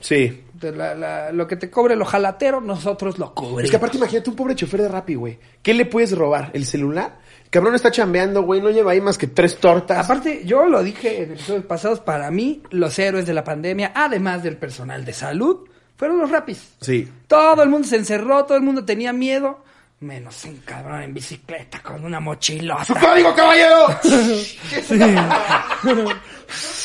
sí. 0.00 0.44
De 0.60 0.72
la- 0.72 0.94
la- 0.94 1.30
lo 1.32 1.46
que 1.46 1.56
te 1.56 1.70
cobre 1.70 1.94
lo 1.94 2.04
jalatero, 2.04 2.60
nosotros 2.60 3.18
lo 3.18 3.32
cubrimos. 3.34 3.64
Es 3.64 3.70
que 3.70 3.76
aparte 3.76 3.96
imagínate 3.96 4.30
un 4.30 4.36
pobre 4.36 4.54
chofer 4.56 4.82
de 4.82 4.88
Rappi, 4.88 5.14
güey. 5.14 5.38
¿Qué 5.62 5.72
le 5.74 5.86
puedes 5.86 6.16
robar? 6.16 6.50
¿El 6.52 6.66
celular? 6.66 7.18
El 7.44 7.50
cabrón 7.50 7.74
está 7.76 7.90
chambeando, 7.90 8.42
güey, 8.42 8.60
no 8.60 8.70
lleva 8.70 8.92
ahí 8.92 9.00
más 9.00 9.16
que 9.18 9.26
tres 9.28 9.58
tortas. 9.58 10.04
Aparte, 10.04 10.42
yo 10.44 10.66
lo 10.66 10.82
dije 10.82 11.22
en 11.22 11.32
episodios 11.32 11.64
pasados, 11.64 12.00
para 12.00 12.30
mí, 12.30 12.62
los 12.70 12.98
héroes 12.98 13.26
de 13.26 13.34
la 13.34 13.44
pandemia, 13.44 13.92
además 13.94 14.42
del 14.42 14.56
personal 14.56 15.04
de 15.04 15.12
salud, 15.12 15.68
fueron 15.96 16.18
los 16.18 16.30
rapis. 16.30 16.74
Sí. 16.80 17.08
Todo 17.26 17.62
el 17.62 17.68
mundo 17.68 17.86
se 17.86 17.96
encerró, 17.96 18.44
todo 18.44 18.56
el 18.58 18.64
mundo 18.64 18.84
tenía 18.84 19.12
miedo, 19.12 19.60
menos 20.00 20.44
un 20.44 20.58
cabrón 20.58 21.02
en 21.02 21.14
bicicleta 21.14 21.80
con 21.82 22.04
una 22.04 22.20
mochilota. 22.20 22.84
¡Su 22.84 22.94
código, 22.94 23.34
caballero! 23.34 23.86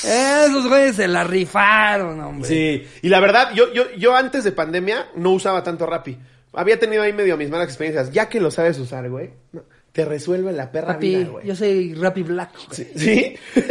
Esos 0.04 0.68
güeyes 0.68 0.96
se 0.96 1.08
la 1.08 1.24
rifaron, 1.24 2.20
hombre. 2.22 2.48
Sí, 2.50 2.88
y 3.02 3.10
la 3.10 3.20
verdad, 3.20 3.52
yo, 3.54 3.72
yo, 3.74 3.92
yo 3.98 4.16
antes 4.16 4.44
de 4.44 4.52
pandemia 4.52 5.08
no 5.16 5.32
usaba 5.32 5.64
tanto 5.64 5.86
Rappi. 5.86 6.18
Había 6.54 6.78
tenido 6.80 7.04
ahí 7.04 7.14
medio 7.14 7.38
mis 7.38 7.50
malas 7.50 7.68
experiencias. 7.68 8.12
Ya 8.12 8.30
que 8.30 8.40
lo 8.40 8.52
sabes 8.52 8.78
usar, 8.80 9.10
güey, 9.10 9.32
te 9.92 10.06
resuelve 10.06 10.52
la 10.52 10.72
perra 10.72 10.94
Rappi, 10.94 11.16
vida, 11.16 11.30
güey. 11.30 11.48
yo 11.48 11.56
soy 11.56 11.94
Rappi 11.94 12.24
Black. 12.24 12.52
güey. 12.54 12.68
Sí. 12.72 12.88
¿Sí? 12.96 13.36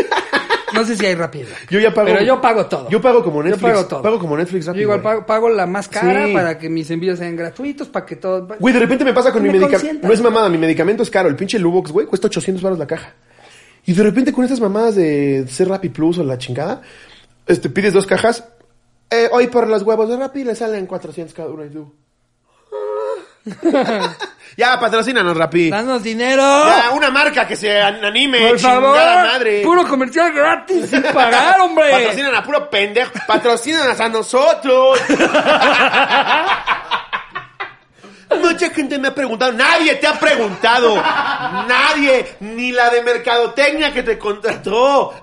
No 0.75 0.85
sé 0.85 0.97
si 0.97 1.07
hay 1.07 1.15
Rappi 1.15 1.39
Black. 1.43 1.71
Yo 1.71 1.81
ya 1.81 1.93
pago. 1.93 2.07
Pero 2.09 2.23
yo 2.23 2.41
pago 2.41 2.67
todo. 2.67 2.89
Yo 2.89 3.01
pago 3.01 3.23
como 3.23 3.39
Yo 3.43 3.51
Netflix. 3.51 3.73
pago 3.73 3.87
todo. 3.87 4.03
Pago 4.03 4.19
como 4.19 4.37
Netflix 4.37 4.67
Rappi. 4.67 4.79
Yo 4.79 4.83
igual 4.83 5.01
güey. 5.01 5.15
pago, 5.15 5.27
pago 5.27 5.49
la 5.51 5.67
más 5.67 5.89
cara 5.89 6.27
Sí. 6.27 6.33
para 6.33 6.59
que 6.59 6.69
mis 6.69 6.91
envíos 6.91 7.19
sean 7.19 7.37
gratuitos, 7.37 7.89
para 7.89 8.07
que 8.07 8.17
todo... 8.17 8.47
Güey, 8.59 8.73
de 8.75 8.81
repente 8.81 9.05
me 9.05 9.13
pasa 9.13 9.33
con 9.33 9.43
mi 9.43 9.49
me 9.51 9.59
medicamento. 9.59 10.07
No 10.07 10.13
es 10.13 10.21
mamada, 10.23 10.49
mi 10.49 10.59
medicamento 10.59 11.03
es 11.03 11.11
caro. 11.11 11.29
El 11.29 11.37
pinche 11.37 11.59
Lubox, 11.59 11.93
güey, 11.93 12.07
cuesta 12.07 12.27
800 12.29 12.63
baros 12.63 12.79
la 12.79 12.87
caja. 12.87 13.15
Y 13.85 13.93
de 13.95 14.03
repente 14.03 14.33
con 14.33 14.45
estas 14.45 14.61
mamadas 14.61 14.95
de 14.95 15.45
ser 15.49 15.69
Rappi 15.69 15.89
Plus 15.89 16.19
o 16.19 16.25
la 16.25 16.39
chingada, 16.39 16.83
este, 17.47 17.69
pides 17.69 17.93
dos 17.93 18.07
cajas. 18.07 18.45
Eh, 19.11 19.29
hoy 19.33 19.49
por 19.49 19.67
los 19.69 19.83
huevos 19.83 20.09
de 20.09 20.17
Rappi 20.17 20.45
le 20.45 20.55
salen 20.55 20.87
400 20.87 21.35
cada 21.35 21.49
uno 21.51 21.65
y 21.65 21.69
tú. 21.71 21.93
ya, 24.57 24.79
patrocínanos, 24.79 25.37
Rappi. 25.37 25.71
¡Danos 25.71 26.03
dinero! 26.03 26.43
Ya, 26.67 26.91
una 26.93 27.11
marca 27.11 27.47
que 27.47 27.57
se 27.57 27.81
an- 27.81 28.05
anime, 28.05 28.49
¡Por 28.49 28.59
favor! 28.59 28.97
madre. 28.97 29.63
¡Puro 29.63 29.87
comercial 29.87 30.33
gratis 30.33 30.91
sin 30.91 31.03
pagar, 31.03 31.61
hombre! 31.61 31.91
Patrocinan 31.91 32.35
a 32.37 32.43
puro 32.43 32.71
pendejo. 32.71 33.13
Patrocinan 33.27 34.01
a 34.01 34.09
nosotros. 34.09 35.01
Mucha 38.41 38.71
gente 38.71 38.99
me 38.99 39.09
ha 39.09 39.15
preguntado. 39.15 39.53
Nadie 39.53 39.97
te 39.97 40.07
ha 40.07 40.15
preguntado. 40.19 40.97
Nadie. 40.97 42.37
Ni 42.41 42.73
la 42.73 42.89
de 42.91 43.03
mercadotecnia 43.03 43.93
que 43.93 44.03
te 44.03 44.17
contrató. 44.19 45.15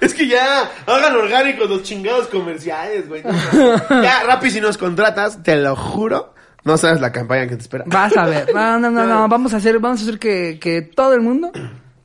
Es 0.00 0.14
que 0.14 0.26
ya 0.26 0.70
hagan 0.86 1.16
orgánicos 1.16 1.68
los 1.68 1.82
chingados 1.82 2.26
comerciales, 2.28 3.08
güey. 3.08 3.22
Ya, 3.22 4.24
Rappi, 4.24 4.50
si 4.50 4.60
nos 4.60 4.78
contratas, 4.78 5.42
te 5.42 5.56
lo 5.56 5.76
juro, 5.76 6.34
no 6.64 6.76
sabes 6.76 7.00
la 7.00 7.12
campaña 7.12 7.46
que 7.46 7.56
te 7.56 7.62
espera. 7.62 7.84
Vas 7.86 8.16
a 8.16 8.26
ver. 8.26 8.52
No, 8.54 8.78
no, 8.78 8.90
no, 8.90 9.06
no. 9.06 9.28
Vamos 9.28 9.54
a 9.54 9.58
hacer, 9.58 9.78
vamos 9.78 10.00
a 10.00 10.02
hacer 10.04 10.18
que, 10.18 10.58
que 10.60 10.82
todo 10.82 11.14
el 11.14 11.20
mundo, 11.20 11.52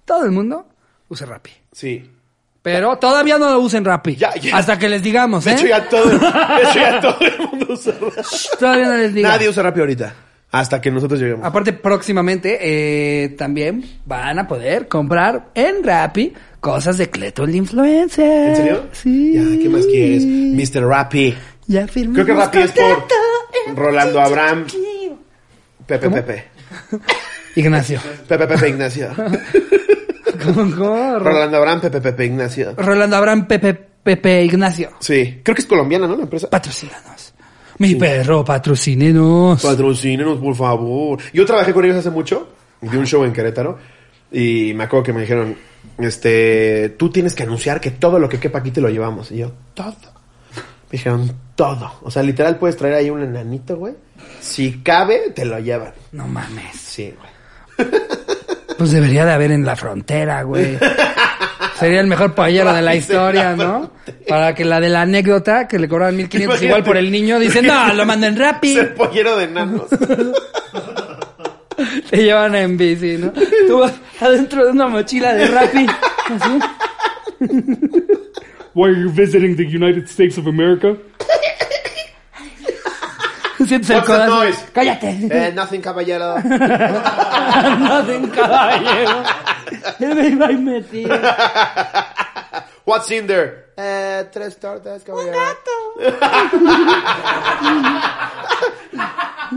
todo 0.05 0.25
el 0.25 0.31
mundo 0.31 0.67
use 1.09 1.25
Rappi. 1.25 1.51
Sí. 1.71 2.09
Pero 2.61 2.95
todavía 2.97 3.37
no 3.39 3.49
lo 3.49 3.59
usen 3.59 3.83
Rappi. 3.83 4.15
Ya, 4.15 4.35
ya. 4.35 4.55
Hasta 4.57 4.77
que 4.77 4.87
les 4.87 5.01
digamos, 5.01 5.45
De 5.45 5.51
¿eh? 5.51 5.53
hecho, 5.55 5.65
ya 5.65 5.89
todo, 5.89 6.05
de 6.09 6.15
hecho, 6.15 6.75
ya 6.75 7.01
todo 7.01 7.17
el 7.21 7.39
mundo 7.39 7.65
usa 7.69 7.93
Rappi. 7.99 8.21
Todavía 8.59 8.87
no 8.87 8.97
les 8.97 9.13
digo. 9.13 9.27
Nadie 9.27 9.49
usa 9.49 9.63
Rappi 9.63 9.79
ahorita. 9.79 10.13
Hasta 10.51 10.81
que 10.81 10.91
nosotros 10.91 11.19
lleguemos. 11.19 11.45
Aparte, 11.45 11.73
próximamente 11.73 12.59
eh, 12.61 13.29
también 13.29 13.83
van 14.05 14.37
a 14.37 14.47
poder 14.47 14.87
comprar 14.87 15.47
en 15.55 15.81
Rappi 15.83 16.33
cosas 16.61 16.97
de 16.97 17.09
Cleto 17.09 17.43
el 17.43 17.55
Influencer. 17.55 18.49
¿En 18.49 18.55
serio? 18.55 18.83
Sí. 18.93 19.33
Ya, 19.33 19.61
¿qué 19.61 19.67
más 19.69 19.85
quieres? 19.85 20.23
Mr. 20.25 20.85
Rappi. 20.87 21.35
Ya 21.67 21.87
firmamos 21.87 22.23
Creo 22.23 22.25
que 22.37 22.41
Rappi 22.41 22.57
es 22.59 22.71
por 22.71 23.75
Rolando 23.75 24.21
Abraham. 24.21 24.65
Pepe 25.85 26.05
¿Cómo? 26.05 26.15
Pepe. 26.17 26.45
Ignacio. 27.55 27.99
Pepe 28.27 28.47
Pepe 28.47 28.69
Ignacio. 28.69 29.09
¿Cómo, 30.43 30.75
cómo? 30.75 30.95
Ro- 30.95 31.19
Rolando 31.19 31.57
Abraham, 31.57 31.81
Pepe 31.81 32.01
Pepe 32.01 32.25
Ignacio. 32.25 32.73
Rolando 32.77 33.15
Abraham 33.17 33.47
Pepe, 33.47 33.73
Pepe 33.73 34.43
Ignacio. 34.45 34.91
Sí. 34.99 35.41
Creo 35.43 35.55
que 35.55 35.61
es 35.61 35.67
colombiana, 35.67 36.07
¿no? 36.07 36.15
La 36.15 36.23
empresa. 36.23 36.49
Patrocínanos. 36.49 37.33
Mi 37.77 37.95
perro, 37.95 38.45
patrocínenos. 38.45 39.61
Patrocínenos, 39.61 40.37
por 40.39 40.55
favor. 40.55 41.19
Yo 41.33 41.45
trabajé 41.45 41.73
con 41.73 41.83
ellos 41.83 41.97
hace 41.97 42.11
mucho, 42.11 42.49
de 42.79 42.95
un 42.97 43.05
show 43.07 43.23
en 43.23 43.33
Querétaro, 43.33 43.77
y 44.31 44.71
me 44.75 44.83
acuerdo 44.83 45.03
que 45.05 45.13
me 45.13 45.21
dijeron, 45.21 45.55
este, 45.97 46.89
tú 46.97 47.09
tienes 47.09 47.35
que 47.35 47.43
anunciar 47.43 47.79
que 47.79 47.91
todo 47.91 48.19
lo 48.19 48.29
que 48.29 48.39
quepa 48.39 48.59
aquí 48.59 48.71
te 48.71 48.81
lo 48.81 48.89
llevamos. 48.89 49.31
Y 49.31 49.37
yo, 49.37 49.51
todo. 49.73 49.95
Me 50.55 50.97
dijeron, 50.97 51.33
todo. 51.55 51.91
O 52.01 52.11
sea, 52.11 52.23
literal 52.23 52.57
puedes 52.57 52.75
traer 52.75 52.95
ahí 52.95 53.09
un 53.09 53.21
enanito, 53.21 53.77
güey. 53.77 53.93
Si 54.39 54.81
cabe, 54.81 55.31
te 55.33 55.45
lo 55.45 55.59
llevan. 55.59 55.93
No 56.11 56.27
mames. 56.27 56.75
Sí, 56.75 57.13
güey. 57.17 57.91
Pues 58.77 58.93
debería 58.93 59.25
de 59.25 59.33
haber 59.33 59.51
en 59.51 59.63
la 59.63 59.75
frontera, 59.75 60.41
güey. 60.41 60.79
Sería 61.77 61.99
el 61.99 62.07
mejor 62.07 62.33
payero 62.33 62.73
de 62.73 62.81
la 62.81 62.95
historia, 62.95 63.55
¿no? 63.55 63.91
Para 64.27 64.55
que 64.55 64.65
la 64.65 64.79
de 64.79 64.89
la 64.89 65.01
anécdota, 65.01 65.67
que 65.67 65.77
le 65.77 65.87
cobraban 65.87 66.17
1500 66.17 66.63
igual 66.63 66.83
por 66.83 66.97
el 66.97 67.11
niño, 67.11 67.37
dicen, 67.37 67.67
no, 67.67 67.93
lo 67.93 68.07
manden. 68.07 68.41
Es 68.63 68.77
el 68.77 68.93
pollero 68.93 69.37
de 69.37 69.43
enanos. 69.43 69.85
Te 72.09 72.23
llevan 72.23 72.55
en 72.55 72.75
bici, 72.75 73.17
¿no? 73.17 73.31
Tú 73.67 73.81
vas 73.81 73.93
adentro 74.21 74.65
de 74.65 74.71
una 74.71 74.87
mochila 74.87 75.33
de 75.33 75.47
Rappi. 75.47 75.85
así. 76.29 76.59
Why 78.73 78.89
are 78.89 78.97
you 79.01 79.09
visiting 79.09 79.55
the 79.57 79.65
United 79.65 80.07
States 80.07 80.37
of 80.37 80.47
America? 80.47 80.95
Sientes 83.67 83.89
el 83.91 83.97
What's 83.97 84.07
the 84.07 84.13
codazo. 84.13 84.35
noise? 84.43 84.65
Cállate. 84.73 85.09
eh, 85.29 85.51
nothing, 85.53 85.81
caballero. 85.81 86.35
No 86.41 88.03
de 88.03 88.17
un 88.17 88.27
caballero. 88.29 89.23
Me 89.99 90.27
iba 90.29 90.45
a 90.47 90.51
meter. 90.53 91.07
What's 92.85 93.11
in 93.11 93.27
there? 93.27 93.65
Eh, 93.77 94.25
tres 94.31 94.57
tortas, 94.59 95.03
caballero. 95.03 95.37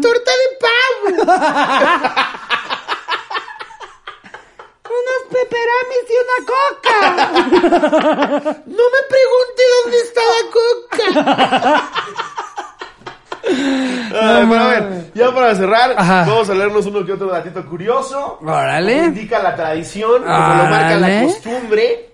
¡Torta 0.03 0.31
de 0.41 0.49
pavo! 0.61 1.33
Unos 5.01 5.21
peperamis 5.31 6.07
y 6.09 6.17
una 6.25 6.39
coca. 6.53 6.97
No 8.67 8.85
me 8.95 9.01
pregunte 9.09 9.63
dónde 9.83 9.99
está 9.99 10.21
la 10.21 10.43
coca. 10.51 11.91
Pero 14.11 14.55
a 14.55 14.69
ver, 14.69 15.13
ya 15.15 15.35
para 15.35 15.55
cerrar, 15.55 15.95
Ajá. 15.97 16.25
vamos 16.27 16.49
a 16.49 16.55
leernos 16.55 16.87
uno 16.87 17.05
que 17.05 17.13
otro 17.13 17.27
datito 17.29 17.65
curioso. 17.67 18.39
Órale. 18.43 18.95
Como 18.97 19.07
indica 19.09 19.39
la 19.43 19.55
tradición, 19.55 20.23
como 20.23 20.29
lo 20.55 20.65
marca 20.65 20.97
la 20.97 21.23
costumbre. 21.25 22.11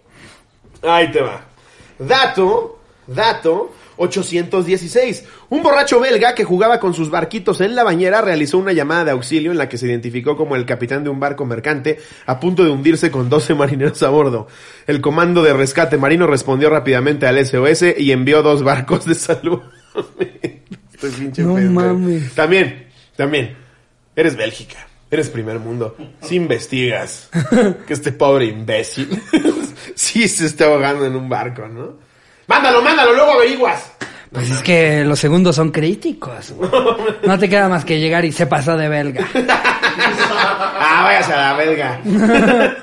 Ahí 0.83 1.11
te 1.13 1.21
va. 1.21 1.41
Dato, 1.99 2.79
dato 3.07 3.71
816. 4.01 5.25
Un 5.51 5.63
borracho 5.63 6.01
belga 6.01 6.35
que 6.35 6.45
jugaba 6.45 6.81
con 6.81 6.95
sus 6.95 7.11
barquitos 7.11 7.61
en 7.61 7.75
la 7.75 7.85
bañera 7.85 8.23
realizó 8.23 8.59
una 8.59 8.73
llamada 8.73 9.05
de 9.05 9.11
auxilio 9.13 9.51
en 9.53 9.59
la 9.59 9.69
que 9.69 9.79
se 9.79 9.87
identificó 9.87 10.37
como 10.37 10.57
el 10.57 10.65
capitán 10.67 11.05
de 11.05 11.11
un 11.11 11.21
barco 11.21 11.45
mercante 11.45 11.99
a 12.27 12.41
punto 12.41 12.65
de 12.65 12.71
hundirse 12.71 13.11
con 13.11 13.29
12 13.29 13.55
marineros 13.57 14.03
a 14.03 14.09
bordo. 14.09 14.49
El 14.87 15.01
comando 15.01 15.43
de 15.43 15.53
rescate 15.53 15.99
marino 15.99 16.27
respondió 16.27 16.71
rápidamente 16.71 17.27
al 17.27 17.45
SOS 17.45 17.85
y 17.99 18.13
envió 18.13 18.43
dos 18.43 18.63
barcos 18.63 19.05
de 19.05 19.15
salud. 19.15 19.61
Este 21.03 21.19
pinche 21.19 21.43
No 21.43 21.55
pendejo. 21.55 21.73
mames. 21.73 22.35
También, 22.35 22.89
también. 23.17 23.57
Eres 24.15 24.37
Bélgica. 24.37 24.87
Eres 25.11 25.31
primer 25.31 25.59
mundo. 25.59 25.97
Si 26.21 26.37
investigas 26.37 27.31
que 27.87 27.93
este 27.95 28.13
pobre 28.13 28.45
imbécil 28.45 29.09
sí 29.95 30.29
se 30.29 30.45
está 30.47 30.67
ahogando 30.67 31.07
en 31.07 31.17
un 31.17 31.29
barco, 31.29 31.67
¿no? 31.69 31.95
Mándalo, 32.51 32.83
mándalo, 32.83 33.13
luego 33.13 33.31
averiguas. 33.35 33.93
Pues 34.33 34.51
es 34.51 34.61
que 34.63 35.05
los 35.05 35.21
segundos 35.21 35.55
son 35.55 35.71
críticos. 35.71 36.51
güey. 36.51 36.69
No 37.25 37.39
te 37.39 37.49
queda 37.49 37.69
más 37.69 37.85
que 37.85 38.01
llegar 38.01 38.25
y 38.25 38.33
se 38.33 38.47
pasó 38.47 38.77
de 38.77 38.89
belga. 38.89 39.27
Ah, 40.83 41.03
váyase 41.05 41.33
a 41.33 41.37
la 41.37 41.55
belga. 41.55 42.01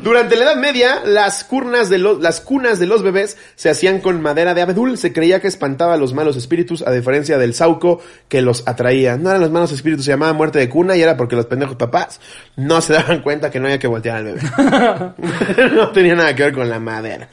Durante 0.00 0.36
la 0.36 0.44
Edad 0.44 0.56
Media, 0.56 1.02
las, 1.04 1.44
curnas 1.44 1.90
de 1.90 1.98
los, 1.98 2.20
las 2.20 2.40
cunas 2.40 2.78
de 2.78 2.86
los 2.86 3.02
bebés 3.02 3.36
se 3.56 3.68
hacían 3.68 4.00
con 4.00 4.20
madera 4.20 4.54
de 4.54 4.62
abedul. 4.62 4.96
Se 4.96 5.12
creía 5.12 5.40
que 5.40 5.48
espantaba 5.48 5.94
a 5.94 5.96
los 5.96 6.14
malos 6.14 6.36
espíritus, 6.36 6.82
a 6.86 6.92
diferencia 6.92 7.38
del 7.38 7.54
sauco 7.54 8.00
que 8.28 8.42
los 8.42 8.62
atraía. 8.66 9.16
No 9.16 9.30
eran 9.30 9.40
los 9.40 9.50
malos 9.50 9.72
espíritus, 9.72 10.04
se 10.04 10.12
llamaba 10.12 10.32
muerte 10.32 10.58
de 10.58 10.68
cuna 10.68 10.96
y 10.96 11.02
era 11.02 11.16
porque 11.16 11.36
los 11.36 11.46
pendejos 11.46 11.76
papás 11.76 12.20
no 12.56 12.80
se 12.80 12.92
daban 12.92 13.22
cuenta 13.22 13.50
que 13.50 13.58
no 13.58 13.66
había 13.66 13.78
que 13.78 13.88
voltear 13.88 14.18
al 14.18 14.24
bebé. 14.24 14.40
no 15.74 15.90
tenía 15.90 16.14
nada 16.14 16.34
que 16.34 16.44
ver 16.44 16.52
con 16.52 16.68
la 16.68 16.78
madera. 16.78 17.28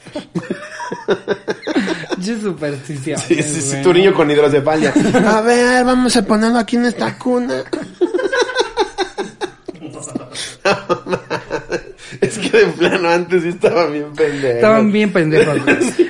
Yo 2.18 2.40
superstición. 2.40 3.18
Sí, 3.18 3.42
sí, 3.42 3.60
sí, 3.60 3.76
tu 3.82 3.92
niño 3.92 4.14
con 4.14 4.30
hidrocefalia. 4.30 4.92
A 5.26 5.40
ver, 5.42 5.84
vamos 5.84 6.16
a 6.16 6.22
ponerlo 6.24 6.58
aquí 6.58 6.76
en 6.76 6.86
esta 6.86 7.18
cuna. 7.18 7.62
es 12.20 12.38
que 12.38 12.56
de 12.58 12.66
plano 12.66 13.08
antes 13.10 13.42
sí 13.42 13.48
estaba 13.48 13.86
bien 13.86 14.12
pendejo. 14.14 14.54
Estaban 14.54 14.92
bien 14.92 15.12
pendejos. 15.12 15.58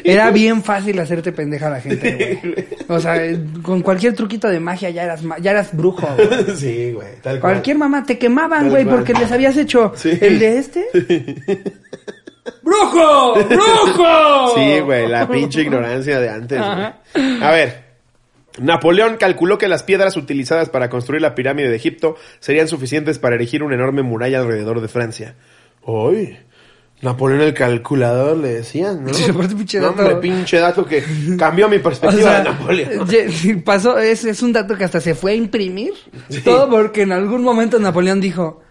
Era 0.05 0.31
bien 0.31 0.63
fácil 0.63 0.99
hacerte 1.01 1.33
pendeja 1.33 1.67
a 1.69 1.71
la 1.71 1.81
gente, 1.81 2.39
güey. 2.43 2.67
O 2.89 3.01
sea, 3.01 3.19
con 3.63 3.81
cualquier 3.83 4.15
truquito 4.15 4.49
de 4.49 4.61
magia 4.61 4.91
ya 4.91 5.05
eras, 5.05 5.23
ya 5.41 5.51
eras 5.51 5.71
brujo, 5.77 6.07
güey. 6.17 6.57
Sí, 6.57 6.93
güey, 6.93 7.09
tal 7.23 7.41
cual. 7.41 7.55
Cualquier 7.55 7.79
mamá 7.79 8.05
te 8.05 8.19
quemaban, 8.19 8.61
Tal 8.65 8.71
güey, 8.71 8.85
cual. 8.85 8.97
porque 8.97 9.15
les 9.15 9.33
habías 9.33 9.57
hecho 9.57 9.93
Sí. 9.97 10.11
el 10.21 10.39
de 10.39 10.59
este. 10.59 10.85
¡Brujo! 12.63 13.35
¡Brujo! 13.35 14.55
Sí, 14.55 14.81
güey, 14.81 15.09
la 15.09 15.27
pinche 15.29 15.63
ignorancia 15.63 16.21
de 16.21 16.29
antes. 16.31 16.59
güey. 16.61 17.43
A 17.43 17.51
ver. 17.51 17.85
Napoleón 18.59 19.17
calculó 19.17 19.59
que 19.59 19.67
las 19.67 19.83
piedras 19.83 20.17
utilizadas 20.17 20.69
para 20.69 20.89
construir 20.89 21.21
la 21.21 21.35
pirámide 21.35 21.69
de 21.71 21.77
Egipto 21.77 22.17
serían 22.39 22.69
suficientes 22.69 23.19
para 23.19 23.35
erigir 23.35 23.65
una 23.65 23.75
enorme 23.75 24.03
muralla 24.03 24.39
alrededor 24.41 24.81
de 24.81 24.87
Francia. 24.89 25.35
¡Uy! 25.83 26.37
Napoleón 27.03 27.41
el 27.41 27.53
calculador 27.53 28.37
le 28.37 28.49
decían, 28.55 29.05
¿no? 29.05 29.13
Sí, 29.15 29.29
aparte, 29.29 29.57
pinche 29.57 29.81
No, 29.81 29.89
dato. 29.91 30.03
hombre, 30.03 30.17
pinche 30.17 30.59
dato 30.61 30.87
que 30.87 31.03
cambió 31.39 31.69
mi 31.69 31.79
O 31.79 31.83
perspectiva 31.83 32.31
sea, 32.31 32.39
de 32.39 32.45
Napoleón. 32.45 33.09
ye- 33.09 33.29
sí, 33.31 33.55
pasó, 33.57 33.99
es, 33.99 34.25
es 34.25 34.41
un 34.43 34.53
dato 34.53 34.77
que 34.77 34.85
hasta 34.85 35.01
se 35.01 35.17
fue 35.17 35.33
a 35.33 35.35
imprimir. 35.35 35.93
Todo 36.45 36.71
porque 36.71 37.03
en 37.03 37.11
algún 37.13 37.43
momento 37.43 37.81
Napoleón 37.81 38.21
dijo, 38.21 38.63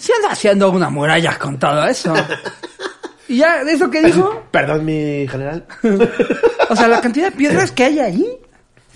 se 0.00 0.12
anda 0.14 0.30
haciendo 0.30 0.70
una 0.70 0.88
muralla 0.90 1.38
con 1.38 1.58
todo 1.58 1.84
eso. 1.86 2.14
Y 3.28 3.36
ya, 3.36 3.62
de 3.62 3.74
eso 3.74 3.88
que 3.88 4.02
dijo, 4.02 4.42
Perdón, 4.50 4.84
mi 4.84 5.24
general. 5.28 5.64
o 6.68 6.74
sea, 6.74 6.88
la 6.88 7.00
cantidad 7.00 7.30
de 7.30 7.36
piedras 7.36 7.70
que 7.76 7.84
hay 7.84 8.00
ahí, 8.00 8.26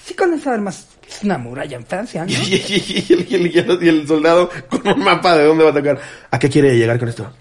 sí 0.05 0.13
con 0.15 0.35
además 0.45 0.89
es 1.09 1.23
una 1.23 1.39
muralla 1.39 1.77
en 1.77 1.87
Francia, 1.87 2.25
¿no? 2.25 2.33
Y, 2.33 2.35
y- 2.35 3.07
y 3.09 3.13
el, 3.13 3.47
el- 3.47 3.85
y 3.85 3.89
el 3.89 4.09
soldado 4.09 4.51
con 4.69 4.89
un 4.89 5.05
mapa 5.05 5.37
de 5.37 5.45
dónde 5.45 5.63
va 5.63 5.71
a 5.71 5.75
tocar. 5.75 6.01
¿A 6.33 6.39
qué 6.41 6.51
quiere 6.51 6.77
llegar 6.77 6.99
con 6.99 7.09
esto? 7.11 7.33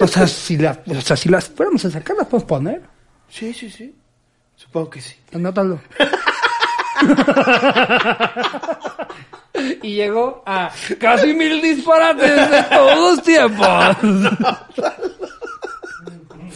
O 0.00 0.08
sea, 0.08 0.26
si, 0.26 0.56
la- 0.56 0.82
o 0.88 1.00
sea, 1.00 1.16
si 1.16 1.28
las 1.28 1.48
fuéramos 1.50 1.84
a 1.84 1.90
sacar, 1.92 2.16
las 2.16 2.26
podemos 2.26 2.48
poner. 2.48 2.82
Sí, 3.28 3.52
sí, 3.54 3.70
sí. 3.70 3.94
Supongo 4.56 4.90
que 4.90 5.00
sí. 5.00 5.14
Anótalo. 5.34 5.78
Y 9.82 9.94
llegó 9.94 10.42
a 10.46 10.70
casi 10.98 11.32
mil 11.34 11.60
disparates 11.62 12.50
de 12.50 12.62
todos 12.70 13.16
los 13.16 13.22
tiempos. 13.22 13.66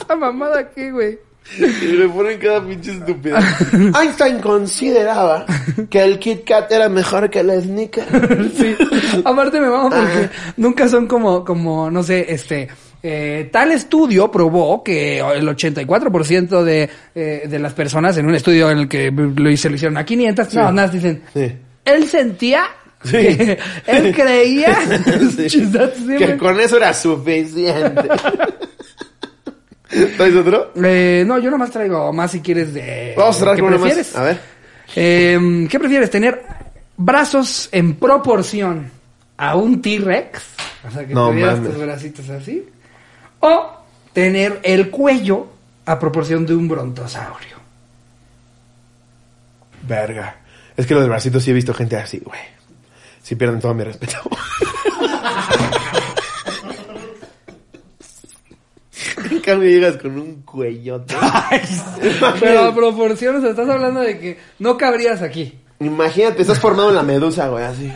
Esa 0.00 0.16
mamada 0.16 0.60
aquí, 0.60 0.90
güey. 0.90 1.18
Y 1.58 1.86
le 1.86 2.08
ponen 2.10 2.38
cada 2.38 2.62
pinche 2.62 2.92
estupidez. 2.92 3.42
Einstein 3.98 4.38
consideraba 4.40 5.46
que 5.88 6.02
el 6.04 6.18
Kit 6.18 6.44
Kat 6.44 6.70
era 6.70 6.90
mejor 6.90 7.30
que 7.30 7.40
el 7.40 7.62
Snickers. 7.62 8.06
Sí. 8.54 8.76
Aparte 9.24 9.58
me 9.60 9.68
vamos 9.68 9.94
porque 9.94 10.28
nunca 10.58 10.88
son 10.88 11.06
como, 11.06 11.42
como, 11.46 11.90
no 11.90 12.02
sé, 12.02 12.26
este, 12.28 12.68
eh, 13.02 13.48
tal 13.50 13.72
estudio 13.72 14.30
probó 14.30 14.84
que 14.84 15.20
el 15.20 15.48
84% 15.48 16.62
de, 16.64 16.90
eh, 17.14 17.44
de 17.48 17.58
las 17.58 17.72
personas 17.72 18.18
en 18.18 18.26
un 18.26 18.34
estudio 18.34 18.70
en 18.70 18.78
el 18.80 18.88
que 18.88 19.10
lo, 19.10 19.56
se 19.56 19.70
lo 19.70 19.74
hicieron 19.76 19.96
a 19.96 20.04
500, 20.04 20.54
no, 20.54 20.72
nada, 20.72 20.88
dicen, 20.88 21.22
Sí. 21.32 21.50
él 21.86 22.06
sentía, 22.08 22.64
Sí. 23.04 23.16
él 23.86 24.14
creía, 24.14 24.76
Sí. 25.36 25.60
Que 26.18 26.36
con 26.36 26.58
eso 26.60 26.76
era 26.76 26.92
suficiente. 26.92 28.08
¿Traes 30.16 30.34
otro? 30.34 30.72
Eh, 30.82 31.24
no, 31.26 31.38
yo 31.38 31.50
nomás 31.50 31.70
traigo 31.70 32.12
más 32.12 32.30
si 32.32 32.40
quieres 32.40 32.74
de... 32.74 33.14
Vamos 33.16 33.36
a 33.36 33.38
cerrar 33.38 33.54
¿qué 33.56 33.62
con 33.62 33.68
uno 33.68 33.78
más. 33.78 33.86
prefieres? 33.86 34.16
A 34.16 34.22
ver. 34.22 34.38
Eh, 34.94 35.66
¿Qué 35.70 35.78
prefieres? 35.78 36.10
¿Tener 36.10 36.42
brazos 36.96 37.68
en 37.72 37.94
proporción 37.94 38.90
a 39.38 39.54
un 39.56 39.80
T-Rex? 39.80 40.42
O 40.86 40.90
sea, 40.90 41.06
que 41.06 41.14
No 41.14 41.30
tuvieras 41.30 41.62
tus 41.62 41.78
bracitos 41.78 42.28
así. 42.28 42.68
¿O 43.40 43.70
tener 44.12 44.60
el 44.62 44.90
cuello 44.90 45.46
a 45.86 45.98
proporción 45.98 46.44
de 46.44 46.54
un 46.54 46.68
brontosaurio? 46.68 47.56
Verga. 49.86 50.36
Es 50.76 50.86
que 50.86 50.94
los 50.94 51.08
bracitos 51.08 51.42
sí 51.42 51.50
he 51.50 51.54
visto 51.54 51.72
gente 51.72 51.96
así, 51.96 52.18
güey. 52.18 52.40
Sí 53.28 53.36
pierden 53.36 53.60
todo 53.60 53.74
mi 53.74 53.84
respeto. 53.84 54.16
En 59.30 59.40
cambio 59.40 59.68
llegas 59.68 59.96
con 59.98 60.18
un 60.18 60.42
cuellote. 60.42 61.14
Pero 62.40 62.60
a 62.60 62.74
sea, 63.40 63.50
estás 63.50 63.68
hablando 63.68 64.00
de 64.00 64.18
que 64.18 64.38
no 64.58 64.76
cabrías 64.76 65.22
aquí. 65.22 65.58
Imagínate, 65.80 66.42
estás 66.42 66.58
formado 66.58 66.88
en 66.90 66.96
la 66.96 67.02
medusa, 67.02 67.48
güey, 67.48 67.64
así. 67.64 67.92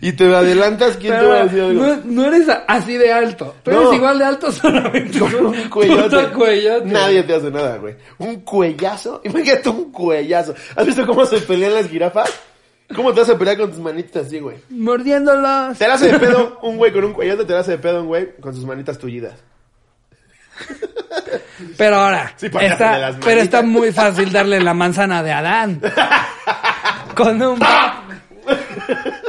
Y 0.00 0.12
te 0.12 0.34
adelantas, 0.34 0.96
¿quién 0.96 1.18
te 1.18 1.26
va 1.26 1.34
a 1.40 1.44
decir 1.44 1.60
algo? 1.62 1.86
no, 1.86 2.00
no 2.04 2.24
eres 2.26 2.46
así 2.66 2.96
de 2.96 3.12
alto. 3.12 3.54
Tú 3.62 3.70
No. 3.70 3.80
eres 3.82 3.94
igual 3.94 4.18
de 4.18 4.24
alto 4.24 4.50
solamente 4.52 5.18
Con 5.18 5.34
un 5.34 5.68
cuellote. 5.68 6.28
cuellote. 6.32 6.86
Nadie 6.86 7.22
te 7.22 7.34
hace 7.34 7.50
nada, 7.50 7.76
güey. 7.76 7.96
Un 8.18 8.40
cuellazo. 8.40 9.20
Imagínate 9.24 9.68
un 9.68 9.92
cuellazo. 9.92 10.54
¿Has 10.76 10.86
visto 10.86 11.06
cómo 11.06 11.24
se 11.26 11.38
pelean 11.40 11.74
las 11.74 11.88
jirafas? 11.88 12.30
¿Cómo 12.96 13.12
te 13.12 13.20
vas 13.20 13.30
a 13.30 13.38
pelear 13.38 13.56
con 13.58 13.70
tus 13.70 13.78
manitas 13.78 14.26
así, 14.26 14.40
güey? 14.40 14.56
Mordiéndolos. 14.70 15.78
Te 15.78 15.86
la 15.86 15.94
hace 15.94 16.10
de 16.12 16.18
pedo 16.18 16.58
un 16.62 16.76
güey 16.76 16.92
con 16.92 17.04
un 17.04 17.12
cuellote, 17.12 17.44
te 17.44 17.52
la 17.52 17.60
hace 17.60 17.72
de 17.72 17.78
pedo 17.78 18.00
un 18.00 18.06
güey 18.08 18.34
con 18.40 18.54
sus 18.54 18.64
manitas 18.64 18.98
tullidas. 18.98 19.34
Pero 21.76 21.96
ahora, 21.96 22.32
Sí, 22.36 22.48
para 22.48 22.66
está, 22.66 23.18
pero 23.24 23.40
está 23.40 23.62
muy 23.62 23.92
fácil 23.92 24.32
darle 24.32 24.60
la 24.60 24.74
manzana 24.74 25.22
de 25.22 25.32
Adán. 25.32 25.80
Con 27.14 27.40
un 27.42 27.58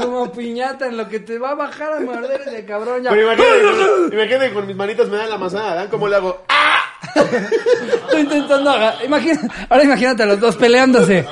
como 0.00 0.30
piñata 0.32 0.86
en 0.86 0.96
lo 0.96 1.08
que 1.08 1.20
te 1.20 1.38
va 1.38 1.50
a 1.50 1.54
bajar 1.54 1.92
a 1.94 2.00
morder 2.00 2.40
ese 2.46 2.64
cabrón 2.64 3.02
ya. 3.02 3.10
Pero 3.10 3.22
imagínate, 3.32 4.14
imagínate 4.14 4.52
con 4.52 4.66
mis 4.66 4.76
manitas 4.76 5.08
me 5.08 5.16
dan 5.16 5.30
la 5.30 5.38
manzana 5.38 5.72
Adán, 5.72 5.88
¿cómo 5.88 6.06
le 6.08 6.16
hago? 6.16 6.44
¡Ah! 6.48 6.82
Estoy 7.14 8.20
intentando 8.20 8.70
aga- 8.70 9.04
imagina- 9.04 9.40
ahora 9.68 9.84
imagínate 9.84 10.22
a 10.22 10.26
los 10.26 10.40
dos 10.40 10.56
peleándose. 10.56 11.24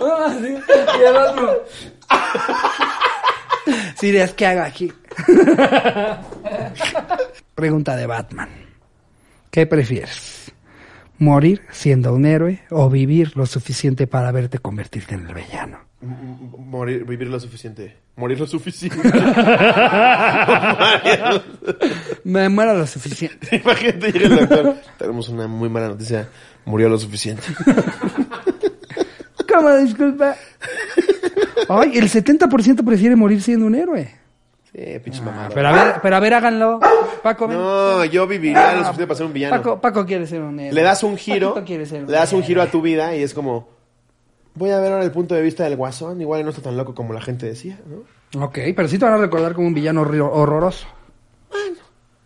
Uno 0.00 0.14
así, 0.26 0.56
y 0.56 1.04
el 1.04 1.16
otro. 1.16 1.64
Sí, 3.98 4.16
es 4.16 4.32
que 4.34 4.46
hago 4.46 4.62
aquí. 4.62 4.92
Pregunta 7.54 7.96
de 7.96 8.06
Batman. 8.06 8.48
¿Qué 9.50 9.66
prefieres? 9.66 10.52
¿Morir 11.18 11.62
siendo 11.70 12.14
un 12.14 12.24
héroe 12.24 12.62
o 12.70 12.88
vivir 12.88 13.36
lo 13.36 13.44
suficiente 13.44 14.06
para 14.06 14.32
verte 14.32 14.58
convertirte 14.58 15.14
en 15.16 15.26
el 15.28 15.34
villano? 15.34 15.80
Morir, 16.02 17.04
vivir 17.04 17.28
lo 17.28 17.38
suficiente. 17.38 17.94
Morir 18.16 18.40
lo 18.40 18.46
suficiente. 18.46 18.96
Me 22.24 22.48
muero 22.48 22.74
lo 22.74 22.86
suficiente. 22.86 23.56
Imagínate 23.64 24.12
llega 24.12 24.26
el 24.26 24.36
doctor. 24.48 24.76
Tenemos 24.98 25.28
una 25.28 25.46
muy 25.46 25.68
mala 25.68 25.88
noticia. 25.88 26.28
Murió 26.64 26.88
lo 26.88 26.98
suficiente. 26.98 27.42
¿Cómo 29.52 29.76
disculpa? 29.76 30.36
Ay, 31.68 31.98
el 31.98 32.08
70% 32.08 32.84
prefiere 32.84 33.14
morir 33.16 33.42
siendo 33.42 33.66
un 33.66 33.74
héroe. 33.74 34.10
Sí, 34.72 34.78
pinche 35.04 35.20
mamada. 35.20 35.48
Pero 35.52 35.68
a 35.68 35.72
ver, 35.72 35.94
pero 36.00 36.16
a 36.16 36.20
ver, 36.20 36.34
háganlo. 36.34 36.80
Paco, 37.22 37.48
ven. 37.48 37.58
No, 37.58 38.04
yo 38.04 38.26
viviría 38.26 38.72
lo 38.74 38.78
suficiente 38.84 39.06
para 39.06 39.16
ser 39.18 39.26
un 39.26 39.32
villano. 39.32 39.56
Paco, 39.56 39.80
Paco 39.80 40.06
quiere 40.06 40.26
ser 40.26 40.40
un 40.42 40.58
héroe. 40.60 40.72
Le 40.72 40.82
das 40.82 41.02
un 41.02 41.16
giro. 41.16 41.48
Paquito 41.54 41.66
quiere 41.66 41.86
ser 41.86 42.02
Le 42.08 42.12
das 42.12 42.32
un 42.32 42.38
héroe. 42.38 42.46
giro 42.46 42.62
a 42.62 42.66
tu 42.68 42.80
vida 42.80 43.14
y 43.16 43.22
es 43.22 43.34
como. 43.34 43.79
Voy 44.60 44.72
a 44.72 44.78
ver 44.78 44.92
ahora 44.92 45.04
el 45.04 45.10
punto 45.10 45.34
de 45.34 45.40
vista 45.40 45.64
del 45.64 45.74
guasón. 45.74 46.20
Igual 46.20 46.44
no 46.44 46.50
está 46.50 46.60
tan 46.60 46.76
loco 46.76 46.94
como 46.94 47.14
la 47.14 47.22
gente 47.22 47.46
decía, 47.46 47.80
¿no? 47.86 48.44
Ok, 48.44 48.58
pero 48.76 48.88
sí 48.88 48.98
te 48.98 49.06
van 49.06 49.14
a 49.14 49.16
recordar 49.16 49.54
como 49.54 49.66
un 49.66 49.72
villano 49.72 50.02
horroroso. 50.02 50.86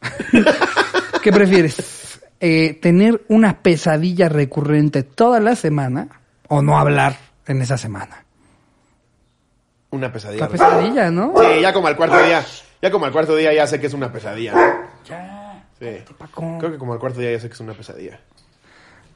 ¿Qué 1.22 1.32
prefieres? 1.32 2.20
Eh, 2.40 2.74
¿Tener 2.82 3.24
una 3.28 3.62
pesadilla 3.62 4.28
recurrente 4.28 5.04
toda 5.04 5.38
la 5.38 5.54
semana 5.54 6.08
o 6.48 6.60
no 6.60 6.76
hablar 6.76 7.16
en 7.46 7.62
esa 7.62 7.78
semana? 7.78 8.24
Una 9.90 10.10
pesadilla. 10.12 10.40
La 10.40 10.48
pesadilla, 10.48 11.10
¿no? 11.12 11.34
Sí, 11.38 11.60
ya 11.62 11.72
como 11.72 11.86
al 11.86 11.96
cuarto 11.96 12.20
día. 12.20 12.44
Ya 12.82 12.90
como 12.90 13.06
al 13.06 13.12
cuarto 13.12 13.36
día 13.36 13.54
ya 13.54 13.68
sé 13.68 13.78
que 13.78 13.86
es 13.86 13.94
una 13.94 14.10
pesadilla. 14.10 14.54
¿no? 14.54 14.88
Ya, 15.08 15.68
Sí. 15.78 16.02
Creo 16.58 16.72
que 16.72 16.78
como 16.78 16.94
al 16.94 16.98
cuarto 16.98 17.20
día 17.20 17.30
ya 17.30 17.38
sé 17.38 17.46
que 17.46 17.54
es 17.54 17.60
una 17.60 17.74
pesadilla. 17.74 18.18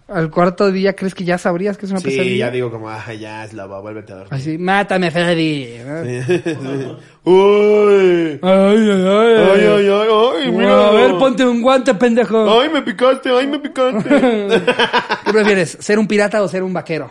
Al 0.08 0.30
cuarto 0.30 0.72
día 0.72 0.96
crees 0.96 1.14
que 1.14 1.22
ya 1.24 1.36
sabrías 1.36 1.76
que 1.76 1.84
es 1.84 1.92
una 1.92 2.00
Sí, 2.00 2.06
pesadilla. 2.08 2.46
ya 2.46 2.50
digo 2.50 2.70
como, 2.70 2.88
ah, 2.88 3.12
ya 3.12 3.44
es 3.44 3.52
lobo, 3.52 3.82
vuélvete 3.82 4.12
a 4.14 4.16
dormir. 4.16 4.32
Así, 4.34 4.56
mátame, 4.56 5.10
Freddy. 5.10 5.68
Uy. 7.24 8.38
Ay, 8.42 8.90
ay, 8.90 8.90
ay. 8.90 9.34
Ay, 9.36 9.66
ay, 9.66 9.88
ay, 9.88 10.08
ay, 10.44 10.52
mira. 10.52 10.88
a 10.88 10.90
ver, 10.92 11.10
ponte 11.18 11.44
un 11.44 11.60
guante, 11.60 11.94
pendejo. 11.94 12.60
Ay, 12.60 12.70
me 12.70 12.82
picaste, 12.82 13.28
ay, 13.30 13.46
me 13.46 13.58
picaste. 13.58 14.08
¿Qué 15.24 15.32
prefieres? 15.32 15.76
¿Ser 15.80 15.98
un 15.98 16.06
pirata 16.08 16.42
o 16.42 16.48
ser 16.48 16.62
un 16.62 16.72
vaquero? 16.72 17.10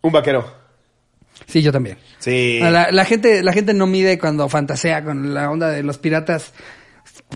Un 0.00 0.10
vaquero. 0.12 0.44
Sí, 1.46 1.62
yo 1.62 1.70
también. 1.72 1.98
Sí. 2.18 2.58
La, 2.60 2.90
la 2.90 3.04
gente, 3.04 3.42
la 3.42 3.52
gente 3.52 3.74
no 3.74 3.86
mide 3.86 4.18
cuando 4.18 4.48
fantasea 4.48 5.04
con 5.04 5.34
la 5.34 5.50
onda 5.50 5.70
de 5.70 5.82
los 5.82 5.98
piratas. 5.98 6.52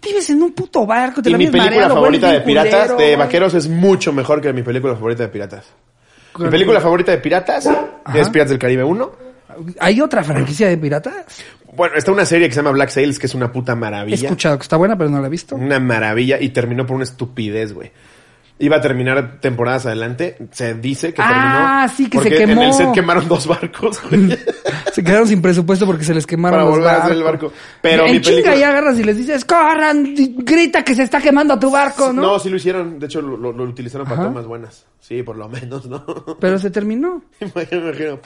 Vives 0.03 0.31
en 0.31 0.43
un 0.43 0.53
puto 0.53 0.87
barco, 0.87 1.23
te 1.23 1.29
Y 1.29 1.33
la 1.33 1.39
mi 1.39 1.47
película 1.47 1.71
mareado, 1.71 1.95
favorita 1.95 2.33
de 2.33 2.41
piratas, 2.41 2.91
culero, 2.93 2.97
de 2.97 3.17
vaqueros, 3.17 3.55
es 3.55 3.69
mucho 3.69 4.13
mejor 4.13 4.41
que 4.41 4.53
mi 4.53 4.63
película 4.63 4.95
favorita 4.95 5.23
de 5.25 5.29
piratas. 5.29 5.65
Mi 6.39 6.49
película 6.49 6.81
favorita 6.81 7.13
de 7.13 7.19
piratas 7.19 7.67
es 8.15 8.29
Piratas 8.29 8.51
del 8.51 8.59
Caribe 8.59 8.85
1. 8.85 9.13
¿Hay 9.81 10.01
otra 10.01 10.23
franquicia 10.23 10.69
de 10.69 10.77
piratas? 10.77 11.15
Bueno, 11.75 11.97
está 11.97 12.13
una 12.13 12.25
serie 12.25 12.49
que 12.49 12.55
se 12.55 12.61
llama 12.61 12.73
Black 12.73 12.91
Sails, 12.91 13.19
que 13.19 13.27
es 13.27 13.35
una 13.35 13.53
puta 13.53 13.73
He 13.73 13.77
maravilla. 13.77 14.17
escuchado 14.17 14.59
que 14.59 14.63
está 14.63 14.77
buena, 14.77 14.97
pero 14.97 15.11
no 15.11 15.21
la 15.21 15.27
he 15.27 15.31
visto. 15.31 15.57
Una 15.57 15.79
maravilla 15.79 16.41
y 16.41 16.51
terminó 16.51 16.87
por 16.87 16.97
una 16.97 17.05
estupidez, 17.05 17.73
güey. 17.73 17.91
Iba 18.59 18.77
a 18.77 18.81
terminar 18.81 19.39
temporadas 19.41 19.85
adelante. 19.85 20.39
Se 20.51 20.73
dice 20.75 21.13
que 21.13 21.21
Ah, 21.23 21.87
terminó. 21.89 21.97
sí, 21.97 22.05
que 22.11 22.17
se 22.19 22.23
porque 22.31 22.39
quemó. 22.39 22.63
En 22.63 22.69
el 22.69 22.73
set 22.75 22.93
quemaron 22.93 23.29
dos 23.29 23.47
barcos, 23.47 24.01
güey. 24.09 24.39
Se 24.95 25.05
quedaron 25.05 25.29
sin 25.29 25.43
presupuesto 25.43 25.85
porque 25.85 26.05
se 26.05 26.15
les 26.15 26.27
quemaron 26.27 26.59
Para 26.61 26.65
los 26.65 26.75
volver 26.79 26.89
a 26.89 26.93
barcos. 26.93 27.05
hacer 27.05 27.17
el 27.19 27.23
barco. 27.23 27.53
Pero 27.83 28.07
en 28.07 28.13
mi 28.13 28.21
chinga 28.23 28.37
película- 28.37 28.57
y 28.57 28.63
agarras 28.63 28.99
y 28.99 29.05
les 29.05 29.17
dices, 29.19 29.45
corran, 29.45 30.15
grita 30.39 30.83
que 30.83 30.95
se 30.95 31.03
está 31.03 31.21
quemando 31.21 31.59
tu 31.59 31.71
barco, 31.71 32.15
¿no? 32.15 32.23
No, 32.23 32.39
sí 32.39 32.49
lo 32.49 32.57
hicieron. 32.57 32.99
De 32.99 33.05
hecho, 33.05 33.21
lo, 33.21 33.37
lo- 33.37 33.53
lo 33.53 33.65
utilizaron 33.65 34.07
para 34.07 34.23
tomas 34.23 34.47
buenas. 34.47 34.87
Sí, 35.01 35.23
por 35.23 35.37
lo 35.37 35.51
menos, 35.51 35.85
¿no? 35.85 36.03
Pero 36.41 36.59
se 36.59 36.71
terminó. 36.71 37.23
Imagino, 37.41 37.91
imagino. 37.91 38.19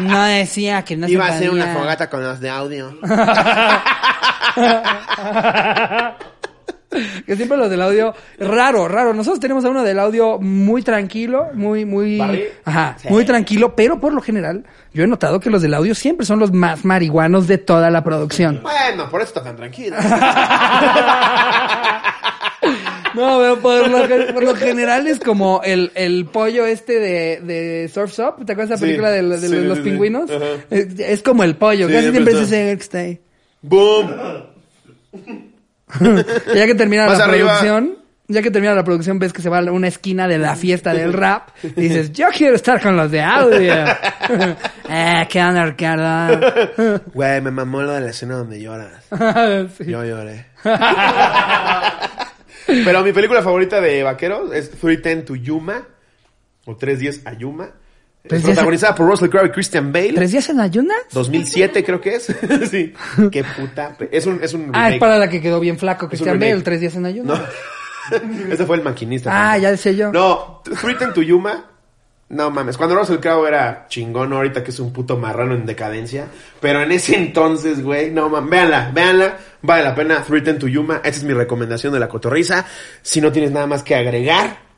No 0.00 0.24
decía 0.24 0.82
que 0.84 0.96
no 0.96 1.06
se 1.06 1.12
Iba 1.12 1.26
a 1.26 1.28
hacer 1.28 1.50
una 1.50 1.72
fogata 1.72 2.10
con 2.10 2.22
los 2.24 2.40
de 2.40 2.50
audio. 2.50 2.98
Que 7.26 7.36
siempre 7.36 7.56
los 7.56 7.70
del 7.70 7.80
audio, 7.82 8.14
raro, 8.38 8.88
raro. 8.88 9.14
Nosotros 9.14 9.38
tenemos 9.40 9.64
a 9.64 9.70
uno 9.70 9.82
del 9.84 9.98
audio 9.98 10.38
muy 10.40 10.82
tranquilo, 10.82 11.48
muy, 11.54 11.84
muy, 11.84 12.18
¿Barry? 12.18 12.44
ajá, 12.64 12.96
muy 13.08 13.24
tranquilo, 13.24 13.76
pero 13.76 14.00
por 14.00 14.12
lo 14.12 14.20
general, 14.20 14.64
yo 14.92 15.04
he 15.04 15.06
notado 15.06 15.38
que 15.40 15.50
los 15.50 15.62
del 15.62 15.74
audio 15.74 15.94
siempre 15.94 16.26
son 16.26 16.38
los 16.40 16.52
más 16.52 16.84
marihuanos 16.84 17.46
de 17.46 17.58
toda 17.58 17.90
la 17.90 18.02
producción. 18.02 18.60
Bueno, 18.62 19.08
por 19.08 19.20
eso 19.20 19.28
está 19.28 19.42
tan 19.44 19.56
tranquilo. 19.56 19.96
No, 23.14 23.38
pero 23.40 23.58
por 23.58 23.88
lo, 23.88 24.32
por 24.34 24.44
lo 24.44 24.54
general 24.54 25.06
es 25.08 25.18
como 25.18 25.62
el, 25.64 25.90
el 25.96 26.26
pollo 26.26 26.64
este 26.64 27.00
de, 27.00 27.40
de 27.40 27.90
Surf's 27.92 28.20
Up. 28.20 28.44
¿Te 28.46 28.52
acuerdas 28.52 28.68
de 28.68 28.74
la 28.74 28.78
Sí, 28.78 28.84
película 28.84 29.10
de, 29.10 29.22
de 29.22 29.48
sí, 29.48 29.64
los 29.66 29.78
sí, 29.78 29.84
pingüinos? 29.84 30.30
Es, 30.70 30.98
es 30.98 31.22
como 31.22 31.42
el 31.42 31.56
pollo, 31.56 31.88
casi 31.88 32.12
siempre 32.12 32.34
es 32.34 32.40
ese 32.40 32.76
que 32.76 32.82
está 32.82 32.98
ahí. 32.98 33.20
¡Boom! 33.62 34.10
Ya 36.54 36.66
que 36.66 36.74
termina 36.74 37.06
la 37.06 37.24
arriba. 37.24 37.48
producción, 37.48 37.98
Ya 38.28 38.42
que 38.42 38.50
termina 38.50 38.74
la 38.74 38.84
producción, 38.84 39.18
ves 39.18 39.32
que 39.32 39.42
se 39.42 39.48
va 39.48 39.58
a 39.58 39.72
una 39.72 39.88
esquina 39.88 40.28
de 40.28 40.38
la 40.38 40.54
fiesta 40.56 40.92
del 40.94 41.12
rap. 41.12 41.48
Y 41.62 41.80
dices, 41.80 42.12
yo 42.12 42.28
quiero 42.36 42.54
estar 42.54 42.80
con 42.80 42.96
los 42.96 43.10
de 43.10 43.20
audio. 43.22 43.74
eh, 44.88 45.26
¿qué 45.28 45.42
onda, 45.42 45.66
Ricardo? 45.66 47.00
Güey, 47.12 47.40
me 47.40 47.50
mamó 47.50 47.82
lo 47.82 47.92
de 47.92 48.00
la 48.00 48.10
escena 48.10 48.36
donde 48.36 48.60
lloras. 48.60 49.04
Sí. 49.76 49.84
Yo 49.86 50.04
lloré. 50.04 50.46
Pero 52.66 53.02
mi 53.02 53.12
película 53.12 53.42
favorita 53.42 53.80
de 53.80 54.02
vaqueros 54.02 54.52
es 54.52 54.70
310 54.70 55.24
to 55.24 55.34
Yuma. 55.34 55.82
O 56.66 56.76
310 56.76 57.26
a 57.26 57.32
Yuma. 57.32 57.70
¿Tres 58.22 58.40
Es 58.40 58.46
días 58.46 58.58
a- 58.58 58.60
protagonizada 58.60 58.94
por 58.94 59.06
Russell 59.06 59.28
Crowe 59.28 59.46
y 59.46 59.50
Christian 59.50 59.92
Bale. 59.92 60.12
¿Tres 60.12 60.30
días 60.32 60.48
en 60.50 60.60
ayunas? 60.60 60.98
2007 61.12 61.82
creo 61.84 62.00
que 62.00 62.14
es. 62.16 62.24
sí. 62.70 62.92
Qué 63.32 63.44
puta. 63.44 63.96
Es 64.10 64.26
un, 64.26 64.40
es 64.42 64.52
un 64.54 64.70
Ah, 64.74 64.88
es 64.88 64.94
remake. 64.94 65.00
para 65.00 65.18
la 65.18 65.28
que 65.28 65.40
quedó 65.40 65.58
bien 65.60 65.78
flaco, 65.78 66.08
Cristian 66.08 66.34
remake. 66.34 66.50
Bale, 66.52 66.62
tres 66.62 66.80
días 66.80 66.94
en 66.96 67.06
ayunas. 67.06 67.38
No. 67.38 67.46
Ese 68.52 68.66
fue 68.66 68.76
el 68.76 68.82
maquinista. 68.82 69.30
Ah, 69.52 69.56
ya 69.58 69.70
decía 69.70 69.92
yo. 69.92 70.12
No, 70.12 70.62
310 70.64 71.14
to 71.14 71.22
Yuma. 71.22 71.66
No 72.28 72.48
mames, 72.48 72.76
cuando 72.76 72.94
Russell 72.94 73.16
Crowe 73.18 73.48
era 73.48 73.86
chingón, 73.88 74.32
ahorita 74.32 74.62
que 74.62 74.70
es 74.70 74.78
un 74.78 74.92
puto 74.92 75.16
marrano 75.16 75.52
en 75.54 75.66
decadencia. 75.66 76.26
Pero 76.60 76.80
en 76.82 76.92
ese 76.92 77.16
entonces, 77.16 77.82
güey, 77.82 78.12
no 78.12 78.28
mames, 78.28 78.50
véanla, 78.50 78.90
véanla, 78.94 79.38
vale 79.62 79.82
la 79.82 79.94
pena. 79.96 80.22
310 80.22 80.58
to 80.60 80.68
Yuma, 80.68 80.96
esa 81.02 81.18
es 81.18 81.24
mi 81.24 81.32
recomendación 81.32 81.92
de 81.92 81.98
la 81.98 82.08
cotorriza. 82.08 82.64
Si 83.02 83.20
no 83.20 83.32
tienes 83.32 83.50
nada 83.50 83.66
más 83.66 83.82
que 83.82 83.96
agregar. 83.96 84.69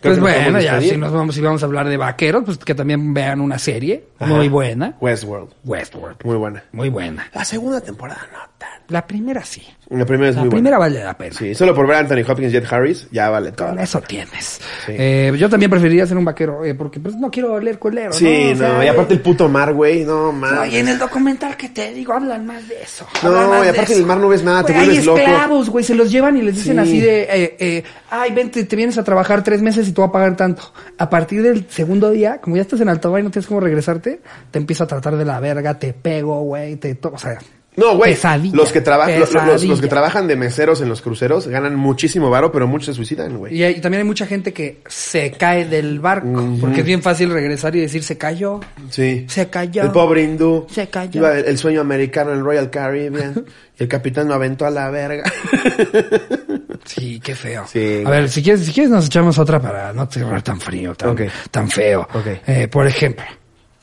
Creo 0.00 0.18
Pues 0.18 0.20
bueno, 0.20 0.60
ya 0.60 0.80
si 0.80 0.96
nos 0.96 1.12
vamos, 1.12 1.34
si 1.34 1.40
vamos 1.40 1.62
a 1.62 1.66
hablar 1.66 1.88
de 1.88 1.96
vaqueros, 1.96 2.42
pues 2.44 2.58
que 2.58 2.74
también 2.74 3.12
vean 3.14 3.40
una 3.40 3.58
serie 3.58 4.04
Ajá. 4.18 4.32
muy 4.34 4.48
buena. 4.48 4.96
Westworld, 5.00 5.50
Westworld. 5.64 6.16
muy 6.24 6.36
buena. 6.36 6.64
Muy 6.72 6.88
buena. 6.88 7.28
La 7.34 7.44
segunda 7.44 7.80
temporada 7.80 8.20
no 8.32 8.38
tan. 8.58 8.68
La 8.88 9.06
primera 9.06 9.44
sí. 9.44 9.62
La 9.88 10.04
primera 10.04 10.30
es 10.30 10.36
La 10.36 10.42
muy 10.42 10.50
primera 10.50 10.76
buena. 10.78 10.94
vale 10.94 11.04
la 11.04 11.16
pena. 11.16 11.34
Sí, 11.36 11.54
solo 11.54 11.74
por 11.74 11.86
ver 11.86 11.96
a 11.96 12.00
Anthony 12.00 12.24
Hopkins 12.28 12.52
y 12.52 12.56
Ed 12.56 12.64
Harris, 12.70 13.08
ya 13.12 13.28
vale 13.30 13.52
todo. 13.52 13.68
Con 13.68 13.78
eso 13.78 14.00
tienes. 14.00 14.60
Sí. 14.86 14.92
Eh, 14.96 15.32
yo 15.36 15.48
también 15.48 15.70
preferiría 15.70 16.06
ser 16.06 16.16
un 16.16 16.24
vaquero, 16.24 16.64
eh, 16.64 16.74
porque 16.74 16.98
pues 17.00 17.14
no 17.16 17.30
quiero 17.30 17.54
oler 17.54 17.78
culero. 17.78 18.12
Sí, 18.12 18.52
¿no? 18.56 18.68
No, 18.68 18.74
sea, 18.76 18.84
y 18.84 18.88
aparte 18.88 19.14
el 19.14 19.20
puto 19.20 19.48
mar, 19.48 19.72
güey, 19.74 20.04
no 20.04 20.26
No, 20.26 20.32
mames. 20.32 20.72
y 20.72 20.76
en 20.78 20.88
el 20.88 20.98
documental 20.98 21.56
que 21.56 21.68
te 21.68 21.92
digo 21.92 22.12
hablan 22.12 22.46
más 22.46 22.66
de 22.68 22.82
eso. 22.82 23.06
No, 23.22 23.64
y 23.64 23.68
aparte 23.68 23.94
del 23.94 24.06
mar 24.06 24.18
no 24.18 24.28
ves 24.28 24.42
nada, 24.44 24.64
te 24.64 24.72
Güey, 24.72 24.84
vuelves 24.86 24.98
hay 25.00 25.04
loco. 25.06 25.18
esclavos, 25.18 25.70
güey, 25.70 25.84
se 25.84 25.94
los 25.94 26.10
llevan 26.10 26.36
y 26.36 26.42
les 26.42 26.54
dicen 26.56 26.74
Sí. 26.74 26.78
así 26.80 27.00
de, 27.00 27.22
eh, 27.22 27.56
eh, 27.58 27.84
ay, 28.10 28.32
vente, 28.32 28.64
te 28.64 28.76
vienes 28.76 28.98
a 28.98 29.04
trabajar 29.04 29.42
tres 29.44 29.60
meses 29.62 29.89
y 29.90 29.92
tú 29.92 30.00
vas 30.02 30.08
a 30.08 30.12
pagar 30.12 30.36
tanto. 30.36 30.62
A 30.98 31.10
partir 31.10 31.42
del 31.42 31.66
segundo 31.68 32.10
día, 32.10 32.38
como 32.40 32.56
ya 32.56 32.62
estás 32.62 32.80
en 32.80 32.88
alta 32.88 33.08
mar 33.10 33.20
y 33.20 33.24
no 33.24 33.30
tienes 33.30 33.46
cómo 33.46 33.60
regresarte, 33.60 34.20
te 34.50 34.58
empieza 34.58 34.84
a 34.84 34.86
tratar 34.86 35.16
de 35.16 35.24
la 35.24 35.38
verga, 35.40 35.78
te 35.78 35.92
pego, 35.92 36.40
güey, 36.42 36.76
te 36.76 36.94
to- 36.94 37.12
o 37.14 37.18
sea, 37.18 37.38
No, 37.76 37.96
güey. 37.96 38.16
Los 38.52 38.72
que, 38.72 38.80
traba- 38.80 39.06
los, 39.08 39.32
los- 39.32 39.44
los 39.44 39.44
pesadilla. 39.52 39.80
que 39.80 39.86
trabajan 39.88 40.26
de 40.26 40.34
meseros 40.36 40.80
en 40.82 40.88
los 40.88 41.00
cruceros 41.00 41.46
ganan 41.46 41.76
muchísimo 41.76 42.28
varo, 42.28 42.50
pero 42.50 42.66
muchos 42.66 42.86
se 42.86 42.94
suicidan, 42.94 43.38
güey. 43.38 43.62
y, 43.62 43.80
también 43.80 44.00
hay 44.02 44.06
mucha 44.06 44.26
gente 44.26 44.52
que 44.52 44.80
se 44.88 45.30
cae 45.30 45.64
del 45.66 46.00
barco, 46.00 46.56
porque 46.60 46.80
es 46.80 46.86
bien 46.86 47.00
fácil 47.00 47.30
regresar 47.30 47.74
y 47.76 47.80
decir 47.80 48.02
se 48.02 48.18
cayó. 48.18 48.58
Sí. 48.90 49.24
Se 49.28 49.48
cayó. 49.48 49.82
El 49.84 49.92
pobre 49.92 50.22
hindú. 50.24 50.66
Se 50.68 50.88
cayó. 50.88 51.20
Iba 51.20 51.38
el, 51.38 51.44
el 51.46 51.58
sueño 51.58 51.80
americano 51.80 52.32
en 52.32 52.38
el 52.38 52.44
Royal 52.44 52.70
Caribbean. 52.70 53.44
y 53.78 53.82
el 53.84 53.88
capitán 53.88 54.26
lo 54.28 54.34
aventó 54.34 54.66
a 54.66 54.70
la 54.70 54.90
verga. 54.90 55.22
Sí, 56.94 57.20
qué 57.20 57.36
feo. 57.36 57.64
Sí. 57.68 58.02
A 58.04 58.10
ver, 58.10 58.28
si 58.28 58.42
quieres, 58.42 58.66
si 58.66 58.72
quieres 58.72 58.90
nos 58.90 59.06
echamos 59.06 59.38
otra 59.38 59.60
para 59.60 59.92
no 59.92 60.08
tener 60.08 60.42
tan 60.42 60.60
frío, 60.60 60.92
tan, 60.96 61.70
feo. 61.70 62.08
Eh, 62.46 62.66
por 62.66 62.84
ejemplo, 62.84 63.24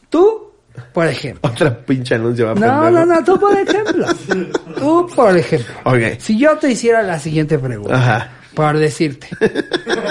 tú, 0.10 0.52
por 0.92 1.08
ejemplo. 1.08 1.50
Otra 1.50 1.74
pinche 1.86 2.16
anuncio 2.16 2.48
va 2.48 2.52
a 2.52 2.56
No, 2.56 2.92
no, 2.92 3.06
no, 3.06 3.24
tú 3.24 3.40
por 3.40 3.58
ejemplo. 3.58 4.06
tú 4.78 5.10
por 5.16 5.38
ejemplo. 5.38 5.74
Ok. 5.86 6.20
Si 6.20 6.38
yo 6.38 6.58
te 6.58 6.70
hiciera 6.70 7.02
la 7.02 7.18
siguiente 7.18 7.58
pregunta. 7.58 7.96
Ajá. 7.96 8.32
Por 8.54 8.78
decirte. 8.78 9.30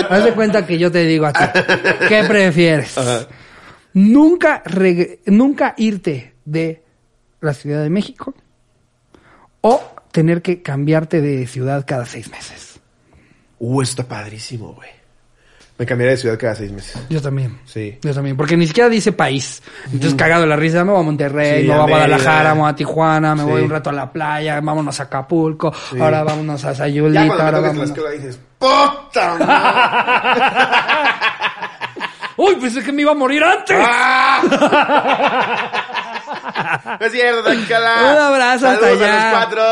Haz 0.09 0.25
de 0.25 0.33
cuenta 0.33 0.67
que 0.67 0.79
yo 0.79 0.91
te 0.91 1.05
digo 1.05 1.27
a 1.27 1.35
ti. 1.35 1.45
¿Qué 2.09 2.25
prefieres? 2.27 2.97
Ajá. 2.97 3.27
Nunca, 3.93 4.63
nunca 5.27 5.75
irte 5.77 6.35
de 6.47 6.83
la 7.43 7.53
Ciudad 7.53 7.83
de 7.83 7.91
México 7.91 8.35
o 9.61 9.83
tener 10.13 10.41
que 10.41 10.63
cambiarte 10.63 11.21
de 11.21 11.47
ciudad 11.47 11.85
cada 11.87 12.07
seis 12.07 12.31
meses. 12.31 12.66
Uh, 13.59 13.83
está 13.83 14.05
padrísimo, 14.05 14.73
güey. 14.75 14.91
Me 15.79 15.85
cambiaría 15.85 16.13
de 16.13 16.17
ciudad 16.17 16.39
cada 16.39 16.55
seis 16.55 16.73
meses. 16.73 16.97
Yo 17.11 17.21
también. 17.21 17.59
Sí. 17.67 17.99
Yo 18.01 18.15
también, 18.15 18.35
porque 18.37 18.57
ni 18.57 18.67
siquiera 18.67 18.89
dice 18.89 19.13
país. 19.13 19.63
Entonces, 19.85 20.15
cagado 20.15 20.41
de 20.43 20.47
la 20.49 20.57
risa, 20.57 20.83
me 20.85 20.93
voy 20.93 21.01
a 21.01 21.05
Monterrey, 21.05 21.63
Sí, 21.63 21.69
me 21.69 21.75
voy 21.75 21.85
a 21.85 21.89
Guadalajara, 21.89 22.55
me 22.55 22.61
voy 22.63 22.71
a 22.71 22.75
Tijuana, 22.75 23.35
me 23.35 23.43
Sí. 23.45 23.49
voy 23.51 23.61
un 23.63 23.71
rato 23.71 23.91
a 23.91 23.93
la 23.93 24.11
playa, 24.11 24.59
vámonos 24.63 24.99
a 25.01 25.03
Acapulco, 25.03 25.75
ahora 26.01 26.23
vámonos 26.25 26.65
a 26.65 26.75
Sayulita, 26.75 27.21
Ya 27.21 27.27
cuando 27.27 27.45
ahora 27.45 27.61
me 27.61 27.69
vámonos... 27.69 27.95
dices, 28.15 28.41
¡Puta! 28.59 29.37
¡Uy, 32.39 32.57
pensé 32.57 32.83
que 32.83 32.93
me 32.93 33.03
iba 33.03 33.13
a 33.13 33.15
morir 33.15 33.45
antes! 33.45 33.77
¡Ah! 33.79 35.83
No 37.01 37.07
es 37.07 37.13
cierto, 37.13 37.43
tranquila. 37.43 37.95
Un 38.13 38.19
abrazo 38.19 38.69
hasta 38.69 38.87
Saludos 38.87 39.03
allá. 39.03 39.21
a 39.21 39.25
los 39.25 39.33
cuatro. 39.47 39.65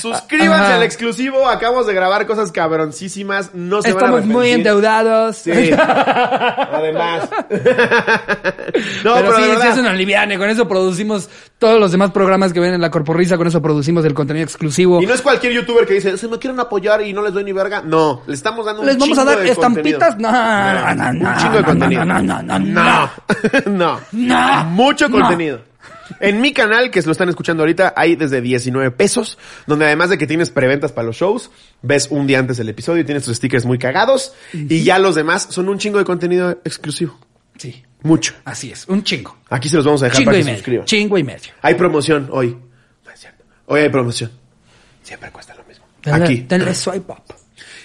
Suscríbanse 0.00 0.64
Ajá. 0.64 0.74
al 0.76 0.82
exclusivo. 0.82 1.48
Acabamos 1.48 1.86
de 1.86 1.94
grabar 1.94 2.26
cosas 2.26 2.52
cabroncísimas. 2.52 3.54
No 3.54 3.82
se 3.82 3.90
Estamos 3.90 4.20
van 4.20 4.22
a 4.22 4.26
muy 4.26 4.50
arrepentir. 4.50 4.54
endeudados. 4.58 5.36
Sí. 5.36 5.50
Además. 5.76 7.28
no, 7.50 9.14
pero, 9.14 9.26
pero, 9.28 9.36
sí, 9.36 9.42
de 9.42 9.44
sí 9.44 9.50
verdad. 9.50 9.68
es 9.72 9.78
un 9.78 9.86
aliviane. 9.86 10.38
Con 10.38 10.48
eso 10.48 10.66
producimos 10.68 11.28
todos 11.58 11.78
los 11.80 11.92
demás 11.92 12.10
programas 12.12 12.52
que 12.52 12.60
ven 12.60 12.74
en 12.74 12.80
la 12.80 12.90
Corporrisa. 12.90 13.36
Con 13.36 13.46
eso 13.46 13.60
producimos 13.60 14.04
el 14.04 14.14
contenido 14.14 14.44
exclusivo. 14.44 15.02
Y 15.02 15.06
no 15.06 15.14
es 15.14 15.22
cualquier 15.22 15.52
youtuber 15.52 15.86
que 15.86 15.94
dice, 15.94 16.16
se 16.16 16.28
me 16.28 16.38
quieren 16.38 16.58
apoyar 16.60 17.00
y 17.02 17.12
no 17.12 17.22
les 17.22 17.32
doy 17.32 17.44
ni 17.44 17.52
verga. 17.52 17.82
No, 17.84 18.22
le 18.26 18.34
estamos 18.34 18.64
dando 18.66 18.82
un 18.82 18.86
¿Les 18.86 18.98
vamos 18.98 19.18
a 19.18 19.24
dar 19.24 19.44
estampitas? 19.46 20.16
No, 20.18 20.30
no, 20.30 20.94
no, 20.94 21.12
no, 21.12 21.30
Un 21.30 21.36
chingo 21.36 21.56
de 21.58 21.64
contenido. 21.64 22.04
no, 22.04 22.20
no, 22.22 22.42
no, 22.42 22.58
no, 22.58 22.58
No. 22.58 23.10
no. 23.66 24.00
No. 24.12 24.64
Mucho 24.66 25.08
No. 25.08 25.18
contenido. 25.20 25.60
En 26.20 26.40
mi 26.40 26.52
canal, 26.52 26.90
que 26.90 27.00
se 27.00 27.06
lo 27.08 27.12
están 27.12 27.28
escuchando 27.30 27.62
ahorita, 27.62 27.94
hay 27.96 28.14
desde 28.14 28.40
19 28.40 28.90
pesos, 28.92 29.38
donde 29.66 29.86
además 29.86 30.10
de 30.10 30.18
que 30.18 30.26
tienes 30.26 30.50
preventas 30.50 30.92
para 30.92 31.06
los 31.06 31.16
shows, 31.16 31.50
ves 31.82 32.08
un 32.10 32.26
día 32.26 32.38
antes 32.38 32.58
el 32.58 32.68
episodio 32.68 33.00
y 33.02 33.04
tienes 33.04 33.24
tus 33.24 33.36
stickers 33.36 33.64
muy 33.64 33.78
cagados, 33.78 34.34
y 34.52 34.82
ya 34.84 34.98
los 34.98 35.14
demás 35.14 35.48
son 35.50 35.68
un 35.68 35.78
chingo 35.78 35.98
de 35.98 36.04
contenido 36.04 36.50
exclusivo. 36.64 37.18
Sí, 37.56 37.82
Mucho. 38.02 38.34
así 38.44 38.70
es. 38.70 38.86
Un 38.88 39.02
chingo. 39.02 39.36
Aquí 39.50 39.68
se 39.68 39.76
los 39.76 39.84
vamos 39.84 40.02
a 40.02 40.06
dejar 40.06 40.18
Chingo 40.18 40.30
para 40.30 40.38
que 40.38 40.44
se 40.44 40.54
suscriban. 40.54 40.86
Chingo 40.86 41.18
y 41.18 41.24
medio. 41.24 41.52
Hay 41.60 41.74
promoción 41.74 42.28
hoy. 42.30 42.56
No 43.04 43.10
es 43.10 43.20
cierto. 43.20 43.44
Hoy 43.66 43.80
hay 43.80 43.88
promoción. 43.90 44.30
Siempre 45.02 45.30
cuesta 45.30 45.54
lo 45.54 45.64
mismo. 45.64 45.84
Aquí. 46.06 46.46
denle 46.48 46.74
swipe 46.74 47.12
up. 47.12 47.39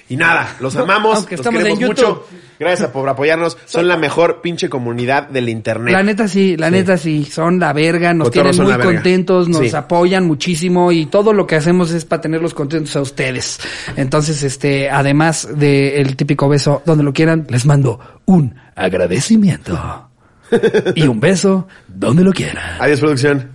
Y 0.07 0.17
nada, 0.17 0.55
los 0.59 0.75
amamos, 0.75 1.17
Aunque 1.17 1.35
los 1.37 1.47
queremos 1.47 1.79
en 1.81 1.87
mucho. 1.87 2.27
Gracias 2.59 2.89
por 2.91 3.09
apoyarnos. 3.09 3.57
Son 3.65 3.87
la 3.87 3.97
mejor 3.97 4.39
pinche 4.41 4.69
comunidad 4.69 5.27
del 5.29 5.49
internet. 5.49 5.91
La 5.93 6.03
neta 6.03 6.27
sí, 6.27 6.55
la 6.55 6.69
neta 6.69 6.95
sí, 6.95 7.25
son 7.25 7.59
la 7.59 7.73
verga, 7.73 8.13
nos 8.13 8.29
Cotorros 8.29 8.55
tienen 8.55 8.73
muy 8.75 8.81
contentos, 8.85 9.49
nos 9.49 9.67
Sí. 9.67 9.75
apoyan 9.75 10.25
muchísimo 10.25 10.91
y 10.91 11.07
todo 11.07 11.33
lo 11.33 11.47
que 11.47 11.55
hacemos 11.55 11.91
es 11.91 12.05
para 12.05 12.21
tenerlos 12.21 12.53
contentos 12.53 12.95
a 12.95 13.01
ustedes. 13.01 13.59
Entonces, 13.97 14.43
este, 14.43 14.89
además 14.89 15.49
del 15.53 16.15
típico 16.15 16.47
beso, 16.47 16.83
donde 16.85 17.03
lo 17.03 17.11
quieran, 17.11 17.47
les 17.49 17.65
mando 17.65 17.99
un 18.25 18.55
agradecimiento 18.75 20.07
y 20.95 21.07
un 21.07 21.19
beso 21.19 21.67
donde 21.87 22.23
lo 22.23 22.31
quieran. 22.31 22.77
Adiós, 22.79 22.99
producción. 22.99 23.54